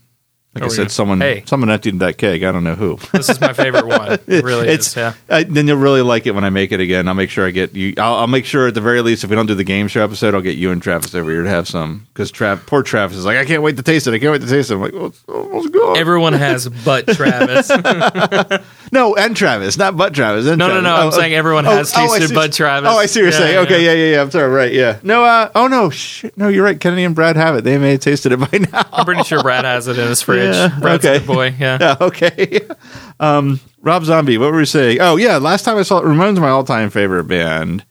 like 0.55 0.63
I 0.63 0.65
Oh, 0.65 0.69
said, 0.69 0.81
yeah. 0.83 0.87
someone 0.87 1.21
Hey. 1.21 1.43
someone 1.45 1.69
emptied 1.69 1.99
that 1.99 2.17
keg. 2.17 2.43
I 2.43 2.51
don't 2.51 2.63
know 2.63 2.75
who. 2.75 2.97
This 3.13 3.29
is 3.29 3.39
my 3.39 3.53
favorite 3.53 3.85
one. 3.85 4.17
It 4.27 4.43
really 4.43 4.67
it's 4.67 4.87
is. 4.87 4.95
Yeah. 4.97 5.13
I, 5.29 5.43
then 5.43 5.67
you'll 5.67 5.77
really 5.77 6.01
like 6.01 6.25
it 6.25 6.33
when 6.35 6.43
I 6.43 6.49
make 6.49 6.71
it 6.71 6.79
again. 6.79 7.07
I'll 7.07 7.13
make 7.13 7.29
sure 7.29 7.45
I 7.47 7.51
get 7.51 7.75
you. 7.75 7.93
I'll, 7.97 8.15
I'll 8.15 8.27
make 8.27 8.45
sure 8.45 8.67
at 8.67 8.73
the 8.73 8.81
very 8.81 9.01
least, 9.01 9.23
if 9.23 9.29
we 9.29 9.35
don't 9.35 9.45
do 9.45 9.55
the 9.55 9.63
game 9.63 9.87
show 9.87 10.03
episode, 10.03 10.33
I'll 10.33 10.41
get 10.41 10.57
you 10.57 10.71
and 10.71 10.81
Travis 10.81 11.13
over 11.15 11.29
here 11.29 11.43
to 11.43 11.49
have 11.49 11.67
some 11.67 12.07
because 12.13 12.31
Trav, 12.31 12.65
poor 12.65 12.81
Travis 12.83 13.17
is 13.17 13.25
like, 13.25 13.37
I 13.37 13.45
can't 13.45 13.61
wait 13.63 13.77
to 13.77 13.83
taste 13.83 14.07
it. 14.07 14.13
I 14.13 14.19
can't 14.19 14.31
wait 14.31 14.41
to 14.41 14.47
taste 14.47 14.71
it. 14.71 14.75
I'm 14.75 14.81
like, 14.81 14.93
oh, 14.95 15.05
it's 15.07 15.23
almost 15.27 15.71
gone. 15.71 15.97
Everyone 15.97 16.33
has 16.33 16.67
but 16.67 17.07
Travis. 17.07 17.69
No, 18.91 19.15
and 19.15 19.35
Travis, 19.37 19.77
not 19.77 19.95
but 19.97 20.15
Travis. 20.15 20.45
No, 20.45 20.55
no, 20.55 20.67
Travis. 20.67 20.83
no, 20.83 20.95
I'm 20.95 21.11
saying 21.11 21.33
everyone 21.35 21.63
has 21.65 21.93
I 21.93 22.07
tasted 22.07 22.33
Bud 22.33 22.51
Travis. 22.53 22.89
Oh, 22.91 22.97
I 22.97 23.05
see 23.05 23.19
what 23.19 23.25
you're 23.25 23.31
Yeah, 23.33 23.37
saying. 23.37 23.53
yeah. 23.53 23.59
Okay, 23.61 23.85
yeah, 23.85 23.93
yeah, 23.93 24.15
yeah. 24.15 24.21
I'm 24.23 24.31
sorry. 24.31 24.49
Right, 24.49 24.73
yeah. 24.73 24.97
No, 25.03 25.23
uh, 25.23 25.51
oh 25.53 25.67
no, 25.67 25.91
shit. 25.91 26.35
No, 26.35 26.47
you're 26.47 26.63
right. 26.63 26.79
Kennedy 26.79 27.03
and 27.03 27.13
Brad 27.13 27.35
have 27.35 27.55
it. 27.55 27.63
They 27.63 27.77
may 27.77 27.91
have 27.91 27.99
tasted 27.99 28.31
it 28.31 28.37
by 28.39 28.57
now. 28.73 28.87
I'm 28.91 29.05
pretty 29.05 29.21
sure 29.25 29.43
Brad 29.43 29.63
has 29.63 29.87
it 29.87 29.99
in 29.99 30.07
his 30.07 30.23
fridge. 30.23 30.38
Yeah, 30.43 30.79
Brad's 30.79 31.05
okay. 31.05 31.25
boy. 31.25 31.53
Yeah. 31.59 31.77
Yeah, 31.81 31.95
okay. 32.01 32.61
Um, 33.21 33.59
Rob 33.81 34.05
Zombie, 34.05 34.37
what 34.37 34.51
were 34.53 34.59
we 34.59 34.65
saying? 34.65 34.99
Oh, 35.01 35.17
yeah. 35.17 35.37
Last 35.37 35.63
time 35.63 35.75
I 35.77 35.81
saw 35.81 35.97
it, 35.99 36.05
Ramones, 36.05 36.39
my 36.39 36.47
all-time 36.49 36.89
favorite 36.89 37.25
band. 37.25 37.83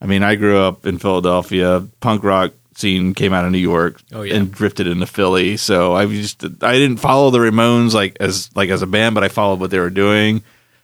I 0.00 0.04
mean, 0.06 0.22
I 0.22 0.34
grew 0.34 0.58
up 0.58 0.84
in 0.84 0.98
Philadelphia. 0.98 1.86
Punk 2.00 2.22
rock 2.22 2.52
scene 2.74 3.14
came 3.14 3.32
out 3.32 3.46
of 3.46 3.52
New 3.52 3.56
York 3.58 4.02
Oh, 4.12 4.20
yeah. 4.20 4.34
and 4.36 4.52
drifted 4.52 4.86
into 4.86 5.06
Philly. 5.06 5.56
So 5.56 5.94
I 5.94 6.04
just 6.04 6.44
I 6.62 6.74
didn't 6.74 6.98
follow 6.98 7.30
the 7.30 7.38
Ramones 7.38 7.94
like 7.94 8.18
as 8.20 8.50
like 8.54 8.68
as 8.68 8.82
a 8.82 8.86
band, 8.86 9.14
but 9.14 9.24
I 9.24 9.28
followed 9.28 9.58
what 9.60 9.70
they 9.70 9.78
were 9.78 9.88
doing. 9.88 10.42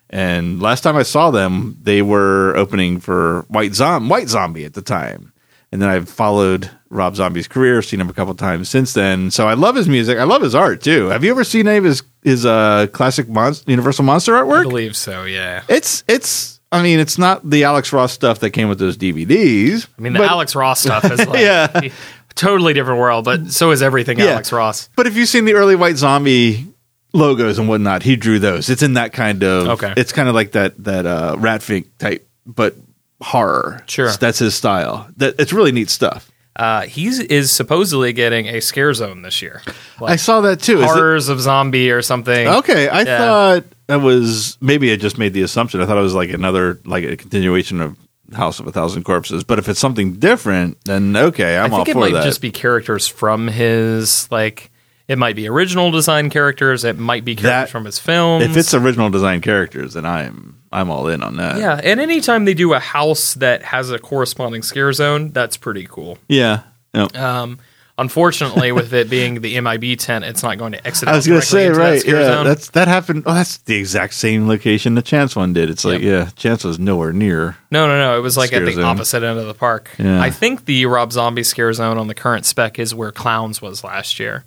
And 0.08 0.62
last 0.62 0.80
time 0.80 0.96
I 0.96 1.02
saw 1.02 1.30
them, 1.30 1.76
they 1.82 2.00
were 2.00 2.56
opening 2.56 3.00
for 3.00 3.42
White 3.48 3.74
Zom- 3.74 4.08
White 4.08 4.28
Zombie 4.28 4.64
at 4.64 4.72
the 4.74 4.82
time. 4.82 5.32
And 5.72 5.80
then 5.80 5.88
I've 5.88 6.08
followed 6.08 6.68
Rob 6.88 7.14
Zombie's 7.14 7.46
career, 7.46 7.80
seen 7.82 8.00
him 8.00 8.08
a 8.08 8.12
couple 8.12 8.34
times 8.34 8.68
since 8.68 8.92
then. 8.92 9.30
So 9.30 9.46
I 9.46 9.54
love 9.54 9.76
his 9.76 9.88
music. 9.88 10.18
I 10.18 10.24
love 10.24 10.42
his 10.42 10.54
art 10.54 10.82
too. 10.82 11.06
Have 11.06 11.22
you 11.22 11.30
ever 11.30 11.44
seen 11.44 11.68
any 11.68 11.78
of 11.78 11.84
his 11.84 12.02
his 12.22 12.44
uh, 12.44 12.88
classic 12.92 13.28
mon- 13.28 13.54
Universal 13.66 14.04
Monster 14.04 14.32
artwork? 14.32 14.60
I 14.60 14.62
believe 14.64 14.96
so. 14.96 15.24
Yeah. 15.24 15.62
It's 15.68 16.02
it's. 16.08 16.60
I 16.72 16.82
mean, 16.82 17.00
it's 17.00 17.18
not 17.18 17.48
the 17.48 17.64
Alex 17.64 17.92
Ross 17.92 18.12
stuff 18.12 18.38
that 18.40 18.50
came 18.50 18.68
with 18.68 18.78
those 18.78 18.96
DVDs. 18.96 19.86
I 19.98 20.02
mean, 20.02 20.12
the 20.12 20.20
but- 20.20 20.28
Alex 20.30 20.54
Ross 20.56 20.80
stuff 20.80 21.04
is 21.10 21.18
like 21.26 21.40
Yeah. 21.40 21.88
totally 22.34 22.72
different 22.74 23.00
world, 23.00 23.24
but 23.24 23.48
so 23.50 23.70
is 23.70 23.82
everything 23.82 24.18
Yeah. 24.18 24.26
Alex 24.26 24.52
Ross. 24.52 24.88
But 24.96 25.06
if 25.06 25.16
you've 25.16 25.28
seen 25.28 25.44
the 25.44 25.54
early 25.54 25.76
White 25.76 25.96
Zombie 25.96 26.66
logos 27.12 27.58
and 27.58 27.68
whatnot, 27.68 28.02
he 28.02 28.16
drew 28.16 28.38
those. 28.38 28.70
It's 28.70 28.82
in 28.82 28.94
that 28.94 29.12
kind 29.12 29.42
of. 29.44 29.68
Okay. 29.82 29.94
It's 29.96 30.12
kind 30.12 30.28
of 30.28 30.34
like 30.34 30.52
that 30.52 30.82
that 30.84 31.06
uh, 31.06 31.36
Ratfink 31.38 31.86
type, 31.98 32.28
but 32.46 32.74
horror. 33.20 33.82
Sure. 33.86 34.10
that's 34.12 34.38
his 34.38 34.54
style. 34.54 35.08
That 35.16 35.34
it's 35.38 35.52
really 35.52 35.72
neat 35.72 35.90
stuff. 35.90 36.30
Uh, 36.56 36.82
he 36.82 37.06
is 37.06 37.50
supposedly 37.52 38.12
getting 38.12 38.46
a 38.46 38.60
scare 38.60 38.92
zone 38.92 39.22
this 39.22 39.40
year. 39.40 39.62
I 40.02 40.16
saw 40.16 40.40
that 40.42 40.60
too. 40.60 40.78
Is 40.78 40.82
it- 40.82 40.86
horrors 40.86 41.28
of 41.28 41.40
zombie 41.40 41.90
or 41.90 42.02
something. 42.02 42.48
okay, 42.48 42.88
I 42.88 43.02
Yeah. 43.02 43.18
thought 43.18 43.64
that 43.86 44.00
was 44.02 44.58
maybe 44.60 44.92
I 44.92 44.96
just 44.96 45.16
made 45.16 45.32
the 45.32 45.42
assumption. 45.42 45.80
I 45.80 45.86
thought 45.86 45.96
it 45.96 46.02
was 46.02 46.14
like 46.14 46.30
another 46.30 46.78
like 46.84 47.04
a 47.04 47.16
continuation 47.16 47.80
of 47.80 47.96
House 48.34 48.60
of 48.60 48.66
a 48.66 48.72
Thousand 48.72 49.04
Corpses. 49.04 49.42
But 49.44 49.58
if 49.58 49.68
it's 49.68 49.80
something 49.80 50.14
different, 50.14 50.78
then 50.84 51.16
okay, 51.16 51.56
I 51.56 51.64
I'm 51.64 51.72
all 51.72 51.78
think 51.78 51.88
it 51.90 51.92
for 51.94 51.98
might 52.00 52.12
that. 52.12 52.24
just 52.24 52.40
be 52.40 52.50
characters 52.50 53.06
from 53.06 53.48
his 53.48 54.28
like. 54.30 54.70
It 55.10 55.18
might 55.18 55.34
be 55.34 55.48
original 55.48 55.90
design 55.90 56.30
characters. 56.30 56.84
It 56.84 56.96
might 56.96 57.24
be 57.24 57.34
characters 57.34 57.50
That- 57.66 57.68
from 57.70 57.84
his 57.84 57.98
films. 57.98 58.44
if 58.44 58.56
it's 58.56 58.72
original 58.74 59.10
design 59.10 59.40
characters, 59.40 59.94
then 59.94 60.06
I'm 60.06 60.54
I'm 60.70 60.88
all 60.88 61.08
in 61.08 61.20
on 61.24 61.36
that. 61.38 61.58
yeah, 61.58 61.80
and 61.82 61.98
anytime 61.98 62.44
they 62.44 62.54
do 62.54 62.72
a 62.74 62.78
house 62.78 63.34
that 63.34 63.62
has 63.64 63.90
a 63.90 63.98
corresponding 63.98 64.62
scare 64.62 64.92
zone, 64.92 65.30
that's 65.32 65.56
pretty 65.56 65.84
cool. 65.90 66.18
yeah. 66.28 66.60
No. 66.94 67.08
Um, 67.14 67.58
unfortunately, 67.98 68.72
with 68.78 68.92
it 68.92 69.10
being 69.10 69.40
the 69.40 69.60
MIB 69.60 69.98
tent, 69.98 70.24
it's 70.24 70.42
not 70.42 70.58
going 70.58 70.72
to 70.72 70.86
exit. 70.86 71.08
I 71.08 71.16
was 71.16 71.26
going 71.26 71.36
gonna 71.38 71.46
say 71.46 71.68
that 71.68 71.76
right, 71.76 72.00
scare 72.00 72.20
yeah. 72.20 72.26
zone. 72.26 72.46
That's 72.46 72.70
that 72.70 72.88
happened. 72.88 73.24
Oh, 73.26 73.34
that's 73.34 73.58
the 73.58 73.74
exact 73.76 74.14
same 74.14 74.46
location 74.48 74.94
the 74.94 75.02
Chance 75.02 75.34
one 75.36 75.52
did. 75.52 75.70
It's 75.70 75.84
like, 75.84 76.02
Yep. 76.02 76.26
yeah, 76.26 76.30
Chance 76.36 76.64
was 76.64 76.78
nowhere 76.78 77.12
near. 77.12 77.56
No, 77.70 77.86
no, 77.86 77.98
no. 77.98 78.16
It 78.16 78.20
was 78.22 78.36
like 78.36 78.52
at 78.52 78.64
the 78.64 78.72
zone. 78.72 78.84
opposite 78.84 79.22
end 79.22 79.38
of 79.38 79.46
the 79.46 79.54
park. 79.54 79.90
Yeah. 79.98 80.20
I 80.22 80.30
think 80.30 80.64
the 80.66 80.86
Rob 80.86 81.12
Zombie 81.12 81.42
scare 81.44 81.72
zone 81.72 81.98
on 81.98 82.06
the 82.06 82.14
current 82.14 82.46
spec 82.46 82.78
is 82.78 82.94
where 82.94 83.12
Clowns 83.12 83.60
was 83.60 83.82
last 83.84 84.18
year. 84.20 84.44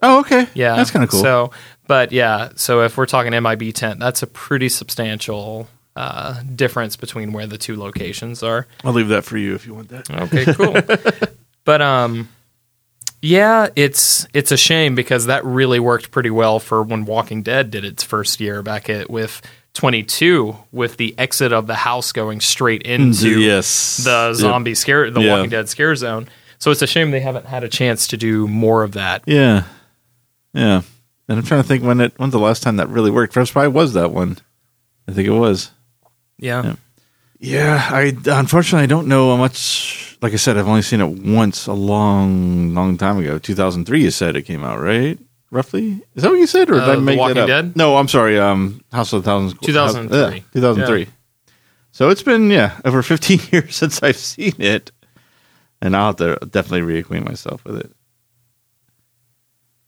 Oh, 0.00 0.20
okay. 0.20 0.46
Yeah, 0.54 0.76
that's 0.76 0.90
kind 0.90 1.04
of 1.04 1.10
cool. 1.10 1.20
So, 1.20 1.50
but 1.86 2.12
yeah, 2.12 2.50
so 2.56 2.82
if 2.82 2.96
we're 2.96 3.06
talking 3.06 3.32
MIB 3.42 3.72
tent, 3.74 3.98
that's 3.98 4.22
a 4.22 4.26
pretty 4.26 4.68
substantial 4.68 5.68
uh, 5.96 6.40
difference 6.54 6.96
between 6.96 7.32
where 7.32 7.46
the 7.46 7.58
two 7.58 7.76
locations 7.76 8.42
are. 8.42 8.66
I'll 8.84 8.92
leave 8.92 9.08
that 9.08 9.24
for 9.24 9.36
you 9.36 9.54
if 9.54 9.66
you 9.66 9.74
want 9.74 9.88
that. 9.88 10.08
Okay, 10.10 10.44
cool. 10.54 11.28
but 11.64 11.82
um, 11.82 12.28
yeah, 13.20 13.68
it's 13.74 14.26
it's 14.32 14.52
a 14.52 14.56
shame 14.56 14.94
because 14.94 15.26
that 15.26 15.44
really 15.44 15.80
worked 15.80 16.12
pretty 16.12 16.30
well 16.30 16.60
for 16.60 16.82
when 16.82 17.04
Walking 17.04 17.42
Dead 17.42 17.70
did 17.70 17.84
its 17.84 18.04
first 18.04 18.38
year 18.40 18.62
back 18.62 18.88
at 18.88 19.10
with 19.10 19.42
22 19.74 20.56
with 20.72 20.96
the 20.96 21.16
exit 21.18 21.52
of 21.52 21.66
the 21.66 21.74
house 21.74 22.12
going 22.12 22.40
straight 22.40 22.82
into 22.82 23.40
yes, 23.40 23.98
the 23.98 24.34
zombie 24.34 24.74
scare, 24.74 25.10
the 25.10 25.20
Yeah. 25.20 25.34
Walking 25.34 25.50
Dead 25.50 25.68
scare 25.68 25.96
zone. 25.96 26.28
So 26.58 26.70
it's 26.70 26.82
a 26.82 26.86
shame 26.86 27.10
they 27.12 27.20
haven't 27.20 27.46
had 27.46 27.62
a 27.64 27.68
chance 27.68 28.08
to 28.08 28.16
do 28.16 28.48
more 28.48 28.82
of 28.82 28.92
that. 28.92 29.22
Yeah, 29.26 29.64
yeah. 30.58 30.82
And 31.28 31.38
I'm 31.38 31.44
trying 31.44 31.62
to 31.62 31.68
think 31.68 31.84
when 31.84 32.00
it 32.00 32.14
when's 32.18 32.32
the 32.32 32.38
last 32.38 32.62
time 32.62 32.76
that 32.76 32.88
really 32.88 33.10
worked. 33.10 33.34
First, 33.34 33.52
probably 33.52 33.68
was 33.68 33.92
that 33.94 34.12
one. 34.12 34.38
I 35.06 35.12
think 35.12 35.28
it 35.28 35.32
was. 35.32 35.70
Yeah. 36.38 36.74
Yeah, 37.40 37.88
I 37.92 38.16
unfortunately 38.26 38.82
I 38.84 38.86
don't 38.86 39.06
know 39.08 39.30
how 39.30 39.36
much. 39.36 40.16
Like 40.20 40.32
I 40.32 40.36
said, 40.36 40.56
I've 40.56 40.66
only 40.66 40.82
seen 40.82 41.00
it 41.00 41.22
once 41.24 41.66
a 41.68 41.72
long, 41.72 42.74
long 42.74 42.98
time 42.98 43.18
ago. 43.18 43.38
2003, 43.38 44.02
you 44.02 44.10
said 44.10 44.34
it 44.34 44.42
came 44.42 44.64
out, 44.64 44.80
right? 44.80 45.16
Roughly, 45.52 46.02
is 46.16 46.22
that 46.24 46.30
what 46.30 46.38
you 46.40 46.46
said, 46.48 46.68
or 46.70 46.74
did 46.74 46.82
Uh, 46.88 46.92
I 46.92 46.96
make 46.96 47.18
Walking 47.18 47.36
that 47.36 47.42
up? 47.42 47.46
Dead? 47.48 47.76
No, 47.76 47.96
I'm 47.96 48.08
sorry. 48.08 48.38
Um, 48.38 48.82
House 48.92 49.12
of 49.12 49.22
the 49.22 49.30
Thousands, 49.30 49.54
2003. 49.62 50.18
Yeah, 50.38 50.42
2003. 50.52 51.06
So 51.92 52.08
it's 52.10 52.22
been 52.24 52.50
yeah 52.50 52.80
over 52.84 53.02
15 53.02 53.40
years 53.52 53.76
since 53.76 54.02
I've 54.02 54.16
seen 54.16 54.54
it, 54.58 54.90
and 55.80 55.94
I'll 55.96 56.06
have 56.08 56.16
to 56.16 56.38
definitely 56.46 57.02
reacquaint 57.02 57.24
myself 57.24 57.64
with 57.64 57.76
it. 57.78 57.92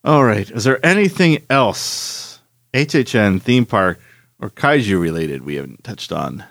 All 0.05 0.24
right, 0.24 0.51
is 0.51 0.64
there 0.64 0.85
anything 0.85 1.44
else 1.51 2.40
HHN 2.72 3.43
theme 3.43 3.66
park 3.66 4.01
or 4.40 4.48
kaiju 4.51 4.98
related 5.01 5.44
we 5.44 5.56
haven't 5.56 5.85
touched 5.85 6.10
on? 6.12 6.44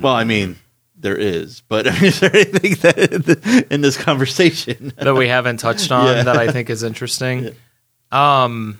Well, 0.00 0.14
I 0.14 0.24
mean, 0.24 0.56
there 0.96 1.16
is, 1.16 1.62
but 1.62 1.86
is 2.02 2.20
there 2.20 2.34
anything 2.34 2.74
that 2.82 3.66
in 3.70 3.80
this 3.80 3.96
conversation? 3.96 4.92
that 4.98 5.14
we 5.14 5.28
haven't 5.28 5.58
touched 5.58 5.90
on 5.92 6.06
Yeah. 6.06 6.22
that 6.24 6.36
I 6.36 6.50
think 6.52 6.68
is 6.70 6.82
interesting. 6.82 7.54
Um, 8.12 8.78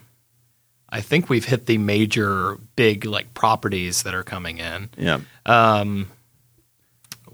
I 0.88 1.00
think 1.00 1.28
we've 1.28 1.44
hit 1.44 1.66
the 1.66 1.78
major 1.78 2.58
big 2.76 3.04
like 3.06 3.32
properties 3.34 4.02
that 4.02 4.14
are 4.14 4.22
coming 4.24 4.58
in. 4.58 4.90
yeah. 4.98 5.20
Um, 5.46 6.08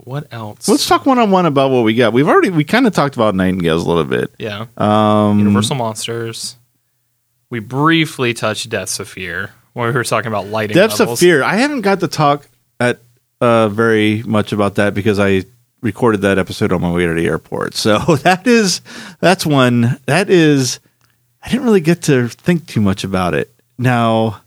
what 0.03 0.27
else? 0.31 0.67
Let's 0.67 0.87
talk 0.87 1.05
one 1.05 1.17
on 1.19 1.31
one 1.31 1.45
about 1.45 1.71
what 1.71 1.83
we 1.83 1.93
got. 1.95 2.13
We've 2.13 2.27
already 2.27 2.49
we 2.49 2.63
kind 2.63 2.85
of 2.87 2.93
talked 2.93 3.15
about 3.15 3.35
Nightingales 3.35 3.85
a 3.85 3.87
little 3.87 4.03
bit. 4.03 4.31
yeah, 4.37 4.65
Um, 4.77 5.39
Universal 5.39 5.75
Monsters. 5.77 6.57
We 7.49 7.59
briefly 7.59 8.33
touched 8.33 8.69
Depths 8.69 8.99
of 8.99 9.07
Fear 9.07 9.51
when 9.73 9.87
we 9.87 9.93
were 9.93 10.03
talking 10.03 10.27
about 10.27 10.47
lighting 10.47 10.75
Depths 10.75 10.99
levels. 10.99 11.21
of 11.21 11.25
Fear. 11.25 11.43
I 11.43 11.55
haven't 11.57 11.81
got 11.81 11.99
to 11.99 12.07
talk 12.07 12.47
at 12.79 12.99
uh, 13.41 13.69
very 13.69 14.23
much 14.23 14.51
about 14.53 14.75
that 14.75 14.93
because 14.93 15.19
I 15.19 15.43
recorded 15.81 16.21
that 16.21 16.37
episode 16.39 16.71
on 16.71 16.81
my 16.81 16.91
way 16.91 17.05
to 17.05 17.13
the 17.13 17.27
airport. 17.27 17.75
So 17.75 17.97
that 18.23 18.47
is 18.47 18.81
that's 19.19 19.45
one 19.45 19.99
that 20.05 20.29
is. 20.29 20.79
I 21.45 21.49
didn't 21.49 21.65
really 21.65 21.81
get 21.81 22.03
to 22.03 22.29
think 22.29 22.67
too 22.67 22.79
much 22.81 23.03
about 23.03 23.33
it. 23.33 23.53
Now, 23.77 24.41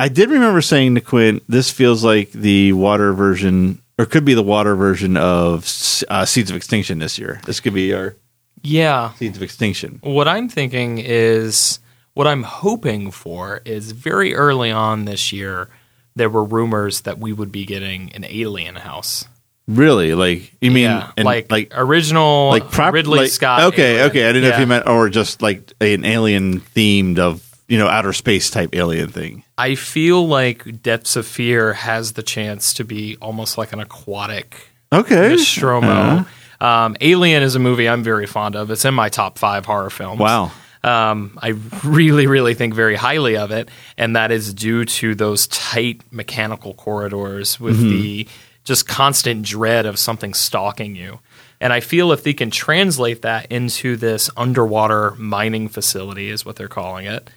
I 0.00 0.08
did 0.08 0.30
remember 0.30 0.62
saying 0.62 0.94
to 0.94 1.00
Quinn, 1.00 1.40
"This 1.48 1.70
feels 1.70 2.02
like 2.02 2.30
the 2.32 2.72
water 2.72 3.12
version, 3.12 3.82
or 3.98 4.06
could 4.06 4.24
be 4.24 4.34
the 4.34 4.42
water 4.42 4.74
version 4.76 5.16
of 5.16 5.62
uh, 6.08 6.24
Seeds 6.24 6.50
of 6.50 6.56
Extinction 6.56 6.98
this 6.98 7.18
year. 7.18 7.40
This 7.44 7.60
could 7.60 7.74
be 7.74 7.92
our 7.92 8.16
Yeah, 8.62 9.12
Seeds 9.14 9.36
of 9.36 9.42
Extinction." 9.42 9.98
What 10.02 10.28
I'm 10.28 10.48
thinking 10.48 10.98
is, 10.98 11.80
what 12.14 12.26
I'm 12.26 12.42
hoping 12.44 13.10
for 13.10 13.60
is 13.64 13.92
very 13.92 14.34
early 14.34 14.70
on 14.70 15.04
this 15.04 15.32
year, 15.32 15.68
there 16.16 16.30
were 16.30 16.44
rumors 16.44 17.02
that 17.02 17.18
we 17.18 17.32
would 17.32 17.52
be 17.52 17.64
getting 17.64 18.12
an 18.14 18.24
alien 18.24 18.76
house. 18.76 19.24
Really, 19.68 20.14
like 20.14 20.54
you 20.62 20.70
mean, 20.70 20.84
yeah, 20.84 21.12
and, 21.16 21.26
like, 21.26 21.50
like 21.50 21.72
original 21.74 22.48
like 22.48 22.70
prop- 22.70 22.94
Ridley 22.94 23.18
like- 23.20 23.30
Scott. 23.30 23.60
Okay, 23.74 23.96
alien. 23.96 24.10
okay. 24.10 24.28
I 24.28 24.32
didn't 24.32 24.48
know 24.48 24.54
if 24.54 24.60
you 24.60 24.66
meant 24.66 24.86
or 24.86 25.10
just 25.10 25.42
like 25.42 25.72
an 25.82 26.06
alien 26.06 26.60
themed 26.60 27.18
of 27.18 27.44
you 27.68 27.78
know 27.78 27.86
outer 27.88 28.12
space 28.12 28.50
type 28.50 28.70
alien 28.74 29.10
thing. 29.10 29.44
I 29.56 29.74
feel 29.74 30.26
like 30.26 30.82
Depths 30.82 31.16
of 31.16 31.26
Fear 31.26 31.74
has 31.74 32.12
the 32.12 32.22
chance 32.22 32.74
to 32.74 32.84
be 32.84 33.16
almost 33.20 33.56
like 33.58 33.72
an 33.72 33.80
aquatic 33.80 34.68
Okay, 34.92 35.30
Nostromo. 35.30 36.26
Um, 36.60 36.96
Alien 37.00 37.42
is 37.42 37.54
a 37.54 37.58
movie 37.58 37.88
I'm 37.88 38.02
very 38.02 38.26
fond 38.26 38.56
of. 38.56 38.70
It's 38.70 38.84
in 38.84 38.94
my 38.94 39.08
top 39.08 39.38
five 39.38 39.66
horror 39.66 39.90
films. 39.90 40.18
Wow. 40.18 40.50
Um, 40.82 41.38
I 41.42 41.54
really, 41.84 42.26
really 42.26 42.54
think 42.54 42.74
very 42.74 42.96
highly 42.96 43.36
of 43.36 43.50
it, 43.50 43.68
and 43.96 44.16
that 44.16 44.30
is 44.30 44.54
due 44.54 44.84
to 44.84 45.14
those 45.14 45.46
tight 45.48 46.00
mechanical 46.10 46.72
corridors 46.74 47.60
with 47.60 47.80
the 47.80 48.28
just 48.64 48.86
constant 48.86 49.44
dread 49.44 49.86
of 49.86 49.98
something 49.98 50.34
stalking 50.34 50.94
you. 50.94 51.18
And 51.60 51.72
I 51.72 51.80
feel 51.80 52.12
if 52.12 52.22
they 52.22 52.32
can 52.32 52.50
translate 52.50 53.22
that 53.22 53.50
into 53.50 53.96
this 53.96 54.30
underwater 54.36 55.12
mining 55.16 55.68
facility, 55.68 56.30
is 56.30 56.46
what 56.46 56.56
they're 56.56 56.68
calling 56.68 57.06
it, 57.06 57.28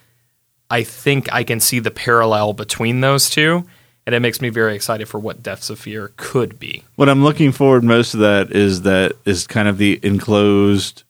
I 0.71 0.83
think 0.83 1.31
I 1.33 1.43
can 1.43 1.59
see 1.59 1.79
the 1.79 1.91
parallel 1.91 2.53
between 2.53 3.01
those 3.01 3.29
two, 3.29 3.65
and 4.05 4.15
it 4.15 4.21
makes 4.21 4.39
me 4.39 4.47
very 4.47 4.73
excited 4.73 5.07
for 5.09 5.19
what 5.19 5.43
Depths 5.43 5.69
of 5.69 5.79
Fear 5.79 6.13
could 6.15 6.57
be. 6.57 6.85
What 6.95 7.09
I'm 7.09 7.23
looking 7.23 7.51
forward 7.51 7.83
most 7.83 8.13
of 8.13 8.21
that 8.21 8.51
is 8.51 8.83
that 8.83 9.11
is 9.25 9.45
kind 9.45 9.67
of 9.67 9.77
the 9.77 9.99
enclosed 10.01 11.03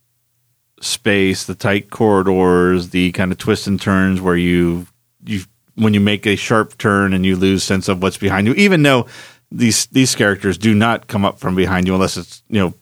space, 0.81 1.45
the 1.45 1.53
tight 1.53 1.91
corridors, 1.91 2.89
the 2.89 3.11
kind 3.11 3.31
of 3.31 3.37
twists 3.37 3.67
and 3.67 3.79
turns 3.79 4.19
where 4.19 4.35
you 4.35 4.87
you 5.23 5.41
when 5.75 5.93
you 5.93 5.99
make 5.99 6.25
a 6.25 6.35
sharp 6.35 6.77
turn 6.79 7.13
and 7.13 7.23
you 7.23 7.35
lose 7.35 7.63
sense 7.63 7.87
of 7.87 8.01
what's 8.01 8.17
behind 8.17 8.47
you, 8.47 8.53
even 8.55 8.81
though 8.81 9.05
these 9.51 9.85
these 9.87 10.15
characters 10.15 10.57
do 10.57 10.73
not 10.73 11.07
come 11.07 11.23
up 11.23 11.39
from 11.39 11.55
behind 11.55 11.85
you 11.85 11.93
unless 11.93 12.17
it's 12.17 12.41
you 12.49 12.59
know 12.59 12.73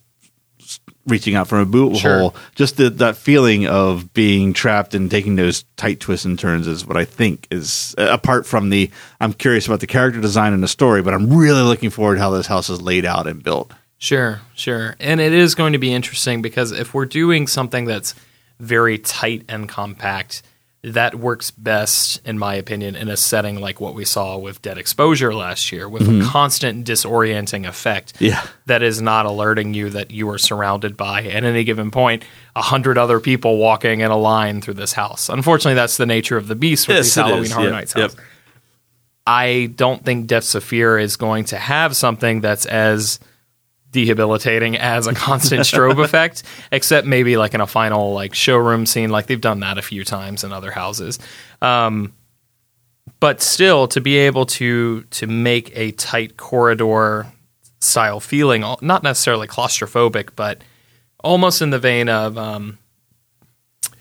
reaching 1.09 1.35
out 1.35 1.47
from 1.47 1.59
a 1.59 1.65
boot 1.65 1.97
Sure. 1.97 2.19
hole. 2.19 2.35
Just 2.55 2.77
the, 2.77 2.89
that 2.91 3.17
feeling 3.17 3.67
of 3.67 4.13
being 4.13 4.53
trapped 4.53 4.93
and 4.95 5.11
taking 5.11 5.35
those 5.35 5.63
tight 5.75 5.99
twists 5.99 6.25
and 6.25 6.39
turns 6.39 6.67
is 6.67 6.85
what 6.85 6.95
I 6.97 7.05
think 7.05 7.47
is 7.51 7.93
uh, 7.97 8.07
apart 8.09 8.45
from 8.45 8.69
the. 8.69 8.89
I'm 9.19 9.33
curious 9.33 9.65
about 9.67 9.79
the 9.81 9.87
character 9.87 10.21
design 10.21 10.53
and 10.53 10.63
the 10.63 10.67
story, 10.67 11.01
but 11.01 11.13
I'm 11.13 11.35
really 11.37 11.61
looking 11.63 11.89
forward 11.89 12.15
to 12.15 12.21
how 12.21 12.29
this 12.31 12.47
house 12.47 12.69
is 12.69 12.81
laid 12.81 13.05
out 13.05 13.27
and 13.27 13.43
built. 13.43 13.71
Sure, 13.97 14.39
sure. 14.55 14.95
And 15.01 15.19
it 15.19 15.33
is 15.33 15.55
going 15.55 15.73
to 15.73 15.79
be 15.79 15.91
interesting 15.93 16.41
because 16.41 16.71
if 16.71 16.93
we're 16.93 17.05
doing 17.05 17.47
something 17.47 17.83
that's 17.83 18.15
very 18.59 18.97
tight 18.97 19.43
and 19.49 19.67
compact, 19.67 20.41
that 20.81 21.15
works 21.15 21.51
best, 21.51 22.21
in 22.25 22.39
my 22.39 22.55
opinion, 22.55 22.95
in 22.95 23.09
a 23.09 23.17
setting 23.17 23.59
like 23.59 23.81
what 23.81 23.93
we 23.93 24.05
saw 24.05 24.37
with 24.37 24.61
Dead 24.61 24.77
Exposure 24.77 25.33
last 25.33 25.73
year, 25.73 25.89
with 25.89 26.03
a 26.03 26.05
mm-hmm. 26.05 26.27
constant 26.29 26.87
disorienting 26.87 27.67
effect 27.67 28.13
Yeah. 28.19 28.41
that 28.65 28.81
is 28.81 29.01
not 29.01 29.25
alerting 29.25 29.73
you 29.73 29.89
that 29.89 30.11
you 30.11 30.29
are 30.29 30.37
surrounded 30.37 30.95
by, 30.95 31.23
at 31.23 31.43
any 31.43 31.65
given 31.65 31.91
point, 31.91 32.23
a 32.55 32.61
hundred 32.61 32.97
other 32.97 33.19
people 33.19 33.57
walking 33.57 33.99
in 33.99 34.09
a 34.09 34.17
line 34.17 34.61
through 34.61 34.75
this 34.75 34.93
house. 34.93 35.27
Unfortunately, 35.27 35.75
that's 35.75 35.97
the 35.97 36.05
nature 36.05 36.37
of 36.37 36.47
the 36.47 36.55
beast 36.55 36.87
with 36.87 36.97
Yes, 36.97 37.07
these 37.07 37.15
Halloween 37.15 37.43
is. 37.43 37.51
Horror 37.51 37.65
Yep, 37.65 37.73
Nights 37.73 37.93
yep. 37.97 38.11
I 39.27 39.71
don't 39.75 40.03
think 40.03 40.27
Depths 40.27 40.55
of 40.55 40.63
Fear 40.63 40.97
is 40.97 41.17
going 41.17 41.43
to 41.45 41.57
have 41.57 41.95
something 41.95 42.41
that's 42.41 42.65
as 42.65 43.19
debilitating 43.91 44.77
as 44.77 45.07
a 45.07 45.13
constant 45.13 45.61
strobe 45.61 45.99
effect, 46.03 46.43
except 46.71 47.07
maybe 47.07 47.37
like 47.37 47.53
in 47.53 47.61
a 47.61 47.67
final 47.67 48.13
like 48.13 48.33
showroom 48.35 48.85
scene, 48.85 49.09
like 49.09 49.27
they've 49.27 49.41
done 49.41 49.59
that 49.61 49.77
a 49.77 49.81
few 49.81 50.03
times 50.03 50.43
in 50.43 50.51
other 50.53 50.71
houses. 50.71 51.19
Um, 51.61 52.13
but 53.19 53.41
still, 53.41 53.87
to 53.89 53.99
be 54.01 54.17
able 54.17 54.45
to 54.45 55.03
to 55.03 55.27
make 55.27 55.71
a 55.75 55.91
tight 55.93 56.37
corridor 56.37 57.27
style 57.79 58.19
feeling, 58.19 58.63
not 58.81 59.03
necessarily 59.03 59.47
claustrophobic, 59.47 60.29
but 60.35 60.61
almost 61.23 61.61
in 61.61 61.69
the 61.71 61.79
vein 61.79 62.07
of 62.09 62.37
um, 62.37 62.77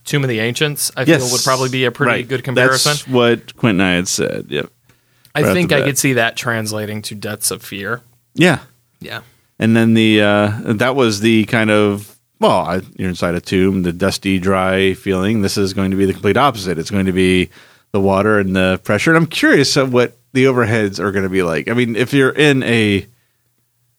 Tomb 0.04 0.22
of 0.24 0.28
the 0.28 0.40
Ancients, 0.40 0.90
I 0.96 1.04
feel 1.04 1.20
would 1.20 1.42
probably 1.42 1.68
be 1.68 1.84
a 1.84 1.90
pretty 1.90 2.10
Right. 2.10 2.28
good 2.28 2.44
comparison. 2.44 2.90
That's 2.92 3.08
what 3.08 3.56
Quentin 3.56 3.80
and 3.80 3.88
I 3.90 3.94
had 3.96 4.08
said. 4.08 4.46
Yep. 4.48 4.70
I 5.34 5.42
right 5.42 5.52
think 5.52 5.72
I 5.72 5.82
could 5.82 5.98
see 5.98 6.14
that 6.14 6.36
translating 6.36 7.02
to 7.02 7.14
Depths 7.14 7.50
of 7.50 7.62
Fear. 7.62 8.02
Yeah. 8.34 8.60
Yeah. 9.00 9.20
And 9.58 9.76
then 9.76 9.94
the 9.94 10.22
uh, 10.22 10.52
that 10.74 10.94
was 10.96 11.20
the 11.20 11.44
kind 11.46 11.70
of 11.70 12.16
well, 12.40 12.52
I, 12.60 12.80
you're 12.96 13.08
inside 13.08 13.34
a 13.34 13.40
tomb, 13.40 13.82
the 13.82 13.92
dusty, 13.92 14.38
dry 14.38 14.94
feeling. 14.94 15.42
This 15.42 15.58
is 15.58 15.74
going 15.74 15.90
to 15.90 15.96
be 15.96 16.04
the 16.06 16.12
complete 16.12 16.36
opposite. 16.36 16.78
It's 16.78 16.90
going 16.90 17.06
to 17.06 17.12
be 17.12 17.50
the 17.90 18.00
water 18.00 18.38
and 18.38 18.54
the 18.54 18.80
pressure. 18.84 19.10
And 19.10 19.16
I'm 19.16 19.26
curious 19.26 19.76
of 19.76 19.92
what 19.92 20.16
the 20.34 20.44
overheads 20.44 21.00
are 21.00 21.10
going 21.10 21.24
to 21.24 21.28
be 21.30 21.42
like. 21.42 21.68
I 21.68 21.72
mean, 21.74 21.96
if 21.96 22.12
you're 22.12 22.30
in 22.30 22.62
a 22.62 23.06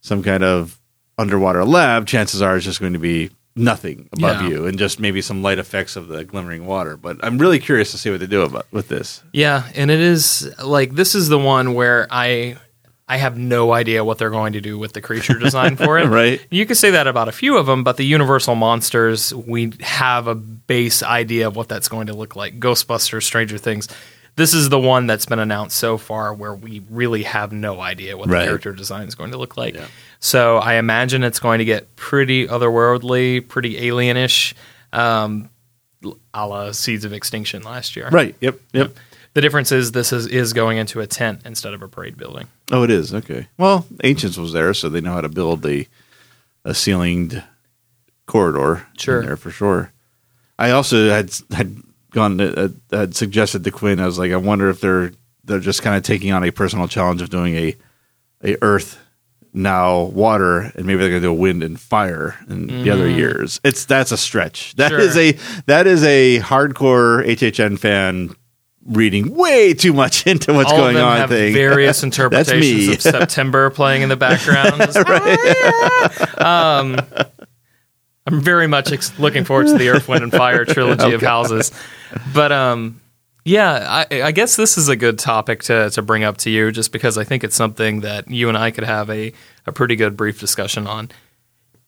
some 0.01 0.23
kind 0.23 0.43
of 0.43 0.79
underwater 1.17 1.65
lab, 1.65 2.07
chances 2.07 2.41
are 2.41 2.55
it's 2.55 2.65
just 2.65 2.79
going 2.79 2.93
to 2.93 2.99
be 2.99 3.29
nothing 3.55 4.07
above 4.13 4.41
Yeah. 4.43 4.47
you 4.47 4.65
and 4.67 4.77
just 4.79 5.01
maybe 5.01 5.21
some 5.21 5.41
light 5.41 5.59
effects 5.59 5.97
of 5.97 6.07
the 6.07 6.23
glimmering 6.23 6.65
water. 6.65 6.95
But 6.95 7.17
I'm 7.21 7.37
really 7.37 7.59
curious 7.59 7.91
to 7.91 7.97
see 7.97 8.09
what 8.09 8.21
they 8.21 8.27
do 8.27 8.43
about 8.43 8.67
with 8.71 8.87
this. 8.87 9.21
Yeah, 9.33 9.67
and 9.75 9.91
it 9.91 9.99
is 9.99 10.49
like 10.63 10.91
this 10.93 11.13
is 11.15 11.27
the 11.27 11.39
one 11.39 11.73
where 11.73 12.07
I 12.09 12.55
I 13.09 13.17
have 13.17 13.37
no 13.37 13.73
idea 13.73 14.05
what 14.05 14.19
they're 14.19 14.29
going 14.29 14.53
to 14.53 14.61
do 14.61 14.77
with 14.77 14.93
the 14.93 15.01
creature 15.01 15.33
design 15.37 15.75
for 15.75 15.97
it. 15.97 16.05
Right. 16.09 16.39
You 16.51 16.65
could 16.67 16.77
say 16.77 16.91
that 16.91 17.07
about 17.07 17.27
a 17.27 17.31
few 17.31 17.57
of 17.57 17.65
them, 17.65 17.83
but 17.83 17.97
the 17.97 18.05
Universal 18.05 18.53
monsters, 18.55 19.33
we 19.33 19.73
have 19.81 20.27
a 20.27 20.35
base 20.35 21.01
idea 21.01 21.47
of 21.47 21.55
what 21.55 21.67
that's 21.67 21.87
going 21.89 22.07
to 22.07 22.13
look 22.13 22.35
like. 22.35 22.59
Ghostbusters, 22.59 23.23
Stranger 23.23 23.57
Things. 23.57 23.87
This 24.35 24.53
is 24.53 24.69
the 24.69 24.79
one 24.79 25.07
that's 25.07 25.25
been 25.25 25.39
announced 25.39 25.75
so 25.75 25.97
far 25.97 26.33
where 26.33 26.53
we 26.53 26.81
really 26.89 27.23
have 27.23 27.51
no 27.51 27.81
idea 27.81 28.15
what 28.15 28.29
Right. 28.29 28.41
the 28.41 28.45
character 28.45 28.71
design 28.73 29.07
is 29.07 29.15
going 29.15 29.31
to 29.31 29.37
look 29.37 29.57
like. 29.57 29.75
So 30.19 30.57
I 30.57 30.75
imagine 30.75 31.23
it's 31.23 31.39
going 31.39 31.59
to 31.59 31.65
get 31.65 31.93
pretty 31.95 32.47
otherworldly, 32.47 33.45
pretty 33.47 33.75
alienish, 33.81 34.53
um, 34.93 35.49
a 36.33 36.47
la 36.47 36.71
Seeds 36.71 37.03
of 37.05 37.11
Extinction 37.11 37.63
last 37.63 37.95
year. 37.95 38.07
Right. 38.09 38.35
Yep. 38.39 38.59
Yep. 38.73 38.95
The 39.39 39.43
difference 39.43 39.71
is 39.71 39.93
this 39.93 40.11
is, 40.11 40.27
is 40.27 40.51
going 40.51 40.77
into 40.79 40.99
a 40.99 41.07
tent 41.07 41.43
instead 41.45 41.73
of 41.73 41.81
a 41.81 41.87
parade 41.87 42.17
building. 42.17 42.49
Oh, 42.73 42.83
it 42.83 42.89
is 42.91 43.13
okay. 43.13 43.47
Well, 43.57 43.85
Ancients 44.03 44.37
was 44.37 44.51
there, 44.51 44.73
so 44.73 44.89
they 44.89 44.99
know 44.99 45.13
how 45.13 45.21
to 45.21 45.29
build 45.29 45.65
a 45.65 45.87
a 46.65 46.71
ceilinged 46.73 47.41
corridor. 48.25 48.85
in 48.95 48.99
Sure. 48.99 49.23
there 49.23 49.37
for 49.37 49.49
sure. 49.49 49.93
I 50.57 50.71
also 50.71 51.07
had 51.09 51.31
had 51.53 51.77
gone 52.11 52.37
to, 52.39 52.65
uh, 52.65 52.69
had 52.91 53.15
suggested 53.15 53.63
to 53.63 53.71
Quinn. 53.71 54.01
I 54.01 54.07
was 54.07 54.19
like, 54.19 54.33
I 54.33 54.35
wonder 54.35 54.69
if 54.69 54.81
they're 54.81 55.13
they're 55.45 55.61
just 55.61 55.83
kind 55.83 55.95
of 55.95 56.03
taking 56.03 56.33
on 56.33 56.43
a 56.43 56.51
personal 56.51 56.89
challenge 56.89 57.21
of 57.21 57.29
doing 57.29 57.55
a 57.55 57.75
a 58.43 58.57
Earth 58.61 58.99
now 59.53 60.01
water, 60.01 60.69
and 60.75 60.85
maybe 60.85 60.99
they're 60.99 61.09
going 61.11 61.21
to 61.21 61.27
do 61.29 61.31
a 61.31 61.33
wind 61.33 61.63
and 61.63 61.79
fire 61.79 62.37
in 62.49 62.67
the 62.67 62.89
other 62.91 63.09
years. 63.09 63.61
It's 63.63 63.85
that's 63.85 64.11
a 64.11 64.17
stretch. 64.17 64.75
That 64.75 64.91
is 64.91 65.13
Sure. 65.13 65.21
a 65.23 65.31
that 65.67 65.87
is 65.87 66.03
a 66.03 66.39
hardcore 66.39 67.25
HHN 67.25 67.79
fan 67.79 68.35
reading 68.89 69.33
way 69.35 69.73
too 69.73 69.93
much 69.93 70.25
into 70.27 70.53
what's 70.53 70.71
All 70.71 70.77
going 70.77 70.95
of 70.95 71.01
them 71.01 71.07
on. 71.07 71.17
have 71.17 71.29
thing. 71.29 71.53
various 71.53 72.03
interpretations 72.03 72.95
of 72.95 73.01
September 73.01 73.69
playing 73.69 74.01
in 74.01 74.09
the 74.09 74.17
background. 74.17 74.81
um, 76.39 76.99
I'm 78.25 78.41
very 78.41 78.67
much 78.67 78.91
ex- 78.91 79.17
looking 79.19 79.43
forward 79.45 79.67
to 79.67 79.77
the 79.77 79.89
Earth, 79.89 80.07
Wind, 80.07 80.23
and 80.23 80.31
Fire 80.31 80.65
trilogy 80.65 81.13
of 81.13 81.21
houses. 81.21 81.71
But 82.33 82.51
um, 82.51 83.01
yeah, 83.45 84.05
I, 84.11 84.21
I 84.23 84.31
guess 84.31 84.55
this 84.55 84.77
is 84.77 84.89
a 84.89 84.95
good 84.95 85.17
topic 85.17 85.63
to, 85.63 85.89
to 85.91 86.01
bring 86.01 86.23
up 86.23 86.37
to 86.39 86.49
you 86.49 86.71
just 86.71 86.91
because 86.91 87.17
I 87.17 87.23
think 87.23 87.43
it's 87.43 87.55
something 87.55 88.01
that 88.01 88.29
you 88.29 88.49
and 88.49 88.57
I 88.57 88.71
could 88.71 88.83
have 88.83 89.09
a, 89.09 89.33
a 89.65 89.71
pretty 89.71 89.95
good 89.95 90.15
brief 90.17 90.39
discussion 90.39 90.85
on. 90.85 91.09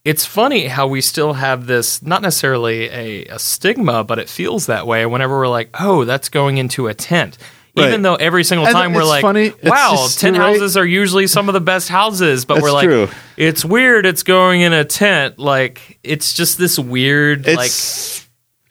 It's 0.04 0.26
funny 0.26 0.66
how 0.66 0.88
we 0.88 1.02
still 1.02 1.34
have 1.34 1.68
this, 1.68 2.02
not 2.02 2.24
necessarily 2.24 2.90
a, 2.90 3.26
a 3.26 3.40
stigma, 3.40 4.04
but 4.04 4.18
it 4.18 4.30
feels 4.30 4.66
that 4.66 4.88
way 4.88 5.06
whenever 5.06 5.38
we're 5.38 5.48
like, 5.48 5.70
oh, 5.80 6.06
that's 6.06 6.30
going 6.30 6.58
into 6.58 6.88
a 6.88 6.94
tent. 6.94 7.38
Right. 7.78 7.88
Even 7.88 8.02
though 8.02 8.16
every 8.16 8.44
single 8.44 8.66
And 8.66 8.74
time 8.74 8.94
we're 8.94 9.06
like, 9.06 9.22
funny, 9.22 9.46
it's 9.46 9.64
wow, 9.64 10.08
tent 10.18 10.38
right. 10.38 10.54
houses 10.54 10.76
are 10.76 10.86
usually 10.86 11.28
some 11.28 11.48
of 11.48 11.54
the 11.54 11.62
best 11.62 11.88
houses, 11.88 12.44
but 12.44 12.56
That's 12.56 12.64
we're 12.64 12.72
like, 12.74 12.86
true. 12.86 13.10
it's 13.38 13.64
weird 13.64 14.06
it's 14.06 14.24
going 14.24 14.62
in 14.62 14.74
a 14.74 14.84
tent. 14.84 15.40
Like, 15.40 16.00
it's 16.04 16.34
just 16.34 16.58
this 16.58 16.78
weird, 16.78 17.48
like, 17.48 17.72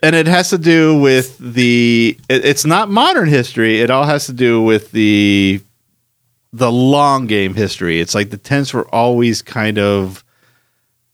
and 0.02 0.14
it 0.14 0.26
has 0.26 0.50
to 0.50 0.58
do 0.58 0.98
with 1.00 1.38
the. 1.38 2.18
It, 2.28 2.44
it's 2.44 2.66
not 2.66 2.90
modern 2.90 3.28
history. 3.28 3.80
It 3.80 3.90
all 3.90 4.04
has 4.04 4.26
to 4.26 4.32
do 4.34 4.62
with 4.62 4.90
the 4.90 5.62
the 6.52 6.70
long 6.72 7.26
game 7.26 7.54
history. 7.54 8.00
It's 8.00 8.14
like 8.14 8.30
the 8.30 8.36
tents 8.36 8.74
were 8.74 8.88
always 8.94 9.40
kind 9.42 9.78
of. 9.78 10.24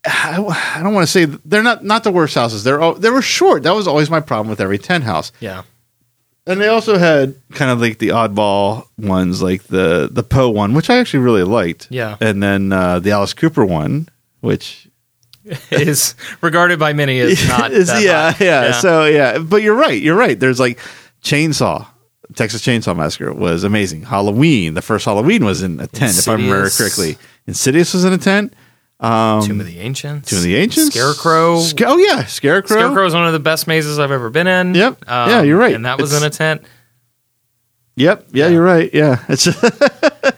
I, 0.06 0.36
I 0.76 0.82
don't 0.82 0.94
want 0.94 1.06
to 1.06 1.10
say 1.12 1.24
they're 1.24 1.62
not 1.62 1.84
not 1.84 2.04
the 2.04 2.10
worst 2.12 2.34
houses. 2.34 2.64
They're 2.64 2.80
all, 2.80 2.94
they 2.94 3.10
were 3.10 3.22
short. 3.22 3.62
That 3.64 3.74
was 3.74 3.86
always 3.88 4.08
my 4.10 4.20
problem 4.20 4.48
with 4.48 4.60
every 4.60 4.78
tent 4.78 5.04
house. 5.04 5.32
yeah. 5.40 5.62
And 6.48 6.60
they 6.60 6.68
also 6.68 6.96
had 6.96 7.34
kind 7.54 7.72
of 7.72 7.80
like 7.80 7.98
the 7.98 8.10
oddball 8.10 8.86
ones, 8.96 9.42
like 9.42 9.64
the 9.64 10.08
the 10.10 10.22
Poe 10.22 10.48
one, 10.48 10.74
which 10.74 10.88
I 10.88 10.98
actually 10.98 11.24
really 11.24 11.42
liked. 11.42 11.88
Yeah. 11.90 12.16
And 12.20 12.40
then 12.40 12.72
uh, 12.72 13.00
the 13.00 13.10
Alice 13.10 13.34
Cooper 13.34 13.64
one, 13.64 14.08
which 14.42 14.88
is 15.72 16.14
regarded 16.42 16.78
by 16.78 16.92
many 16.92 17.18
as 17.18 17.48
not 17.48 17.72
Is- 17.72 17.88
yeah, 18.00 18.30
hot. 18.30 18.40
yeah, 18.40 18.70
So 18.72 19.06
yeah, 19.06 19.38
but 19.38 19.62
you're 19.62 19.74
right. 19.74 20.00
You're 20.00 20.14
right. 20.16 20.38
There's 20.38 20.60
like 20.60 20.78
Chainsaw, 21.20 21.86
Texas 22.36 22.62
Chainsaw 22.64 22.96
Massacre 22.96 23.32
was 23.32 23.64
amazing. 23.64 24.02
Halloween, 24.02 24.74
the 24.74 24.82
first 24.82 25.04
Halloween 25.04 25.44
was 25.44 25.62
in 25.64 25.80
a 25.80 25.88
tent, 25.88 26.16
if 26.16 26.28
I 26.28 26.34
remember 26.34 26.70
correctly. 26.70 27.18
Insidious 27.48 27.92
was 27.92 28.04
in 28.04 28.12
a 28.12 28.18
tent. 28.18 28.54
Tomb 29.00 29.60
of 29.60 29.66
the 29.66 29.78
Ancients. 29.80 30.30
Tomb 30.30 30.38
of 30.38 30.44
the 30.44 30.56
Ancients, 30.56 30.94
Scarecrow. 30.94 31.60
Sca- 31.60 31.86
oh 31.86 31.96
yeah, 31.98 32.24
Scarecrow. 32.24 32.76
Scarecrow 32.78 33.06
is 33.06 33.14
one 33.14 33.26
of 33.26 33.32
the 33.32 33.38
best 33.40 33.66
mazes 33.66 33.98
I've 33.98 34.10
ever 34.10 34.30
been 34.30 34.46
in. 34.46 34.68
Um, 34.68 34.74
Yep. 34.74 35.04
Yeah, 35.06 35.42
you're 35.42 35.58
right. 35.58 35.74
And 35.74 35.84
that 35.86 35.98
was 35.98 36.12
It's- 36.12 36.22
in 36.22 36.26
a 36.26 36.30
tent. 36.30 36.62
Yep. 37.98 38.26
Yeah, 38.32 38.48
you're 38.48 38.62
right. 38.62 38.90
Yeah, 38.92 39.24
it's 39.28 39.46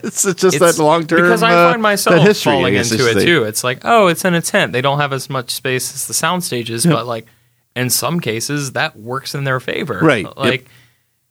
it's, 0.04 0.24
it's 0.24 0.40
just 0.40 0.56
It's- 0.56 0.76
that 0.76 0.82
long 0.82 1.06
term 1.06 1.22
because 1.22 1.42
I 1.42 1.52
uh, 1.52 1.70
find 1.72 1.82
myself 1.82 2.36
falling 2.38 2.74
into 2.74 3.08
it 3.10 3.24
too. 3.24 3.44
It's 3.44 3.64
like, 3.64 3.80
oh, 3.84 4.06
it's 4.06 4.24
in 4.24 4.34
a 4.34 4.40
tent. 4.42 4.72
They 4.72 4.80
don't 4.80 4.98
have 5.00 5.12
as 5.12 5.28
much 5.28 5.50
space 5.50 5.92
as 5.94 6.06
the 6.06 6.14
sound 6.14 6.44
stages, 6.44 6.86
but 6.86 7.06
like 7.06 7.26
in 7.74 7.90
some 7.90 8.20
cases 8.20 8.72
that 8.72 8.96
works 8.96 9.34
in 9.34 9.42
their 9.44 9.58
favor. 9.60 9.98
Right. 10.00 10.24
Yep. 10.24 10.36
Like, 10.36 10.68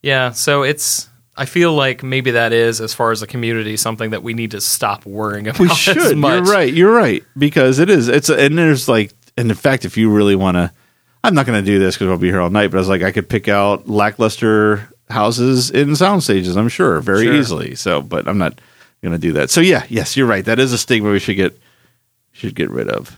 yeah. 0.01 0.31
So 0.31 0.63
it's. 0.63 1.09
I 1.37 1.45
feel 1.45 1.73
like 1.73 2.01
maybe 2.03 2.31
that 2.31 2.51
is, 2.51 2.81
as 2.81 2.93
far 2.93 3.11
as 3.11 3.19
the 3.19 3.27
community, 3.27 3.77
something 3.77 4.09
that 4.09 4.23
we 4.23 4.33
need 4.33 4.51
to 4.51 4.61
stop 4.61 5.05
worrying 5.05 5.47
about. 5.47 5.59
We 5.59 5.69
should. 5.69 6.17
You're 6.17 6.41
right. 6.43 6.73
You're 6.73 6.93
right 6.93 7.23
because 7.37 7.79
it 7.79 7.89
is. 7.89 8.07
It's 8.07 8.29
and 8.29 8.57
there's 8.57 8.87
like, 8.89 9.11
and 9.37 9.49
in 9.49 9.55
fact, 9.55 9.85
if 9.85 9.97
you 9.97 10.09
really 10.09 10.35
want 10.35 10.55
to, 10.55 10.71
I'm 11.23 11.35
not 11.35 11.45
going 11.45 11.63
to 11.63 11.65
do 11.65 11.77
this 11.79 11.95
because 11.95 12.09
I'll 12.09 12.17
be 12.17 12.27
here 12.29 12.41
all 12.41 12.49
night. 12.49 12.71
But 12.71 12.77
I 12.77 12.79
was 12.79 12.89
like, 12.89 13.03
I 13.03 13.11
could 13.11 13.29
pick 13.29 13.47
out 13.47 13.87
lackluster 13.87 14.89
houses 15.09 15.69
in 15.69 15.95
sound 15.95 16.23
stages. 16.23 16.57
I'm 16.57 16.69
sure 16.69 16.99
very 17.01 17.25
Sure. 17.25 17.35
easily. 17.35 17.75
So, 17.75 18.01
but 18.01 18.27
I'm 18.27 18.37
not 18.37 18.59
going 19.03 19.11
to 19.13 19.17
do 19.19 19.33
that. 19.33 19.49
So 19.49 19.61
yeah, 19.61 19.85
yes, 19.89 20.17
you're 20.17 20.27
right. 20.27 20.43
That 20.43 20.59
is 20.59 20.73
a 20.73 20.77
stigma 20.77 21.11
we 21.11 21.19
should 21.19 21.35
get 21.37 21.57
should 22.31 22.55
get 22.55 22.69
rid 22.69 22.89
of. 22.89 23.15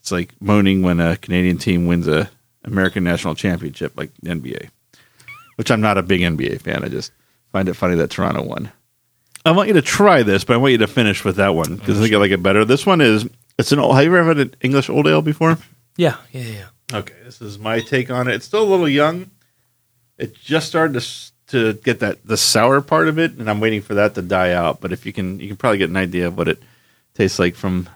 It's 0.00 0.12
like 0.12 0.30
moaning 0.40 0.82
when 0.82 1.00
a 1.00 1.16
Canadian 1.16 1.58
team 1.58 1.86
wins 1.86 2.06
a 2.06 2.30
American 2.64 3.02
national 3.04 3.34
championship, 3.34 3.92
like 3.96 4.10
NBA. 4.24 4.68
Which 5.56 5.70
I'm 5.70 5.80
not 5.80 5.98
a 5.98 6.02
big 6.02 6.20
NBA 6.20 6.60
fan. 6.60 6.84
I 6.84 6.88
just 6.88 7.12
find 7.50 7.68
it 7.68 7.74
funny 7.74 7.96
that 7.96 8.10
Toronto 8.10 8.42
won. 8.42 8.70
I 9.44 9.52
want 9.52 9.68
you 9.68 9.74
to 9.74 9.82
try 9.82 10.22
this, 10.22 10.44
but 10.44 10.54
I 10.54 10.56
want 10.56 10.72
you 10.72 10.78
to 10.78 10.86
finish 10.86 11.24
with 11.24 11.36
that 11.36 11.54
one 11.54 11.76
because 11.76 11.98
I 11.98 12.02
think 12.02 12.14
I 12.14 12.18
like 12.18 12.30
it 12.32 12.42
better. 12.42 12.64
This 12.64 12.84
one 12.84 13.00
is 13.00 13.28
it's 13.58 13.72
an 13.72 13.78
old. 13.78 13.94
Have 13.94 14.04
you 14.04 14.14
ever 14.16 14.28
had 14.28 14.38
an 14.38 14.54
English 14.60 14.90
old 14.90 15.06
ale 15.06 15.22
before? 15.22 15.56
Yeah. 15.96 16.16
Yeah. 16.32 16.42
Yeah. 16.42 16.66
Okay, 16.92 17.14
this 17.24 17.40
is 17.40 17.58
my 17.58 17.80
take 17.80 18.10
on 18.10 18.28
it. 18.28 18.34
It's 18.34 18.44
still 18.44 18.62
a 18.62 18.70
little 18.70 18.88
young. 18.88 19.30
It 20.18 20.34
just 20.34 20.68
started 20.68 21.00
to 21.00 21.06
to 21.48 21.74
get 21.74 22.00
that 22.00 22.26
the 22.26 22.36
sour 22.36 22.80
part 22.80 23.08
of 23.08 23.18
it, 23.18 23.32
and 23.32 23.48
I'm 23.48 23.60
waiting 23.60 23.82
for 23.82 23.94
that 23.94 24.14
to 24.14 24.22
die 24.22 24.52
out. 24.52 24.80
But 24.80 24.92
if 24.92 25.06
you 25.06 25.12
can, 25.12 25.40
you 25.40 25.48
can 25.48 25.56
probably 25.56 25.78
get 25.78 25.90
an 25.90 25.96
idea 25.96 26.26
of 26.26 26.36
what 26.36 26.48
it 26.48 26.62
tastes 27.14 27.38
like 27.38 27.54
from 27.54 27.88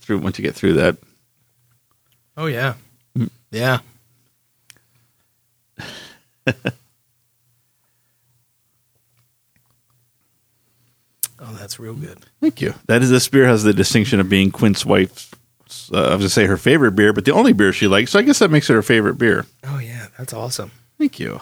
through 0.00 0.18
once 0.18 0.38
you 0.38 0.42
get 0.42 0.54
through 0.54 0.74
that. 0.74 0.96
Oh 2.36 2.46
yeah. 2.46 2.74
Mm. 3.16 3.30
Yeah. 3.50 3.78
oh, 11.48 11.56
that's 11.58 11.78
real 11.78 11.94
good. 11.94 12.18
Thank 12.40 12.60
you. 12.60 12.74
That 12.86 13.02
is 13.02 13.10
this 13.10 13.26
beer 13.28 13.46
has 13.46 13.62
the 13.62 13.72
distinction 13.72 14.20
of 14.20 14.28
being 14.28 14.50
Quint's 14.50 14.84
wife's. 14.84 15.30
Uh, 15.92 15.98
I 15.98 16.10
was 16.10 16.18
gonna 16.18 16.28
say 16.30 16.46
her 16.46 16.56
favorite 16.56 16.92
beer, 16.92 17.12
but 17.12 17.24
the 17.24 17.32
only 17.32 17.52
beer 17.52 17.72
she 17.72 17.88
likes. 17.88 18.12
So 18.12 18.18
I 18.18 18.22
guess 18.22 18.38
that 18.38 18.50
makes 18.50 18.70
it 18.70 18.74
her 18.74 18.82
favorite 18.82 19.18
beer. 19.18 19.44
Oh 19.64 19.78
yeah, 19.78 20.06
that's 20.16 20.32
awesome. 20.32 20.70
Thank 20.98 21.18
you. 21.20 21.40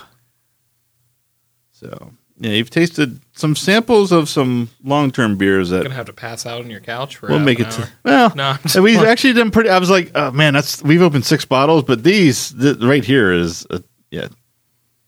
So 1.73 2.13
yeah, 2.39 2.53
you've 2.53 2.71
tasted 2.71 3.21
some 3.35 3.55
samples 3.57 4.13
of 4.13 4.29
some 4.29 4.69
long-term 4.85 5.37
beers 5.37 5.71
that 5.71 5.83
gonna 5.85 5.95
have 5.95 6.07
to 6.07 6.13
pass 6.13 6.45
out 6.45 6.61
on 6.63 6.71
your 6.71 6.81
couch 6.81 7.17
for. 7.17 7.29
we'll 7.29 7.39
make 7.39 7.61
it. 7.61 7.71
To, 7.71 7.89
well, 8.05 8.33
No, 8.35 8.57
and 8.75 8.85
we've 8.85 8.99
actually 8.99 9.35
done 9.35 9.51
pretty. 9.51 9.71
I 9.71 9.79
was 9.79 9.91
like, 9.91 10.11
oh 10.15 10.31
man, 10.33 10.55
that's 10.55 10.83
we've 10.83 11.03
opened 11.03 11.25
six 11.25 11.45
bottles, 11.45 11.85
but 11.85 12.03
these 12.03 12.53
th- 12.53 12.79
right 12.81 13.05
here 13.05 13.33
is 13.33 13.67
uh 13.71 13.79
yeah, 14.11 14.29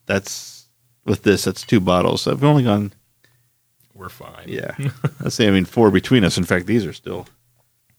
that's 0.07 0.69
with 1.05 1.23
this 1.23 1.45
that's 1.45 1.63
two 1.63 1.81
bottles. 1.81 2.23
So 2.23 2.31
I've 2.31 2.45
only 2.45 2.65
gone 2.65 2.93
We're 3.99 4.09
fine. 4.09 4.45
yeah. 4.47 4.77
Let's 5.21 5.35
say 5.35 5.49
I 5.49 5.51
mean 5.51 5.65
four 5.65 5.91
between 5.91 6.23
us. 6.23 6.39
In 6.39 6.45
fact, 6.45 6.67
these 6.67 6.87
are 6.87 6.93
still 6.93 7.27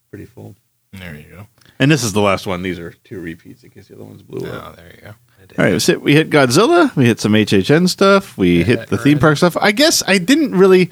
pretty 0.09 0.25
full. 0.25 0.55
There 0.93 1.13
you 1.13 1.23
go. 1.23 1.47
And 1.77 1.91
this 1.91 2.03
is 2.03 2.13
the 2.13 2.21
last 2.21 2.47
one. 2.47 2.63
These 2.63 2.79
are 2.79 2.91
two 3.03 3.19
repeats 3.19 3.63
in 3.63 3.69
case 3.69 3.89
the 3.89 3.95
other 3.95 4.05
ones 4.05 4.23
blew 4.23 4.49
ah, 4.49 4.69
up. 4.69 4.73
Oh, 4.73 4.75
there 4.75 4.91
you 4.95 5.01
go. 5.01 5.13
All 5.57 5.65
right, 5.65 5.81
so 5.81 5.97
we 5.99 6.13
hit 6.13 6.29
Godzilla. 6.29 6.95
We 6.95 7.05
hit 7.05 7.19
some 7.19 7.33
HHN 7.33 7.89
stuff. 7.89 8.37
We 8.37 8.63
hit 8.63 8.87
the 8.87 8.97
theme 8.97 9.19
park 9.19 9.37
stuff. 9.37 9.57
I 9.59 9.71
guess 9.71 10.01
I 10.07 10.17
didn't 10.17 10.55
really. 10.55 10.89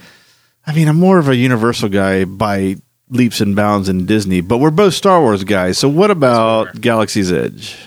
I 0.65 0.73
mean, 0.73 0.87
I'm 0.87 0.99
more 0.99 1.19
of 1.19 1.29
a 1.29 1.35
Universal 1.35 1.89
guy 1.89 2.25
by 2.25 2.75
leaps 3.09 3.39
and 3.39 3.55
bounds 3.55 3.87
in 3.87 4.05
Disney, 4.05 4.41
but 4.41 4.57
we're 4.57 4.71
both 4.71 4.93
Star 4.93 5.21
Wars 5.21 5.43
guys. 5.43 5.77
So 5.77 5.87
what 5.87 6.11
about 6.11 6.79
Galaxy's 6.79 7.31
Edge? 7.31 7.77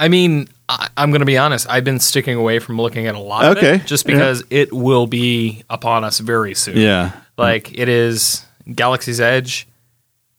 I 0.00 0.08
mean, 0.08 0.48
I, 0.68 0.88
I'm 0.96 1.10
going 1.10 1.20
to 1.20 1.26
be 1.26 1.38
honest. 1.38 1.68
I've 1.70 1.84
been 1.84 2.00
sticking 2.00 2.36
away 2.36 2.58
from 2.58 2.76
looking 2.78 3.06
at 3.06 3.14
a 3.14 3.18
lot 3.18 3.44
of 3.44 3.56
Okay. 3.56 3.76
it 3.76 3.86
just 3.86 4.06
Yeah. 4.06 4.14
because 4.14 4.44
it 4.50 4.72
will 4.72 5.06
be 5.06 5.64
upon 5.70 6.04
us 6.04 6.18
very 6.18 6.54
soon. 6.54 6.76
Yeah, 6.76 7.12
Like 7.36 7.78
it 7.78 7.88
is 7.88 8.44
Galaxy's 8.74 9.20
Edge, 9.20 9.66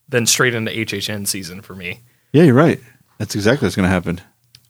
then 0.07 0.25
straight 0.25 0.53
into 0.53 0.71
HHN 0.71 1.25
season 1.27 1.61
for 1.61 1.75
me. 1.75 2.01
yeah, 2.31 2.43
you're 2.43 2.53
right. 2.55 2.79
That's 3.17 3.35
exactly 3.35 3.65
what's 3.65 3.75
going 3.75 3.87
to 3.87 3.89
happen. 3.93 4.21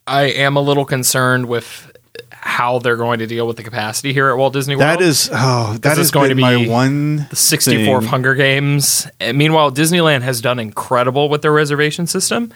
I 0.06 0.22
am 0.24 0.56
a 0.56 0.60
little 0.60 0.84
concerned 0.84 1.46
with 1.46 1.92
how 2.30 2.78
they're 2.78 2.96
going 2.96 3.18
to 3.20 3.26
deal 3.26 3.46
with 3.46 3.56
the 3.58 3.62
capacity 3.62 4.12
here 4.12 4.28
at 4.30 4.36
Walt 4.36 4.52
Disney 4.54 4.74
World. 4.74 4.88
That 4.88 5.02
is 5.02 5.28
oh, 5.32 5.76
that 5.82 5.98
is 5.98 6.10
going 6.10 6.30
to 6.30 6.34
my 6.34 6.56
be 6.56 6.68
one 6.68 7.16
the 7.18 7.36
64th 7.36 7.64
thing. 8.00 8.02
Hunger 8.08 8.34
Games. 8.34 9.06
And 9.20 9.36
meanwhile, 9.38 9.70
Disneyland 9.70 10.22
has 10.22 10.40
done 10.40 10.58
incredible 10.58 11.28
with 11.28 11.42
their 11.42 11.52
reservation 11.52 12.06
system. 12.06 12.50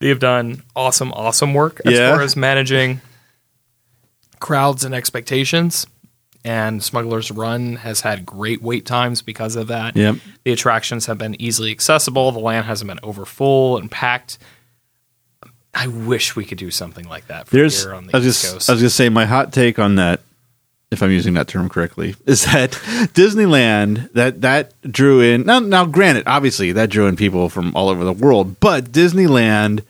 They 0.00 0.08
have 0.08 0.18
done 0.18 0.62
awesome, 0.74 1.12
awesome 1.12 1.54
work 1.54 1.80
as 1.84 1.92
Yeah. 1.94 2.10
far 2.12 2.22
as 2.22 2.34
managing 2.36 3.00
crowds 4.40 4.84
and 4.84 4.94
expectations. 4.94 5.86
And 6.42 6.82
Smuggler's 6.82 7.30
Run 7.30 7.76
has 7.76 8.00
had 8.00 8.24
great 8.24 8.62
wait 8.62 8.86
times 8.86 9.20
because 9.20 9.56
of 9.56 9.66
that. 9.68 9.94
Yep. 9.94 10.16
The 10.44 10.52
attractions 10.52 11.04
have 11.04 11.18
been 11.18 11.40
easily 11.40 11.70
accessible. 11.70 12.32
The 12.32 12.38
land 12.38 12.64
hasn't 12.64 12.88
been 12.88 13.00
over 13.02 13.26
full 13.26 13.76
and 13.76 13.90
packed. 13.90 14.38
I 15.74 15.86
wish 15.86 16.34
we 16.34 16.46
could 16.46 16.56
do 16.56 16.70
something 16.70 17.06
like 17.06 17.26
that 17.28 17.46
for 17.46 17.56
There's, 17.56 17.84
here 17.84 17.92
on 17.94 18.04
I 18.08 18.12
the 18.12 18.18
was 18.18 18.26
East 18.26 18.40
just, 18.42 18.52
Coast. 18.54 18.70
I 18.70 18.72
was 18.72 18.80
going 18.82 18.88
to 18.88 18.94
say 18.94 19.08
my 19.10 19.26
hot 19.26 19.52
take 19.52 19.78
on 19.78 19.96
that, 19.96 20.20
if 20.90 21.02
I'm 21.02 21.10
using 21.10 21.34
that 21.34 21.46
term 21.46 21.68
correctly, 21.68 22.16
is 22.26 22.46
that 22.46 22.70
Disneyland 23.12 24.10
that 24.14 24.40
that 24.40 24.72
drew 24.90 25.20
in. 25.20 25.44
Now, 25.44 25.58
now, 25.60 25.84
granted, 25.84 26.24
obviously 26.26 26.72
that 26.72 26.88
drew 26.88 27.06
in 27.06 27.16
people 27.16 27.50
from 27.50 27.76
all 27.76 27.90
over 27.90 28.02
the 28.02 28.14
world, 28.14 28.58
but 28.60 28.86
Disneyland 28.92 29.82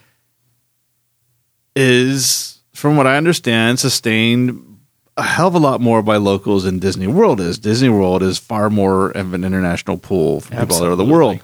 is, 1.77 2.61
from 2.73 2.97
what 2.97 3.07
I 3.07 3.17
understand, 3.17 3.79
sustained 3.79 4.79
a 5.17 5.23
hell 5.23 5.49
of 5.49 5.55
a 5.55 5.59
lot 5.59 5.81
more 5.81 6.03
by 6.03 6.17
locals 6.17 6.65
than 6.65 6.79
Disney 6.79 7.07
World 7.07 7.41
is. 7.41 7.59
Disney 7.59 7.89
World 7.89 8.23
is 8.23 8.39
far 8.39 8.71
more 8.71 9.11
of 9.11 9.35
an 9.35 9.45
international 9.45 9.99
pool 9.99 10.41
from 10.41 10.59
people 10.59 10.77
all 10.77 10.85
over 10.85 10.97
the 10.97 11.05
world. 11.05 11.41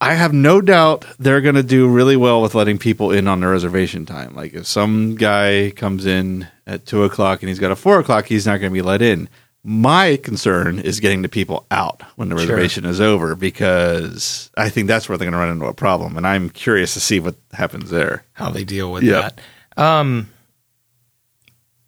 I 0.00 0.14
have 0.14 0.32
no 0.32 0.60
doubt 0.60 1.04
they're 1.18 1.40
going 1.40 1.54
to 1.54 1.62
do 1.62 1.88
really 1.88 2.16
well 2.16 2.42
with 2.42 2.54
letting 2.54 2.78
people 2.78 3.10
in 3.10 3.26
on 3.28 3.40
their 3.40 3.50
reservation 3.50 4.06
time. 4.06 4.34
Like 4.34 4.52
if 4.54 4.66
some 4.66 5.14
guy 5.14 5.72
comes 5.76 6.04
in 6.04 6.46
at 6.66 6.84
two 6.84 7.04
o'clock 7.04 7.42
and 7.42 7.48
he's 7.48 7.58
got 7.58 7.70
a 7.70 7.76
four 7.76 7.98
o'clock, 7.98 8.26
he's 8.26 8.46
not 8.46 8.58
going 8.58 8.70
to 8.70 8.74
be 8.74 8.82
let 8.82 9.02
in. 9.02 9.28
My 9.66 10.16
concern 10.22 10.78
is 10.78 11.00
getting 11.00 11.22
the 11.22 11.28
people 11.28 11.64
out 11.70 12.02
when 12.16 12.28
the 12.28 12.36
Sure. 12.36 12.48
reservation 12.48 12.84
is 12.84 13.00
over 13.00 13.34
because 13.34 14.50
I 14.58 14.68
think 14.68 14.88
that's 14.88 15.08
where 15.08 15.16
they're 15.16 15.24
going 15.24 15.32
to 15.32 15.38
run 15.38 15.48
into 15.50 15.64
a 15.64 15.72
problem, 15.72 16.18
and 16.18 16.26
I'm 16.26 16.50
curious 16.50 16.92
to 16.94 17.00
see 17.00 17.18
what 17.18 17.34
happens 17.52 17.88
there. 17.90 18.24
how 18.34 18.50
they 18.50 18.64
deal 18.64 18.92
with 18.92 19.06
that. 19.06 19.38
Um, 19.78 20.28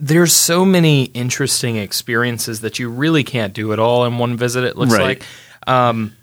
there's 0.01 0.33
so 0.33 0.65
many 0.65 1.05
interesting 1.05 1.77
experiences 1.77 2.61
that 2.63 2.79
you 2.79 2.89
really 2.89 3.25
can't 3.25 3.53
do 3.53 3.73
it 3.73 3.79
all 3.79 4.05
in 4.07 4.17
one 4.19 4.37
visit. 4.37 4.65
It 4.65 4.77
looks 4.77 4.93
Right. 4.95 5.03
like. 5.03 5.23
Um, 5.67 6.15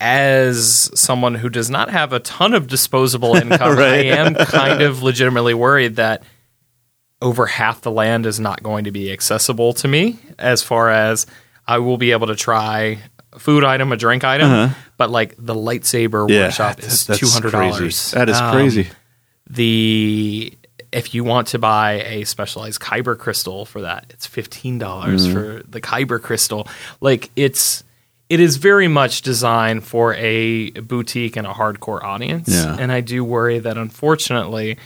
as 0.00 0.90
someone 0.94 1.34
who 1.36 1.48
does 1.48 1.70
not 1.70 1.90
have 1.90 2.12
a 2.12 2.20
ton 2.20 2.52
of 2.54 2.66
disposable 2.68 3.36
income, 3.36 3.76
Right. 3.76 3.92
I 4.12 4.16
am 4.16 4.34
kind 4.34 4.82
of 4.82 5.02
legitimately 5.02 5.54
worried 5.54 5.96
that 5.96 6.22
over 7.24 7.46
half 7.46 7.80
the 7.80 7.90
land 7.90 8.24
is 8.26 8.38
not 8.38 8.62
going 8.62 8.84
to 8.84 8.92
be 8.92 9.10
accessible 9.10 9.72
to 9.72 9.88
me. 9.88 10.18
As 10.38 10.62
far 10.62 10.90
as 10.90 11.26
I 11.66 11.78
will 11.78 11.96
be 11.96 12.12
able 12.12 12.28
to 12.28 12.36
try 12.36 12.98
a 13.32 13.38
food 13.40 13.64
item, 13.64 13.90
a 13.90 13.96
drink 13.96 14.22
item, 14.22 14.70
but 14.96 15.10
like 15.10 15.34
the 15.38 15.54
lightsaber 15.54 16.28
Yeah, 16.30 16.44
workshop 16.44 16.78
is 16.80 17.06
two 17.06 17.26
hundred 17.26 17.50
dollars. 17.52 18.12
That 18.12 18.28
is 18.28 18.38
crazy. 18.52 18.88
The 19.48 20.52
if 20.92 21.12
you 21.14 21.24
want 21.24 21.48
to 21.48 21.58
buy 21.58 22.02
a 22.02 22.24
specialized 22.24 22.80
kyber 22.80 23.18
crystal 23.18 23.64
for 23.64 23.80
that, 23.82 24.06
it's 24.10 24.26
fifteen 24.26 24.78
dollars 24.78 25.26
Mm-hmm. 25.26 25.34
for 25.34 25.62
the 25.68 25.80
kyber 25.80 26.20
crystal. 26.22 26.68
Like 27.00 27.30
it's 27.36 27.84
it 28.28 28.40
is 28.40 28.56
very 28.56 28.88
much 28.88 29.22
designed 29.22 29.84
for 29.84 30.14
a 30.14 30.70
boutique 30.70 31.36
and 31.36 31.46
a 31.46 31.52
hardcore 31.52 32.02
audience. 32.02 32.48
Yeah. 32.48 32.76
And 32.78 32.90
I 32.90 33.00
do 33.00 33.22
worry 33.24 33.58
that 33.58 33.76
unfortunately 33.76 34.78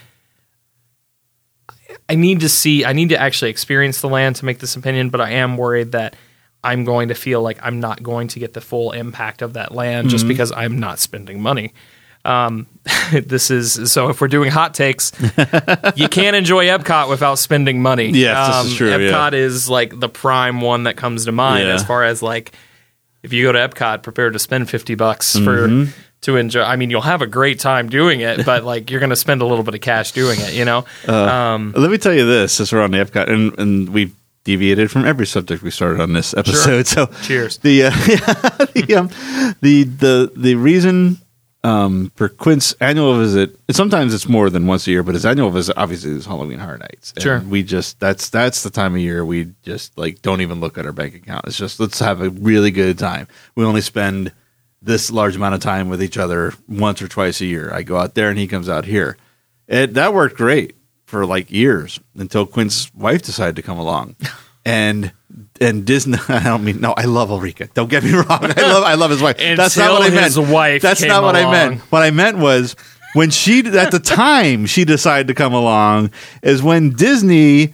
I 2.09 2.15
need 2.15 2.41
to 2.41 2.49
see 2.49 2.85
I 2.85 2.93
need 2.93 3.09
to 3.11 3.21
actually 3.21 3.51
experience 3.51 4.01
the 4.01 4.09
land 4.09 4.37
to 4.37 4.45
make 4.45 4.59
this 4.59 4.77
opinion, 4.77 5.11
but 5.11 5.21
I 5.21 5.31
am 5.33 5.57
worried 5.57 5.93
that 5.93 6.17
I'm 6.65 6.85
going 6.85 7.09
to 7.09 7.15
feel 7.15 7.41
like 7.41 7.59
I'm 7.63 7.81
not 7.81 8.03
going 8.03 8.29
to 8.29 8.39
get 8.41 8.53
the 8.53 8.61
full 8.61 8.93
impact 8.93 9.43
of 9.43 9.55
that 9.55 9.73
land 9.73 10.11
just 10.11 10.23
Mm-hmm. 10.25 10.29
because 10.29 10.53
I'm 10.53 10.79
not 10.79 10.99
spending 10.99 11.41
money. 11.41 11.73
Um, 12.25 12.67
this 13.13 13.51
is 13.51 13.91
so 13.93 14.09
if 14.09 14.21
we're 14.21 14.29
doing 14.29 14.51
hot 14.51 14.75
takes, 14.75 15.13
you 15.97 16.09
can't 16.09 16.37
enjoy 16.37 16.67
Epcot 16.67 17.09
without 17.09 17.37
spending 17.37 17.81
money. 17.81 18.09
Yes, 18.11 18.65
this 18.65 18.73
is 18.73 18.77
true, 18.77 18.91
yeah. 18.91 18.97
Epcot 19.13 19.33
is 19.35 19.71
like 19.71 19.99
the 19.99 20.09
prime 20.09 20.61
one 20.61 20.83
that 20.83 20.97
comes 20.97 21.25
to 21.27 21.33
mind 21.33 21.67
Yeah. 21.69 21.75
as 21.75 21.85
far 21.85 22.05
as 22.05 22.23
like 22.23 22.53
if 23.23 23.33
you 23.33 23.45
go 23.45 23.53
to 23.53 23.59
Epcot, 23.59 24.03
prepare 24.03 24.31
to 24.31 24.39
spend 24.39 24.69
fifty 24.69 24.95
bucks 24.95 25.35
for 25.39 25.69
Mm-hmm. 25.69 25.91
To 26.23 26.37
enjoy. 26.37 26.63
I 26.63 26.77
mean, 26.77 26.91
you'll 26.91 27.01
have 27.03 27.23
a 27.23 27.27
great 27.27 27.61
time 27.61 27.89
doing 27.89 28.21
it, 28.21 28.45
but 28.45 28.65
like 28.65 28.91
you're 28.91 29.01
going 29.01 29.11
to 29.11 29.17
spend 29.17 29.43
a 29.43 29.47
little 29.47 29.65
bit 29.65 29.75
of 29.75 29.81
cash 29.81 30.13
doing 30.13 30.39
it. 30.41 30.55
You 30.55 30.65
know, 30.65 30.85
Uh, 31.07 31.15
um, 31.15 31.73
Let 31.77 31.91
me 31.91 31.99
tell 31.99 32.15
you 32.15 32.27
this: 32.27 32.53
since 32.53 32.73
we're 32.73 32.83
on 32.83 32.91
the 32.91 32.99
Epcot, 32.99 33.29
and, 33.31 33.59
and 33.59 33.89
we 33.91 34.13
deviated 34.45 34.91
from 34.91 35.05
every 35.05 35.27
subject 35.27 35.63
we 35.63 35.71
started 35.71 36.01
on 36.01 36.13
this 36.15 36.35
episode. 36.35 36.87
So, 36.87 37.07
Cheers. 37.23 37.59
The 37.59 37.85
uh, 37.85 37.91
the, 38.75 38.95
um, 38.97 39.09
the 39.61 39.85
the 39.85 40.33
the 40.37 40.55
reason 40.55 41.19
um, 41.65 42.11
for 42.15 42.29
Quint's 42.29 42.73
annual 42.81 43.19
visit. 43.19 43.59
Sometimes 43.71 44.15
it's 44.15 44.29
more 44.29 44.49
than 44.49 44.67
once 44.67 44.87
a 44.87 44.91
year, 44.91 45.03
but 45.03 45.15
his 45.15 45.27
annual 45.27 45.51
visit 45.51 45.77
obviously 45.77 46.13
is 46.13 46.25
Halloween 46.25 46.59
Horror 46.61 46.79
Nights. 46.79 47.13
And 47.15 47.23
Sure. 47.23 47.41
we 47.41 47.63
just 47.63 48.01
that's 48.01 48.31
that's 48.31 48.63
the 48.63 48.71
time 48.71 48.95
of 48.95 49.01
year 49.01 49.25
we 49.25 49.53
just 49.63 49.97
like 49.99 50.23
don't 50.23 50.41
even 50.41 50.61
look 50.61 50.79
at 50.79 50.87
our 50.87 50.93
bank 50.93 51.15
account. 51.15 51.45
It's 51.47 51.59
just 51.59 51.79
let's 51.81 51.99
have 52.01 52.21
a 52.23 52.31
really 52.31 52.71
good 52.71 52.99
time. 52.99 53.29
We 53.55 53.65
only 53.65 53.83
spend 53.83 54.33
this 54.81 55.11
large 55.11 55.37
amount 55.37 55.55
of 55.55 55.61
time 55.61 55.89
with 55.89 56.03
each 56.03 56.17
other 56.17 56.55
once 56.69 57.03
or 57.03 57.09
twice 57.09 57.41
a 57.41 57.47
year. 57.47 57.73
I 57.73 57.83
go 57.83 57.97
out 57.97 58.15
there 58.15 58.31
and 58.31 58.39
he 58.39 58.47
comes 58.47 58.69
out 58.69 58.85
here. 58.85 59.17
It 59.67 59.95
that 59.95 60.15
worked 60.15 60.37
great 60.37 60.77
for 61.07 61.27
like 61.27 61.51
years 61.51 62.01
until 62.17 62.47
Quinn's 62.47 62.93
wife 62.95 63.23
decided 63.23 63.57
to 63.57 63.63
come 63.63 63.79
along. 63.79 64.17
And 64.65 65.13
and 65.63 65.87
Disney 65.87 66.19
I 66.29 66.43
don't 66.43 66.63
mean 66.63 66.79
no, 66.81 66.93
I 66.95 67.05
love 67.05 67.31
Ulrika. 67.31 67.69
Don't 67.73 67.89
get 67.89 68.05
me 68.05 68.13
wrong. 68.15 68.27
I 68.29 68.61
love 68.61 68.85
I 68.85 68.95
love 68.95 69.11
his 69.11 69.23
wife. 69.23 69.39
That's 69.39 69.79
not 69.79 69.93
what 69.93 70.03
I 70.03 70.11
meant. 70.11 70.25
his 70.25 70.39
wife 70.39 70.83
That's 70.83 71.03
not 71.03 71.23
what 71.23 71.37
I 71.37 71.51
meant. 71.51 71.81
What 71.91 72.03
I 72.03 72.11
meant 72.11 72.37
was 72.37 72.77
when 73.15 73.31
she 73.31 73.61
at 73.61 73.91
the 73.91 73.99
time 73.99 74.67
she 74.67 74.85
decided 74.85 75.29
to 75.29 75.35
come 75.35 75.55
along 75.55 76.11
is 76.43 76.63
when 76.63 76.91
Disney 76.91 77.73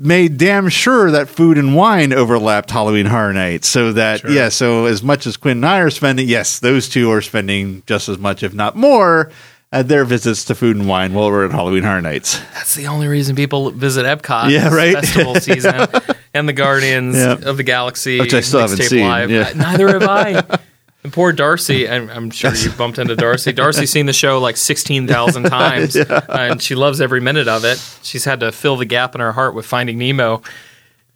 made 0.00 0.38
damn 0.38 0.68
sure 0.68 1.10
that 1.10 1.28
food 1.28 1.58
and 1.58 1.76
wine 1.76 2.12
overlapped 2.12 2.70
Halloween 2.70 3.06
Horror 3.06 3.32
Nights. 3.32 3.68
So 3.68 3.92
that 3.92 4.28
yeah, 4.28 4.48
so 4.48 4.86
as 4.86 5.02
much 5.02 5.26
as 5.26 5.36
Quinn 5.36 5.58
and 5.58 5.66
I 5.66 5.80
are 5.80 5.90
spending, 5.90 6.26
yes, 6.28 6.58
those 6.58 6.88
two 6.88 7.10
are 7.12 7.20
spending 7.22 7.82
just 7.86 8.08
as 8.08 8.18
much, 8.18 8.42
if 8.42 8.54
not 8.54 8.74
more, 8.76 9.30
at 9.72 9.88
their 9.88 10.04
visits 10.04 10.44
to 10.46 10.54
food 10.54 10.76
and 10.76 10.88
wine 10.88 11.12
while 11.14 11.30
we're 11.30 11.44
at 11.44 11.52
Halloween 11.52 11.84
Horror 11.84 12.02
Nights. 12.02 12.40
that's 12.54 12.74
the 12.74 12.86
only 12.88 13.06
reason 13.06 13.36
people 13.36 13.70
visit 13.70 14.04
Epcot. 14.06 14.50
Yeah, 14.50 14.74
right. 14.74 14.94
Festival 14.94 15.34
season 15.40 15.86
and 16.34 16.48
the 16.48 16.52
Guardians 16.52 17.16
Yeah. 17.16 17.36
of 17.44 17.56
the 17.56 17.62
Galaxy, 17.62 18.18
Which 18.18 18.34
I 18.34 18.40
still 18.40 18.60
haven't 18.60 18.82
seen, 18.82 19.06
Live. 19.06 19.30
yeah. 19.30 19.52
Neither 19.54 19.88
have 19.88 20.02
I. 20.08 20.58
And 21.02 21.12
poor 21.12 21.32
Darcy, 21.32 21.88
I'm, 21.88 22.10
I'm 22.10 22.30
sure 22.30 22.54
you 22.54 22.70
bumped 22.72 22.98
into 22.98 23.16
Darcy. 23.16 23.52
Darcy's 23.52 23.90
seen 23.90 24.04
the 24.06 24.12
show 24.12 24.38
like 24.38 24.58
16,000 24.58 25.44
times, 25.44 25.96
uh, 25.96 26.26
and 26.28 26.60
she 26.62 26.74
loves 26.74 27.00
every 27.00 27.20
minute 27.22 27.48
of 27.48 27.64
it. 27.64 27.78
She's 28.02 28.24
had 28.26 28.40
to 28.40 28.52
fill 28.52 28.76
the 28.76 28.84
gap 28.84 29.14
in 29.14 29.22
her 29.22 29.32
heart 29.32 29.54
with 29.54 29.64
Finding 29.64 29.96
Nemo 29.96 30.42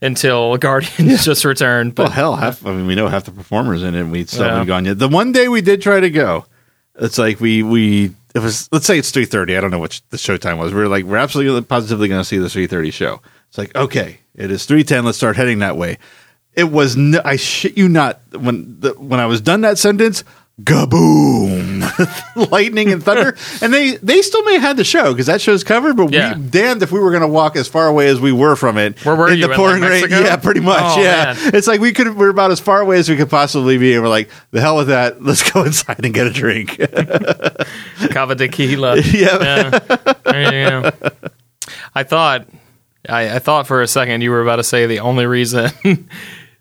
until 0.01 0.57
Guardians 0.59 1.25
just 1.25 1.45
returned. 1.45 1.95
But 1.95 2.05
Well, 2.05 2.13
hell, 2.13 2.37
half 2.37 2.65
I 2.65 2.73
mean, 2.73 2.87
we 2.87 2.95
know 2.95 3.09
half 3.09 3.25
the 3.25 3.31
performers 3.33 3.83
in 3.83 3.95
it. 3.95 4.01
and 4.01 4.11
We 4.11 4.25
still 4.25 4.45
Yeah. 4.47 4.53
haven't 4.53 4.69
gone 4.69 4.85
yet. 4.87 4.99
The 4.99 5.09
one 5.09 5.33
day 5.33 5.49
we 5.49 5.61
did 5.61 5.83
try 5.83 6.01
to 6.01 6.11
go, 6.11 6.47
it's 6.99 7.19
like 7.19 7.39
we 7.41 7.63
we 7.63 8.13
it 8.35 8.39
was 8.41 8.69
let's 8.73 8.87
say 8.87 8.99
it's 8.99 9.11
three 9.11 9.27
thirty. 9.27 9.55
I 9.57 9.61
don't 9.61 9.71
know 9.71 9.79
what 9.79 10.01
the 10.11 10.19
show 10.19 10.37
time 10.39 10.57
was. 10.59 10.73
We 10.73 10.81
are 10.81 10.89
like 10.89 11.05
we're 11.05 11.17
absolutely 11.19 11.61
positively 11.63 12.09
going 12.09 12.21
to 12.21 12.25
see 12.25 12.39
the 12.39 12.49
three 12.49 12.67
thirty 12.67 12.91
show. 12.91 13.21
It's 13.49 13.59
like 13.59 13.75
okay, 13.77 14.21
it 14.35 14.51
is 14.51 14.65
three 14.65 14.83
ten. 14.85 15.05
Let's 15.05 15.19
start 15.19 15.37
heading 15.37 15.59
that 15.59 15.77
way. 15.77 15.99
It 16.57 16.71
was 16.71 16.97
no, 16.97 17.21
I 17.25 17.37
shit 17.37 17.77
you 17.77 17.89
not 17.89 18.21
when 18.33 18.81
the, 18.81 18.91
when 18.93 19.21
I 19.21 19.27
was 19.27 19.41
done 19.41 19.63
that 19.63 19.79
sentence. 19.79 20.25
Gaboom! 20.63 21.83
Lightning 22.53 22.93
and 22.93 23.03
thunder, 23.03 23.37
and 23.61 23.75
they 23.75 23.97
they 23.97 24.23
still 24.23 24.45
may 24.45 24.53
have 24.53 24.63
had 24.63 24.77
the 24.77 24.85
show 24.85 25.13
because 25.13 25.27
that 25.27 25.41
show's 25.41 25.65
covered. 25.65 25.97
But 25.97 26.13
Yeah. 26.13 26.37
we 26.37 26.45
damned 26.45 26.81
if 26.85 26.93
we 26.93 27.01
were 27.01 27.11
going 27.11 27.23
to 27.23 27.29
walk 27.29 27.57
as 27.57 27.67
far 27.67 27.89
away 27.89 28.07
as 28.07 28.21
we 28.21 28.31
were 28.31 28.55
from 28.55 28.79
it. 28.79 29.05
Where 29.05 29.17
were 29.17 29.29
in 29.33 29.39
you, 29.39 29.49
the 29.49 29.53
in, 29.53 29.57
pouring 29.57 29.81
like, 29.83 29.91
rain? 29.91 30.01
Mexico? 30.03 30.23
Yeah, 30.25 30.37
pretty 30.37 30.61
much. 30.61 30.81
Oh, 30.81 31.03
yeah, 31.03 31.35
man. 31.37 31.55
it's 31.57 31.67
like 31.67 31.81
we 31.81 31.93
could 31.93 32.17
we're 32.17 32.29
about 32.29 32.53
as 32.53 32.61
far 32.61 32.81
away 32.81 32.99
as 32.99 33.09
we 33.11 33.17
could 33.17 33.31
possibly 33.31 33.79
be, 33.79 33.95
and 33.95 34.03
we're 34.05 34.09
like, 34.09 34.31
the 34.53 34.61
hell 34.61 34.77
with 34.77 34.87
that. 34.89 35.21
Let's 35.21 35.51
go 35.51 35.65
inside 35.65 36.05
and 36.05 36.15
get 36.15 36.29
a 36.29 36.31
drink. 36.31 36.79
Cava 38.13 38.37
Tequila. 38.37 38.99
yeah. 39.01 39.81
You. 40.25 40.91
I 41.97 42.03
thought, 42.05 42.47
I, 43.09 43.37
I 43.37 43.39
thought 43.41 43.67
for 43.67 43.83
a 43.83 43.89
second 43.89 44.21
you 44.21 44.31
were 44.31 44.43
about 44.43 44.57
to 44.57 44.65
say 44.65 44.87
the 44.87 45.01
only 45.01 45.27
reason 45.27 45.71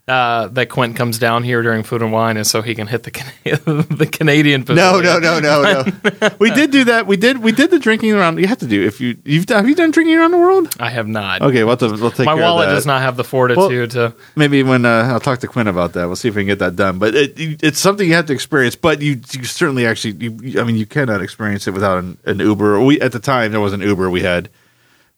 uh, 0.06 0.48
that 0.48 0.68
Quint 0.68 0.96
comes 0.96 1.18
down 1.18 1.44
here 1.44 1.62
during 1.62 1.82
Food 1.82 2.02
and 2.02 2.12
Wine 2.12 2.36
and 2.36 2.46
so 2.46 2.60
he 2.60 2.74
can 2.74 2.86
hit 2.86 3.04
the 3.04 3.10
Can- 3.10 3.32
the 3.44 4.08
Canadian. 4.10 4.60
No, 4.68 5.00
pavilion. 5.00 5.22
no, 5.22 5.40
no, 5.40 5.62
no, 5.62 5.82
no. 5.82 6.30
we 6.38 6.50
did 6.50 6.70
do 6.70 6.84
that. 6.84 7.06
We 7.06 7.16
did. 7.16 7.38
We 7.38 7.52
did 7.52 7.70
the 7.70 7.78
drinking 7.78 8.12
around. 8.12 8.38
You 8.38 8.46
have 8.46 8.58
to 8.58 8.66
do 8.66 8.84
if 8.84 9.00
you 9.00 9.16
you've 9.24 9.46
done, 9.46 9.58
have 9.58 9.68
you 9.68 9.74
done 9.74 9.92
drinking 9.92 10.16
around 10.16 10.32
the 10.32 10.38
world? 10.38 10.76
I 10.78 10.90
have 10.90 11.08
not. 11.08 11.40
Okay, 11.40 11.64
we'll, 11.64 11.78
to, 11.78 11.88
we'll 11.88 12.10
take 12.10 12.26
My 12.26 12.34
wallet 12.34 12.68
does 12.68 12.84
not 12.84 13.00
have 13.00 13.16
the 13.16 13.24
fortitude 13.24 13.92
to. 13.92 14.14
Maybe 14.36 14.62
when 14.62 14.84
uh, 14.84 15.08
I'll 15.10 15.20
talk 15.20 15.38
to 15.38 15.48
Quinn 15.48 15.68
about 15.68 15.94
that, 15.94 16.06
we'll 16.06 16.16
see 16.16 16.28
if 16.28 16.34
we 16.34 16.42
can 16.42 16.48
get 16.48 16.58
that 16.58 16.76
done. 16.76 16.98
But 16.98 17.14
it, 17.14 17.62
it's 17.62 17.80
something 17.80 18.06
you 18.06 18.14
have 18.14 18.26
to 18.26 18.34
experience. 18.34 18.76
But 18.76 19.00
you, 19.00 19.20
you 19.32 19.44
certainly 19.44 19.86
actually, 19.86 20.14
you, 20.22 20.60
I 20.60 20.64
mean, 20.64 20.76
you 20.76 20.86
cannot 20.86 21.22
experience 21.22 21.66
it 21.66 21.72
without 21.72 21.98
an, 21.98 22.18
an 22.26 22.40
Uber. 22.40 22.80
We 22.80 23.00
at 23.00 23.12
the 23.12 23.20
time 23.20 23.52
there 23.52 23.60
was 23.60 23.72
an 23.72 23.80
Uber. 23.80 24.10
We 24.10 24.20
had 24.20 24.50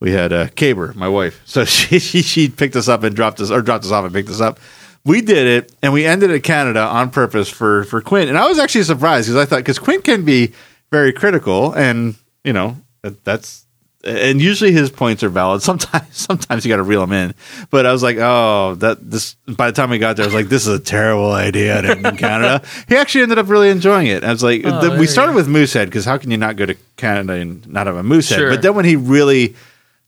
we 0.00 0.12
had 0.12 0.32
uh, 0.32 0.48
Caber, 0.48 0.92
my 0.94 1.08
wife. 1.08 1.40
So 1.44 1.64
she, 1.66 1.98
she 1.98 2.22
she 2.22 2.48
picked 2.48 2.76
us 2.76 2.88
up 2.88 3.02
and 3.02 3.14
dropped 3.14 3.40
us 3.40 3.50
or 3.50 3.62
dropped 3.62 3.84
us 3.84 3.90
off 3.92 4.04
and 4.04 4.12
picked 4.14 4.28
us 4.30 4.40
up. 4.40 4.58
We 5.04 5.20
did 5.20 5.46
it, 5.46 5.72
and 5.82 5.92
we 5.92 6.04
ended 6.04 6.30
at 6.32 6.42
Canada 6.42 6.80
on 6.80 7.10
purpose 7.10 7.48
for 7.48 7.84
for 7.84 8.00
Quinn. 8.00 8.28
And 8.28 8.36
I 8.36 8.46
was 8.48 8.58
actually 8.58 8.84
surprised 8.84 9.28
because 9.28 9.40
I 9.40 9.44
thought 9.46 9.58
because 9.58 9.78
Quinn 9.78 10.02
can 10.02 10.24
be 10.24 10.52
very 10.90 11.12
critical, 11.12 11.72
and 11.72 12.16
you 12.44 12.52
know 12.52 12.76
that, 13.02 13.22
that's 13.24 13.66
and 14.04 14.40
usually 14.40 14.72
his 14.72 14.90
points 14.90 15.22
are 15.22 15.28
valid. 15.28 15.62
Sometimes 15.62 16.16
sometimes 16.16 16.64
you 16.64 16.68
got 16.70 16.76
to 16.76 16.82
reel 16.82 17.02
him 17.02 17.12
in. 17.12 17.34
But 17.70 17.86
I 17.86 17.92
was 17.92 18.02
like, 18.02 18.16
oh, 18.18 18.74
that 18.76 19.10
this. 19.10 19.34
By 19.48 19.70
the 19.70 19.76
time 19.76 19.90
we 19.90 19.98
got 19.98 20.16
there, 20.16 20.24
I 20.24 20.26
was 20.26 20.34
like, 20.34 20.48
this 20.48 20.66
is 20.66 20.74
a 20.74 20.82
terrible 20.82 21.32
idea 21.32 21.80
in 21.92 22.02
Canada. 22.16 22.64
he 22.88 22.96
actually 22.96 23.22
ended 23.22 23.38
up 23.38 23.48
really 23.48 23.70
enjoying 23.70 24.06
it. 24.08 24.24
I 24.24 24.32
was 24.32 24.42
like, 24.42 24.62
Oh, 24.64 24.88
the- 24.90 24.98
we 24.98 25.06
started 25.06 25.34
with 25.34 25.48
Moosehead 25.48 25.88
because 25.88 26.04
how 26.04 26.18
can 26.18 26.30
you 26.30 26.36
not 26.36 26.56
go 26.56 26.66
to 26.66 26.74
Canada 26.96 27.34
and 27.34 27.66
not 27.68 27.86
have 27.86 27.96
a 27.96 28.02
Moosehead? 28.02 28.38
Sure. 28.38 28.50
But 28.50 28.62
then 28.62 28.74
when 28.74 28.84
he 28.84 28.96
really 28.96 29.54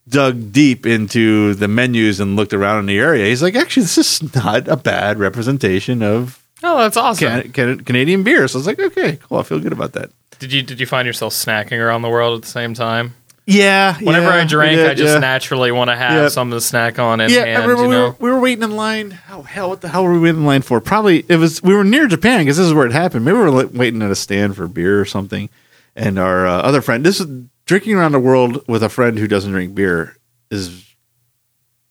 dug 0.09 0.53
deep 0.53 0.87
into 0.87 1.55
the 1.55 1.69
menus 1.69 2.21
and 2.21 2.37
looked 2.37 2.53
around 2.55 2.81
in 2.81 2.87
the 2.87 2.99
area, 2.99 3.27
he's 3.27 3.43
like, 3.43 3.55
actually, 3.55 3.83
this 3.85 3.99
is 3.99 4.35
not 4.35 4.69
a 4.69 4.77
bad 4.77 5.19
representation 5.19 6.03
of 6.03 6.43
Oh, 6.63 6.79
that's 6.79 6.97
awesome. 6.97 7.43
Can- 7.43 7.53
Can- 7.53 7.85
Canadian 7.85 8.25
beer. 8.25 8.49
So 8.49 8.59
I 8.59 8.61
was 8.61 8.67
like, 8.67 8.81
okay, 8.81 9.17
cool. 9.23 9.39
I 9.39 9.43
feel 9.45 9.61
good 9.61 9.73
about 9.73 9.93
that. 9.93 10.11
Did 10.41 10.53
you 10.53 10.63
did 10.63 10.81
you 10.81 10.87
find 10.87 11.07
yourself 11.07 11.33
snacking 11.33 11.79
around 11.79 12.03
the 12.03 12.09
world 12.09 12.37
at 12.37 12.43
the 12.43 12.49
same 12.49 12.75
time? 12.75 13.15
Yeah. 13.47 13.97
Whenever 13.99 14.27
yeah, 14.27 14.43
I 14.43 14.45
drink, 14.45 14.77
we 14.77 14.85
I 14.87 14.95
just 14.95 15.15
yeah. 15.15 15.21
naturally 15.21 15.73
want 15.73 15.89
to 15.91 15.97
have 15.97 16.13
Yeah. 16.13 16.29
something 16.29 16.57
to 16.57 16.61
snack 16.61 16.99
on 16.99 17.21
in 17.21 17.31
Yeah, 17.31 17.45
hand. 17.45 17.63
I 17.63 17.67
remember 17.67 17.83
you 17.85 17.89
we, 17.89 17.95
know? 17.95 18.09
were, 18.09 18.17
we 18.21 18.31
were 18.31 18.41
waiting 18.41 18.63
in 18.63 18.77
line. 18.77 19.19
Oh 19.31 19.43
hell, 19.43 19.71
what 19.71 19.81
the 19.81 19.89
hell 19.89 20.05
were 20.05 20.13
we 20.13 20.19
waiting 20.21 20.41
in 20.41 20.47
line 20.47 20.63
for? 20.63 20.81
Probably 20.81 21.25
it 21.29 21.37
was 21.37 21.63
we 21.63 21.75
were 21.75 21.85
near 21.85 22.07
Japan 22.07 22.41
because 22.41 22.57
this 22.57 22.67
is 22.67 22.75
where 22.75 22.87
it 22.87 22.93
happened. 22.93 23.25
Maybe 23.25 23.39
we 23.39 23.45
were 23.45 23.67
waiting 23.69 24.03
at 24.03 24.11
a 24.11 24.17
stand 24.17 24.55
for 24.57 24.67
beer 24.69 25.01
or 25.01 25.05
something. 25.05 25.49
And 25.97 26.19
our 26.19 26.47
uh, 26.47 26.61
other 26.63 26.81
friend, 26.83 27.05
this 27.05 27.21
is 27.21 27.27
drinking 27.69 27.95
around 27.95 28.13
the 28.13 28.19
world 28.19 28.67
with 28.67 28.83
a 28.83 28.89
friend 28.89 29.19
who 29.19 29.29
doesn't 29.29 29.53
drink 29.53 29.75
beer 29.75 30.17
is 30.51 30.87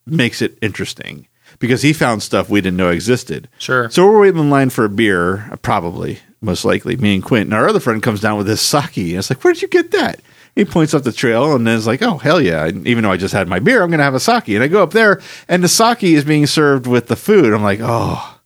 makes 0.06 0.42
it 0.42 0.58
interesting 0.62 1.28
because 1.60 1.84
he 1.84 1.94
found 1.94 2.24
stuff 2.24 2.50
we 2.50 2.62
didn't 2.62 2.78
know 2.78 2.90
existed. 2.90 3.48
Sure. 3.60 3.90
So 3.90 4.06
we're 4.06 4.22
waiting 4.22 4.42
in 4.42 4.50
line 4.50 4.72
for 4.72 4.86
a 4.86 4.90
beer, 4.90 5.50
uh, 5.52 5.56
probably, 5.58 6.20
most 6.42 6.66
likely, 6.66 6.98
me 6.98 7.16
and 7.16 7.24
Quint. 7.24 7.46
And 7.46 7.54
our 7.54 7.70
other 7.70 7.80
friend 7.80 8.02
comes 8.02 8.22
down 8.22 8.38
with 8.38 8.48
this 8.48 8.62
sake. 8.62 8.98
And 8.98 9.18
it's 9.18 9.30
like, 9.30 9.44
where'd 9.44 9.62
you 9.62 9.68
get 9.68 9.92
that? 9.92 10.20
He 10.56 10.66
points 10.66 10.96
up 10.96 11.04
the 11.04 11.12
trail 11.12 11.56
and 11.56 11.68
then 11.68 11.78
it's 11.78 11.86
like, 11.86 12.02
oh, 12.02 12.18
hell 12.18 12.42
yeah. 12.42 12.66
And 12.66 12.88
even 12.88 13.04
though 13.04 13.12
I 13.12 13.18
just 13.18 13.34
had 13.34 13.48
my 13.48 13.60
beer, 13.60 13.84
I'm 13.84 13.92
going 13.92 14.00
to 14.00 14.04
have 14.04 14.16
a 14.16 14.20
sake. 14.20 14.48
And 14.48 14.64
I 14.64 14.68
go 14.68 14.82
up 14.82 14.92
there 14.92 15.22
and 15.48 15.64
the 15.64 15.68
sake 15.68 16.04
is 16.04 16.26
being 16.26 16.48
served 16.48 16.88
with 16.88 17.08
the 17.08 17.16
food. 17.16 17.54
I'm 17.54 17.62
like, 17.62 17.80
oh, 17.84 18.37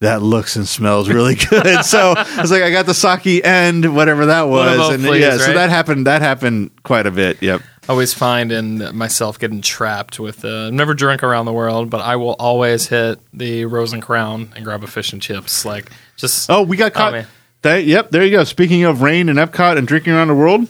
that 0.00 0.22
looks 0.22 0.56
and 0.56 0.68
smells 0.68 1.08
really 1.08 1.34
good. 1.50 1.84
so 1.84 2.14
I 2.16 2.40
was 2.40 2.50
like, 2.50 2.62
I 2.62 2.70
got 2.70 2.86
the 2.86 2.94
sake 2.94 3.42
and 3.44 3.94
whatever 3.94 4.26
that 4.26 4.42
was. 4.42 4.76
both, 4.76 4.94
And 4.94 5.04
please, 5.04 5.20
yeah, 5.22 5.36
so 5.38 5.52
that 5.54 5.70
happened. 5.70 6.06
That 6.06 6.22
happened 6.22 6.70
quite 6.82 7.06
a 7.06 7.10
bit. 7.10 7.42
Yep. 7.42 7.62
I 7.88 7.92
always 7.92 8.12
find 8.12 8.50
in 8.50 8.96
myself 8.96 9.38
getting 9.38 9.60
trapped 9.62 10.18
with 10.18 10.44
uh, 10.44 10.70
never 10.70 10.92
drink 10.92 11.22
around 11.22 11.46
the 11.46 11.52
world, 11.52 11.88
but 11.88 12.00
I 12.00 12.16
will 12.16 12.34
always 12.34 12.88
hit 12.88 13.20
the 13.32 13.64
Rose 13.66 13.92
and 13.92 14.02
Crown 14.02 14.52
and 14.56 14.64
grab 14.64 14.82
a 14.82 14.88
fish 14.88 15.12
and 15.12 15.22
chips. 15.22 15.64
Like 15.64 15.90
just 16.16 16.50
Oh, 16.50 16.62
we 16.62 16.76
got 16.76 16.92
caught. 16.94 17.12
man. 17.12 17.26
that, 17.62 17.84
yep, 17.84 18.10
there 18.10 18.24
you 18.24 18.32
go. 18.32 18.42
Speaking 18.44 18.82
of 18.84 19.02
rain 19.02 19.28
and 19.28 19.38
Epcot 19.38 19.78
and 19.78 19.86
drinking 19.86 20.14
around 20.14 20.28
the 20.28 20.34
world, 20.34 20.66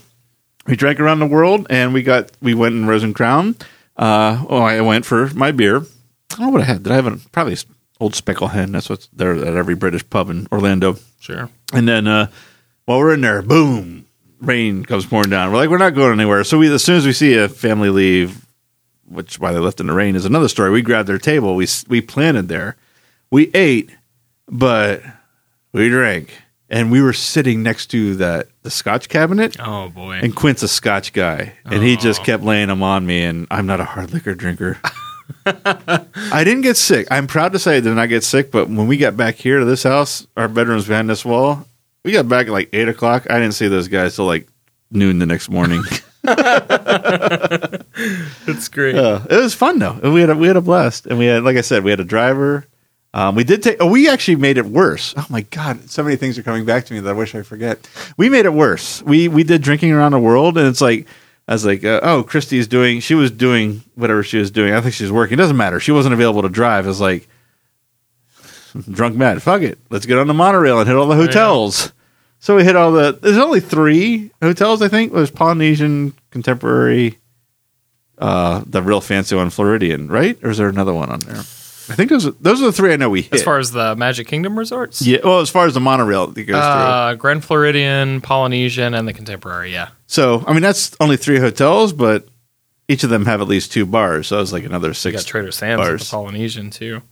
we 0.66 0.76
drank 0.76 1.00
around 1.00 1.20
the 1.20 1.26
world 1.26 1.66
and 1.70 1.94
we 1.94 2.02
got 2.02 2.30
we 2.42 2.52
went 2.54 2.74
in 2.74 2.86
Rose 2.86 3.02
and 3.02 3.14
Crown. 3.14 3.56
Uh, 3.96 4.44
oh, 4.50 4.60
I 4.60 4.82
went 4.82 5.06
for 5.06 5.28
my 5.34 5.52
beer. 5.52 5.78
I 5.78 6.36
don't 6.36 6.40
know 6.40 6.48
what 6.50 6.60
I 6.60 6.64
had. 6.64 6.82
Did 6.82 6.92
I 6.92 6.96
have 6.96 7.06
a 7.06 7.16
probably 7.32 7.56
Old 8.00 8.14
Speckled 8.14 8.50
Hen? 8.50 8.72
That's 8.72 8.88
what's 8.88 9.08
there 9.08 9.34
at 9.34 9.54
every 9.56 9.74
British 9.74 10.08
pub 10.08 10.30
in 10.30 10.46
Orlando. 10.52 10.96
sure. 11.20 11.48
And 11.72 11.88
then 11.88 12.06
uh, 12.06 12.30
while 12.84 12.98
we're 12.98 13.14
in 13.14 13.20
there, 13.22 13.42
boom, 13.42 14.06
rain 14.40 14.84
comes 14.84 15.06
pouring 15.06 15.30
down. 15.30 15.50
We're 15.50 15.58
like, 15.58 15.70
we're 15.70 15.78
not 15.78 15.94
going 15.94 16.12
anywhere. 16.18 16.44
So 16.44 16.58
we, 16.58 16.72
as 16.72 16.84
soon 16.84 16.96
as 16.96 17.06
we 17.06 17.12
see 17.12 17.34
a 17.34 17.48
family 17.48 17.90
leave, 17.90 18.46
which 19.08 19.38
why 19.38 19.52
they 19.52 19.58
left 19.58 19.80
in 19.80 19.86
the 19.86 19.92
rain 19.92 20.16
is 20.16 20.24
another 20.24 20.48
story. 20.48 20.70
We 20.70 20.82
grabbed 20.82 21.08
their 21.08 21.18
table. 21.18 21.54
We 21.54 21.66
we 21.88 22.00
planted 22.00 22.48
there. 22.48 22.76
We 23.30 23.50
ate, 23.54 23.90
but 24.48 25.02
we 25.72 25.88
drank, 25.88 26.30
and 26.68 26.90
we 26.90 27.00
were 27.00 27.12
sitting 27.12 27.62
next 27.62 27.86
to 27.88 28.16
that 28.16 28.48
the 28.62 28.70
Scotch 28.70 29.08
cabinet. 29.08 29.56
Oh 29.60 29.88
boy. 29.90 30.20
And 30.22 30.34
Quint's 30.34 30.62
a 30.62 30.68
Scotch 30.68 31.12
guy, 31.12 31.54
and 31.64 31.82
he 31.82 31.96
just 31.96 32.24
kept 32.24 32.42
laying 32.42 32.68
them 32.68 32.82
on 32.82 33.06
me. 33.06 33.22
And 33.22 33.46
I'm 33.50 33.66
not 33.66 33.80
a 33.80 33.84
hard 33.84 34.12
liquor 34.12 34.34
drinker. 34.34 34.78
I 36.32 36.42
didn't 36.44 36.62
get 36.62 36.76
sick. 36.76 37.06
I'm 37.10 37.26
proud 37.26 37.52
to 37.52 37.58
say 37.58 37.76
I 37.76 37.80
did 37.80 37.94
not 37.94 38.08
get 38.08 38.24
sick. 38.24 38.50
But 38.50 38.68
when 38.68 38.86
we 38.88 38.96
got 38.96 39.16
back 39.16 39.36
here 39.36 39.58
to 39.58 39.64
this 39.64 39.84
house, 39.84 40.26
our 40.36 40.48
bedroom's 40.48 40.88
behind 40.88 41.08
this 41.08 41.24
wall. 41.24 41.66
We 42.04 42.12
got 42.12 42.28
back 42.28 42.46
at 42.46 42.52
like 42.52 42.70
eight 42.72 42.88
o'clock. 42.88 43.26
I 43.30 43.38
didn't 43.38 43.54
see 43.54 43.68
those 43.68 43.88
guys 43.88 44.16
till 44.16 44.26
like 44.26 44.48
noon 44.90 45.18
the 45.18 45.26
next 45.26 45.48
morning. 45.48 45.82
It's 48.48 48.68
great. 48.68 48.94
Uh, 48.94 49.20
it 49.30 49.36
was 49.36 49.54
fun 49.54 49.78
though. 49.78 49.98
And 50.02 50.12
we 50.12 50.20
had 50.20 50.30
a, 50.30 50.36
we 50.36 50.46
had 50.46 50.56
a 50.56 50.60
blast, 50.60 51.06
and 51.06 51.18
we 51.18 51.26
had 51.26 51.42
like 51.42 51.56
I 51.56 51.62
said, 51.62 51.82
we 51.82 51.90
had 51.90 52.00
a 52.00 52.04
driver. 52.04 52.66
Um, 53.14 53.34
we 53.34 53.44
did 53.44 53.62
take. 53.62 53.78
Oh, 53.80 53.86
we 53.86 54.08
actually 54.08 54.36
made 54.36 54.58
it 54.58 54.66
worse. 54.66 55.14
Oh 55.16 55.26
my 55.30 55.40
god, 55.42 55.88
so 55.90 56.02
many 56.02 56.16
things 56.16 56.38
are 56.38 56.42
coming 56.42 56.64
back 56.64 56.84
to 56.86 56.94
me 56.94 57.00
that 57.00 57.10
I 57.10 57.12
wish 57.14 57.34
I 57.34 57.42
forget. 57.42 57.88
We 58.16 58.28
made 58.28 58.44
it 58.44 58.52
worse. 58.52 59.02
We 59.02 59.28
we 59.28 59.42
did 59.42 59.62
drinking 59.62 59.92
around 59.92 60.12
the 60.12 60.18
world, 60.18 60.58
and 60.58 60.68
it's 60.68 60.80
like 60.80 61.06
I 61.48 61.52
was 61.52 61.64
like, 61.64 61.84
uh, 61.84 62.00
oh, 62.02 62.22
Christy's 62.24 62.66
doing. 62.66 63.00
She 63.00 63.14
was 63.14 63.30
doing 63.30 63.82
whatever 63.94 64.22
she 64.22 64.38
was 64.38 64.50
doing. 64.50 64.72
I 64.74 64.80
think 64.80 64.94
she 64.94 65.04
was 65.04 65.12
working. 65.12 65.34
It 65.34 65.42
doesn't 65.42 65.56
matter. 65.56 65.78
She 65.78 65.92
wasn't 65.92 66.14
available 66.14 66.42
to 66.42 66.48
drive. 66.48 66.86
I 66.86 66.88
was 66.88 67.00
like 67.00 67.28
drunk 68.90 69.16
mad. 69.16 69.42
Fuck 69.42 69.62
it. 69.62 69.78
Let's 69.90 70.06
get 70.06 70.18
on 70.18 70.26
the 70.26 70.34
monorail 70.34 70.80
and 70.80 70.88
hit 70.88 70.96
all 70.96 71.06
the 71.06 71.14
hotels. 71.14 71.92
So 72.38 72.56
we 72.56 72.64
hit 72.64 72.76
all 72.76 72.92
the. 72.92 73.12
There's 73.12 73.38
only 73.38 73.60
three 73.60 74.30
hotels. 74.42 74.82
I 74.82 74.88
think 74.88 75.12
there's 75.12 75.30
Polynesian, 75.30 76.14
Contemporary, 76.30 77.18
uh, 78.18 78.62
the 78.66 78.82
real 78.82 79.00
fancy 79.00 79.36
one, 79.36 79.50
Floridian, 79.50 80.08
right? 80.08 80.38
Or 80.42 80.50
is 80.50 80.58
there 80.58 80.68
another 80.68 80.92
one 80.94 81.10
on 81.10 81.20
there? 81.20 81.42
I 81.88 81.94
think 81.94 82.10
those 82.10 82.26
are, 82.26 82.32
those 82.32 82.60
are 82.62 82.66
the 82.66 82.72
three 82.72 82.92
I 82.92 82.96
know 82.96 83.10
we 83.10 83.22
hit. 83.22 83.34
As 83.34 83.42
far 83.42 83.58
as 83.58 83.70
the 83.70 83.94
Magic 83.96 84.26
Kingdom 84.26 84.58
resorts, 84.58 85.02
yeah, 85.06 85.18
well, 85.22 85.40
as 85.40 85.50
far 85.50 85.66
as 85.66 85.74
the 85.74 85.80
monorail 85.80 86.26
that 86.28 86.42
goes 86.42 86.56
uh, 86.56 87.14
Grand 87.18 87.44
Floridian, 87.44 88.20
Polynesian, 88.20 88.94
and 88.94 89.06
the 89.06 89.12
Contemporary. 89.12 89.72
Yeah. 89.72 89.88
So 90.06 90.42
I 90.46 90.52
mean, 90.52 90.62
that's 90.62 90.96
only 91.00 91.16
three 91.16 91.38
hotels, 91.38 91.92
but 91.92 92.26
each 92.88 93.04
of 93.04 93.10
them 93.10 93.24
have 93.26 93.40
at 93.40 93.48
least 93.48 93.72
two 93.72 93.86
bars. 93.86 94.28
So 94.28 94.36
it 94.36 94.40
was 94.40 94.52
like 94.52 94.64
another 94.64 94.88
you 94.88 94.94
six. 94.94 95.16
got 95.22 95.26
Trader 95.26 95.52
Sam's 95.52 95.80
bars. 95.80 96.00
the 96.10 96.10
Polynesian 96.16 96.70
too. 96.70 97.02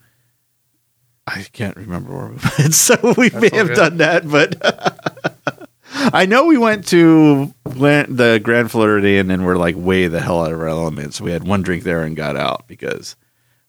I 1.26 1.44
can't 1.52 1.76
remember 1.76 2.14
where 2.14 2.28
we 2.28 2.36
went, 2.58 2.74
so 2.74 2.96
we 3.16 3.30
may 3.30 3.50
have 3.56 3.68
good. 3.68 3.76
done 3.76 3.96
that, 3.98 4.28
but 4.28 5.68
I 6.12 6.26
know 6.26 6.44
we 6.46 6.58
went 6.58 6.86
to 6.88 7.52
the 7.64 8.40
Grand 8.42 8.70
Floridian 8.70 9.30
and 9.30 9.46
we're 9.46 9.56
like 9.56 9.74
way 9.76 10.06
the 10.08 10.20
hell 10.20 10.44
out 10.44 10.52
of 10.52 10.60
our 10.60 10.68
element. 10.68 11.14
So 11.14 11.24
We 11.24 11.30
had 11.32 11.46
one 11.46 11.62
drink 11.62 11.82
there 11.84 12.02
and 12.02 12.14
got 12.16 12.36
out 12.36 12.66
because 12.68 13.16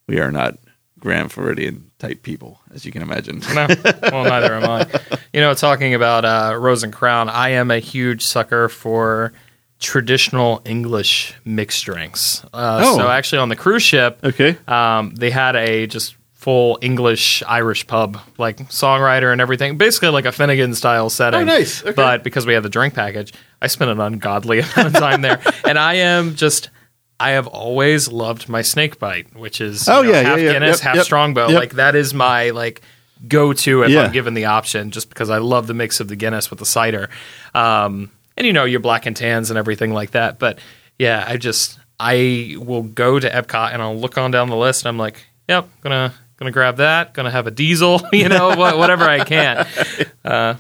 we 0.08 0.20
are 0.20 0.32
not 0.32 0.58
Grand 1.06 1.32
Floridian 1.32 1.92
type 2.00 2.24
people, 2.24 2.60
as 2.74 2.84
you 2.84 2.92
can 2.92 3.04
imagine. 3.04 3.40
No, 3.54 3.68
well, 4.12 4.24
neither 4.24 4.56
am 4.56 4.64
I. 4.64 4.88
You 5.34 5.40
know, 5.40 5.54
talking 5.54 5.94
about 5.94 6.26
uh, 6.26 6.56
Rose 6.58 6.82
and 6.82 6.92
Crown, 6.92 7.30
I 7.30 7.50
am 7.50 7.70
a 7.70 7.78
huge 7.78 8.26
sucker 8.26 8.68
for 8.70 9.32
traditional 9.80 10.62
English 10.66 11.36
mixed 11.46 11.86
drinks. 11.86 12.44
Uh, 12.54 12.82
Oh. 12.84 12.98
So 12.98 13.08
actually, 13.08 13.40
on 13.40 13.50
the 13.50 13.56
cruise 13.56 13.84
ship, 13.84 14.20
Okay. 14.24 14.58
um, 14.68 15.14
they 15.16 15.30
had 15.30 15.56
a 15.56 15.86
just 15.88 16.16
full 16.34 16.80
English 16.82 17.44
Irish 17.48 17.86
pub, 17.86 18.18
like 18.38 18.58
songwriter 18.70 19.32
and 19.32 19.42
everything, 19.42 19.78
basically 19.78 20.10
like 20.10 20.26
a 20.26 20.32
Finnegan 20.32 20.74
style 20.76 21.10
setting. 21.10 21.42
Oh, 21.42 21.44
nice. 21.44 21.82
Okay. 21.84 21.92
But 21.94 22.24
because 22.24 22.46
we 22.46 22.54
had 22.56 22.64
the 22.64 22.70
drink 22.70 22.94
package, 22.96 23.32
I 23.62 23.68
spent 23.68 23.92
an 23.92 24.00
ungodly 24.00 24.60
amount 24.76 24.88
of 24.88 24.94
time 24.94 25.22
there, 25.22 25.40
and 25.66 25.78
I 25.78 25.96
am 25.96 26.36
just. 26.36 26.70
I 27.20 27.32
have 27.32 27.48
always 27.48 28.10
loved 28.12 28.50
my 28.50 28.62
snake 28.62 29.00
bite, 29.00 29.36
which 29.36 29.62
is 29.62 29.88
Oh, 29.88 30.02
know, 30.02 30.10
yeah, 30.12 30.22
half 30.22 30.40
yeah. 30.40 30.52
Guinness, 30.54 30.78
Yep, 30.80 30.84
half 30.86 30.96
yep. 30.98 31.06
Strongbow. 31.06 31.48
Yep. 31.50 31.60
Like 31.60 31.74
that 31.74 31.96
is 31.96 32.14
my 32.14 32.50
like 32.50 32.82
go 33.28 33.54
to 33.54 33.84
if 33.84 33.90
Yeah. 33.92 34.04
I'm 34.04 34.12
given 34.12 34.34
the 34.34 34.46
option, 34.46 34.92
just 34.92 35.10
because 35.10 35.30
I 35.30 35.38
love 35.38 35.68
the 35.68 35.74
mix 35.74 36.00
of 36.00 36.08
the 36.10 36.16
Guinness 36.16 36.50
with 36.50 36.60
the 36.60 36.66
cider, 36.66 37.10
um, 37.54 38.12
and 38.38 38.46
you 38.46 38.52
know 38.54 38.66
your 38.66 38.82
black 38.82 39.06
and 39.06 39.16
tans 39.16 39.50
and 39.50 39.58
everything 39.58 39.94
like 39.94 40.12
that. 40.12 40.40
But 40.40 40.60
yeah, 41.00 41.24
I 41.26 41.38
just 41.38 41.80
I 42.00 42.56
will 42.60 42.84
go 42.84 43.18
to 43.20 43.30
Epcot 43.30 43.72
and 43.74 43.82
I'll 43.82 43.98
look 43.98 44.18
on 44.18 44.32
down 44.32 44.50
the 44.50 44.58
list 44.58 44.84
and 44.84 44.90
I'm 44.90 44.98
like, 44.98 45.26
yep, 45.48 45.70
gonna 45.82 46.14
gonna 46.38 46.52
grab 46.52 46.78
that, 46.78 47.14
gonna 47.14 47.32
have 47.32 47.48
a 47.48 47.52
diesel, 47.52 48.02
you 48.12 48.28
know, 48.28 48.50
whatever 48.58 49.06
I 49.06 49.24
can. 49.24 49.66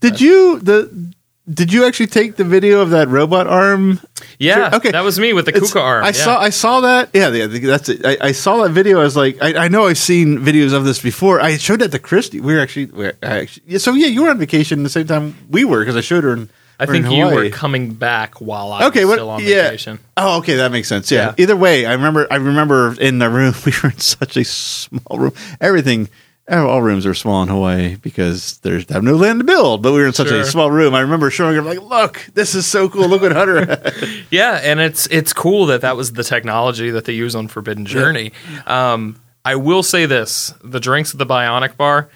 Did 0.00 0.20
you 0.20 0.60
the 0.60 1.12
did 1.52 1.72
you 1.72 1.84
actually 1.86 2.08
take 2.08 2.36
the 2.36 2.44
video 2.44 2.80
of 2.80 2.90
that 2.90 3.08
robot 3.08 3.46
arm? 3.46 4.00
Yeah, 4.38 4.70
Okay. 4.74 4.90
that 4.90 5.02
was 5.02 5.18
me 5.18 5.32
with 5.32 5.46
the 5.46 5.52
It's- 5.56 5.72
Kuka 5.72 5.80
arm. 5.80 6.04
I 6.04 6.08
yeah. 6.08 6.12
saw 6.12 6.38
I 6.40 6.50
saw 6.50 6.80
that. 6.80 7.10
Yeah, 7.12 7.28
yeah 7.30 7.46
that's 7.46 7.88
it. 7.88 8.04
I, 8.04 8.28
I 8.28 8.32
saw 8.32 8.62
that 8.62 8.70
video. 8.70 9.00
I 9.00 9.04
was 9.04 9.16
like, 9.16 9.38
I, 9.42 9.64
I 9.64 9.68
know 9.68 9.86
I've 9.86 9.98
seen 9.98 10.38
videos 10.38 10.72
of 10.72 10.84
this 10.84 11.00
before. 11.00 11.40
I 11.40 11.56
showed 11.56 11.80
that 11.80 11.90
to 11.92 11.98
Christy. 11.98 12.40
We 12.40 12.54
were 12.54 12.60
actually, 12.60 12.86
we 12.86 13.04
were, 13.06 13.16
I 13.22 13.40
actually 13.40 13.78
so 13.78 13.94
yeah, 13.94 14.06
you 14.08 14.22
were 14.22 14.30
on 14.30 14.38
vacation 14.38 14.82
the 14.82 14.88
same 14.90 15.06
time 15.06 15.36
we 15.48 15.64
were 15.64 15.80
because 15.80 15.96
I 15.96 16.00
showed 16.02 16.24
her 16.24 16.32
in. 16.32 16.50
I 16.80 16.86
her 16.86 16.94
in 16.94 17.02
think 17.02 17.16
you 17.16 17.24
were 17.24 17.50
coming 17.50 17.94
back 17.94 18.40
while 18.40 18.70
I 18.72 18.86
Okay, 18.86 19.00
was 19.04 19.08
what? 19.08 19.14
still 19.16 19.30
on 19.30 19.42
yeah. 19.42 19.64
vacation. 19.64 19.98
Oh, 20.16 20.38
okay, 20.38 20.56
that 20.56 20.70
makes 20.70 20.86
sense. 20.86 21.10
Yeah. 21.10 21.34
Yeah. 21.36 21.42
Either 21.42 21.56
way, 21.56 21.86
I 21.86 21.92
remember. 21.94 22.28
I 22.30 22.36
remember 22.36 22.94
in 23.00 23.18
the 23.18 23.28
room. 23.28 23.54
We 23.66 23.72
were 23.82 23.90
in 23.90 23.98
such 23.98 24.36
a 24.36 24.44
small 24.44 25.18
room. 25.18 25.32
Everything, 25.60 26.08
all 26.48 26.82
rooms 26.82 27.04
are 27.06 27.14
small 27.14 27.42
in 27.42 27.48
Hawaii 27.48 27.96
because 27.96 28.58
there's 28.58 28.88
have 28.90 29.02
no 29.02 29.16
land 29.16 29.40
to 29.40 29.44
build. 29.44 29.82
But 29.82 29.92
we 29.92 30.00
were 30.00 30.06
in 30.06 30.12
such 30.12 30.30
a 30.30 30.44
small 30.44 30.70
room. 30.70 30.94
I 30.94 31.00
remember 31.00 31.30
showing 31.30 31.54
her 31.56 31.62
like, 31.62 31.82
"Look, 31.82 32.26
this 32.34 32.54
is 32.54 32.66
so 32.66 32.88
cool. 32.88 33.08
Look 33.08 33.22
what 33.22 33.32
Hunter." 33.32 33.82
Yeah, 34.30 34.60
and 34.62 34.80
it's 34.80 35.06
it's 35.10 35.32
cool 35.32 35.66
that 35.66 35.82
that 35.82 35.96
was 35.96 36.12
the 36.12 36.24
technology 36.24 36.90
that 36.90 37.04
they 37.04 37.12
use 37.12 37.34
on 37.34 37.48
Forbidden 37.48 37.86
Journey. 37.86 38.32
Um, 38.66 39.20
I 39.44 39.56
will 39.56 39.82
say 39.82 40.06
this: 40.06 40.52
the 40.62 40.80
drinks 40.80 41.12
at 41.12 41.18
the 41.18 41.26
Bionic 41.26 41.76
Bar 41.76 42.08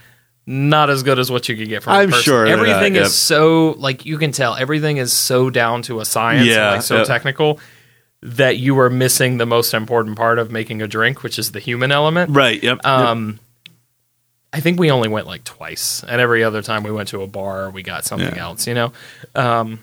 not 0.47 0.91
as 0.91 1.03
good 1.03 1.19
as 1.19 1.31
what 1.31 1.49
you 1.49 1.57
could 1.57 1.69
get 1.69 1.83
from. 1.83 1.93
I'm 1.93 2.11
sure 2.11 2.47
everything 2.47 2.95
not, 2.95 3.03
is 3.03 3.09
yep. 3.09 3.11
so 3.11 3.71
like 3.79 4.05
you 4.05 4.19
can 4.19 4.33
tell 4.33 4.55
everything 4.55 4.97
is 4.97 5.13
so 5.13 5.51
down 5.51 5.83
to 5.83 6.01
a 6.01 6.05
science, 6.05 6.49
Yeah, 6.49 6.67
and 6.69 6.77
like 6.77 6.83
so 6.83 6.99
yep. 6.99 7.07
technical 7.07 7.61
that 8.23 8.57
you 8.57 8.79
are 8.79 8.91
missing 8.91 9.39
the 9.39 9.47
most 9.47 9.75
important 9.75 10.17
part 10.17 10.39
of 10.39 10.51
making 10.51 10.83
a 10.83 10.89
drink, 10.89 11.23
which 11.23 11.39
is 11.39 11.53
the 11.53 11.61
human 11.61 11.93
element. 11.93 12.31
right. 12.35 12.63
Yep. 12.63 12.85
Um, 12.85 13.41
I 14.53 14.61
think 14.61 14.79
we 14.79 14.91
only 14.91 15.09
went 15.09 15.27
like 15.27 15.45
twice, 15.45 16.05
and 16.07 16.20
every 16.20 16.45
other 16.45 16.61
time 16.62 16.83
we 16.83 16.93
went 16.93 17.09
to 17.09 17.23
a 17.23 17.27
bar, 17.27 17.70
we 17.70 17.83
got 17.83 18.05
something 18.05 18.35
Yeah. 18.37 18.43
else, 18.43 18.66
you 18.66 18.74
know. 18.74 18.93
Um, 19.35 19.81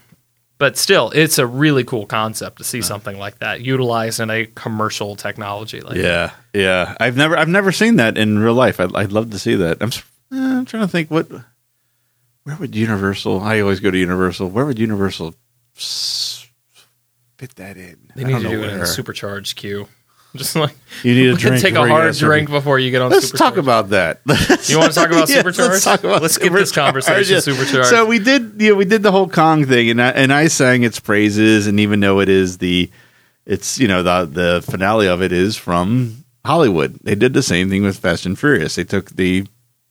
but 0.59 0.77
still, 0.77 1.09
it's 1.11 1.39
a 1.39 1.47
really 1.47 1.83
cool 1.85 2.05
concept 2.05 2.57
to 2.57 2.63
see 2.63 2.81
something 2.81 3.17
like 3.17 3.39
that 3.39 3.61
utilized 3.61 4.19
in 4.19 4.29
a 4.29 4.45
commercial 4.45 5.15
technology. 5.15 5.79
Like 5.81 5.95
Yeah, 5.95 6.31
yeah. 6.53 6.95
I've 6.99 7.15
never, 7.15 7.37
I've 7.37 7.47
never 7.47 7.71
seen 7.71 7.95
that 7.95 8.17
in 8.17 8.37
real 8.39 8.53
life. 8.53 8.79
I'd, 8.79 8.93
I'd 8.95 9.11
love 9.13 9.31
to 9.31 9.39
see 9.39 9.55
that. 9.55 9.77
I'm, 9.81 9.89
eh, 9.89 10.57
I'm 10.57 10.65
trying 10.65 10.83
to 10.83 10.87
think 10.89 11.09
what, 11.09 11.29
where 12.43 12.57
would 12.57 12.75
Universal? 12.75 13.39
I 13.39 13.61
always 13.61 13.79
go 13.79 13.89
to 13.89 13.97
Universal. 13.97 14.49
Where 14.49 14.65
would 14.65 14.77
Universal 14.79 15.33
fit 17.37 17.55
that 17.55 17.77
in? 17.77 18.11
they 18.15 18.23
need 18.25 18.33
don't 18.33 18.41
to 18.43 18.49
know 18.49 18.55
do 18.55 18.63
it 18.65 18.73
in 18.73 18.81
a 18.81 18.85
supercharged 18.85 19.55
queue. 19.55 19.87
Just 20.35 20.55
like 20.55 20.75
You 21.03 21.15
need 21.15 21.29
a 21.29 21.33
drink. 21.37 21.61
take 21.61 21.73
a 21.73 21.87
hard 21.87 22.13
drink 22.15 22.49
before 22.49 22.77
you 22.77 22.91
get 22.91 23.01
on. 23.01 23.09
Let's 23.11 23.31
talk 23.31 23.57
about 23.57 23.89
that. 23.89 24.21
You 24.69 24.77
want 24.77 24.93
to 24.93 24.99
talk 24.99 25.09
about 25.09 25.27
Yeah, 25.29 25.37
supercharged? 25.37 25.71
Let's 25.71 25.83
talk 25.83 26.03
about 26.03 26.21
Let's 26.21 26.37
get 26.37 26.53
this 26.53 26.71
conversation 26.71 27.33
Yeah. 27.35 27.39
supercharged. 27.39 27.89
So 27.89 28.05
we 28.05 28.19
did, 28.19 28.53
you 28.61 28.69
know, 28.71 28.75
we 28.75 28.85
did 28.85 29.01
the 29.01 29.11
whole 29.11 29.27
Kong 29.27 29.65
thing, 29.65 29.89
and 29.89 30.01
I, 30.01 30.09
and 30.09 30.31
I 30.31 30.47
sang 30.47 30.83
its 30.83 30.99
praises, 30.99 31.65
and 31.65 31.79
even 31.79 31.99
though 31.99 32.19
it 32.19 32.29
is 32.29 32.59
the, 32.59 32.91
it's 33.47 33.79
you 33.79 33.87
know 33.87 34.03
the 34.03 34.25
the 34.25 34.61
finale 34.69 35.07
of 35.07 35.23
it 35.23 35.31
is 35.31 35.57
from 35.57 36.23
Hollywood. 36.45 36.99
They 37.03 37.15
did 37.15 37.33
the 37.33 37.41
same 37.41 37.69
thing 37.71 37.81
with 37.83 37.97
Fast 37.97 38.25
and 38.27 38.37
Furious. 38.37 38.75
They 38.75 38.83
took 38.83 39.09
the 39.15 39.47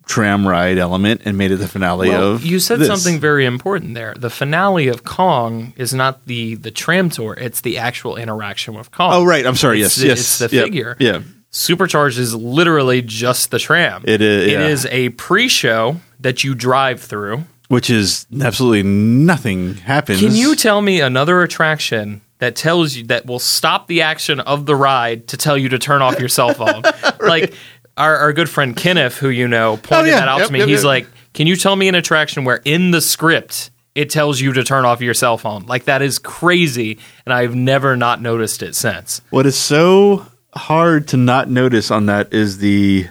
tram 0.08 0.48
ride 0.48 0.78
element 0.78 1.20
and 1.24 1.36
made 1.38 1.50
it 1.52 1.56
the 1.58 1.68
finale 1.68 2.08
Well, 2.08 2.32
of. 2.32 2.44
you 2.44 2.58
said 2.58 2.80
this. 2.80 2.88
something 2.88 3.20
very 3.20 3.44
important 3.44 3.94
there. 3.94 4.14
The 4.16 4.30
finale 4.30 4.88
of 4.88 5.04
Kong 5.04 5.72
is 5.76 5.94
not 5.94 6.26
the 6.26 6.54
the 6.56 6.70
tram 6.72 7.10
tour; 7.10 7.34
it's 7.34 7.60
the 7.60 7.78
actual 7.78 8.16
interaction 8.16 8.74
with 8.74 8.90
Kong. 8.90 9.10
Oh 9.12 9.24
right, 9.24 9.46
I'm 9.46 9.54
sorry. 9.54 9.80
It's 9.82 9.96
yes, 9.98 10.02
the- 10.02 10.06
yes, 10.08 10.18
it's 10.18 10.38
the 10.50 10.56
Yep, 10.56 10.64
figure. 10.64 10.96
Yeah, 10.98 11.20
Supercharged 11.50 12.18
is 12.18 12.34
literally 12.34 13.02
just 13.02 13.50
the 13.50 13.58
tram. 13.58 14.02
It 14.06 14.20
is, 14.20 14.46
It 14.46 14.52
yeah. 14.52 14.66
is 14.66 14.86
a 14.86 15.10
pre-show 15.10 15.96
that 16.20 16.42
you 16.44 16.54
drive 16.54 17.00
through. 17.00 17.44
which 17.68 17.90
is 17.90 18.26
absolutely 18.40 18.82
nothing 18.82 19.74
happens. 19.74 20.20
Can 20.20 20.34
you 20.34 20.56
tell 20.56 20.80
me 20.80 21.00
another 21.02 21.42
attraction 21.42 22.22
that 22.38 22.56
tells 22.56 22.96
you 22.96 23.04
that 23.08 23.26
will 23.26 23.38
stop 23.38 23.88
the 23.88 24.00
action 24.00 24.40
of 24.40 24.64
the 24.64 24.74
ride 24.74 25.26
to 25.28 25.36
tell 25.36 25.56
you 25.58 25.68
to 25.68 25.78
turn 25.78 26.00
off 26.00 26.18
your 26.18 26.30
cell 26.30 26.54
phone? 26.54 26.82
Like 27.20 27.52
our, 27.98 28.16
our 28.16 28.32
good 28.32 28.48
friend 28.48 28.76
Kenneth, 28.76 29.16
who 29.18 29.28
you 29.28 29.48
know, 29.48 29.76
pointed 29.76 30.06
Oh, 30.06 30.16
yeah. 30.16 30.20
that 30.20 30.28
out 30.28 30.38
Yep, 30.38 30.46
to 30.46 30.52
me. 30.52 30.58
yep, 30.60 30.68
He's 30.68 30.78
yep. 30.80 30.86
like, 30.86 31.06
"Can 31.34 31.46
you 31.46 31.56
tell 31.56 31.76
me 31.76 31.88
an 31.88 31.94
attraction 31.94 32.44
where 32.44 32.60
in 32.64 32.90
the 32.92 33.00
script 33.00 33.70
it 33.94 34.10
tells 34.10 34.40
you 34.40 34.52
to 34.54 34.64
turn 34.64 34.84
off 34.84 35.00
your 35.00 35.14
cell 35.14 35.36
phone?" 35.38 35.66
Like 35.66 35.84
that 35.84 36.00
is 36.02 36.18
crazy, 36.18 36.98
and 37.26 37.32
I've 37.32 37.54
never 37.54 37.96
not 37.96 38.22
noticed 38.22 38.62
it 38.62 38.74
since. 38.74 39.20
What 39.30 39.44
is 39.46 39.56
so 39.56 40.26
hard 40.54 41.08
to 41.08 41.16
not 41.16 41.50
notice 41.50 41.90
on 41.90 42.06
that 42.06 42.32
is 42.32 42.58
the 42.58 43.06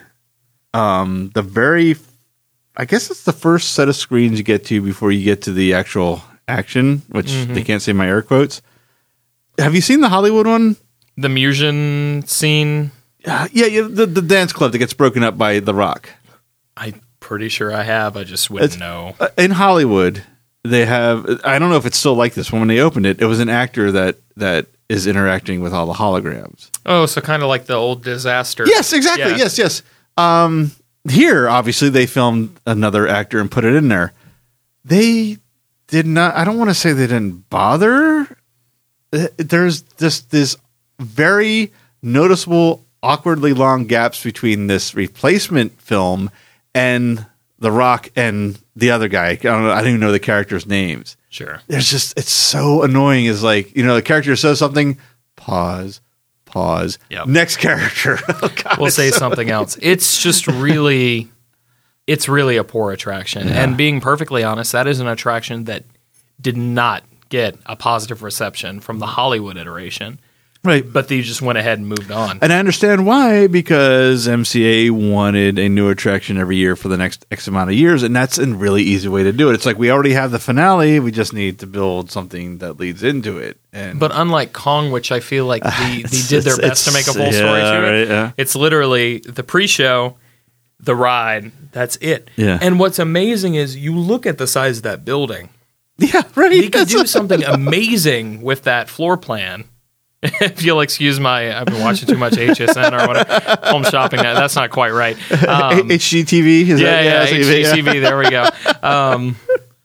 um 0.74 1.32
the 1.34 1.42
very 1.42 1.96
I 2.76 2.86
guess 2.86 3.10
it's 3.10 3.24
the 3.24 3.34
first 3.34 3.74
set 3.74 3.90
of 3.90 3.96
screens 3.96 4.38
you 4.38 4.44
get 4.44 4.66
to 4.66 4.82
before 4.82 5.12
you 5.12 5.24
get 5.24 5.42
to 5.44 5.52
the 5.54 5.74
actual 5.74 6.22
action, 6.48 7.02
which 7.10 7.28
Mm-hmm. 7.28 7.54
they 7.56 7.64
can't 7.64 7.82
say 7.82 7.92
my 7.94 8.08
air 8.08 8.22
quotes. 8.22 8.62
Have 9.58 9.74
you 9.76 9.82
seen 9.82 10.02
the 10.02 10.10
Hollywood 10.10 10.46
one? 10.46 10.76
The 11.18 11.30
Musion 11.30 12.24
scene, 12.28 12.92
Uh, 13.28 13.48
yeah, 13.52 13.66
yeah 13.66 13.82
the, 13.90 14.06
the 14.06 14.22
dance 14.22 14.54
club 14.54 14.72
that 14.72 14.78
gets 14.78 14.94
broken 14.94 15.22
up 15.24 15.38
by 15.38 15.60
The 15.60 15.74
Rock. 15.74 16.10
I'm 16.78 17.02
pretty 17.20 17.50
sure 17.50 17.74
I 17.74 17.84
have. 17.84 18.16
I 18.16 18.24
just 18.24 18.50
wouldn't 18.50 18.74
It's- 18.76 18.80
know. 18.80 19.16
Uh, 19.20 19.28
in 19.38 19.52
Hollywood, 19.52 20.24
they 20.64 20.86
have. 20.86 21.42
I 21.44 21.60
don't 21.60 21.70
know 21.70 21.76
if 21.78 21.86
it's 21.86 21.98
still 21.98 22.16
like 22.16 22.34
this. 22.34 22.52
When 22.52 22.68
they 22.68 22.80
opened 22.80 23.06
it, 23.06 23.22
it 23.22 23.26
was 23.26 23.40
an 23.40 23.50
actor 23.50 23.92
that 23.92 24.18
that 24.38 24.68
is 24.90 25.06
interacting 25.08 25.60
with 25.62 25.74
all 25.74 25.86
the 25.86 25.94
holograms. 25.94 26.70
Oh, 26.86 27.06
so 27.06 27.20
kind 27.20 27.44
of 27.44 27.50
like 27.50 27.66
the 27.66 27.74
old 27.76 28.04
disaster. 28.04 28.66
Yes, 28.66 28.94
exactly. 28.94 29.32
Yeah. 29.32 29.38
Yes, 29.38 29.58
yes. 29.58 29.82
Um, 30.18 30.72
here, 31.10 31.50
obviously, 31.50 31.90
they 31.90 32.06
filmed 32.06 32.58
another 32.66 33.08
actor 33.08 33.40
and 33.40 33.52
put 33.52 33.66
it 33.66 33.76
in 33.76 33.88
there. 33.90 34.14
They 34.86 35.38
did 35.88 36.06
not. 36.06 36.36
I 36.36 36.44
don't 36.46 36.58
want 36.58 36.70
to 36.70 36.74
say 36.74 36.94
they 36.94 37.08
didn't 37.08 37.50
bother. 37.50 38.28
Uh, 39.12 39.28
There's 39.38 39.82
just 39.82 40.32
this 40.32 40.58
very 41.00 41.72
noticeable, 42.02 42.86
awkwardly 43.04 43.54
long 43.54 43.86
gaps 43.86 44.24
between 44.24 44.68
this 44.68 44.96
replacement 44.96 45.80
film 45.82 46.30
and 46.74 47.26
The 47.60 47.72
Rock 47.72 48.10
and 48.16 48.60
the 48.76 48.92
other 48.92 49.08
guy. 49.08 49.30
I 49.30 49.36
don't 49.36 49.64
know. 49.64 49.72
I 49.72 49.80
don't 49.80 49.90
even 49.90 50.00
know 50.02 50.12
the 50.12 50.20
characters' 50.20 50.66
names 50.66 51.18
Sure. 51.30 51.62
there's 51.68 51.90
just 51.92 52.18
it's 52.18 52.32
so 52.32 52.82
annoying 52.84 53.26
is 53.26 53.44
like 53.44 53.76
you 53.76 53.84
know 53.86 53.96
the 53.96 54.02
character 54.02 54.36
says 54.36 54.58
something 54.60 54.98
pause 55.36 56.02
pause 56.46 56.98
Yep. 57.12 57.28
next 57.28 57.58
character 57.58 58.18
Oh, 58.42 58.50
God, 58.64 58.78
we'll 58.80 58.90
say 58.92 59.12
so- 59.12 59.18
something 59.20 59.50
else. 59.50 59.78
It's 59.82 60.22
just 60.22 60.48
really, 60.48 61.28
it's 62.08 62.28
really 62.30 62.58
a 62.58 62.64
poor 62.64 62.92
attraction. 62.94 63.48
And 63.50 63.76
being 63.78 64.00
perfectly 64.02 64.44
honest, 64.44 64.72
that 64.72 64.88
is 64.88 65.00
an 65.00 65.08
attraction 65.08 65.66
that 65.66 65.84
did 66.40 66.56
not 66.58 67.04
get 67.30 67.58
a 67.66 67.76
positive 67.76 68.24
reception 68.24 68.80
from 68.80 69.00
the 69.00 69.06
Hollywood 69.08 69.58
iteration, 69.58 70.20
right 70.68 70.92
but 70.94 71.08
they 71.08 71.22
just 71.22 71.42
went 71.42 71.58
ahead 71.58 71.80
and 71.80 71.88
moved 71.88 72.12
on. 72.12 72.38
and 72.42 72.54
i 72.54 72.60
understand 72.60 73.06
why 73.06 73.48
because 73.48 74.28
mca 74.28 74.92
wanted 74.92 75.58
a 75.58 75.68
new 75.70 75.90
attraction 75.90 76.38
every 76.38 76.58
year 76.58 76.76
for 76.76 76.88
the 76.90 76.98
next 76.98 77.26
x 77.32 77.48
amount 77.48 77.70
of 77.70 77.76
years 77.76 78.04
and 78.04 78.16
that's 78.16 78.38
a 78.38 78.46
really 78.48 78.84
easy 78.84 79.08
way 79.08 79.24
to 79.24 79.32
do 79.32 79.50
it 79.50 79.54
it's 79.54 79.66
like 79.66 79.78
we 79.80 79.90
already 79.90 80.14
have 80.14 80.32
the 80.32 80.40
finale 80.40 81.00
we 81.00 81.12
just 81.12 81.34
need 81.34 81.58
to 81.60 81.66
build 81.68 82.12
something 82.12 82.58
that 82.60 82.74
leads 82.80 83.02
into 83.04 83.38
it 83.38 83.58
and 83.74 84.00
But 84.00 84.12
unlike 84.14 84.54
Kong, 84.54 84.92
which 84.92 85.12
I 85.12 85.20
feel 85.20 85.46
like 85.46 85.62
they, 85.64 86.02
they 86.12 86.22
did 86.28 86.44
their 86.44 86.58
best 86.58 86.86
to 86.88 86.94
make 86.94 87.08
a 87.08 87.14
full 87.14 87.22
it's- 87.24 87.36
story 87.38 87.60
yeah, 87.60 87.72
to 87.72 87.78
it, 87.78 88.00
right, 88.00 88.08
yeah. 88.08 88.32
it's 88.36 88.56
literally 88.56 89.20
the 89.20 89.44
pre-show, 89.44 90.18
the 90.80 90.96
ride. 90.96 91.52
That's 91.74 91.96
it. 91.98 92.30
Yeah. 92.38 92.58
And 92.60 92.80
what's 92.80 92.98
amazing 92.98 93.54
is 93.56 93.76
you 93.78 93.96
look 93.96 94.26
at 94.26 94.40
the 94.40 94.48
size 94.48 94.78
of 94.78 94.84
that 94.84 95.06
building. 95.06 95.50
yeah 96.00 96.24
right 96.36 96.52
He 96.52 96.70
could 96.70 96.88
do 96.88 97.06
something 97.18 97.44
amazing 97.44 98.42
with 98.42 98.64
that 98.64 98.90
floor 98.90 99.16
plan. 99.18 99.66
if 100.24 100.64
you'll 100.64 100.82
excuse 100.82 101.20
my, 101.20 101.56
I've 101.56 101.68
been 101.68 101.80
watching 101.80 102.08
too 102.08 102.18
much 102.18 102.34
HSN 102.36 102.92
or 102.92 103.08
whatever, 103.08 103.68
home 103.68 103.84
shopping. 103.84 104.20
That 104.20 104.34
that's 104.34 104.56
not 104.56 104.72
quite 104.72 104.92
right. 104.92 105.16
Um, 105.32 105.38
hgtv 105.90 106.68
is 106.68 106.70
yeah, 106.70 106.76
that, 106.76 107.06
yeah, 107.06 107.20
that's 107.20 107.32
what 107.32 107.40
you 107.40 107.84
mean? 107.84 107.96
HGTV. 107.96 108.02
There 108.02 108.18
we 108.18 108.30
go. 108.30 108.44
Um, 108.82 109.36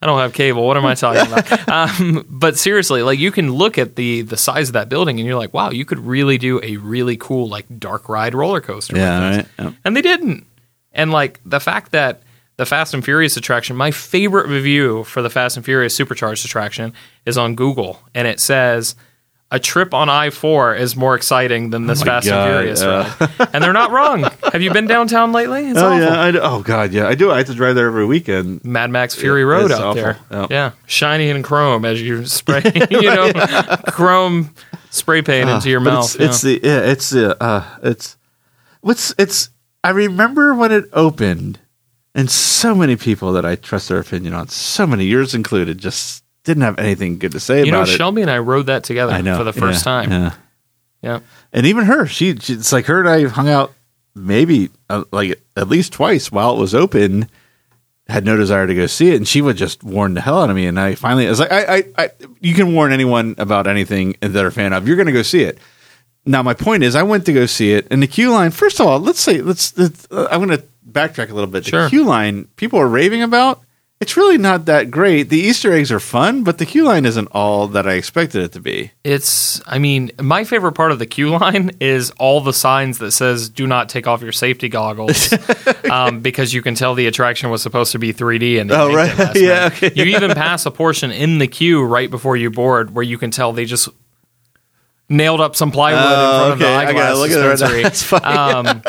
I 0.01 0.07
don't 0.07 0.19
have 0.19 0.33
cable. 0.33 0.67
What 0.67 0.77
am 0.77 0.87
I 0.87 0.95
talking 0.95 1.31
about? 1.31 1.69
Um, 1.69 2.27
but 2.29 2.59
seriously, 2.59 3.03
like 3.03 3.19
you 3.19 3.31
can 3.31 3.53
look 3.53 3.77
at 3.79 3.95
the 3.97 4.23
the 4.23 4.37
size 4.37 4.71
of 4.71 4.73
that 4.73 4.89
building 4.89 5.21
and 5.21 5.27
you're 5.27 5.39
like, 5.39 5.53
wow, 5.53 5.71
you 5.71 5.85
could 5.85 6.01
really 6.01 6.39
do 6.39 6.61
a 6.63 6.79
really 6.79 7.17
cool 7.17 7.49
like 7.49 7.67
dark 7.79 8.09
ride 8.09 8.35
roller 8.35 8.61
coaster. 8.61 8.97
yeah 8.97 9.37
right 9.37 9.47
yeah. 9.59 9.73
And 9.85 9.97
they 9.97 10.03
didn't. 10.03 10.47
And 10.93 11.13
like 11.13 11.41
the 11.45 11.61
fact 11.61 11.93
that 11.93 12.23
the 12.57 12.67
Fast 12.67 12.95
and 12.95 13.05
Furious 13.05 13.37
attraction, 13.37 13.77
my 13.77 13.91
favorite 13.91 14.49
review 14.49 15.05
for 15.05 15.23
the 15.23 15.31
Fast 15.31 15.57
and 15.57 15.65
Furious 15.65 15.95
Supercharged 15.95 16.45
attraction 16.45 16.95
is 17.27 17.37
on 17.37 17.55
Google, 17.55 18.01
and 18.15 18.27
it 18.27 18.41
says. 18.41 18.97
A 19.55 19.61
trip 19.61 19.93
on 19.93 20.09
I 20.09 20.31
four 20.31 20.75
is 20.75 20.97
more 20.97 21.15
exciting 21.15 21.69
than 21.71 21.87
this 21.87 22.01
Oh 22.01 22.05
Fast 22.07 22.27
God, 22.27 22.49
and 22.49 22.57
Furious 22.79 22.81
yeah. 22.83 23.15
ride, 23.39 23.49
and 23.53 23.63
they're 23.63 23.75
not 23.75 23.91
wrong. 23.91 24.23
Have 24.51 24.63
you 24.63 24.73
been 24.73 24.87
downtown 24.87 25.31
lately? 25.33 25.69
It's 25.69 25.79
Oh 25.79 25.89
awful. 25.93 26.01
yeah, 26.01 26.21
I 26.23 26.31
do. 26.31 26.41
oh 26.43 26.63
god, 26.63 26.93
yeah, 26.93 27.07
I 27.07 27.15
do. 27.15 27.31
I 27.31 27.37
have 27.39 27.47
to 27.49 27.55
drive 27.55 27.75
there 27.75 27.87
every 27.87 28.07
weekend. 28.07 28.65
Mad 28.65 28.91
Max 28.91 29.15
Fury 29.15 29.43
Yeah, 29.43 29.47
Road 29.47 29.71
out 29.71 29.83
awful. 29.83 29.95
there. 30.03 30.19
Yeah. 30.31 30.47
Yeah. 30.51 30.71
shiny 30.87 31.29
and 31.31 31.45
chrome 31.45 31.85
as 31.85 32.01
you 32.01 32.25
spray, 32.27 32.63
you 32.91 33.03
know, 33.03 33.31
chrome 33.89 34.55
spray 34.91 35.21
paint 35.21 35.51
into 35.51 35.69
your 35.69 35.81
But 35.81 35.93
mouth. 35.93 36.15
It's, 36.19 36.25
it's 36.25 36.41
the 36.41 36.61
yeah, 36.63 36.81
it's 36.81 37.11
the 37.11 37.43
uh, 37.43 37.65
it's 37.83 38.17
what's 38.81 39.15
it's. 39.19 39.51
I 39.85 39.91
remember 39.91 40.55
when 40.55 40.73
it 40.73 40.85
opened, 40.95 41.59
and 42.15 42.31
so 42.31 42.75
many 42.75 42.97
people 42.97 43.33
that 43.35 43.45
I 43.45 43.57
trust 43.57 43.89
their 43.91 43.99
opinion 43.99 44.33
on, 44.33 44.49
so 44.49 44.87
many 44.87 45.05
years 45.05 45.35
included, 45.35 45.77
just 45.77 46.22
didn't 46.45 46.63
have 46.63 46.79
anything 46.79 47.19
good 47.19 47.33
to 47.33 47.41
say 47.41 47.65
you 47.65 47.71
know, 47.71 47.79
about 47.79 47.89
it. 47.89 47.97
Shelby 47.97 48.23
and 48.23 48.31
I 48.31 48.39
rode 48.39 48.67
that 48.67 48.85
together 48.85 49.13
I 49.13 49.21
know 49.21 49.37
for 49.37 49.45
the 49.45 49.53
first 49.53 49.81
yeah, 49.81 49.93
time. 49.93 50.11
Yeah. 50.11 50.35
Yeah. 51.03 51.21
and 51.53 51.67
even 51.67 51.85
her, 51.85 52.07
she, 52.07 52.37
she 52.37 52.55
it's 52.55 52.73
like 52.73 52.87
her 52.87 53.01
and 53.01 53.09
I 53.09 53.29
hung 53.29 53.49
out 53.49 53.73
maybe 54.15 54.71
uh, 54.89 55.05
like 55.13 55.43
at 55.57 55.69
least 55.69 55.93
twice 55.93 56.31
while 56.31 56.57
it 56.57 56.61
was 56.61 56.75
open. 56.75 57.29
Had 58.09 58.25
no 58.25 58.37
desire 58.37 58.67
to 58.67 58.75
go 58.75 58.87
see 58.87 59.11
it, 59.11 59.15
and 59.15 59.27
she 59.27 59.41
would 59.41 59.57
just 59.57 59.85
warn 59.85 60.15
the 60.15 60.21
hell 60.21 60.43
out 60.43 60.51
of 60.51 60.57
me. 60.57 60.67
And 60.67 60.79
I 60.79 60.97
finally, 60.97 61.27
I 61.27 61.31
was 61.31 61.39
like, 61.39 61.53
I, 61.53 61.77
I, 61.77 61.85
I 61.97 62.11
you 62.41 62.53
can 62.53 62.75
warn 62.75 62.93
anyone 62.93 63.37
about 63.39 63.69
anything 63.69 64.17
that 64.21 64.31
they're 64.31 64.49
a 64.49 64.53
fan 64.53 64.73
of. 64.73 64.87
You're 64.87 64.97
going 64.97 65.07
to 65.07 65.13
go 65.13 65.23
see 65.23 65.43
it. 65.43 65.59
Now, 66.27 66.43
my 66.43 66.53
point 66.53 66.83
is, 66.83 66.95
I 66.97 67.05
went 67.05 67.27
to 67.27 67.33
go 67.33 67.47
see 67.47 67.73
it, 67.73 67.87
and 67.91 68.03
the 68.03 68.09
queue 68.09 68.31
line. 68.31 68.51
First 68.51 68.81
of 68.81 68.87
all, 68.87 68.99
let's 68.99 69.21
say 69.21 69.41
let's. 69.41 69.79
let's 69.79 70.07
uh, 70.11 70.29
I'm 70.31 70.45
going 70.45 70.59
to 70.59 70.65
backtrack 70.87 71.31
a 71.31 71.35
little 71.35 71.49
bit. 71.49 71.65
The 71.65 71.89
queue 71.89 72.05
line, 72.05 72.49
people 72.57 72.81
are 72.81 72.89
raving 72.89 73.23
about. 73.23 73.63
It's 74.03 74.17
really 74.17 74.37
not 74.37 74.65
that 74.65 74.91
great. 74.91 75.29
The 75.29 75.39
Easter 75.39 75.73
eggs 75.73 75.93
are 75.93 76.01
fun, 76.01 76.43
but 76.43 76.59
the 76.59 76.67
queue 76.67 76.83
line 76.83 77.05
isn't 77.07 77.29
all 77.29 77.69
that 77.69 77.87
I 77.87 77.93
expected 77.93 78.43
it 78.43 78.51
to 78.55 78.61
be. 78.61 78.91
It's, 79.05 79.63
I 79.65 79.79
mean, 79.79 80.11
my 80.21 80.43
favorite 80.43 80.73
part 80.73 80.91
of 80.91 80.99
the 80.99 81.07
queue 81.07 81.31
line 81.31 81.71
is 81.79 82.11
all 82.19 82.41
the 82.41 82.53
signs 82.53 82.99
that 82.99 83.13
says 83.13 83.49
"Do 83.49 83.65
not 83.65 83.89
take 83.89 84.09
off 84.09 84.21
your 84.21 84.33
safety 84.33 84.69
goggles," 84.69 85.33
um, 85.91 86.19
because 86.19 86.53
you 86.53 86.63
can 86.63 86.75
tell 86.75 86.97
the 86.97 87.07
attraction 87.07 87.49
was 87.51 87.63
supposed 87.63 87.93
to 87.93 88.01
be 88.01 88.13
3D. 88.13 88.61
And 88.61 88.73
Oh, 88.73 88.93
right. 88.93 89.15
it 89.37 89.37
Yeah, 89.41 89.71
okay. 89.73 89.93
You 89.95 90.17
even 90.17 90.33
pass 90.33 90.67
a 90.67 90.73
portion 90.73 91.13
in 91.13 91.39
the 91.39 91.47
queue 91.47 91.85
right 91.85 92.11
before 92.11 92.37
you 92.37 92.51
board 92.51 92.93
where 92.97 93.05
you 93.05 93.19
can 93.19 93.31
tell 93.31 93.53
they 93.53 93.67
just 93.67 93.89
nailed 95.09 95.41
up 95.41 95.55
some 95.55 95.71
plywood 95.71 96.03
in 96.03 96.09
Oh, 96.09 96.39
front 96.41 96.53
of 96.55 96.59
the 96.59 96.65
okay. 96.67 96.75
I 96.75 96.85
gotta 96.87 96.99
eyeglass 96.99 97.19
look 97.19 97.31
at 97.31 97.61
it 97.61 98.13
right. 98.13 98.25
Um, 98.37 98.83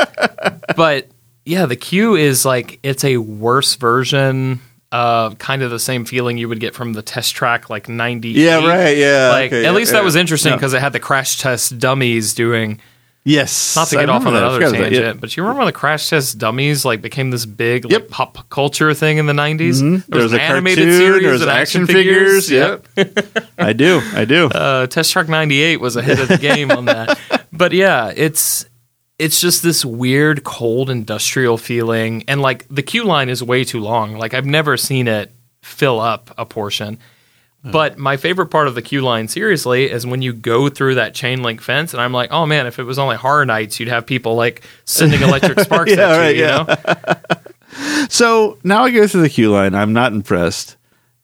but 0.76 1.08
yeah, 1.46 1.68
the 1.68 1.76
queue 1.76 2.16
is 2.16 2.46
like 2.46 2.80
it's 2.82 3.04
a 3.04 3.18
worse 3.18 3.76
version. 3.76 4.60
Uh, 4.94 5.34
kind 5.36 5.64
of 5.64 5.72
the 5.72 5.80
same 5.80 6.06
feeling 6.06 6.38
you 6.38 6.48
would 6.48 6.60
get 6.60 6.76
from 6.76 6.94
the 6.94 7.02
test 7.02 7.34
track 7.34 7.68
like 7.68 7.90
90 7.90 8.30
Yeah, 8.30 8.64
right, 8.66 8.96
yeah, 8.96 9.30
like 9.32 9.48
okay, 9.52 9.60
at 9.62 9.64
yeah, 9.64 9.72
least 9.72 9.92
that 9.94 10.04
was 10.04 10.16
interesting 10.16 10.52
Yeah. 10.52 10.58
because 10.58 10.74
it 10.76 10.82
had 10.82 10.94
the 10.94 11.00
crash 11.00 11.40
test 11.40 11.80
dummies 11.80 12.36
doing 12.36 12.80
Yes, 13.26 13.76
not 13.78 13.88
to 13.88 13.98
I 13.98 14.02
get 14.02 14.10
off 14.10 14.26
on 14.26 14.34
that. 14.34 14.44
Another 14.44 14.58
about 14.60 14.72
that. 14.74 14.90
tangent 14.90 15.20
but 15.22 15.36
you 15.36 15.42
remember 15.42 15.60
when 15.62 15.66
the 15.68 15.72
crash 15.72 16.10
test 16.10 16.38
dummies 16.38 16.84
like 16.86 17.02
became 17.02 17.32
this 17.32 17.46
big 17.48 17.86
like, 17.86 17.92
Yep. 17.94 18.10
pop 18.10 18.50
culture 18.50 18.94
thing 18.94 19.18
in 19.18 19.26
the 19.26 19.34
90s 19.34 19.82
Mhm. 19.82 20.06
There 20.10 20.22
was 20.22 20.34
an 20.34 20.40
animated 20.42 20.84
cartoon, 20.84 20.98
series 21.00 21.24
there 21.24 21.32
was 21.32 21.42
and 21.42 21.50
action 21.50 21.88
figures, 21.88 22.52
yep 22.52 22.86
I 23.58 23.74
do. 23.74 24.00
I 24.14 24.26
do. 24.26 24.46
uh, 24.54 24.86
Test 24.88 25.12
Track 25.14 25.28
98 25.28 25.80
was 25.80 25.96
ahead 25.96 26.20
of 26.20 26.28
the 26.28 26.38
game 26.38 26.70
on 26.70 26.86
that. 26.86 27.18
But 27.56 27.72
yeah, 27.72 28.12
it's 28.16 28.66
it's 29.24 29.40
just 29.40 29.64
this 29.64 29.86
weird 29.86 30.44
cold 30.44 30.90
industrial 30.90 31.58
feeling 31.58 32.26
and 32.28 32.42
like 32.42 32.68
the 32.68 32.84
queue 32.84 33.06
line 33.06 33.30
is 33.30 33.42
way 33.42 33.64
too 33.64 33.80
long. 33.80 34.18
Like 34.18 34.34
I've 34.34 34.46
never 34.46 34.76
seen 34.76 35.08
it 35.08 35.32
fill 35.62 36.02
up 36.02 36.34
a 36.38 36.46
portion. 36.46 36.98
Mm. 37.66 37.72
But 37.72 37.98
my 37.98 38.18
favorite 38.18 38.48
part 38.48 38.68
of 38.68 38.76
the 38.76 38.82
queue 38.82 39.02
line, 39.02 39.30
seriously, 39.30 39.90
is 39.90 40.06
when 40.06 40.22
you 40.22 40.34
go 40.34 40.68
through 40.68 40.96
that 40.96 41.16
chain 41.16 41.42
link 41.42 41.62
fence, 41.62 41.94
and 41.94 42.02
I'm 42.02 42.12
like, 42.12 42.34
oh 42.34 42.46
man, 42.46 42.68
if 42.68 42.80
it 42.80 42.84
was 42.84 43.00
only 43.00 43.16
horror 43.16 43.46
nights, 43.46 43.80
you'd 43.80 43.88
have 43.88 44.06
people 44.06 44.36
like 44.36 44.64
sending 44.84 45.22
electric 45.30 45.62
sparks 45.62 45.96
Yeah, 45.96 46.10
at 46.10 46.16
you, 46.16 46.20
right, 46.20 46.36
you 46.36 46.44
yeah. 46.44 46.76
know? 46.98 47.16
So 48.10 48.60
now 48.64 48.84
I 48.84 48.92
go 48.92 49.08
through 49.08 49.22
the 49.22 49.30
queue 49.30 49.50
line. 49.50 49.74
I'm 49.74 49.94
not 49.94 50.12
impressed, 50.14 50.76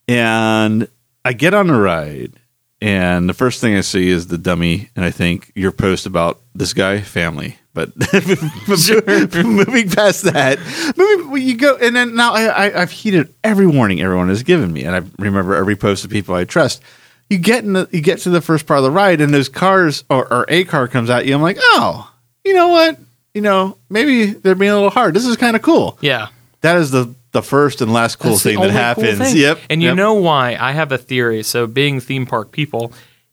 and 0.08 0.88
I 1.24 1.32
get 1.34 1.54
on 1.54 1.68
the 1.68 1.74
ride, 1.74 2.32
and 2.80 3.28
the 3.28 3.34
first 3.34 3.60
thing 3.60 3.76
I 3.76 3.82
see 3.82 4.08
is 4.08 4.26
the 4.26 4.38
dummy, 4.38 4.88
and 4.96 5.04
I 5.04 5.10
think 5.12 5.52
your 5.54 5.70
post 5.70 6.06
about 6.06 6.40
this 6.54 6.72
guy 6.74 7.02
family. 7.02 7.58
But 7.80 7.96
moving 9.46 9.88
past 9.88 10.24
that, 10.24 10.58
moving 10.96 11.30
well, 11.30 11.38
you 11.38 11.56
go, 11.56 11.76
and 11.76 11.96
then 11.96 12.14
now 12.14 12.34
I, 12.34 12.44
I, 12.44 12.82
I've 12.82 12.90
heeded 12.90 13.32
every 13.42 13.66
warning 13.66 14.02
everyone 14.02 14.28
has 14.28 14.42
given 14.42 14.72
me, 14.72 14.84
and 14.84 14.94
I 14.94 15.02
remember 15.18 15.54
every 15.54 15.76
post 15.76 16.04
of 16.04 16.10
people 16.10 16.34
I 16.34 16.44
trust. 16.44 16.82
You 17.30 17.38
get 17.38 17.64
in 17.64 17.72
the, 17.74 17.88
you 17.90 18.00
get 18.00 18.18
to 18.20 18.30
the 18.30 18.40
first 18.40 18.66
part 18.66 18.78
of 18.78 18.84
the 18.84 18.90
ride, 18.90 19.20
and 19.20 19.32
those 19.32 19.48
cars 19.48 20.04
or, 20.10 20.30
or 20.30 20.44
a 20.48 20.64
car 20.64 20.88
comes 20.88 21.08
at 21.08 21.24
you. 21.24 21.34
I'm 21.34 21.42
like, 21.42 21.56
oh, 21.60 22.12
you 22.44 22.54
know 22.54 22.68
what? 22.68 22.98
You 23.32 23.40
know, 23.40 23.78
maybe 23.88 24.26
they're 24.26 24.54
being 24.54 24.72
a 24.72 24.74
little 24.74 24.90
hard. 24.90 25.14
This 25.14 25.24
is 25.24 25.36
kind 25.36 25.56
of 25.56 25.62
cool. 25.62 25.96
Yeah. 26.00 26.28
That 26.60 26.76
is 26.76 26.90
the 26.90 27.14
the 27.32 27.42
first 27.42 27.80
and 27.80 27.92
last 27.92 28.18
cool 28.18 28.32
That's 28.32 28.42
thing 28.42 28.56
that 28.56 28.60
only 28.60 28.72
cool 28.72 28.80
happens. 28.80 29.18
thing. 29.18 29.36
Yep. 29.36 29.60
And 29.70 29.82
you 29.82 29.88
yep. 29.88 29.96
know 29.96 30.14
why? 30.14 30.56
I 30.58 30.72
have 30.72 30.92
a 30.92 30.98
theory. 30.98 31.42
So, 31.44 31.66
being 31.66 32.00
theme 32.00 32.26
park 32.26 32.50
people, 32.50 32.92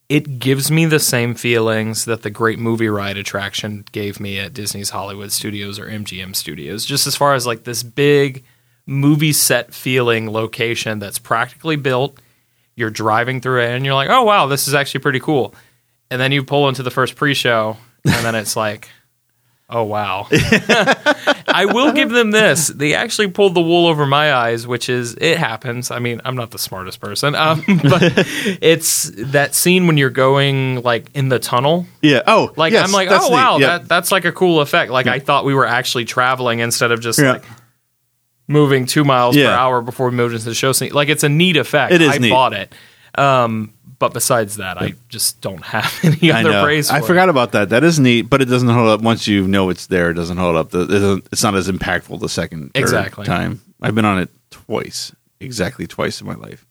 it 0.10 0.40
gives 0.40 0.72
me 0.72 0.86
the 0.86 1.00
same 1.00 1.36
feelings 1.36 2.06
that 2.06 2.22
the 2.22 2.30
Great 2.30 2.60
Movie 2.60 2.88
Ride 2.88 3.18
attraction 3.18 3.84
gave 3.92 4.20
me 4.20 4.40
at 4.40 4.54
Disney's 4.54 4.92
Hollywood 4.92 5.32
Studios 5.32 5.80
or 5.80 5.88
MGM 5.88 6.36
Studios. 6.36 6.86
Just 6.86 7.08
as 7.08 7.16
far 7.16 7.34
as 7.34 7.46
like 7.46 7.66
this 7.66 7.84
big 7.84 8.44
movie 8.86 9.34
set 9.34 9.74
feeling 9.74 10.32
location 10.32 10.98
that's 10.98 11.20
practically 11.20 11.76
built. 11.76 12.20
You're 12.76 12.90
driving 12.90 13.42
through 13.42 13.64
it 13.64 13.72
and 13.72 13.86
you're 13.86 13.96
like, 13.96 14.10
oh, 14.10 14.24
wow, 14.24 14.48
this 14.48 14.68
is 14.68 14.74
actually 14.74 15.02
pretty 15.02 15.20
cool. 15.20 15.54
And 16.10 16.22
then 16.22 16.32
you 16.32 16.44
pull 16.44 16.70
into 16.70 16.84
the 16.84 16.92
first 16.92 17.16
pre 17.16 17.34
show 17.34 17.78
and 18.06 18.26
then 18.26 18.34
it's 18.34 18.56
like, 18.56 18.90
Oh 19.70 19.84
wow! 19.84 20.28
I 20.32 21.66
will 21.70 21.92
give 21.92 22.10
them 22.10 22.32
this. 22.32 22.68
They 22.68 22.94
actually 22.94 23.28
pulled 23.30 23.54
the 23.54 23.60
wool 23.62 23.88
over 23.88 24.06
my 24.06 24.34
eyes, 24.34 24.66
which 24.66 24.88
is 24.88 25.16
it 25.20 25.38
happens. 25.38 25.92
I 25.92 26.00
mean, 26.00 26.22
I'm 26.24 26.36
not 26.38 26.52
the 26.52 26.58
smartest 26.58 27.02
person, 27.02 27.36
um, 27.36 27.62
but 27.84 28.02
it's 28.62 29.12
that 29.18 29.54
scene 29.56 29.86
when 29.88 29.98
you're 29.98 30.10
going 30.10 30.82
like 30.84 31.08
in 31.14 31.28
the 31.28 31.38
tunnel. 31.40 31.86
Yeah. 32.02 32.22
Oh, 32.26 32.54
Like 32.56 32.72
yes, 32.72 32.86
I'm 32.88 32.94
like, 32.94 33.10
oh 33.12 33.30
wow, 33.30 33.58
Yeah. 33.58 33.80
that 33.80 33.90
that's 33.90 34.10
like 34.12 34.24
a 34.24 34.32
cool 34.32 34.62
effect. 34.62 34.90
Like 34.90 35.08
I 35.08 35.20
thought 35.20 35.44
we 35.44 35.54
were 35.54 35.66
actually 35.66 36.06
traveling 36.06 36.60
instead 36.60 36.94
of 36.94 37.02
just 37.02 37.20
Yeah. 37.20 37.34
like 37.34 37.44
moving 38.48 38.86
two 38.86 39.04
miles 39.04 39.36
Yeah. 39.36 39.48
per 39.48 39.52
hour 39.54 39.82
before 39.82 40.10
we 40.10 40.16
moved 40.16 40.34
into 40.34 40.46
the 40.46 40.56
show 40.56 40.72
scene. 40.72 40.94
Like 40.94 41.10
it's 41.10 41.24
a 41.24 41.30
neat 41.30 41.58
effect. 41.58 41.92
It 41.92 42.02
is 42.02 42.10
I 42.16 42.18
neat. 42.20 42.30
bought 42.30 42.54
it. 42.54 42.74
Um, 43.16 43.74
but 44.00 44.14
besides 44.14 44.58
that, 44.58 44.78
I 44.82 44.94
just 45.10 45.42
don't 45.42 45.64
have 45.66 45.94
any 46.04 46.32
I 46.32 46.42
other 46.42 46.52
know. 46.52 46.64
praise. 46.64 46.90
For 46.90 46.96
I 46.96 47.00
it. 47.00 47.06
forgot 47.06 47.30
about 47.30 47.52
that. 47.54 47.70
That 47.70 47.84
is 47.84 48.00
neat, 48.00 48.24
but 48.24 48.42
it 48.42 48.46
doesn't 48.46 48.70
hold 48.70 48.88
up 48.90 49.02
once 49.02 49.28
you 49.28 49.48
know 49.48 49.70
it's 49.70 49.88
there. 49.88 50.10
It 50.12 50.14
doesn't 50.16 50.38
hold 50.38 50.56
up. 50.56 50.70
The, 50.70 50.82
it 50.82 50.88
doesn't, 50.88 51.28
it's 51.32 51.44
not 51.44 51.56
as 51.56 51.68
impactful 51.70 52.20
the 52.20 52.30
second 52.30 52.74
third 52.74 52.82
Exactly. 52.82 53.26
time. 53.26 53.62
I've 53.82 53.96
been 53.96 54.06
on 54.06 54.20
it 54.20 54.30
twice, 54.52 55.14
exactly 55.40 55.88
twice 55.88 56.22
in 56.22 56.28
my 56.28 56.36
life. 56.36 56.66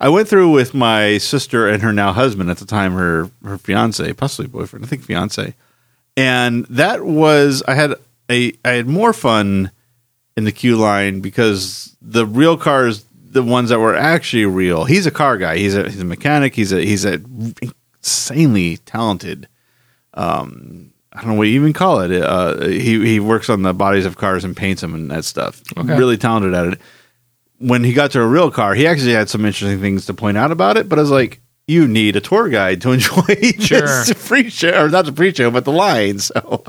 I 0.00 0.08
went 0.08 0.28
through 0.28 0.50
with 0.50 0.74
my 0.74 1.18
sister 1.18 1.68
and 1.68 1.82
her 1.82 1.92
now 1.92 2.12
husband 2.12 2.50
at 2.50 2.58
the 2.58 2.66
time, 2.66 2.92
her 2.94 3.30
her 3.44 3.56
fiance, 3.58 4.12
possibly 4.14 4.48
boyfriend, 4.48 4.84
I 4.84 4.88
think 4.88 5.02
fiance, 5.04 5.54
and 6.16 6.66
that 6.66 7.04
was 7.04 7.62
I 7.66 7.74
had 7.74 7.94
a 8.30 8.52
I 8.64 8.70
had 8.70 8.86
more 8.88 9.12
fun 9.12 9.70
in 10.36 10.44
the 10.44 10.52
queue 10.52 10.76
line 10.76 11.20
because 11.20 11.96
the 12.02 12.26
real 12.26 12.56
cars, 12.56 13.04
the 13.34 13.42
ones 13.42 13.68
that 13.68 13.78
were 13.78 13.94
actually 13.94 14.46
real. 14.46 14.84
He's 14.84 15.06
a 15.06 15.10
car 15.10 15.36
guy. 15.36 15.58
He's 15.58 15.74
a 15.76 15.84
he's 15.90 16.00
a 16.00 16.04
mechanic. 16.04 16.54
He's 16.54 16.72
a 16.72 16.80
he's 16.84 17.04
a 17.04 17.20
insanely 17.98 18.78
talented. 18.78 19.48
Um, 20.14 20.92
I 21.12 21.20
don't 21.20 21.32
know 21.32 21.38
what 21.38 21.48
you 21.48 21.54
even 21.60 21.72
call 21.72 22.00
it. 22.00 22.12
Uh, 22.12 22.66
he 22.68 23.04
he 23.04 23.20
works 23.20 23.48
on 23.50 23.62
the 23.62 23.74
bodies 23.74 24.06
of 24.06 24.16
cars 24.16 24.44
and 24.44 24.56
paints 24.56 24.80
them 24.80 24.94
and 24.94 25.10
that 25.10 25.24
stuff. 25.24 25.62
Okay. 25.76 25.96
Really 25.96 26.16
talented 26.16 26.54
at 26.54 26.66
it. 26.74 26.80
When 27.58 27.84
he 27.84 27.92
got 27.92 28.10
to 28.12 28.20
a 28.20 28.26
real 28.26 28.50
car, 28.50 28.74
he 28.74 28.86
actually 28.86 29.12
had 29.12 29.28
some 29.28 29.44
interesting 29.44 29.80
things 29.80 30.06
to 30.06 30.14
point 30.14 30.36
out 30.36 30.50
about 30.50 30.76
it. 30.76 30.88
But 30.88 30.98
I 30.98 31.02
was 31.02 31.10
like, 31.10 31.40
you 31.66 31.86
need 31.88 32.16
a 32.16 32.20
tour 32.20 32.48
guide 32.48 32.82
to 32.82 32.92
enjoy 32.92 33.22
Sure. 33.60 33.80
this 33.80 34.12
free 34.12 34.50
show, 34.50 34.84
or 34.84 34.88
not 34.88 35.04
the 35.06 35.12
free 35.12 35.32
show, 35.32 35.50
but 35.50 35.64
the 35.64 35.72
line. 35.72 36.18
So 36.18 36.64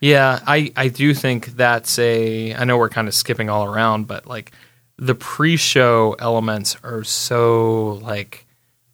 Yeah, 0.00 0.40
I, 0.46 0.72
I 0.76 0.88
do 0.88 1.14
think 1.14 1.46
that's 1.56 1.98
a. 1.98 2.54
I 2.54 2.64
know 2.64 2.76
we're 2.78 2.88
kind 2.90 3.08
of 3.08 3.14
skipping 3.14 3.48
all 3.48 3.64
around, 3.64 4.06
but 4.06 4.26
like 4.26 4.52
the 4.96 5.14
pre-show 5.14 6.14
elements 6.18 6.76
are 6.82 7.04
so 7.04 8.00
like 8.02 8.46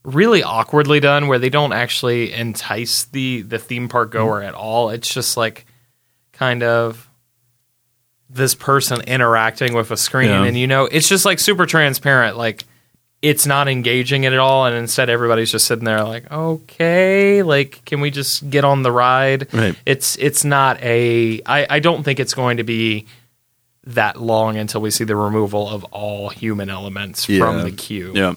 really 0.03 0.43
awkwardly 0.43 1.01
done, 1.01 1.29
where 1.29 1.39
they 1.39 1.51
don't 1.51 1.73
actually 1.73 2.33
entice 2.33 3.05
the 3.05 3.43
the 3.43 3.59
theme 3.59 3.89
park 3.89 4.11
mm-hmm. 4.11 4.19
goer 4.19 4.43
at 4.43 4.55
all. 4.55 4.91
It's 4.91 5.13
just 5.13 5.37
like 5.37 5.67
kind 6.33 6.63
of 6.63 7.09
this 8.29 8.55
person 8.55 9.01
interacting 9.03 9.75
with 9.75 9.91
a 9.91 9.97
screen, 9.97 10.29
Yeah. 10.31 10.45
and 10.45 10.57
you 10.57 10.67
know, 10.67 10.85
it's 10.87 11.09
just 11.09 11.25
like 11.25 11.39
super 11.39 11.67
transparent, 11.67 12.37
like. 12.37 12.65
It's 13.23 13.45
not 13.45 13.69
engaging 13.69 14.25
it 14.25 14.33
at 14.33 14.39
all, 14.39 14.65
and 14.65 14.75
instead 14.75 15.11
everybody's 15.11 15.53
just 15.53 15.67
sitting 15.67 15.85
there 15.85 16.03
like, 16.03 16.33
okay, 16.33 17.43
like, 17.43 17.85
can 17.85 18.01
we 18.01 18.11
just 18.11 18.49
get 18.49 18.65
on 18.65 18.83
the 18.83 18.91
ride? 18.91 19.53
Right. 19.53 19.77
it's 19.85 20.17
it's 20.17 20.43
not 20.43 20.83
a 20.83 21.43
I, 21.45 21.67
I 21.69 21.79
don't 21.81 22.03
think 22.03 22.19
it's 22.19 22.33
going 22.33 22.57
to 22.57 22.63
be 22.65 23.05
that 23.85 24.21
long 24.21 24.57
until 24.57 24.81
we 24.81 24.91
see 24.91 25.05
the 25.05 25.17
removal 25.17 25.69
of 25.69 25.85
all 25.85 26.29
human 26.29 26.69
elements 26.71 27.25
from 27.25 27.63
the 27.63 27.71
queue. 27.73 28.13
Yeah. 28.15 28.35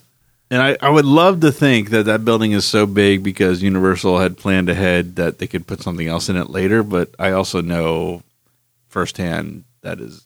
And 0.50 0.62
I, 0.62 0.78
I 0.82 0.90
would 0.90 1.06
love 1.06 1.40
to 1.42 1.52
think 1.52 1.90
that 1.90 2.06
that 2.06 2.24
building 2.24 2.52
is 2.52 2.64
so 2.66 2.86
big 2.86 3.24
because 3.24 3.64
Universal 3.64 4.20
had 4.20 4.38
planned 4.38 4.70
ahead 4.70 5.16
that 5.16 5.40
they 5.40 5.48
could 5.48 5.66
put 5.66 5.82
something 5.82 6.08
else 6.08 6.30
in 6.30 6.36
it 6.38 6.50
later. 6.50 6.84
But 6.84 7.16
I 7.18 7.32
also 7.32 7.62
know 7.62 8.22
firsthand 8.88 9.64
that 9.82 10.00
is 10.00 10.26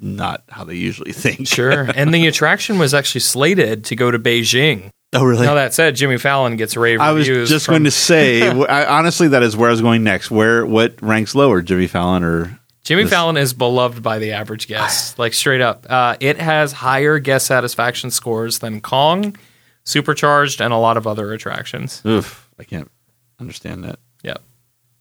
not 0.00 0.44
how 0.48 0.64
they 0.64 0.74
usually 0.76 1.12
think. 1.14 1.48
Sure. 1.48 1.88
and 1.94 2.14
the 2.14 2.26
attraction 2.26 2.78
was 2.78 2.94
actually 2.94 3.22
slated 3.22 3.84
to 3.86 3.96
go 3.96 4.10
to 4.10 4.18
Beijing. 4.18 4.90
Oh, 5.12 5.24
really? 5.24 5.44
Now 5.44 5.54
that 5.54 5.74
said, 5.74 5.96
Jimmy 5.96 6.18
Fallon 6.18 6.56
gets 6.56 6.76
rave 6.76 7.00
I 7.00 7.10
was 7.10 7.26
just 7.26 7.66
from- 7.66 7.72
going 7.72 7.84
to 7.84 7.90
say, 7.90 8.42
I, 8.68 8.98
honestly, 8.98 9.28
that 9.28 9.42
is 9.42 9.56
where 9.56 9.68
I 9.68 9.72
was 9.72 9.80
going 9.80 10.04
next. 10.04 10.30
Where 10.30 10.64
what 10.64 11.02
ranks 11.02 11.34
lower, 11.34 11.60
Jimmy 11.62 11.88
Fallon 11.88 12.22
or 12.22 12.59
Jimmy 12.90 13.04
this- 13.04 13.12
Fallon 13.12 13.36
is 13.36 13.54
beloved 13.54 14.02
by 14.02 14.18
the 14.18 14.32
average 14.32 14.66
guest, 14.66 15.16
like 15.18 15.32
straight 15.32 15.60
up. 15.60 15.86
Uh, 15.88 16.16
it 16.18 16.38
has 16.38 16.72
higher 16.72 17.20
guest 17.20 17.46
satisfaction 17.46 18.10
scores 18.10 18.58
than 18.58 18.80
Kong, 18.80 19.36
Supercharged, 19.84 20.60
and 20.60 20.72
a 20.72 20.76
lot 20.76 20.96
of 20.96 21.06
other 21.06 21.32
attractions. 21.32 22.02
Oof, 22.04 22.50
I 22.58 22.64
can't 22.64 22.90
understand 23.38 23.84
that. 23.84 24.00
Yeah, 24.24 24.38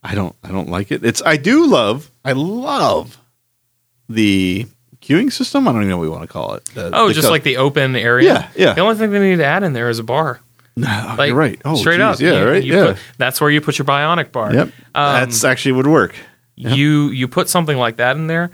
I 0.03 0.13
don't. 0.13 0.35
I 0.43 0.49
don't 0.51 0.69
like 0.69 0.91
it. 0.91 1.03
It's. 1.03 1.21
I 1.25 1.37
do 1.37 1.65
love. 1.65 2.11
I 2.23 2.33
love 2.33 3.17
the 4.07 4.67
queuing 5.01 5.31
system. 5.31 5.67
I 5.67 5.71
don't 5.71 5.81
even 5.81 5.89
know 5.89 5.97
what 5.97 6.03
we 6.03 6.09
want 6.09 6.21
to 6.23 6.27
call 6.27 6.53
it. 6.55 6.65
The- 6.75 6.91
Oh, 6.93 7.07
the 7.07 7.13
just 7.15 7.25
co- 7.27 7.31
like 7.31 7.43
the 7.43 7.57
open 7.57 7.95
area. 7.95 8.49
Yeah, 8.55 8.65
yeah. 8.67 8.73
The 8.73 8.81
only 8.81 8.95
thing 8.97 9.11
they 9.11 9.19
need 9.19 9.37
to 9.37 9.45
add 9.45 9.63
in 9.63 9.73
there 9.73 9.89
is 9.89 9.97
a 9.99 10.03
bar. 10.03 10.39
No, 10.75 11.15
Like, 11.17 11.29
you're 11.29 11.35
right. 11.35 11.59
Oh, 11.65 11.75
straight 11.75 11.97
geez. 11.97 12.01
up. 12.03 12.19
Yeah, 12.21 12.39
You- 12.43 12.49
right. 12.49 12.63
you 12.63 12.73
yeah. 12.73 12.85
put- 12.93 12.97
that's 13.17 13.41
where 13.41 13.49
you 13.49 13.59
put 13.59 13.77
your 13.77 13.85
bionic 13.85 14.31
bar. 14.31 14.53
yep. 14.53 14.67
Um, 14.67 15.13
That's 15.13 15.43
actually 15.43 15.73
would 15.73 15.87
work. 15.87 16.15
You 16.59 17.09
you 17.09 17.27
put 17.27 17.49
something 17.49 17.77
like 17.77 17.97
that 17.97 18.15
in 18.15 18.27
there. 18.27 18.51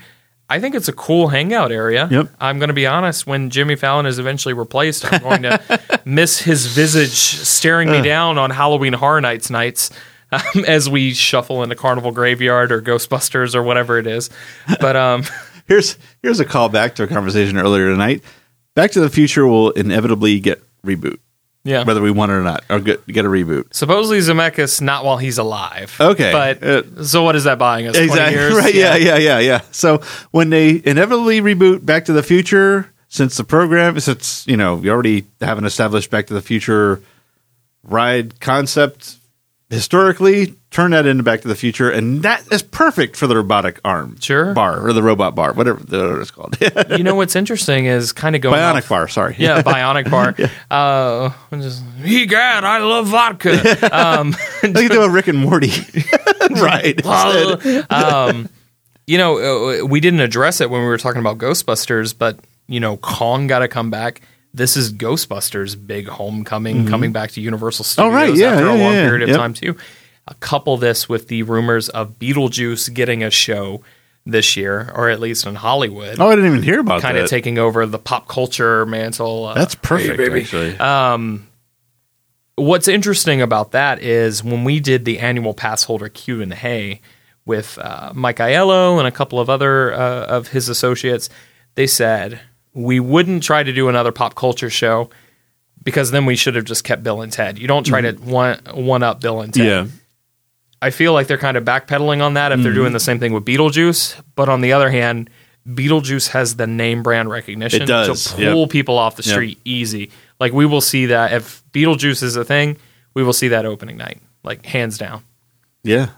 I 0.48 0.60
think 0.60 0.76
it's 0.76 0.88
a 0.88 0.94
cool 0.94 1.30
hangout 1.30 1.72
area. 1.72 2.07
Yep. 2.10 2.27
I'm 2.40 2.60
going 2.60 2.68
to 2.68 2.73
be 2.76 2.86
honest. 2.86 3.26
When 3.26 3.49
Jimmy 3.49 3.76
Fallon 3.76 4.06
is 4.06 4.19
eventually 4.19 4.53
replaced, 4.53 5.11
I'm 5.11 5.22
going 5.22 5.41
to 5.41 6.02
miss 6.06 6.40
his 6.40 6.68
visage 6.68 7.10
staring 7.10 7.90
me 7.90 8.03
down 8.03 8.38
on 8.38 8.52
Halloween 8.52 8.94
Horror 8.94 9.22
Nights 9.22 9.49
nights 9.49 9.90
um, 10.32 10.64
as 10.68 10.88
we 10.88 11.15
shuffle 11.15 11.64
into 11.64 11.76
Carnival 11.76 12.11
Graveyard 12.11 12.72
or 12.72 12.80
Ghostbusters 12.80 13.56
or 13.56 13.64
whatever 13.64 13.98
it 13.98 14.06
is. 14.06 14.30
But 14.80 14.95
um, 14.95 15.23
Here's 15.68 15.98
here's 16.22 16.40
a 16.40 16.45
callback 16.45 16.94
to 16.95 17.03
a 17.03 17.07
conversation 17.07 17.57
earlier 17.57 17.90
tonight. 17.90 18.23
Back 18.76 18.91
to 18.91 18.99
the 18.99 19.10
Future 19.10 19.48
will 19.48 19.72
inevitably 19.72 20.40
get 20.40 20.61
reboot, 20.86 21.18
yeah. 21.66 21.84
whether 21.84 22.02
we 22.02 22.12
want 22.12 22.32
it 22.32 22.36
or 22.36 22.44
not, 22.44 22.64
or 22.70 22.80
get 22.80 23.06
get 23.08 23.26
a 23.26 23.28
reboot. 23.28 23.74
Supposedly 23.74 24.20
Zemeckis 24.20 24.80
not 24.82 25.04
while 25.04 25.18
he's 25.18 25.38
alive. 25.38 25.94
Okay. 26.00 26.32
But 26.32 26.64
Uh, 26.64 27.04
so 27.04 27.24
what 27.24 27.36
is 27.36 27.44
that 27.44 27.58
buying 27.58 27.88
us? 27.88 27.98
20 27.98 28.32
years? 28.32 28.54
Right. 28.56 28.74
Yeah. 28.74 28.96
Yeah. 28.96 29.18
Yeah. 29.18 29.40
Yeah. 29.40 29.62
So 29.72 29.98
when 30.32 30.50
they 30.50 30.82
inevitably 30.86 31.42
reboot 31.42 31.86
Back 31.86 32.06
to 32.06 32.14
the 32.14 32.24
Future, 32.24 32.94
since 33.10 33.36
the 33.36 33.44
program, 33.44 34.00
since 34.00 34.48
you 34.48 34.56
know 34.56 34.78
you 34.82 34.92
already 34.92 35.26
have 35.42 35.58
an 35.58 35.66
established 35.66 36.10
Back 36.12 36.28
to 36.28 36.34
the 36.34 36.42
Future 36.42 37.02
ride 37.84 38.40
concept 38.40 39.18
historically, 39.70 40.56
turn 40.72 40.92
that 40.92 41.06
into 41.06 41.24
Back 41.24 41.42
to 41.42 41.48
the 41.48 41.56
Future, 41.56 41.90
and 41.90 42.22
that 42.24 42.44
is 42.52 42.62
perfect 42.62 43.16
for 43.16 43.28
the 43.28 43.36
robotic 43.36 43.80
arm 43.84 44.16
Sure. 44.20 44.54
bar 44.54 44.86
or 44.86 44.94
the 44.94 45.02
robot 45.02 45.36
bar, 45.36 45.54
whatever 45.54 45.84
the 45.84 46.20
it's 46.22 46.32
called, 46.32 46.56
You 46.92 47.04
know 47.04 47.16
what's 47.16 47.36
interesting 47.36 47.86
is 47.86 48.12
kind 48.12 48.36
of 48.36 48.42
going 48.42 48.56
bionic 48.60 48.78
off- 48.84 48.90
bar. 48.90 49.08
Sorry. 49.08 49.36
Yeah, 49.40 49.62
bionic 49.62 50.10
bar. 50.10 50.36
Uh, 50.72 51.32
I'm 51.52 51.62
just, 51.62 51.84
egad, 52.04 52.64
I 52.64 52.80
love 52.80 53.08
vodka. 53.08 53.52
Um, 53.96 54.36
I 54.64 54.72
think 54.72 54.92
do 54.92 55.02
a 55.02 55.10
Rick 55.10 55.28
and 55.28 55.38
Morty. 55.38 55.72
right. 56.52 57.04
um, 57.92 58.50
you 59.08 59.18
know, 59.18 59.82
uh, 59.82 59.86
we 59.86 60.00
didn't 60.00 60.20
address 60.22 60.62
it 60.62 60.70
when 60.70 60.82
we 60.82 60.88
were 60.88 60.98
talking 60.98 61.22
about 61.22 61.38
Ghostbusters, 61.38 62.16
but 62.18 62.40
you 62.68 62.80
know, 62.80 62.98
Kong 62.98 63.48
got 63.48 63.60
to 63.60 63.68
come 63.68 63.90
back. 63.90 64.22
This 64.56 64.77
is 64.77 64.94
Ghostbusters' 64.94 65.76
big 65.76 66.07
homecoming, 66.07 66.88
coming 66.88 67.11
back 67.11 67.32
to 67.32 67.41
Universal 67.41 67.84
Studios 67.86 68.14
Mm-hmm. 68.14 68.18
Oh, 68.18 68.27
right, 68.30 68.36
yeah, 68.36 68.52
after 68.52 68.65
a 68.68 68.69
long 68.69 68.94
yeah, 68.94 69.03
period 69.06 69.23
of 69.23 69.30
yep. 69.30 69.38
time 69.38 69.53
too. 69.53 69.76
Uh, 70.27 70.34
couple 70.40 70.77
this 70.77 71.10
with 71.10 71.27
the 71.27 71.44
rumors 71.44 71.90
of 71.90 72.18
Beetlejuice 72.19 72.94
getting 72.94 73.22
a 73.23 73.30
show 73.30 73.84
this 74.26 74.56
year, 74.57 74.91
or 74.95 75.10
at 75.10 75.19
least 75.19 75.45
in 75.45 75.56
Hollywood, 75.56 76.19
Oh, 76.19 76.30
I 76.30 76.36
didn't 76.36 76.49
even 76.52 76.64
hear 76.64 76.80
about 76.80 76.99
it. 76.99 77.02
kind 77.03 77.18
that. 77.18 77.26
of 77.26 77.30
taking 77.30 77.57
over 77.60 77.86
the 77.86 77.99
pop 77.99 78.27
culture 78.27 78.86
mantle. 78.86 79.45
Uh, 79.48 79.53
That's 79.56 79.76
perfect, 79.76 80.19
actually. 80.19 80.76
what's 82.56 82.88
interesting 82.88 83.41
about 83.41 83.72
that 83.72 84.02
is 84.02 84.44
when 84.44 84.64
we 84.64 84.80
did 84.80 85.06
the 85.06 85.19
annual 85.19 85.53
pass 85.53 85.84
holder 85.84 86.10
Q 86.10 86.41
and 86.41 86.53
A 86.53 87.02
with 87.45 87.77
uh, 87.77 88.11
Mike 88.15 88.38
Aiello 88.38 88.98
and 88.98 89.07
a 89.07 89.11
couple 89.11 89.40
of 89.40 89.49
other 89.49 89.94
uh, 89.94 90.26
of 90.26 90.48
his 90.48 90.69
associates, 90.69 91.30
they 91.76 91.86
said 91.86 92.40
we 92.76 93.00
wouldn't 93.00 93.42
try 93.42 93.64
to 93.64 93.74
do 93.74 93.90
another 93.90 94.12
pop 94.12 94.36
culture 94.36 94.70
show 94.70 95.10
because 95.82 96.12
then 96.12 96.26
we 96.28 96.36
should 96.36 96.56
have 96.56 96.66
just 96.66 96.84
kept 96.84 97.02
Bill 97.02 97.22
and 97.22 97.32
Ted. 97.32 97.58
You 97.58 97.68
don't 97.68 97.86
try 97.86 98.02
to 98.02 98.12
one 98.14 98.60
one 98.74 99.02
up 99.02 99.22
Bill 99.22 99.42
and 99.42 99.52
Ted. 99.54 99.66
yeah. 99.66 99.88
I 100.82 100.92
feel 100.92 101.14
like 101.14 101.26
they're 101.28 101.38
kind 101.40 101.58
of 101.58 101.64
backpedaling 101.64 102.22
on 102.22 102.36
that 102.36 102.52
if 102.52 102.60
they're 102.62 102.72
Mm-hmm. 102.72 102.80
doing 102.82 102.94
the 102.94 103.00
same 103.00 103.18
thing 103.20 103.34
with 103.34 103.44
Beetlejuice. 103.46 104.22
But 104.36 104.50
on 104.50 104.62
the 104.62 104.74
other 104.74 104.92
hand, 104.92 105.30
Beetlejuice 105.68 106.28
has 106.30 106.58
the 106.58 106.68
name 106.68 107.02
brand 107.02 107.30
recognition 107.30 107.82
It 107.84 107.86
does, 107.88 108.26
to 108.26 108.36
pull 108.36 108.62
yep. 108.62 108.70
people 108.70 108.98
off 109.00 109.16
the 109.16 109.24
Yep. 109.24 109.34
street 109.34 109.60
easy. 109.66 110.12
Like 110.40 110.54
we 110.54 110.66
will 110.68 110.82
see 110.82 111.08
that 111.08 111.34
if 111.34 111.64
Beetlejuice 111.72 112.22
is 112.22 112.36
a 112.36 112.44
thing, 112.46 112.78
we 113.16 113.24
will 113.24 113.34
see 113.34 113.48
that 113.48 113.66
opening 113.66 113.98
night, 113.98 114.22
like 114.44 114.66
hands 114.66 114.98
down. 114.98 115.24
Yeah, 115.84 116.10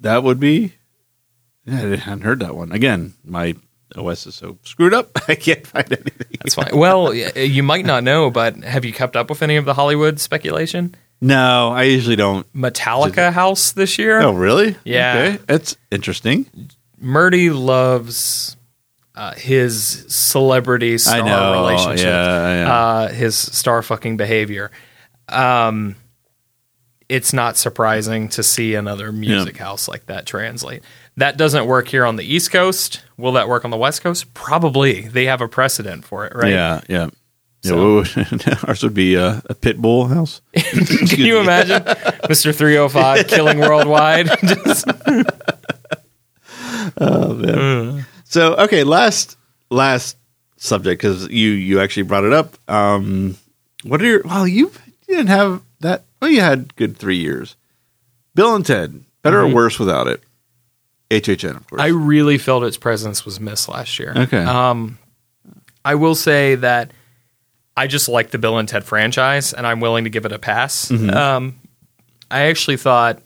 that 0.00 0.22
would 0.24 0.40
be. 0.40 0.72
Yeah, 1.66 1.74
I 1.82 1.96
hadn't 1.96 2.22
heard 2.22 2.40
that 2.40 2.56
one. 2.56 2.72
Again, 2.72 3.12
my 3.24 3.54
OS 3.94 4.26
is 4.26 4.34
so 4.34 4.58
screwed 4.62 4.94
up. 4.94 5.10
I 5.28 5.34
can't 5.34 5.66
find 5.66 5.90
anything. 5.92 6.38
That's 6.42 6.54
fine. 6.54 6.70
well, 6.76 7.14
you 7.14 7.62
might 7.62 7.84
not 7.84 8.02
know, 8.04 8.30
but 8.30 8.56
have 8.56 8.84
you 8.84 8.92
kept 8.92 9.16
up 9.16 9.30
with 9.30 9.42
any 9.42 9.56
of 9.56 9.64
the 9.64 9.74
Hollywood 9.74 10.18
speculation? 10.20 10.94
No, 11.20 11.70
I 11.70 11.84
usually 11.84 12.16
don't. 12.16 12.50
Metallica 12.52 13.32
house 13.32 13.72
this 13.72 13.98
year. 13.98 14.20
Oh, 14.20 14.32
really? 14.32 14.76
Yeah. 14.84 15.14
Okay, 15.16 15.42
that's 15.46 15.76
interesting. 15.90 16.46
Murdy 16.98 17.50
loves 17.50 18.56
uh, 19.14 19.32
his 19.34 20.04
celebrity 20.08 20.98
star 20.98 21.22
know. 21.24 21.52
relationship, 21.52 22.06
Yeah, 22.06 22.54
yeah. 22.64 22.74
Uh, 22.74 23.08
his 23.08 23.36
star 23.36 23.82
fucking 23.82 24.16
behavior. 24.18 24.70
Um, 25.28 25.96
it's 27.08 27.32
not 27.32 27.56
surprising 27.56 28.28
to 28.30 28.42
see 28.42 28.74
another 28.74 29.12
music 29.12 29.56
house 29.56 29.88
like 29.88 30.06
that 30.06 30.26
translate. 30.26 30.82
That 31.18 31.36
doesn't 31.38 31.66
work 31.66 31.88
here 31.88 32.04
on 32.04 32.16
the 32.16 32.24
East 32.24 32.50
Coast. 32.50 33.02
Will 33.16 33.32
that 33.32 33.48
work 33.48 33.64
on 33.64 33.70
the 33.70 33.76
West 33.78 34.02
Coast? 34.02 34.34
Probably. 34.34 35.02
They 35.08 35.24
have 35.26 35.40
a 35.40 35.48
precedent 35.48 36.04
for 36.04 36.26
it, 36.26 36.34
right? 36.34 36.50
Yeah, 36.52 36.80
yeah. 36.88 37.08
Yeah, 37.62 37.70
So- 37.70 37.94
would- 37.94 38.64
ours 38.68 38.82
would 38.82 38.92
be 38.94 39.16
uh, 39.16 39.40
a 39.48 39.54
Pitbull 39.54 40.08
house. 40.12 40.40
Can 40.54 41.20
you 41.20 41.38
imagine 41.40 41.82
Mr. 42.28 42.54
305 42.54 43.26
killing 43.28 43.58
worldwide? 43.58 44.26
Just- 44.44 44.86
So 48.24 48.54
okay, 48.56 48.84
last 48.84 49.36
last 49.70 50.16
subject 50.56 51.00
because 51.00 51.28
you 51.28 51.50
you 51.50 51.80
actually 51.80 52.02
brought 52.04 52.24
it 52.24 52.32
up. 52.32 52.54
Um, 52.68 53.36
what 53.84 54.02
are 54.02 54.06
your 54.06 54.22
well 54.24 54.46
you 54.46 54.70
you 55.08 55.16
didn't 55.16 55.28
have 55.28 55.62
that 55.80 56.04
well 56.20 56.30
you 56.30 56.40
had 56.40 56.74
good 56.76 56.96
three 56.96 57.16
years. 57.18 57.56
Bill 58.34 58.54
and 58.54 58.66
Ted 58.66 59.02
better 59.22 59.40
or 59.40 59.48
worse 59.48 59.78
without 59.78 60.06
it. 60.08 60.22
HHN 61.10 61.56
of 61.56 61.66
course. 61.68 61.80
I 61.82 61.88
really 61.88 62.38
felt 62.38 62.64
its 62.64 62.76
presence 62.76 63.24
was 63.24 63.38
missed 63.40 63.68
last 63.68 63.98
year. 63.98 64.12
Okay. 64.16 64.42
Um, 64.42 64.98
I 65.84 65.94
will 65.94 66.14
say 66.16 66.56
that 66.56 66.90
I 67.76 67.86
just 67.86 68.08
like 68.08 68.30
the 68.30 68.38
Bill 68.38 68.58
and 68.58 68.68
Ted 68.68 68.84
franchise, 68.84 69.52
and 69.52 69.66
I'm 69.66 69.80
willing 69.80 70.04
to 70.04 70.10
give 70.10 70.24
it 70.24 70.32
a 70.32 70.38
pass. 70.38 70.90
Um, 70.90 71.60
I 72.30 72.42
actually 72.46 72.76
thought 72.78 73.20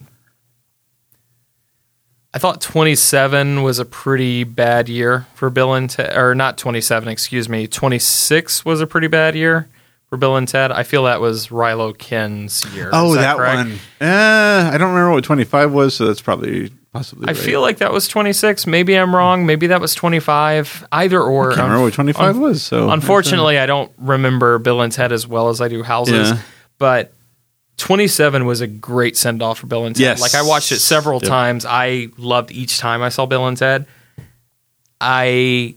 I 2.33 2.37
thought 2.39 2.61
27 2.61 3.61
was 3.63 3.79
a 3.79 3.85
pretty 3.85 4.43
bad 4.45 4.87
year 4.87 5.27
for 5.33 5.49
Bill 5.49 5.73
and 5.73 5.89
Ted, 5.89 6.15
or 6.15 6.33
not 6.33 6.57
27, 6.57 7.09
excuse 7.09 7.49
me. 7.49 7.67
26 7.67 8.63
was 8.63 8.79
a 8.79 8.87
pretty 8.87 9.07
bad 9.07 9.35
year 9.35 9.67
for 10.07 10.17
Bill 10.17 10.37
and 10.37 10.47
Ted. 10.47 10.71
I 10.71 10.83
feel 10.83 11.03
that 11.05 11.19
was 11.19 11.47
Rilo 11.47 11.97
Kin's 11.97 12.63
year. 12.73 12.89
oh 12.93 13.11
Is 13.13 13.17
that, 13.17 13.35
correct? 13.35 13.57
one. 13.57 13.79
Uh, 13.99 14.69
I 14.73 14.77
don't 14.77 14.89
remember 14.93 15.11
what 15.11 15.23
twenty 15.23 15.43
five 15.43 15.73
was, 15.73 15.93
so 15.95 16.05
that's 16.07 16.21
probably 16.21 16.71
possibly. 16.93 17.27
I 17.27 17.31
right. 17.31 17.37
feel 17.37 17.61
like 17.61 17.77
that 17.79 17.91
was 17.91 18.07
26. 18.07 18.67
Maybe 18.67 18.95
I'm 18.95 19.15
wrong. 19.15 19.45
Maybe 19.45 19.67
that 19.67 19.81
was 19.81 19.95
25. 19.95 20.87
Either 20.91 21.21
or. 21.21 21.51
I 21.51 21.55
can't 21.55 21.63
remember 21.65 21.83
what 21.85 21.93
twenty 21.93 22.13
five 22.13 22.35
Un- 22.35 22.41
was. 22.41 22.63
So 22.63 22.89
Unfortunately, 22.89 23.57
I 23.57 23.65
don't 23.65 23.91
remember 23.97 24.59
Bill 24.59 24.81
and 24.81 24.91
Ted 24.91 25.11
as 25.11 25.27
well 25.27 25.49
as 25.49 25.61
I 25.61 25.67
do 25.67 25.83
Houses. 25.83 26.31
Yeah. 26.31 26.41
But 26.77 27.13
27 27.77 28.45
was 28.45 28.61
a 28.61 28.67
great 28.67 29.17
send 29.17 29.41
off 29.41 29.59
for 29.59 29.67
Bill 29.67 29.85
and 29.85 29.95
Ted. 29.95 30.01
Yes. 30.01 30.21
Like 30.21 30.35
I 30.35 30.43
watched 30.43 30.71
it 30.71 30.79
several 30.79 31.19
Yep. 31.21 31.29
times. 31.29 31.65
I 31.67 32.09
loved 32.17 32.51
each 32.51 32.77
time 32.77 33.01
I 33.01 33.09
saw 33.09 33.25
Bill 33.25 33.47
and 33.47 33.57
Ted. 33.57 33.85
I 34.99 35.75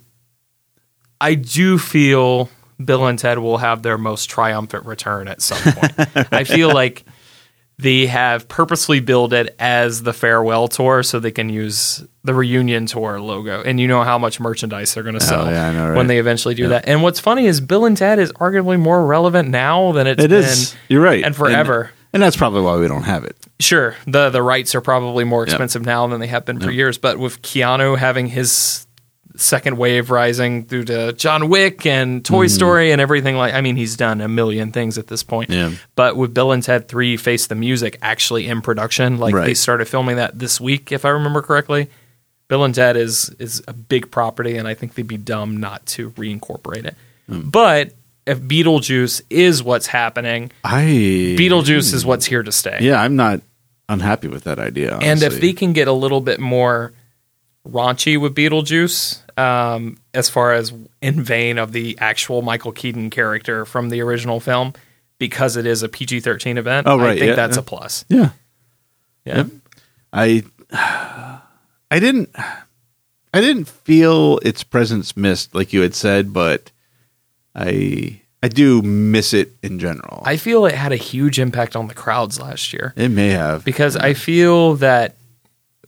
I 1.20 1.34
do 1.34 1.78
feel 1.78 2.50
Bill 2.84 3.06
and 3.06 3.18
Ted 3.18 3.38
will 3.38 3.58
have 3.58 3.82
their 3.82 3.96
most 3.96 4.26
triumphant 4.26 4.84
return 4.84 5.28
at 5.28 5.40
some 5.40 5.72
point. 5.72 6.28
I 6.32 6.44
feel 6.44 6.72
like 6.72 7.04
they 7.78 8.06
have 8.06 8.46
purposely 8.48 9.00
built 9.00 9.32
it 9.32 9.54
as 9.58 10.02
the 10.04 10.12
farewell 10.12 10.68
tour 10.68 11.02
so 11.02 11.18
they 11.18 11.30
can 11.32 11.48
use 11.48 12.04
the 12.22 12.32
reunion 12.32 12.86
tour 12.86 13.20
logo. 13.20 13.62
And 13.62 13.80
you 13.80 13.88
know 13.88 14.02
how 14.02 14.16
much 14.16 14.38
merchandise 14.40 14.94
they're 14.94 15.02
going 15.02 15.18
to 15.18 15.24
oh, 15.24 15.28
sell 15.28 15.46
Oh, 15.46 15.50
yeah, 15.50 15.72
know, 15.72 15.88
right? 15.88 15.96
when 15.96 16.06
they 16.06 16.18
eventually 16.18 16.54
do 16.54 16.68
that. 16.68 16.86
And 16.88 17.02
what's 17.02 17.18
funny 17.20 17.46
is 17.46 17.60
Bill 17.60 17.84
and 17.84 17.96
Ted 17.96 18.18
is 18.18 18.32
arguably 18.34 18.78
more 18.80 19.04
relevant 19.04 19.48
now 19.48 19.92
than 19.92 20.06
it's 20.06 20.22
it 20.22 20.28
been. 20.30 20.44
is. 20.44 20.74
You're 20.88 21.02
right, 21.02 21.24
and 21.24 21.34
forever. 21.34 21.80
and, 21.82 21.90
and 22.14 22.22
that's 22.22 22.36
probably 22.36 22.62
why 22.62 22.76
we 22.76 22.86
don't 22.86 23.02
have 23.02 23.24
it. 23.24 23.36
Sure, 23.60 23.96
the 24.06 24.30
the 24.30 24.42
rights 24.42 24.74
are 24.74 24.80
probably 24.80 25.24
more 25.24 25.42
expensive 25.44 25.84
now 25.84 26.06
than 26.06 26.20
they 26.20 26.26
have 26.28 26.44
been 26.44 26.60
for 26.60 26.70
years. 26.70 26.96
But 26.98 27.18
with 27.18 27.42
Keanu 27.42 27.98
having 27.98 28.26
his 28.28 28.83
second 29.36 29.76
wave 29.76 30.10
rising 30.10 30.64
through 30.64 30.84
to 30.84 31.12
John 31.12 31.48
Wick 31.48 31.86
and 31.86 32.24
Toy 32.24 32.46
Story 32.46 32.92
and 32.92 33.00
everything 33.00 33.36
like, 33.36 33.54
I 33.54 33.60
mean, 33.60 33.76
he's 33.76 33.96
done 33.96 34.20
a 34.20 34.28
million 34.28 34.70
things 34.72 34.96
at 34.96 35.08
this 35.08 35.22
point. 35.22 35.50
Yeah. 35.50 35.72
But 35.96 36.16
with 36.16 36.32
Bill 36.32 36.52
and 36.52 36.62
Ted 36.62 36.88
Three 36.88 37.16
Face 37.16 37.46
the 37.46 37.54
Music 37.54 37.98
actually 38.00 38.46
in 38.46 38.62
production, 38.62 39.18
like 39.18 39.34
they 39.34 39.54
started 39.54 39.86
filming 39.86 40.16
that 40.16 40.38
this 40.38 40.60
week, 40.60 40.92
if 40.92 41.04
I 41.04 41.10
remember 41.10 41.42
correctly. 41.42 41.90
Bill 42.46 42.64
and 42.64 42.74
Ted 42.74 42.96
is 42.96 43.34
is 43.38 43.62
a 43.66 43.72
big 43.72 44.10
property, 44.10 44.58
and 44.58 44.68
I 44.68 44.74
think 44.74 44.94
they'd 44.94 45.06
be 45.08 45.16
dumb 45.16 45.56
not 45.56 45.86
to 45.86 46.10
reincorporate 46.10 46.84
it. 46.84 46.94
Hmm. 47.26 47.48
But 47.48 47.94
if 48.26 48.38
Beetlejuice 48.40 49.22
is 49.30 49.62
what's 49.62 49.86
happening, 49.86 50.52
I 50.62 50.82
Beetlejuice 51.38 51.94
is 51.94 52.04
what's 52.04 52.26
here 52.26 52.42
to 52.42 52.52
stay. 52.52 52.78
Yeah, 52.82 53.00
I'm 53.00 53.16
not 53.16 53.40
unhappy 53.88 54.28
with 54.28 54.44
that 54.44 54.58
idea. 54.58 54.98
And 54.98 55.22
if 55.22 55.40
they 55.40 55.52
can 55.52 55.72
get 55.72 55.88
a 55.88 55.92
little 55.92 56.20
bit 56.20 56.38
more 56.38 56.92
raunchy 57.66 58.20
with 58.20 58.34
Beetlejuice, 58.34 59.22
um, 59.36 59.96
as 60.12 60.28
far 60.28 60.52
as 60.52 60.72
in 61.02 61.22
vein 61.22 61.58
of 61.58 61.72
the 61.72 61.96
actual 62.00 62.42
Michael 62.42 62.72
Keaton 62.72 63.10
character 63.10 63.64
from 63.64 63.88
the 63.90 64.00
original 64.00 64.40
film, 64.40 64.72
because 65.18 65.56
it 65.56 65.66
is 65.66 65.82
a 65.82 65.88
PG 65.88 66.20
13 66.20 66.58
event, 66.58 66.86
Oh, 66.86 66.98
I 66.98 67.02
right, 67.02 67.18
think 67.18 67.30
yeah, 67.30 67.34
that's 67.34 67.56
yeah. 67.56 67.60
a 67.60 67.64
plus. 67.64 68.04
yeah, 68.08 68.30
Yeah. 69.24 69.36
Yep. 69.36 69.46
I 70.12 70.42
I 71.90 71.98
didn't 72.00 72.30
I 72.36 73.40
didn't 73.40 73.66
feel 73.68 74.38
its 74.38 74.62
presence 74.64 75.16
missed 75.16 75.54
like 75.54 75.72
you 75.72 75.80
had 75.80 75.94
said, 75.94 76.32
but 76.32 76.70
I 77.54 78.20
I 78.42 78.48
do 78.48 78.82
miss 78.82 79.32
it 79.32 79.52
in 79.62 79.78
general. 79.78 80.22
I 80.24 80.36
feel 80.36 80.66
it 80.66 80.74
had 80.74 80.92
a 80.92 80.96
huge 80.96 81.38
impact 81.38 81.74
on 81.76 81.88
the 81.88 81.94
crowds 81.94 82.38
last 82.40 82.72
year 82.72 82.92
it 82.96 83.08
may 83.08 83.30
have 83.30 83.64
because 83.64 83.96
I 83.96 84.14
feel 84.14 84.74
that 84.76 85.16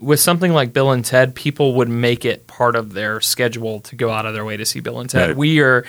with 0.00 0.20
something 0.20 0.52
like 0.52 0.72
Bill 0.72 0.90
and 0.90 1.04
Ted, 1.04 1.34
people 1.34 1.74
would 1.74 1.88
make 1.88 2.24
it 2.24 2.46
part 2.46 2.76
of 2.76 2.92
their 2.92 3.20
schedule 3.20 3.80
to 3.80 3.96
go 3.96 4.10
out 4.10 4.26
of 4.26 4.34
their 4.34 4.44
way 4.44 4.56
to 4.56 4.64
see 4.66 4.80
Bill 4.80 5.00
and 5.00 5.08
Ted. 5.10 5.28
Right. 5.30 5.36
We 5.36 5.60
are 5.60 5.84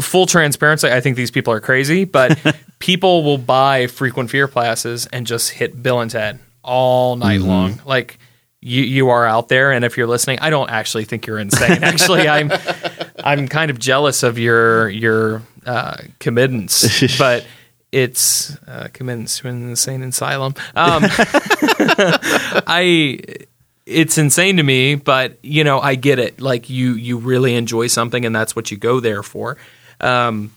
full 0.00 0.26
transparency. 0.26 0.88
I 0.90 1.00
think 1.00 1.16
these 1.16 1.30
people 1.30 1.52
are 1.52 1.60
crazy, 1.60 2.04
but 2.04 2.38
people 2.78 3.22
will 3.22 3.38
buy 3.38 3.86
Frequent 3.86 4.30
Fear 4.30 4.48
passes 4.48 5.06
and 5.06 5.26
just 5.26 5.50
hit 5.50 5.82
Bill 5.82 6.00
and 6.00 6.10
Ted 6.10 6.38
all 6.62 7.16
night 7.16 7.40
Mm-hmm. 7.40 7.48
long. 7.48 7.80
Like 7.84 8.18
you, 8.60 8.82
you 8.82 9.10
are 9.10 9.26
out 9.26 9.48
there, 9.48 9.72
and 9.72 9.84
if 9.84 9.98
you're 9.98 10.06
listening, 10.06 10.38
I 10.40 10.48
don't 10.48 10.70
actually 10.70 11.04
think 11.04 11.26
you're 11.26 11.38
insane. 11.38 11.70
actually, 11.84 12.26
I'm, 12.28 12.50
I'm 13.22 13.46
kind 13.48 13.70
of 13.70 13.78
jealous 13.78 14.22
of 14.22 14.38
your 14.38 14.88
your 14.88 15.42
uh, 15.66 15.96
committance, 16.18 17.18
but. 17.18 17.44
It's 17.94 18.56
uh, 18.66 18.88
committance 18.92 19.38
to 19.38 19.48
an 19.48 19.68
insane 19.68 20.02
asylum. 20.02 20.54
Um, 20.74 21.04
I 22.66 23.20
it's 23.86 24.18
insane 24.18 24.56
to 24.56 24.64
me, 24.64 24.96
but 24.96 25.38
you 25.42 25.62
know, 25.62 25.80
I 25.80 25.94
get 25.94 26.18
it. 26.18 26.40
Like 26.40 26.68
you 26.68 26.94
you 26.94 27.18
really 27.18 27.54
enjoy 27.54 27.86
something 27.86 28.26
and 28.26 28.34
that's 28.34 28.56
what 28.56 28.72
you 28.72 28.76
go 28.76 28.98
there 28.98 29.22
for. 29.22 29.56
Um 30.00 30.50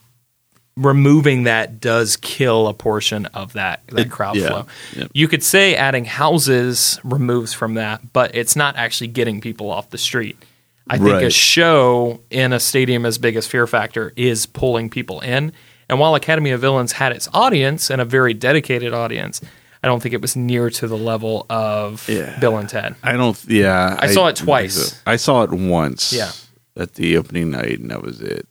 removing 0.77 1.43
that 1.43 1.79
does 1.79 2.17
kill 2.17 2.67
a 2.67 2.73
portion 2.73 3.25
of 3.27 3.53
that 3.53 3.85
that 3.89 4.09
crowd 4.09 4.35
yeah. 4.35 4.47
flow. 4.47 4.67
Yep. 4.95 5.11
You 5.13 5.27
could 5.27 5.43
say 5.43 5.75
adding 5.75 6.05
houses 6.05 6.99
removes 7.03 7.53
from 7.53 7.75
that, 7.75 8.13
but 8.13 8.33
it's 8.33 8.55
not 8.55 8.77
actually 8.77 9.07
getting 9.09 9.41
people 9.41 9.69
off 9.69 9.91
the 9.91 9.97
street. 9.99 10.43
I 10.89 10.97
think 10.97 11.21
a 11.21 11.29
show 11.29 12.21
in 12.31 12.53
a 12.53 12.59
stadium 12.59 13.05
as 13.05 13.19
big 13.19 13.35
as 13.35 13.45
Fear 13.45 13.67
Factor 13.67 14.13
is 14.15 14.45
pulling 14.47 14.89
people 14.89 15.19
in. 15.19 15.51
And 15.89 15.99
while 15.99 16.15
Academy 16.15 16.51
of 16.51 16.61
Villains 16.61 16.93
had 16.93 17.11
its 17.13 17.29
audience 17.33 17.89
and 17.89 18.01
a 18.01 18.05
very 18.05 18.33
dedicated 18.33 18.93
audience, 18.93 19.39
I 19.81 19.87
don't 19.87 20.01
think 20.01 20.13
it 20.13 20.21
was 20.21 20.35
near 20.35 20.69
to 20.71 20.87
the 20.87 20.97
level 20.97 21.45
of 21.49 22.07
Yeah. 22.09 22.37
Bill 22.39 22.57
and 22.57 22.67
Ted. 22.67 22.95
I 23.03 23.13
don't. 23.13 23.41
Yeah, 23.47 23.95
I 23.99 24.07
saw 24.07 24.27
it 24.27 24.35
twice. 24.35 25.01
I 25.05 25.15
saw 25.15 25.43
it 25.43 25.51
once. 25.51 26.11
Yeah. 26.13 26.31
at 26.75 26.93
the 26.95 27.17
opening 27.17 27.51
night, 27.51 27.79
and 27.79 27.89
that 27.91 28.03
was 28.03 28.21
it. 28.21 28.47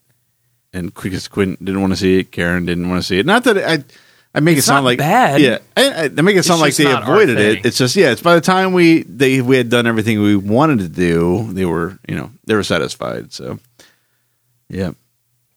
And 0.72 0.92
because 0.92 1.28
Quinn 1.28 1.56
didn't 1.62 1.80
want 1.80 1.92
to 1.92 1.96
see 1.96 2.18
it, 2.20 2.32
Karen 2.32 2.66
didn't 2.66 2.88
want 2.88 3.00
to 3.00 3.06
see 3.06 3.18
it. 3.18 3.24
Not 3.26 3.44
that 3.44 3.56
I, 3.58 3.84
I 4.34 4.40
make 4.40 4.56
It's 4.58 4.66
it 4.66 4.68
sound 4.68 4.84
not 4.84 4.88
like 4.90 4.98
bad. 4.98 5.40
Yeah, 5.40 5.58
I, 5.76 5.88
I, 5.90 6.04
I 6.04 6.22
make 6.22 6.36
it 6.36 6.42
sound 6.44 6.60
like 6.60 6.74
they 6.76 6.90
avoided 6.90 7.38
it. 7.38 7.64
It's 7.64 7.78
just 7.78 7.96
yeah. 7.96 8.10
It's 8.12 8.20
by 8.22 8.34
the 8.34 8.40
time 8.40 8.72
we 8.72 9.02
they 9.04 9.40
we 9.42 9.56
had 9.56 9.70
done 9.70 9.86
everything 9.86 10.20
we 10.20 10.36
wanted 10.36 10.80
to 10.80 10.88
do, 10.88 11.52
they 11.52 11.64
were 11.64 11.98
you 12.08 12.14
know 12.16 12.30
they 12.44 12.54
were 12.54 12.64
satisfied. 12.64 13.32
So 13.32 13.58
yeah. 14.68 14.90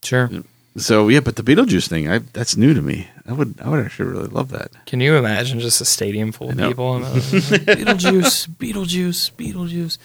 Sure. 0.02 0.30
So 0.76 1.08
yeah, 1.08 1.20
but 1.20 1.36
the 1.36 1.42
Beetlejuice 1.42 1.88
thing, 1.88 2.10
I, 2.10 2.18
that's 2.18 2.56
new 2.56 2.74
to 2.74 2.82
me. 2.82 3.08
I 3.26 3.32
would 3.32 3.60
I 3.60 3.68
would 3.68 3.84
actually 3.84 4.10
really 4.10 4.28
love 4.28 4.50
that. 4.50 4.70
Can 4.86 5.00
you 5.00 5.16
imagine 5.16 5.58
just 5.60 5.80
a 5.80 5.84
stadium 5.84 6.32
full 6.32 6.50
of 6.50 6.56
people? 6.56 6.96
And, 6.96 7.04
uh, 7.04 7.08
Beetlejuice, 7.14 8.48
Beetlejuice, 8.50 9.32
Beetlejuice. 9.32 9.98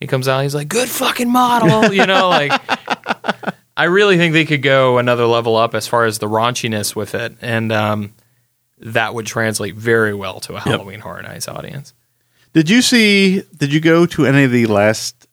He 0.00 0.06
comes 0.06 0.26
out, 0.26 0.40
he's 0.40 0.54
like, 0.54 0.68
good 0.68 0.88
fucking 0.88 1.30
model. 1.30 1.82
You 1.92 2.06
know, 2.06 2.28
like, 2.28 2.52
I 3.76 3.84
really 3.84 4.16
think 4.16 4.32
they 4.32 4.44
could 4.44 4.62
go 4.62 4.98
another 4.98 5.26
level 5.26 5.54
up 5.56 5.74
as 5.74 5.86
far 5.86 6.06
as 6.06 6.18
the 6.18 6.26
raunchiness 6.26 6.96
with 6.96 7.14
it. 7.14 7.34
And 7.40 7.70
um, 7.70 8.14
that 8.78 9.14
would 9.14 9.26
translate 9.26 9.76
very 9.76 10.14
well 10.14 10.40
to 10.40 10.54
a 10.54 10.60
Halloween 10.60 11.00
Horror 11.00 11.22
Nights 11.22 11.46
audience. 11.48 11.94
Did 12.52 12.68
you 12.68 12.82
see? 12.82 13.42
Did 13.56 13.72
you 13.72 13.80
go 13.80 14.06
to 14.06 14.26
any 14.26 14.44
of 14.44 14.50
the 14.50 14.66
last 14.66 15.28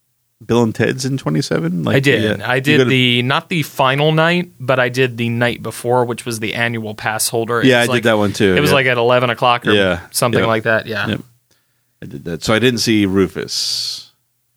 Bill 0.46 0.64
and 0.64 0.74
Ted's 0.74 1.04
in 1.06 1.18
27? 1.18 1.84
Like, 1.84 1.98
I 1.98 2.00
did. 2.00 2.40
yeah. 2.40 2.50
I 2.50 2.60
did 2.62 2.88
the 2.88 3.22
not 3.24 3.50
the 3.50 3.62
final 3.64 4.12
night, 4.14 4.52
but 4.60 4.80
I 4.80 4.88
did 4.90 5.18
the 5.18 5.28
night 5.30 5.62
before, 5.62 6.06
which 6.06 6.26
was 6.26 6.40
the 6.40 6.54
annual 6.54 6.96
pass 6.96 7.28
holder. 7.28 7.60
It 7.60 7.66
Yeah, 7.68 7.82
I 7.82 7.88
did 7.88 8.04
that 8.04 8.18
one 8.18 8.32
too, 8.32 8.56
It 8.56 8.62
was 8.62 8.70
yeah. 8.70 8.76
like 8.76 8.86
at 8.86 8.98
eleven 8.98 9.30
o'clock 9.30 9.68
or 9.68 9.72
Yeah. 9.72 10.02
something 10.12 10.44
like 10.46 10.64
that. 10.64 10.86
Yeah. 10.86 11.08
Yep. 11.08 11.22
I 12.02 12.06
did 12.06 12.24
that. 12.24 12.44
So 12.44 12.54
I 12.54 12.60
didn't 12.60 12.80
see 12.80 13.06
Rufus, 13.06 14.12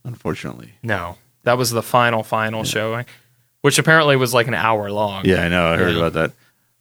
unfortunately. 0.04 0.74
No, 0.84 1.16
that 1.42 1.58
was 1.58 1.70
the 1.70 1.82
final 1.82 2.22
final 2.22 2.62
showing, 2.62 3.04
which 3.62 3.78
apparently 3.80 4.14
was 4.14 4.32
like 4.32 4.46
an 4.46 4.54
hour 4.54 4.90
long. 4.92 5.24
Yeah, 5.26 5.42
I 5.42 5.48
know. 5.48 5.66
I 5.66 5.76
heard 5.76 5.96
about 5.96 6.12
that. 6.12 6.30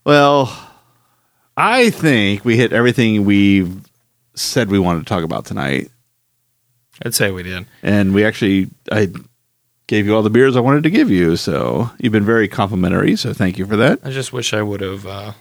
Well, 0.06 0.56
I 1.58 1.90
think 1.90 2.46
we 2.46 2.56
hit 2.58 2.72
everything 2.72 3.26
we've 3.26 3.76
said 4.36 4.70
we 4.70 4.78
wanted 4.80 5.00
to 5.00 5.06
talk 5.06 5.24
about 5.24 5.46
tonight. 5.46 5.90
I'd 7.04 7.16
say 7.16 7.32
we 7.32 7.44
did. 7.44 7.66
And 7.84 8.14
we 8.14 8.26
actually, 8.26 8.70
I 8.92 9.10
gave 9.88 10.06
you 10.06 10.16
all 10.16 10.22
the 10.22 10.30
beers 10.30 10.56
I 10.56 10.62
wanted 10.62 10.84
to 10.84 10.90
give 10.90 11.10
you. 11.10 11.36
So 11.36 11.90
you've 12.00 12.14
been 12.14 12.26
very 12.26 12.48
complimentary. 12.48 13.16
So 13.16 13.34
thank 13.34 13.58
you 13.58 13.66
for 13.66 13.76
that. 13.78 14.00
I 14.04 14.12
just 14.12 14.32
wish 14.32 14.54
I 14.54 14.62
would 14.62 14.82
have 14.82 15.06
uh, 15.06 15.34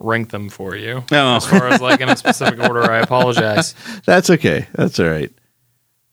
ranked 0.00 0.32
them 0.32 0.48
for 0.48 0.76
you. 0.76 1.04
Oh. 1.10 1.36
As 1.36 1.46
far 1.46 1.68
as 1.68 1.80
like 1.80 2.00
in 2.00 2.08
a 2.08 2.16
specific 2.16 2.60
order, 2.60 2.82
I 2.82 2.98
apologize. 2.98 3.74
That's 4.04 4.30
okay. 4.30 4.66
That's 4.74 4.98
all 5.00 5.08
right. 5.08 5.32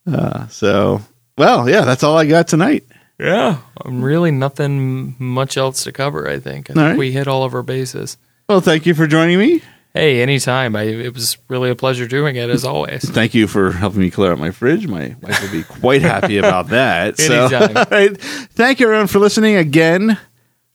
Uh, 0.07 0.48
so, 0.48 1.02
well, 1.38 1.68
yeah, 1.68 1.82
that's 1.82 2.03
all 2.03 2.16
I 2.16 2.28
got 2.28 2.48
tonight. 2.48 2.84
Yeah, 3.20 3.62
really 3.86 4.30
nothing 4.30 5.16
much 5.18 5.57
else 5.57 5.84
to 5.86 5.91
cover. 5.91 6.30
I 6.30 6.38
think. 6.38 6.70
I 6.70 6.74
think 6.74 6.78
right. 6.78 6.98
we 6.98 7.12
hit 7.12 7.28
all 7.28 7.44
of 7.44 7.56
our 7.56 7.64
bases. 7.64 8.18
Well, 8.48 8.62
thank 8.62 8.86
you 8.86 8.94
for 8.94 9.07
joining 9.07 9.40
me. 9.40 9.64
Hey, 9.95 10.22
anytime. 10.22 10.76
I, 10.76 10.81
it 10.84 11.13
was 11.13 11.38
really 11.47 11.69
a 11.69 11.76
pleasure 11.76 12.05
doing 12.05 12.35
it 12.35 12.49
as 12.49 12.65
always. 12.65 13.09
Thank 13.09 13.34
you 13.34 13.47
for 13.47 13.72
helping 13.72 14.01
me 14.01 14.11
clear 14.11 14.34
out 14.34 14.38
my 14.39 14.51
fridge. 14.51 14.88
My 14.88 15.15
wife 15.22 15.41
will 15.41 15.51
be 15.51 15.63
quite 15.63 16.01
happy 16.01 16.38
about 16.38 16.67
that. 16.67 17.15
So, 17.26 17.45
Anytime. 17.45 17.88
right. 17.91 18.17
Thank 18.19 18.81
you, 18.81 18.88
everyone, 18.88 19.07
for 19.07 19.19
listening 19.19 19.55
again. 19.55 20.19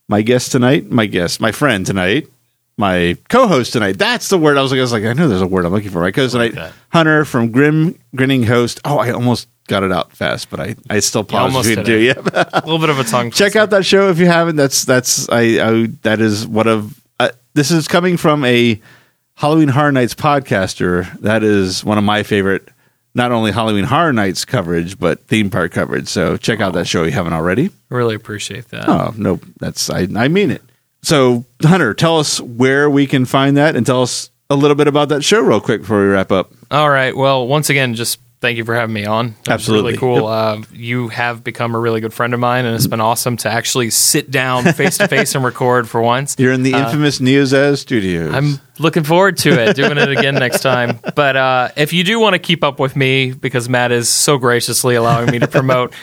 My 0.07 0.23
guest 0.23 0.51
tonight, 0.51 0.89
my 0.89 1.05
guest, 1.05 1.39
my 1.39 1.51
friend 1.51 1.85
tonight, 1.85 2.27
my 2.77 3.15
co-host 3.29 3.73
tonight. 3.73 3.99
That's 3.99 4.27
the 4.29 4.39
word 4.39 4.57
I 4.57 4.61
was 4.63 4.71
like. 4.71 4.79
I 4.79 4.81
was 4.81 4.91
like, 4.91 5.03
I 5.03 5.13
know 5.13 5.27
there's 5.27 5.41
a 5.43 5.47
word 5.47 5.65
I'm 5.65 5.71
looking 5.71 5.91
for. 5.91 6.01
My 6.01 6.09
co-host 6.11 6.33
tonight, 6.33 6.55
that. 6.55 6.73
Hunter 6.89 7.23
from 7.23 7.51
Grim 7.51 7.99
Grinning 8.15 8.41
Host. 8.43 8.81
Oh, 8.83 8.97
I 8.97 9.11
almost 9.11 9.47
got 9.67 9.83
it 9.83 9.91
out 9.91 10.11
fast, 10.13 10.49
but 10.49 10.59
I 10.59 10.75
I 10.89 10.99
still 10.99 11.23
paused. 11.23 11.53
almost 11.55 11.69
did 11.69 11.85
do. 11.85 11.95
it. 11.97 12.17
Yeah. 12.17 12.43
A 12.53 12.61
little 12.65 12.79
bit 12.79 12.89
of 12.89 12.97
a 12.99 13.03
tongue. 13.03 13.29
check 13.31 13.55
out 13.55 13.69
that 13.69 13.85
show 13.85 14.09
if 14.09 14.17
you 14.17 14.25
haven't. 14.25 14.55
That's 14.55 14.83
that's 14.83 15.29
I, 15.29 15.41
I 15.61 15.87
that 16.01 16.19
is 16.19 16.47
one 16.47 16.67
of 16.67 16.99
uh, 17.19 17.29
this 17.53 17.69
is 17.69 17.87
coming 17.87 18.17
from 18.17 18.43
a 18.43 18.81
Halloween 19.41 19.69
Horror 19.69 19.91
Nights 19.91 20.13
podcaster. 20.13 21.11
That 21.21 21.41
is 21.41 21.83
one 21.83 21.97
of 21.97 22.03
my 22.03 22.21
favorite. 22.21 22.69
Not 23.15 23.31
only 23.31 23.51
Halloween 23.51 23.85
Horror 23.85 24.13
Nights 24.13 24.45
coverage, 24.45 24.99
but 24.99 25.19
theme 25.21 25.49
park 25.49 25.71
coverage. 25.71 26.07
So 26.09 26.37
check 26.37 26.61
out 26.61 26.73
that 26.73 26.85
show 26.85 27.01
if 27.01 27.07
you 27.07 27.13
haven't 27.13 27.33
already. 27.33 27.71
Really 27.89 28.13
appreciate 28.13 28.67
that. 28.67 28.87
Oh 28.87 29.15
no, 29.17 29.39
that's 29.59 29.89
I 29.89 30.07
I 30.15 30.27
mean 30.27 30.51
it. 30.51 30.61
So 31.01 31.43
Hunter, 31.63 31.95
tell 31.95 32.19
us 32.19 32.39
where 32.39 32.87
we 32.87 33.07
can 33.07 33.25
find 33.25 33.57
that, 33.57 33.75
and 33.75 33.83
tell 33.83 34.03
us 34.03 34.29
a 34.51 34.55
little 34.55 34.75
bit 34.75 34.87
about 34.87 35.09
that 35.09 35.23
show 35.23 35.41
real 35.41 35.59
quick 35.59 35.81
before 35.81 36.01
we 36.01 36.05
wrap 36.09 36.31
up. 36.31 36.51
All 36.69 36.91
right. 36.91 37.17
Well, 37.17 37.47
once 37.47 37.71
again, 37.71 37.95
just 37.95 38.19
thank 38.41 38.57
you 38.57 38.65
for 38.65 38.75
having 38.75 38.93
me 38.93 39.05
on. 39.05 39.35
That 39.45 39.53
Absolutely. 39.53 39.91
really 39.93 39.99
cool. 39.99 40.25
Uh, 40.25 40.61
you 40.73 41.07
have 41.09 41.43
become 41.43 41.75
a 41.75 41.79
really 41.79 42.01
good 42.01 42.13
friend 42.13 42.33
of 42.33 42.39
mine, 42.39 42.65
and 42.65 42.75
it's 42.75 42.87
been 42.87 42.99
awesome 42.99 43.37
to 43.37 43.49
actually 43.49 43.91
sit 43.91 44.29
down 44.31 44.63
face 44.73 44.97
to 44.97 45.07
face 45.07 45.35
and 45.35 45.45
record 45.45 45.87
for 45.87 46.01
once. 46.01 46.35
You're 46.37 46.51
in 46.51 46.63
the 46.63 46.73
infamous 46.73 47.19
Neozaz 47.19 47.77
Studios. 47.77 48.33
Uh, 48.33 48.37
I'm 48.37 48.59
looking 48.79 49.03
forward 49.03 49.37
to 49.37 49.51
it, 49.51 49.75
doing 49.75 49.97
it 49.97 50.09
again 50.09 50.35
next 50.35 50.61
time. 50.61 50.99
But 51.15 51.37
uh, 51.37 51.69
if 51.77 51.93
you 51.93 52.03
do 52.03 52.19
want 52.19 52.33
to 52.33 52.39
keep 52.39 52.63
up 52.63 52.79
with 52.79 52.95
me, 52.95 53.31
because 53.31 53.69
Matt 53.69 53.91
is 53.91 54.09
so 54.09 54.37
graciously 54.37 54.95
allowing 54.95 55.29
me 55.29 55.39
to 55.39 55.47
promote 55.47 55.93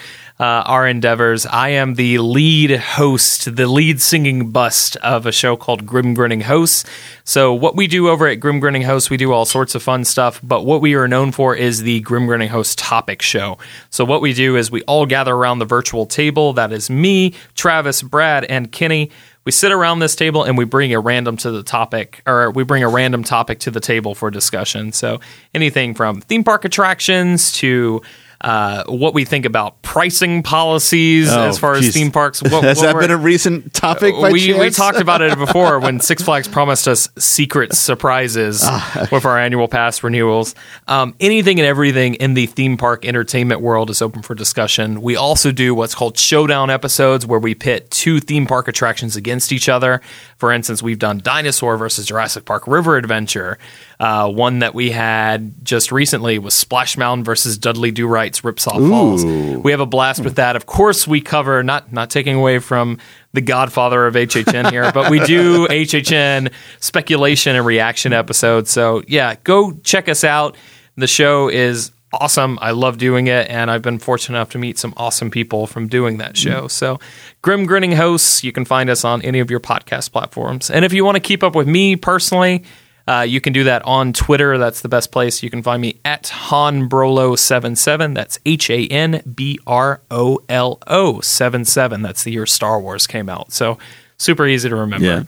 uh, 0.40 0.62
our 0.66 0.86
endeavors, 0.86 1.46
I 1.46 1.70
am 1.70 1.94
the 1.94 2.18
lead 2.18 2.70
host, 2.78 3.56
the 3.56 3.66
lead 3.66 4.00
singing 4.00 4.50
bust 4.50 4.96
of 4.98 5.26
a 5.26 5.32
show 5.32 5.56
called 5.56 5.84
Grim 5.84 6.14
Grinning 6.14 6.42
Hosts. 6.42 6.88
So, 7.24 7.52
what 7.52 7.74
we 7.74 7.88
do 7.88 8.08
over 8.08 8.28
at 8.28 8.36
Grim 8.36 8.60
Grinning 8.60 8.82
Hosts, 8.82 9.10
we 9.10 9.16
do 9.16 9.32
all 9.32 9.44
sorts 9.44 9.74
of 9.74 9.82
fun 9.82 10.04
stuff, 10.04 10.40
but 10.42 10.64
what 10.64 10.80
we 10.80 10.94
are 10.94 11.08
known 11.08 11.32
for 11.32 11.56
is 11.56 11.82
the 11.82 12.00
Grim 12.00 12.26
Grinning 12.26 12.50
Host 12.50 12.78
topic 12.78 13.20
show. 13.20 13.58
So, 13.90 14.04
what 14.04 14.20
we 14.20 14.32
do 14.32 14.54
is 14.54 14.70
we 14.70 14.82
all 14.82 15.06
gather 15.06 15.34
around 15.34 15.58
the 15.58 15.64
virtual 15.64 16.06
table. 16.06 16.52
That 16.52 16.72
is 16.72 16.88
me, 16.88 17.34
Travis, 17.56 18.02
Brad, 18.02 18.44
and 18.44 18.70
Kenny 18.70 19.10
we 19.44 19.52
sit 19.52 19.72
around 19.72 20.00
this 20.00 20.14
table 20.14 20.44
and 20.44 20.58
we 20.58 20.66
bring 20.66 20.92
a 20.92 21.00
random 21.00 21.38
to 21.38 21.50
the 21.50 21.62
topic 21.62 22.20
or 22.26 22.50
we 22.50 22.64
bring 22.64 22.82
a 22.82 22.88
random 22.88 23.24
topic 23.24 23.60
to 23.60 23.70
the 23.70 23.80
table 23.80 24.14
for 24.14 24.30
discussion 24.30 24.92
so 24.92 25.20
anything 25.54 25.94
from 25.94 26.20
theme 26.20 26.44
park 26.44 26.66
attractions 26.66 27.50
to 27.52 28.02
uh, 28.40 28.84
what 28.86 29.14
we 29.14 29.24
think 29.24 29.44
about 29.44 29.82
pricing 29.82 30.42
policies 30.44 31.28
Oh, 31.32 31.48
as 31.48 31.58
far 31.58 31.74
as 31.74 31.92
theme 31.92 32.12
parks 32.12 32.42
what, 32.42 32.52
Has 32.62 32.78
what 32.78 32.92
that 32.94 33.00
been 33.00 33.10
a 33.10 33.16
recent 33.16 33.74
topic? 33.74 34.14
By 34.14 34.30
we, 34.30 34.54
we 34.54 34.70
talked 34.70 35.00
about 35.00 35.22
it 35.22 35.36
before 35.46 35.80
when 35.80 35.98
Six 36.00 36.22
Flags 36.22 36.46
promised 36.46 36.86
us 36.86 37.08
secret 37.18 37.72
surprises 37.74 38.60
Ah, 38.64 39.08
with 39.10 39.24
our 39.24 39.38
annual 39.38 39.66
pass 39.66 40.02
renewals. 40.02 40.54
Um, 40.86 41.14
anything 41.18 41.58
and 41.58 41.66
everything 41.66 42.14
in 42.14 42.34
the 42.34 42.46
theme 42.46 42.76
park 42.76 43.04
entertainment 43.04 43.60
world 43.60 43.90
is 43.90 44.00
open 44.00 44.22
for 44.22 44.34
discussion. 44.34 45.02
We 45.02 45.16
also 45.16 45.50
do 45.50 45.74
what's 45.74 45.94
called 45.94 46.16
showdown 46.16 46.70
episodes 46.70 47.26
where 47.26 47.40
we 47.40 47.54
pit 47.54 47.90
two 47.90 48.20
theme 48.20 48.46
park 48.46 48.68
attractions 48.68 49.16
against 49.16 49.50
each 49.52 49.68
other. 49.68 50.00
For 50.38 50.52
instance, 50.52 50.82
we've 50.82 51.00
done 51.00 51.18
Dinosaur 51.18 51.76
versus 51.76 52.06
Jurassic 52.06 52.44
Park 52.44 52.66
River 52.68 52.96
Adventure. 52.96 53.58
Uh, 53.98 54.30
one 54.30 54.60
that 54.60 54.72
we 54.72 54.90
had 54.92 55.64
just 55.64 55.90
recently 55.90 56.38
was 56.38 56.54
Splash 56.54 56.96
Mountain 56.96 57.24
versus 57.24 57.58
Dudley 57.58 57.90
Do 57.90 58.06
Right's 58.06 58.42
Ripsaw 58.42 58.88
Falls. 58.88 59.24
We 59.24 59.72
have 59.72 59.80
a 59.80 59.86
blast 59.86 60.22
with 60.22 60.36
that. 60.36 60.54
Of 60.54 60.66
course, 60.66 61.08
we 61.08 61.20
cover 61.20 61.64
not 61.64 61.92
not 61.92 62.08
taking 62.10 62.36
away 62.36 62.60
from 62.60 62.98
the 63.32 63.40
Godfather 63.40 64.06
of 64.06 64.14
HHN 64.14 64.70
here, 64.70 64.92
but 64.92 65.10
we 65.10 65.18
do 65.20 65.66
HHN 65.68 66.52
speculation 66.78 67.56
and 67.56 67.66
reaction 67.66 68.12
episodes. 68.12 68.70
So 68.70 69.02
yeah, 69.08 69.34
go 69.42 69.72
check 69.82 70.08
us 70.08 70.22
out. 70.22 70.56
The 70.96 71.08
show 71.08 71.48
is 71.48 71.90
awesome. 72.12 72.58
I 72.60 72.70
love 72.70 72.98
doing 72.98 73.26
it, 73.26 73.48
and 73.50 73.70
I've 73.70 73.82
been 73.82 73.98
fortunate 73.98 74.38
enough 74.38 74.50
to 74.50 74.58
meet 74.58 74.78
some 74.78 74.94
awesome 74.96 75.30
people 75.30 75.66
from 75.66 75.88
doing 75.88 76.18
that 76.18 76.36
show. 76.36 76.68
So, 76.68 76.98
Grim 77.42 77.66
Grinning 77.66 77.92
Hosts, 77.92 78.42
you 78.44 78.52
can 78.52 78.64
find 78.64 78.90
us 78.90 79.04
on 79.04 79.22
any 79.22 79.40
of 79.40 79.50
your 79.50 79.60
podcast 79.60 80.12
platforms. 80.12 80.70
And 80.70 80.84
if 80.84 80.92
you 80.92 81.04
want 81.04 81.16
to 81.16 81.20
keep 81.20 81.42
up 81.42 81.54
with 81.54 81.68
me 81.68 81.96
personally, 81.96 82.64
uh, 83.08 83.22
you 83.22 83.40
can 83.40 83.54
do 83.54 83.64
that 83.64 83.82
on 83.86 84.12
Twitter. 84.12 84.58
That's 84.58 84.82
the 84.82 84.88
best 84.88 85.10
place. 85.10 85.42
You 85.42 85.48
can 85.48 85.62
find 85.62 85.80
me 85.80 85.98
at 86.04 86.24
HanBrolo77. 86.24 88.14
That's 88.14 88.38
H 88.44 88.68
A 88.68 88.86
N 88.86 89.22
B 89.34 89.58
R 89.66 90.02
O 90.10 90.40
L 90.48 90.78
O 90.86 91.20
77. 91.20 92.02
That's 92.02 92.24
the 92.24 92.32
year 92.32 92.44
Star 92.44 92.78
Wars 92.78 93.06
came 93.06 93.30
out. 93.30 93.50
So 93.52 93.78
super 94.18 94.46
easy 94.46 94.68
to 94.68 94.76
remember. 94.76 95.06
Yeah. 95.06 95.22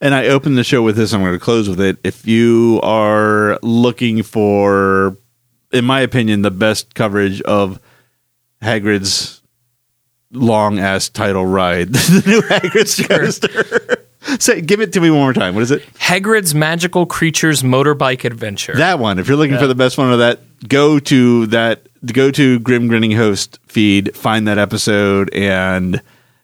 And 0.00 0.14
I 0.14 0.28
opened 0.28 0.56
the 0.56 0.62
show 0.62 0.80
with 0.82 0.96
this. 0.96 1.12
I'm 1.12 1.20
going 1.20 1.32
to 1.32 1.40
close 1.40 1.68
with 1.68 1.80
it. 1.80 1.98
If 2.04 2.24
you 2.24 2.78
are 2.84 3.58
looking 3.62 4.22
for, 4.22 5.16
in 5.72 5.84
my 5.84 6.00
opinion, 6.00 6.42
the 6.42 6.50
best 6.50 6.94
coverage 6.94 7.40
of 7.42 7.80
Hagrid's 8.62 9.42
long 10.32 10.78
ass 10.78 11.08
title 11.08 11.46
ride, 11.46 11.88
the 11.92 12.22
new 12.26 12.40
Hagrid's 12.42 13.06
coaster. 13.06 14.04
Say, 14.40 14.60
give 14.60 14.80
it 14.80 14.92
to 14.92 15.00
me 15.00 15.10
one 15.10 15.20
more 15.20 15.32
time. 15.32 15.54
What 15.54 15.62
is 15.62 15.70
it? 15.70 15.82
Hagrid's 15.94 16.54
Magical 16.54 17.06
Creatures 17.06 17.62
Motorbike 17.62 18.24
Adventure. 18.24 18.74
That 18.74 18.98
one. 18.98 19.18
If 19.18 19.28
you're 19.28 19.36
looking 19.36 19.56
for 19.58 19.66
the 19.66 19.74
best 19.74 19.96
one 19.96 20.12
of 20.12 20.18
that, 20.18 20.40
go 20.68 20.98
to 20.98 21.46
that. 21.46 21.88
Go 22.04 22.30
to 22.32 22.60
Grim 22.60 22.88
Grinning 22.88 23.12
Host 23.12 23.58
feed, 23.66 24.16
find 24.16 24.46
that 24.46 24.58
episode, 24.58 25.32
and 25.32 26.02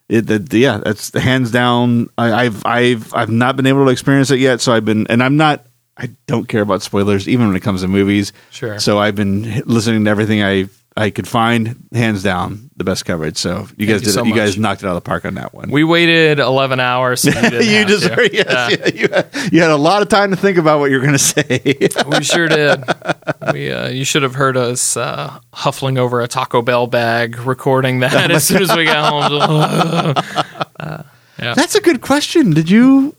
it. 0.09 0.53
Yeah, 0.53 0.79
that's 0.79 1.13
hands 1.15 1.51
down. 1.51 2.09
I, 2.17 2.45
I've 2.47 2.65
I've 2.65 3.15
I've 3.15 3.31
not 3.31 3.57
been 3.57 3.67
able 3.67 3.85
to 3.85 3.91
experience 3.91 4.31
it 4.31 4.39
yet, 4.39 4.61
so 4.61 4.73
I've 4.73 4.85
been, 4.85 5.07
and 5.09 5.23
I'm 5.23 5.37
not. 5.37 5.67
I 5.97 6.11
don't 6.27 6.49
care 6.49 6.63
about 6.63 6.83
spoilers, 6.83 7.29
even 7.29 7.47
when 7.47 7.57
it 7.57 7.61
comes 7.61 7.83
to 7.83 7.89
movies. 7.89 8.33
Sure. 8.51 8.79
So 8.81 8.99
I've 8.99 9.15
been 9.15 9.63
listening 9.67 10.05
to 10.05 10.11
everything 10.11 10.43
I 10.43 10.69
I 10.97 11.11
could 11.11 11.27
find, 11.27 11.89
hands 11.93 12.23
down, 12.23 12.71
the 12.77 12.85
best 12.85 13.05
coverage. 13.05 13.37
So 13.37 13.67
you 13.77 13.87
guys 13.89 14.01
you 14.03 14.07
did. 14.07 14.13
so 14.13 14.21
it. 14.25 14.29
You 14.29 14.35
guys 14.35 14.57
knocked 14.57 14.83
it 14.85 14.87
out 14.87 14.91
of 14.97 15.03
the 15.03 15.09
park 15.09 15.25
on 15.25 15.35
that 15.35 15.53
one. 15.53 15.69
we 15.71 15.83
waited 15.83 16.39
11 16.39 16.79
hours. 16.79 17.21
So 17.23 17.31
you 17.31 17.59
you 17.79 17.85
deserve. 17.85 18.29
Yes, 18.33 18.47
Yeah. 18.53 18.69
yeah, 18.71 18.95
you, 18.95 19.09
had, 19.09 19.53
you 19.53 19.61
had 19.61 19.71
a 19.73 19.77
lot 19.77 20.03
of 20.03 20.09
time 20.09 20.31
to 20.31 20.37
think 20.37 20.57
about 20.57 20.79
what 20.79 20.91
you're 20.93 21.01
going 21.01 21.13
to 21.13 21.19
say. 21.19 21.63
We 22.07 22.23
sure 22.23 22.47
did. 22.49 22.83
We 23.53 23.73
uh, 23.73 23.89
you 23.89 24.05
should 24.05 24.23
have 24.23 24.35
heard 24.37 24.57
us 24.57 24.97
uh, 24.97 25.39
huffling 25.53 25.99
over 25.99 26.21
a 26.21 26.29
Taco 26.29 26.63
Bell 26.63 26.87
bag, 26.87 27.39
recording 27.41 28.01
that 28.01 28.31
as 28.31 28.45
soon 28.47 28.63
as 28.63 28.75
we 28.77 28.85
got 28.85 29.11
home. 29.13 31.05
That's 31.39 31.75
a 31.75 31.81
good 31.81 32.01
question. 32.03 32.53
Did 32.53 32.71
you? 32.71 33.17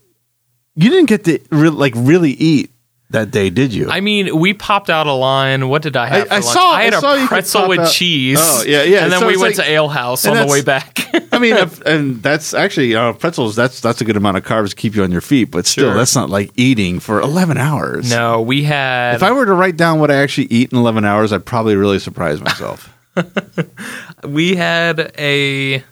You 0.76 0.89
didn't 0.89 1.07
get 1.07 1.23
to 1.26 1.39
re- 1.52 1.69
like 1.69 1.93
really 1.95 2.31
eat 2.31 2.72
that 3.11 3.31
day, 3.31 3.49
did 3.49 3.73
you? 3.73 3.88
I 3.89 4.02
mean, 4.02 4.38
we 4.39 4.53
popped 4.53 4.89
out 4.89 5.07
a 5.07 5.14
line. 5.14 5.69
What 5.69 5.84
did 5.84 5.95
I 5.95 6.07
have? 6.07 6.31
I- 6.31 6.38
I 6.38 6.39
saw- 6.41 6.72
I 6.72 6.84
had 6.84 6.93
I 6.95 6.99
saw 6.99 7.23
a 7.23 7.27
pretzel 7.27 7.69
with 7.69 7.80
out- 7.80 7.91
cheese. 7.91 8.39
Oh, 8.41 8.64
yeah, 8.68 8.84
yeah. 8.84 9.03
And 9.03 9.11
then 9.11 9.19
So 9.22 9.27
we 9.27 9.38
went 9.38 9.57
like- 9.57 9.65
to 9.65 9.72
Ale 9.72 9.88
House 9.88 10.26
on 10.26 10.35
the 10.35 10.47
way 10.47 10.61
back. 10.61 11.07
I 11.31 11.39
mean, 11.39 11.56
and 11.85 12.22
that's 12.22 12.53
actually 12.53 12.95
uh, 12.95 13.14
pretzels. 13.14 13.56
That's 13.56 13.80
that's 13.80 14.02
a 14.02 14.06
good 14.06 14.18
amount 14.18 14.38
of 14.38 14.43
carbs 14.43 14.72
to 14.72 14.76
keep 14.76 14.95
you 14.95 15.03
on 15.03 15.11
your 15.11 15.22
feet, 15.22 15.45
but 15.52 15.65
still, 15.65 15.89
Sure. 15.91 15.93
that's 15.95 16.15
not 16.15 16.30
like 16.30 16.52
eating 16.57 16.99
for 16.99 17.22
eleven 17.22 17.57
hours. 17.57 18.10
no, 18.10 18.41
we 18.41 18.64
had. 18.64 19.15
If 19.15 19.23
I 19.23 19.31
were 19.31 19.45
to 19.45 19.53
write 19.53 19.77
down 19.77 19.99
what 19.99 20.11
I 20.11 20.15
actually 20.15 20.47
eat 20.49 20.72
in 20.73 20.77
eleven 20.77 21.06
hours, 21.06 21.31
I'd 21.31 21.45
probably 21.45 21.76
really 21.76 21.99
surprise 21.99 22.41
myself. 22.41 22.91
we 24.27 24.56
had 24.56 25.11
a 25.18 25.84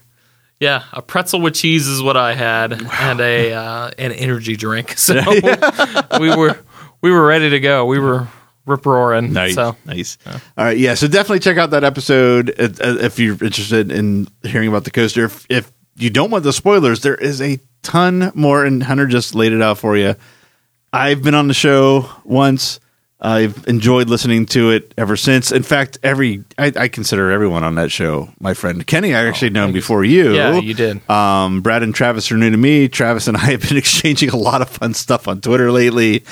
yeah 0.64 0.84
a 0.94 1.02
pretzel 1.02 1.42
with 1.42 1.54
cheese 1.54 1.88
is 1.88 2.02
what 2.02 2.18
I 2.18 2.34
had 2.34 2.74
and 2.74 3.20
a 3.20 3.54
uh, 3.54 3.92
an 3.98 4.12
energy 4.14 4.56
drink. 4.56 4.96
So 4.98 5.16
we 6.20 6.36
were 6.36 6.58
we 7.02 7.12
were 7.12 7.26
ready 7.26 7.50
to 7.50 7.60
go. 7.60 7.86
We 7.86 8.00
were 8.00 8.28
rip 8.66 8.86
roaring. 8.86 9.34
Nice, 9.34 9.56
So 9.56 9.76
nice. 9.86 10.18
All 10.26 10.66
right, 10.66 10.78
yeah. 10.78 10.94
So 10.94 11.08
definitely 11.08 11.40
check 11.40 11.58
out 11.58 11.72
that 11.72 11.84
episode 11.84 12.50
uh, 12.58 12.70
uh, 12.82 12.98
if 13.02 13.20
you're 13.20 13.34
interested 13.34 13.92
in 13.92 14.28
hearing 14.44 14.70
about 14.70 14.86
the 14.86 14.92
coaster. 14.92 15.26
If, 15.26 15.46
if 15.50 15.72
you 15.98 16.10
don't 16.10 16.32
want 16.32 16.44
the 16.44 16.54
spoilers, 16.54 17.02
there 17.02 17.16
is 17.16 17.42
a 17.42 17.60
ton 17.82 18.32
more, 18.34 18.64
and 18.66 18.82
Hunter 18.82 19.06
just 19.08 19.36
laid 19.36 19.52
it 19.52 19.62
out 19.62 19.78
for 19.78 19.98
you. 19.98 20.16
I've 20.94 21.22
been 21.24 21.36
on 21.36 21.48
the 21.48 21.54
show 21.54 22.10
once. 22.24 22.80
I've 23.26 23.66
enjoyed 23.68 24.10
listening 24.10 24.46
to 24.48 24.72
it 24.72 24.94
ever 24.98 25.16
since. 25.16 25.54
In 25.54 25.64
fact, 25.64 25.98
every 26.04 26.44
I, 26.58 26.74
I 26.76 26.88
consider 26.90 27.32
everyone 27.32 27.64
on 27.64 27.76
that 27.76 27.90
show 27.90 28.30
my 28.42 28.54
friend. 28.54 28.86
Kenny, 28.86 29.16
I 29.16 29.26
actually 29.26 29.52
known 29.52 29.72
before 29.72 30.04
you. 30.04 30.36
Yeah, 30.36 30.58
you 30.60 30.74
did. 30.74 31.10
Um, 31.10 31.62
Brad 31.62 31.84
and 31.84 31.96
Travis 31.96 32.30
are 32.34 32.38
new 32.38 32.50
to 32.52 32.58
me. 32.58 32.90
Travis 32.90 33.30
and 33.30 33.38
I 33.38 33.40
have 33.52 33.62
been 33.62 33.78
exchanging 33.78 34.30
a 34.32 34.36
lot 34.36 34.62
of 34.62 34.70
fun 34.70 34.94
stuff 34.94 35.30
on 35.30 35.40
Twitter 35.40 35.72
lately. 35.72 36.26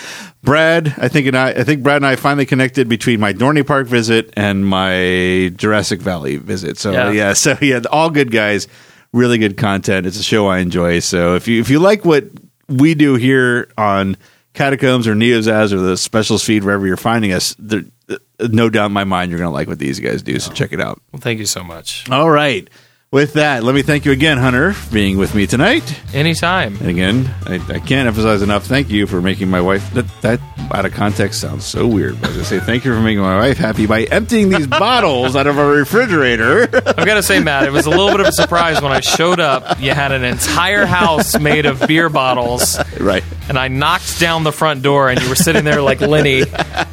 Brad, 0.44 0.94
I 0.98 1.08
think 1.08 1.28
and 1.28 1.38
I, 1.38 1.52
I 1.52 1.64
think 1.64 1.82
Brad 1.82 1.96
and 1.98 2.06
I 2.06 2.18
finally 2.18 2.46
connected 2.46 2.90
between 2.90 3.22
my 3.22 3.32
Dorney 3.32 3.66
Park 3.66 3.88
visit 3.88 4.34
and 4.36 4.66
my 4.66 5.54
Jurassic 5.56 6.02
Valley 6.02 6.36
visit. 6.36 6.78
So 6.78 6.92
Yeah. 6.92 7.12
yeah, 7.12 7.34
so 7.36 7.58
yeah, 7.62 7.80
all 7.90 8.10
good 8.10 8.32
guys, 8.32 8.68
really 9.14 9.38
good 9.38 9.56
content. 9.56 10.06
It's 10.06 10.20
a 10.20 10.24
show 10.24 10.48
I 10.48 10.60
enjoy. 10.60 11.00
So 11.00 11.36
if 11.36 11.48
you 11.48 11.62
if 11.62 11.70
you 11.70 11.80
like 11.80 12.04
what 12.04 12.26
we 12.68 12.96
do 12.96 13.16
here 13.16 13.70
on 13.78 14.18
Catacombs 14.54 15.08
or 15.08 15.16
Neozaz 15.16 15.72
or 15.72 15.80
the 15.80 15.98
specials 15.98 16.44
feed 16.44 16.64
wherever 16.64 16.86
you're 16.86 16.98
finding 16.98 17.32
us, 17.32 17.56
there, 17.58 17.84
uh, 18.10 18.18
no 18.50 18.70
doubt 18.70 18.88
in 18.88 18.92
my 18.92 19.04
mind 19.06 19.32
you're 19.32 19.40
going 19.40 19.50
to 19.50 19.54
like 19.54 19.68
what 19.68 19.80
these 19.80 20.00
guys 20.00 20.22
do. 20.22 20.40
So 20.40 20.52
check 20.52 20.74
it 20.74 20.82
out. 20.82 21.02
well, 21.12 21.22
thank 21.22 21.40
you 21.40 21.46
so 21.46 21.64
much. 21.64 22.10
All 22.10 22.30
right. 22.30 22.70
With 23.14 23.34
that, 23.34 23.66
let 23.66 23.76
me 23.76 23.82
thank 23.82 24.06
you 24.06 24.14
again, 24.14 24.38
Hunter, 24.38 24.72
for 24.72 24.94
being 24.94 25.18
with 25.18 25.36
me 25.36 25.46
tonight. 25.46 26.00
Anytime. 26.14 26.78
And 26.78 26.88
again, 26.88 27.36
I, 27.46 27.56
I 27.56 27.80
can't 27.80 28.08
emphasize 28.08 28.42
enough. 28.42 28.66
Thank 28.66 28.90
you 28.90 29.06
for 29.06 29.22
making 29.22 29.50
my 29.50 29.60
wife. 29.60 29.94
That, 29.96 30.08
that 30.22 30.40
out 30.74 30.86
of 30.86 30.94
context 30.94 31.42
sounds 31.42 31.66
so 31.66 31.86
weird. 31.86 32.22
But 32.22 32.28
I 32.28 32.28
was 32.28 32.38
gonna 32.38 32.46
say 32.46 32.60
thank 32.62 32.86
you 32.86 32.94
for 32.94 33.02
making 33.02 33.20
my 33.20 33.36
wife 33.36 33.58
happy 33.58 33.86
by 33.86 34.04
emptying 34.04 34.48
these 34.48 34.66
bottles 34.80 35.36
out 35.36 35.46
of 35.46 35.60
our 35.60 35.72
refrigerator. 35.72 36.70
I've 36.74 37.06
got 37.06 37.16
to 37.16 37.24
say, 37.24 37.42
Matt, 37.42 37.66
it 37.66 37.74
was 37.74 37.86
a 37.86 37.90
little 37.90 38.12
bit 38.12 38.22
of 38.22 38.28
a 38.28 38.32
surprise 38.32 38.82
when 38.82 38.94
I 38.94 39.02
showed 39.02 39.42
up. 39.42 39.82
You 39.82 39.92
had 39.92 40.14
an 40.14 40.24
entire 40.24 40.86
house 40.86 41.38
made 41.38 41.66
of 41.66 41.86
beer 41.86 42.08
bottles, 42.08 42.80
right. 42.98 43.26
and 43.50 43.60
I 43.60 43.68
knocked 43.68 44.22
down 44.22 44.46
the 44.46 44.54
front 44.54 44.84
door, 44.84 45.10
and 45.10 45.22
you 45.22 45.28
were 45.28 45.36
sitting 45.36 45.66
there 45.66 45.82
like 45.82 46.00
Lenny. 46.00 46.46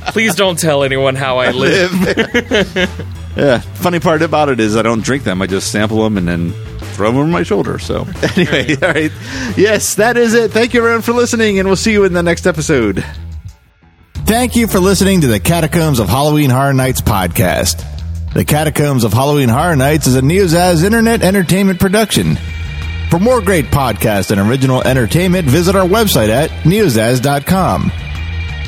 Please 0.09 0.35
don't 0.35 0.59
tell 0.59 0.83
anyone 0.83 1.15
how 1.15 1.39
I 1.39 1.53
live. 1.53 1.93
Yeah. 3.39 3.61
Funny 3.61 4.01
part 4.01 4.23
about 4.23 4.49
it 4.49 4.59
is 4.59 4.77
I 4.77 4.83
don't 4.83 5.01
drink 5.03 5.23
them. 5.23 5.41
I 5.41 5.47
just 5.47 5.71
sample 5.71 6.03
them 6.03 6.19
and 6.19 6.27
then 6.27 6.53
throw 6.95 7.07
them 7.07 7.19
over 7.19 7.29
my 7.29 7.45
shoulder. 7.45 7.79
So 7.79 8.05
anyway, 8.37 8.75
all 8.83 8.89
right. 8.93 9.13
Yes, 9.57 9.95
that 9.95 10.17
is 10.17 10.35
it. 10.35 10.51
Thank 10.51 10.75
you 10.75 10.81
everyone 10.81 11.03
for 11.03 11.13
listening, 11.13 11.61
and 11.61 11.69
we'll 11.69 11.77
see 11.77 11.93
you 11.93 12.05
in 12.05 12.13
the 12.13 12.23
next 12.23 12.47
episode. 12.47 13.05
Thank 14.27 14.57
you 14.57 14.67
for 14.67 14.81
listening 14.81 15.21
to 15.21 15.29
the 15.29 15.39
Catacombs 15.39 16.01
of 16.01 16.09
Halloween 16.09 16.51
Horror 16.51 16.75
Nights 16.75 17.01
podcast. 17.01 17.85
The 18.35 18.45
Catacombs 18.45 19.05
of 19.05 19.13
Halloween 19.13 19.49
Horror 19.49 19.77
Nights 19.77 20.09
is 20.09 20.17
a 20.17 20.21
Neozaz 20.21 20.83
internet 20.85 21.23
entertainment 21.23 21.79
production. 21.79 22.37
For 23.09 23.19
more 23.21 23.41
great 23.41 23.67
podcasts 23.67 24.31
and 24.33 24.51
original 24.51 24.83
entertainment, 24.83 25.47
visit 25.47 25.77
our 25.77 25.87
website 25.87 26.29
at 26.29 26.51
neozaz.com. 26.65 27.91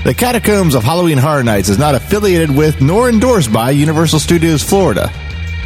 The 0.03 0.15
Catacombs 0.15 0.75
of 0.75 0.83
Halloween 0.83 1.19
Horror 1.19 1.43
Nights 1.43 1.69
is 1.69 1.79
not 1.79 1.95
affiliated 1.95 2.51
with 2.51 2.81
nor 2.81 3.11
endorsed 3.11 3.53
by 3.53 3.71
Universal 3.71 4.21
Studios 4.21 4.63
Florida. 4.63 5.13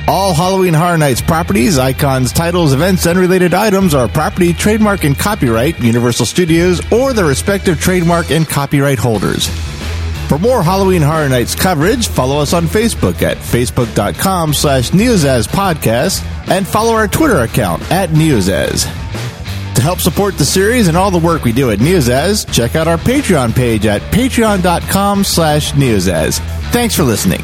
All 0.08 0.34
Halloween 0.34 0.74
Horror 0.74 0.98
Nights 0.98 1.20
properties, 1.20 1.78
icons, 1.78 2.32
titles, 2.32 2.72
events, 2.72 3.06
and 3.06 3.16
related 3.16 3.54
items 3.54 3.94
are 3.94 4.08
property, 4.08 4.52
trademark, 4.52 5.04
and 5.04 5.16
copyright 5.16 5.78
Universal 5.78 6.26
Studios 6.26 6.80
or 6.92 7.12
their 7.12 7.26
respective 7.26 7.80
trademark 7.80 8.32
and 8.32 8.46
copyright 8.46 8.98
holders. 8.98 9.48
For 10.28 10.38
more 10.38 10.64
Halloween 10.64 11.02
Horror 11.02 11.28
Nights 11.28 11.54
coverage, 11.54 12.08
follow 12.08 12.40
us 12.40 12.52
on 12.52 12.64
Facebook 12.64 13.22
at 13.22 13.36
facebook.com 13.36 14.52
slash 14.52 14.90
Neozaz 14.90 15.46
Podcast 15.46 16.24
and 16.48 16.66
follow 16.66 16.92
our 16.94 17.06
Twitter 17.06 17.38
account 17.42 17.82
at 17.92 18.10
Neozaz. 18.10 18.84
To 19.74 19.82
help 19.82 20.00
support 20.00 20.38
the 20.38 20.44
series 20.44 20.88
and 20.88 20.96
all 20.96 21.10
the 21.10 21.18
work 21.18 21.44
we 21.44 21.52
do 21.52 21.70
at 21.70 21.78
Neozaz, 21.80 22.50
check 22.52 22.76
out 22.76 22.86
our 22.86 22.96
Patreon 22.98 23.54
page 23.54 23.86
at 23.86 24.02
patreon.com 24.12 25.24
slash 25.24 25.72
Neozaz. 25.72 26.38
Thanks 26.70 26.94
for 26.94 27.02
listening. 27.02 27.40